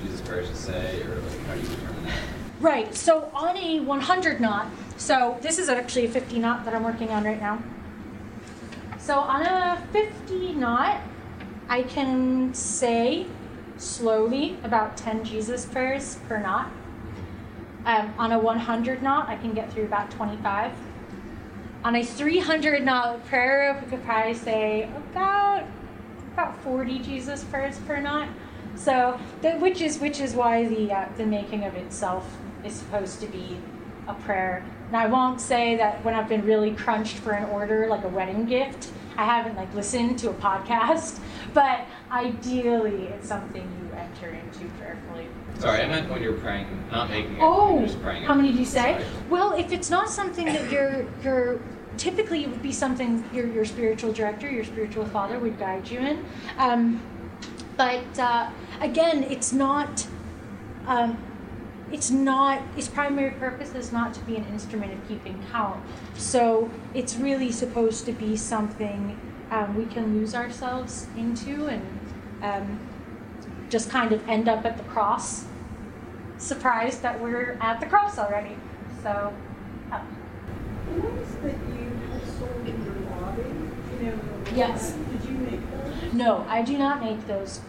Jesus 0.02 0.20
prayers 0.22 0.48
to 0.48 0.56
say, 0.56 1.02
or 1.02 1.16
like 1.16 1.46
how 1.46 1.54
do 1.54 1.60
you 1.60 1.68
determine 1.68 2.04
that? 2.04 2.18
Right. 2.60 2.94
So 2.94 3.30
on 3.34 3.56
a 3.56 3.80
100 3.80 4.40
knot, 4.40 4.68
so 4.96 5.38
this 5.42 5.58
is 5.58 5.68
actually 5.68 6.06
a 6.06 6.10
50 6.10 6.38
knot 6.38 6.64
that 6.64 6.74
I'm 6.74 6.84
working 6.84 7.10
on 7.10 7.24
right 7.24 7.40
now. 7.40 7.62
So 8.98 9.18
on 9.18 9.42
a 9.42 9.86
50 9.92 10.54
knot, 10.54 11.00
I 11.68 11.82
can 11.82 12.52
say 12.52 13.26
slowly 13.76 14.58
about 14.62 14.96
10 14.96 15.24
Jesus 15.24 15.64
prayers 15.64 16.18
per 16.28 16.38
knot. 16.38 16.70
Um, 17.86 18.14
on 18.18 18.32
a 18.32 18.38
100 18.38 19.02
knot, 19.02 19.28
I 19.28 19.36
can 19.36 19.52
get 19.52 19.72
through 19.72 19.84
about 19.84 20.10
25. 20.10 20.72
On 21.84 21.96
a 21.96 22.04
300 22.04 22.82
knot 22.82 23.24
prayer, 23.26 23.78
we 23.82 23.90
could 23.90 24.04
probably 24.04 24.34
say 24.34 24.84
about 24.84 25.64
about 26.32 26.58
40 26.62 26.98
Jesus 27.00 27.44
prayers 27.44 27.78
per 27.86 28.00
knot. 28.00 28.28
So, 28.74 29.18
the, 29.42 29.52
which 29.52 29.80
is 29.80 29.98
which 29.98 30.18
is 30.18 30.34
why 30.34 30.66
the 30.66 30.92
uh, 30.92 31.08
the 31.16 31.26
making 31.26 31.64
of 31.64 31.74
itself 31.74 32.26
is 32.64 32.72
supposed 32.72 33.20
to 33.20 33.26
be 33.26 33.56
a 34.08 34.14
prayer. 34.14 34.64
And 34.88 34.96
I 34.96 35.06
won't 35.06 35.40
say 35.40 35.76
that 35.76 36.04
when 36.04 36.14
I've 36.14 36.28
been 36.28 36.44
really 36.44 36.74
crunched 36.74 37.18
for 37.18 37.32
an 37.32 37.48
order, 37.50 37.86
like 37.86 38.04
a 38.04 38.08
wedding 38.08 38.46
gift, 38.46 38.88
I 39.16 39.24
haven't 39.24 39.56
like 39.56 39.72
listened 39.74 40.18
to 40.20 40.30
a 40.30 40.34
podcast. 40.34 41.20
But 41.54 41.86
ideally, 42.10 43.04
it's 43.04 43.28
something 43.28 43.62
you 43.62 43.96
enter 43.96 44.28
into 44.28 44.64
prayerfully. 44.76 45.28
Sorry, 45.60 45.82
I 45.82 45.86
meant 45.86 46.10
when 46.10 46.20
you're 46.20 46.32
praying, 46.32 46.66
not 46.90 47.08
making 47.08 47.34
it. 47.34 47.40
Oh, 47.40 47.80
just 47.80 48.02
praying 48.02 48.24
how 48.24 48.34
many 48.34 48.50
do 48.50 48.58
you 48.58 48.64
say? 48.64 48.94
Sorry. 48.94 49.04
Well, 49.30 49.52
if 49.52 49.70
it's 49.70 49.88
not 49.88 50.10
something 50.10 50.46
that 50.46 50.68
you're 50.72 51.06
you're 51.22 51.60
typically 51.96 52.42
it 52.42 52.50
would 52.50 52.60
be 52.62 52.72
something 52.72 53.22
your 53.32 53.46
your 53.46 53.64
spiritual 53.64 54.12
director, 54.12 54.50
your 54.50 54.64
spiritual 54.64 55.06
father 55.06 55.38
would 55.38 55.56
guide 55.60 55.88
you 55.88 56.00
in. 56.00 56.24
Um, 56.58 57.00
but 57.76 58.18
uh, 58.18 58.50
again, 58.80 59.22
it's 59.24 59.52
not. 59.52 60.06
Um, 60.88 61.16
it's 61.94 62.10
not. 62.10 62.60
Its 62.76 62.88
primary 62.88 63.30
purpose 63.30 63.72
is 63.76 63.92
not 63.92 64.12
to 64.14 64.20
be 64.22 64.34
an 64.36 64.44
instrument 64.46 64.92
of 64.92 65.06
keeping 65.06 65.40
count. 65.52 65.80
So 66.16 66.68
it's 66.92 67.14
really 67.14 67.52
supposed 67.52 68.04
to 68.06 68.12
be 68.12 68.36
something 68.36 69.16
um, 69.52 69.76
we 69.76 69.86
can 69.86 70.18
lose 70.18 70.34
ourselves 70.34 71.06
into 71.16 71.66
and 71.66 72.00
um, 72.42 72.80
just 73.70 73.90
kind 73.90 74.10
of 74.10 74.28
end 74.28 74.48
up 74.48 74.64
at 74.64 74.76
the 74.76 74.82
cross 74.84 75.44
surprised 76.36 77.00
that 77.02 77.20
we're 77.20 77.56
at 77.60 77.78
the 77.78 77.86
cross 77.86 78.18
already. 78.18 78.56
So, 79.04 79.32
uh, 79.92 80.00
The 80.86 81.00
ones 81.00 81.34
that 81.42 81.54
you 81.78 81.92
have 82.10 82.28
sold 82.28 82.66
in 82.66 82.84
your 82.84 82.94
lobby, 83.10 83.42
you 84.00 84.10
know. 84.10 84.18
Yes. 84.52 84.92
Did 85.12 85.30
you 85.30 85.38
make 85.38 85.60
those? 85.70 86.12
no, 86.12 86.44
I 86.48 86.62
do 86.62 86.76
not 86.76 87.00
make 87.00 87.24
those. 87.28 87.60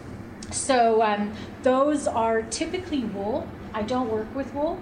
So, 0.50 1.02
um, 1.02 1.32
those 1.62 2.08
are 2.08 2.42
typically 2.42 3.04
wool. 3.04 3.46
I 3.76 3.82
don't 3.82 4.10
work 4.10 4.34
with 4.34 4.52
wool. 4.54 4.80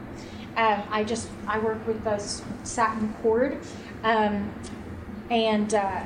Um, 0.57 0.85
I 0.89 1.03
just 1.03 1.29
I 1.49 1.59
work 1.59 1.85
with 1.85 2.05
the 2.05 2.17
satin 2.63 3.13
cord, 3.21 3.59
um, 4.05 4.55
and 5.31 5.75
uh, 5.75 6.05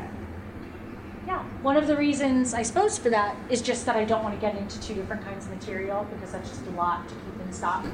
yeah, 1.27 1.43
one 1.60 1.77
of 1.77 1.86
the 1.86 1.94
reasons 1.94 2.55
I 2.55 2.62
suppose 2.62 2.97
for 2.97 3.10
that 3.10 3.36
is 3.51 3.60
just 3.60 3.85
that 3.85 3.97
I 3.97 4.06
don't 4.06 4.23
want 4.23 4.35
to 4.35 4.40
get 4.40 4.56
into 4.56 4.81
two 4.81 4.94
different 4.94 5.23
kinds 5.23 5.44
of 5.44 5.52
material 5.52 6.06
because 6.10 6.32
that's 6.32 6.48
just 6.48 6.65
a 6.65 6.70
lot 6.70 7.06
to 7.09 7.15
keep 7.15 7.47
in 7.47 7.52
stock. 7.52 7.85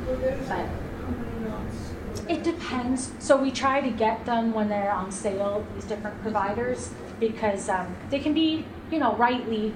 But? 0.48 0.64
It 2.28 2.44
depends. 2.44 3.10
So 3.18 3.36
we 3.36 3.50
try 3.50 3.80
to 3.80 3.90
get 3.90 4.24
them 4.24 4.54
when 4.54 4.68
they're 4.68 4.92
on 4.92 5.10
sale, 5.10 5.66
these 5.74 5.86
different 5.86 6.22
providers, 6.22 6.90
because 7.18 7.68
um, 7.68 7.96
they 8.10 8.20
can 8.20 8.32
be, 8.32 8.64
you 8.92 9.00
know, 9.00 9.16
rightly 9.16 9.74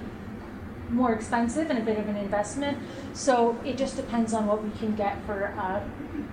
more 0.89 1.13
expensive 1.13 1.71
and 1.71 1.79
a 1.79 1.83
bit 1.83 1.99
of 1.99 2.09
an 2.09 2.17
investment. 2.17 2.79
So 3.13 3.59
it 3.65 3.77
just 3.77 3.97
depends 3.97 4.33
on 4.33 4.47
what 4.47 4.63
we 4.63 4.71
can 4.79 4.95
get 4.95 5.25
for 5.27 5.43
a 5.43 5.89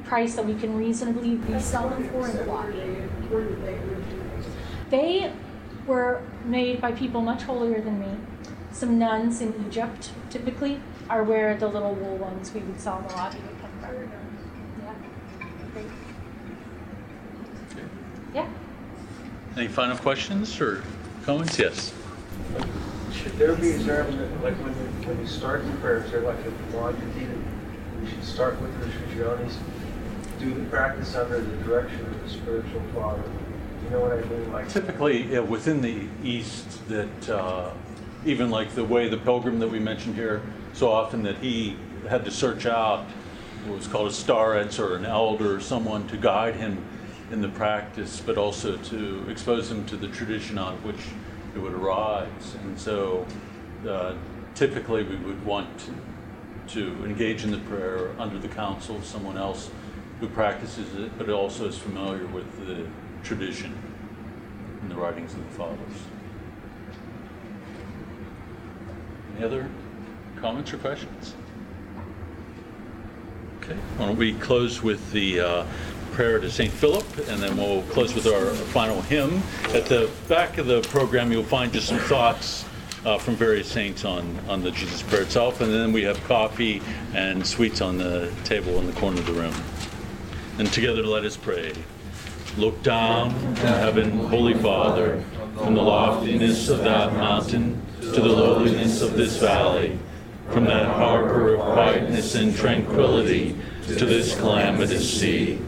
price 0.06 0.36
that 0.36 0.46
we 0.46 0.56
can 0.56 0.78
reasonably 0.78 1.36
resell 1.36 1.90
them 1.90 2.08
for 2.10 2.30
in 2.30 2.38
the 2.38 2.46
So 2.46 2.52
were 2.52 2.72
they, 2.72 2.86
where 3.30 3.44
did 3.44 3.62
they 4.90 5.34
were 5.88 6.22
made 6.46 6.82
by 6.82 6.92
people 6.92 7.22
much 7.22 7.44
holier 7.44 7.82
than 7.82 8.00
me. 8.00 8.18
Some 8.72 9.00
nuns 9.00 9.42
in 9.42 9.54
Egypt, 9.68 10.12
typically, 10.30 10.80
are 11.10 11.24
where 11.24 11.56
the 11.56 11.68
little 11.68 11.94
wool 11.94 12.18
ones 12.18 12.54
we 12.54 12.60
would 12.62 12.80
sell 12.80 13.00
in 13.00 13.08
the 13.08 13.14
lobby 13.14 13.38
would 13.38 13.62
come 13.62 13.72
from. 13.80 14.12
Yeah. 18.34 18.44
Yeah. 18.44 18.50
Any 19.56 19.68
final 19.68 19.98
questions 19.98 20.60
or 20.60 20.84
comments? 21.24 21.58
Yes. 21.58 21.94
Should 23.22 23.38
there 23.38 23.56
be 23.56 23.72
a 23.72 23.78
that, 23.78 24.44
like 24.44 24.56
when 24.56 24.74
you, 24.74 25.08
when 25.08 25.20
you 25.20 25.28
start 25.28 25.66
the 25.66 25.72
prayer, 25.78 26.06
say 26.10 26.20
like 26.20 26.40
if 26.40 26.46
you 26.46 27.22
do 27.22 27.44
we 28.02 28.10
should 28.10 28.24
start 28.24 28.62
with 28.62 28.78
the 28.80 28.88
Shushanis, 28.88 29.56
do 30.40 30.54
the 30.54 30.66
practice 30.66 31.16
under 31.16 31.40
the 31.40 31.64
direction 31.64 32.02
of 32.02 32.24
the 32.24 32.30
spiritual 32.30 32.82
father. 32.94 33.24
You 33.84 33.90
know 33.92 34.02
what 34.02 34.12
I 34.14 34.22
mean? 34.22 34.52
Like 34.52 34.70
Typically, 34.70 35.24
yeah, 35.32 35.40
within 35.40 35.82
the 35.82 36.08
East, 36.24 36.88
that 36.90 37.30
uh, 37.30 37.72
even 38.26 38.50
like 38.50 38.76
the 38.76 38.84
way 38.84 39.08
the 39.08 39.18
pilgrim 39.18 39.60
that 39.60 39.70
we 39.70 39.80
mentioned 39.80 40.16
here, 40.16 40.42
so 40.74 40.92
often 40.92 41.24
that 41.24 41.38
he 41.38 41.78
had 42.10 42.26
to 42.26 42.32
search 42.32 42.66
out 42.66 43.06
what 43.66 43.78
was 43.78 43.88
called 43.88 44.08
a 44.08 44.12
starets 44.12 44.78
or 44.78 44.96
an 44.96 45.06
elder, 45.06 45.56
or 45.56 45.60
someone 45.60 46.08
to 46.08 46.18
guide 46.18 46.56
him 46.56 46.84
in 47.32 47.42
the 47.42 47.50
practice, 47.50 48.22
but 48.24 48.38
also 48.38 48.78
to 48.78 49.26
expose 49.30 49.72
him 49.72 49.86
to 49.86 49.98
the 49.98 50.08
tradition 50.10 50.58
on 50.58 50.76
which 50.84 51.00
it 51.56 51.60
would 51.60 51.74
arise. 51.74 52.56
And 52.64 52.80
so 52.80 53.26
uh, 53.88 54.16
typically 54.54 55.04
we 55.04 55.16
would 55.16 55.44
want 55.46 55.68
to, 55.80 55.94
to 56.74 57.06
engage 57.06 57.44
in 57.44 57.52
the 57.52 57.60
prayer 57.60 58.12
under 58.20 58.38
the 58.38 58.50
counsel 58.50 58.98
of 58.98 59.06
someone 59.06 59.38
else 59.38 59.72
who 60.20 60.28
practices 60.28 60.94
it, 60.96 61.18
but 61.18 61.30
also 61.30 61.68
is 61.68 61.78
familiar 61.78 62.26
with 62.28 62.68
the 62.68 62.88
tradition 63.24 63.78
in 64.82 64.90
the 64.90 64.96
writings 64.96 65.34
of 65.34 65.40
the 65.40 65.52
fathers. 65.58 65.80
Any 69.36 69.46
other 69.46 69.70
comments 70.38 70.72
or 70.74 70.78
questions? 70.78 71.36
Okay, 73.62 73.76
why 73.98 74.06
don't 74.06 74.18
we 74.18 74.34
close 74.36 74.82
with 74.82 75.12
the 75.12 75.40
uh, 75.40 75.66
prayer 76.16 76.40
to 76.40 76.50
St. 76.50 76.72
Philip, 76.72 77.06
and 77.28 77.44
then 77.44 77.58
we'll 77.58 77.82
close 77.84 78.16
with 78.16 78.26
our 78.26 78.46
final 78.72 79.02
hymn. 79.02 79.44
At 79.74 79.86
the 79.86 80.10
back 80.30 80.58
of 80.58 80.66
the 80.66 80.82
program, 80.84 81.30
you'll 81.30 81.44
find 81.44 81.74
just 81.74 81.90
some 81.90 82.00
thoughts 82.00 82.64
uh, 83.06 83.18
from 83.18 83.36
various 83.36 83.68
saints 83.70 84.06
on, 84.06 84.40
on 84.48 84.62
the 84.62 84.72
Jesus 84.72 85.04
prayer 85.04 85.24
itself, 85.24 85.60
and 85.60 85.74
then 85.74 85.92
we 85.92 86.04
have 86.04 86.24
coffee 86.24 86.82
and 87.14 87.46
sweets 87.46 87.82
on 87.82 87.98
the 87.98 88.32
table 88.46 88.80
in 88.80 88.88
the 88.88 88.94
corner 88.94 89.20
of 89.20 89.26
the 89.26 89.34
room. 89.34 89.54
And 90.58 90.72
together 90.72 91.04
let 91.04 91.26
us 91.26 91.36
pray. 91.36 91.74
Look 92.58 92.82
down 92.82 93.32
from 93.32 93.56
heaven, 93.58 94.18
Holy 94.18 94.54
Father, 94.54 95.22
from 95.58 95.74
the 95.74 95.82
loftiness 95.82 96.70
of 96.70 96.80
that 96.80 97.12
mountain 97.12 97.82
to 98.00 98.08
the 98.08 98.22
lowliness 98.22 99.02
of 99.02 99.16
this 99.16 99.36
valley, 99.36 100.00
from 100.52 100.64
that 100.64 100.86
harbor 100.86 101.56
of 101.56 101.60
quietness 101.60 102.36
and 102.36 102.56
tranquility 102.56 103.58
to 103.84 104.06
this 104.06 104.34
calamitous 104.36 105.20
sea. 105.20 105.60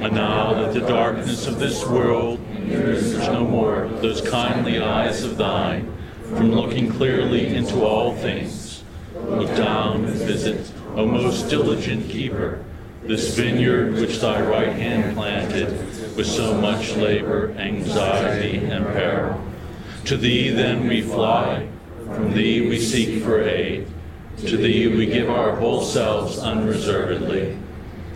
And 0.00 0.14
now 0.14 0.54
that 0.54 0.72
the 0.72 0.80
darkness 0.80 1.46
of 1.46 1.58
this 1.58 1.86
world 1.86 2.38
hears 2.64 3.18
no 3.18 3.44
more 3.44 3.86
those 4.00 4.22
kindly 4.22 4.80
eyes 4.80 5.24
of 5.24 5.36
thine, 5.36 5.92
from 6.30 6.52
looking 6.52 6.90
clearly 6.90 7.54
into 7.54 7.84
all 7.84 8.16
things, 8.16 8.82
look 9.14 9.54
down 9.56 10.06
and 10.06 10.14
visit, 10.14 10.72
O 10.96 11.04
most 11.04 11.50
diligent 11.50 12.08
keeper, 12.08 12.64
this 13.02 13.36
vineyard 13.36 13.92
which 13.92 14.20
thy 14.20 14.40
right 14.40 14.72
hand 14.72 15.14
planted 15.14 15.68
with 16.16 16.26
so 16.26 16.54
much 16.54 16.96
labor, 16.96 17.52
anxiety, 17.58 18.56
and 18.56 18.86
peril. 18.86 19.38
To 20.06 20.16
thee 20.16 20.48
then 20.48 20.88
we 20.88 21.02
fly, 21.02 21.68
from 22.06 22.32
thee 22.32 22.66
we 22.66 22.78
seek 22.78 23.22
for 23.22 23.42
aid, 23.42 23.86
to 24.38 24.56
thee 24.56 24.88
we 24.88 25.04
give 25.04 25.28
our 25.28 25.56
whole 25.56 25.82
selves 25.82 26.38
unreservedly. 26.38 27.58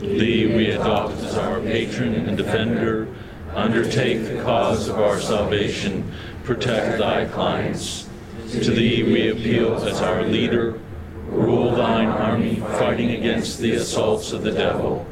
Thee 0.04 0.54
we 0.54 0.70
adopt 0.70 1.14
as 1.20 1.38
our 1.38 1.60
patron 1.60 2.14
and 2.14 2.36
defender, 2.36 3.08
undertake 3.54 4.26
the 4.26 4.42
cause 4.42 4.86
of 4.86 5.00
our 5.00 5.18
salvation, 5.18 6.12
protect 6.44 6.98
thy 6.98 7.24
clients. 7.24 8.06
To 8.50 8.70
thee 8.70 9.02
we 9.02 9.30
appeal 9.30 9.76
as 9.82 10.02
our 10.02 10.22
leader, 10.22 10.78
rule 11.26 11.74
thine 11.74 12.08
army, 12.08 12.56
fighting 12.56 13.12
against 13.12 13.60
the 13.60 13.72
assaults 13.72 14.32
of 14.32 14.42
the 14.42 14.52
devil. 14.52 15.06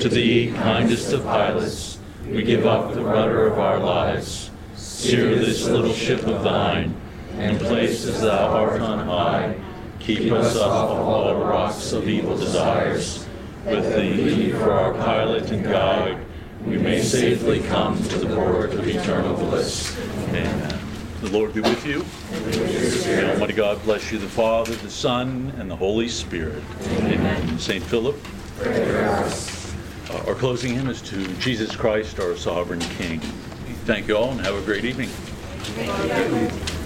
To 0.00 0.08
thee, 0.08 0.50
kindest 0.52 1.12
of 1.12 1.24
pilots, 1.24 1.98
we 2.26 2.42
give 2.42 2.64
up 2.64 2.94
the 2.94 3.04
rudder 3.04 3.46
of 3.46 3.58
our 3.58 3.78
lives. 3.78 4.50
Steer 4.74 5.34
this 5.36 5.68
little 5.68 5.92
ship 5.92 6.26
of 6.26 6.42
thine, 6.42 6.96
and 7.36 7.60
place 7.60 8.06
as 8.06 8.22
thou 8.22 8.48
art 8.48 8.80
on 8.80 9.06
high. 9.06 9.60
Keep 10.00 10.32
us 10.32 10.56
off 10.56 10.90
of 10.90 11.06
all 11.06 11.36
rocks 11.36 11.92
of 11.92 12.08
evil 12.08 12.36
desires. 12.36 13.26
With 13.64 13.94
thee 13.94 14.50
for 14.50 14.72
our 14.72 14.92
pilot 14.92 15.50
and 15.50 15.64
guide, 15.64 16.18
we 16.66 16.78
may 16.78 17.00
safely 17.00 17.60
come 17.60 17.96
to 18.08 18.18
the 18.18 18.34
port 18.34 18.72
of 18.74 18.86
eternal 18.86 19.34
bliss. 19.34 19.96
Amen. 20.28 20.78
The 21.20 21.30
Lord 21.30 21.54
be 21.54 21.60
with 21.60 21.86
you. 21.86 22.04
May 23.06 23.30
Almighty 23.32 23.52
God 23.52 23.80
bless 23.84 24.10
you, 24.10 24.18
the 24.18 24.26
Father, 24.26 24.74
the 24.74 24.90
Son, 24.90 25.52
and 25.58 25.70
the 25.70 25.76
Holy 25.76 26.08
Spirit. 26.08 26.62
Amen. 26.82 27.58
Saint 27.58 27.84
Philip. 27.84 28.16
Our 30.26 30.34
closing 30.34 30.74
hymn 30.74 30.88
is 30.88 31.00
to 31.02 31.26
Jesus 31.34 31.76
Christ, 31.76 32.18
our 32.18 32.36
sovereign 32.36 32.80
King. 32.80 33.20
Thank 33.84 34.08
you 34.08 34.16
all 34.16 34.32
and 34.32 34.40
have 34.40 34.56
a 34.56 34.62
great 34.62 34.84
evening. 34.84 35.08
Thank 35.08 36.72
you. 36.72 36.81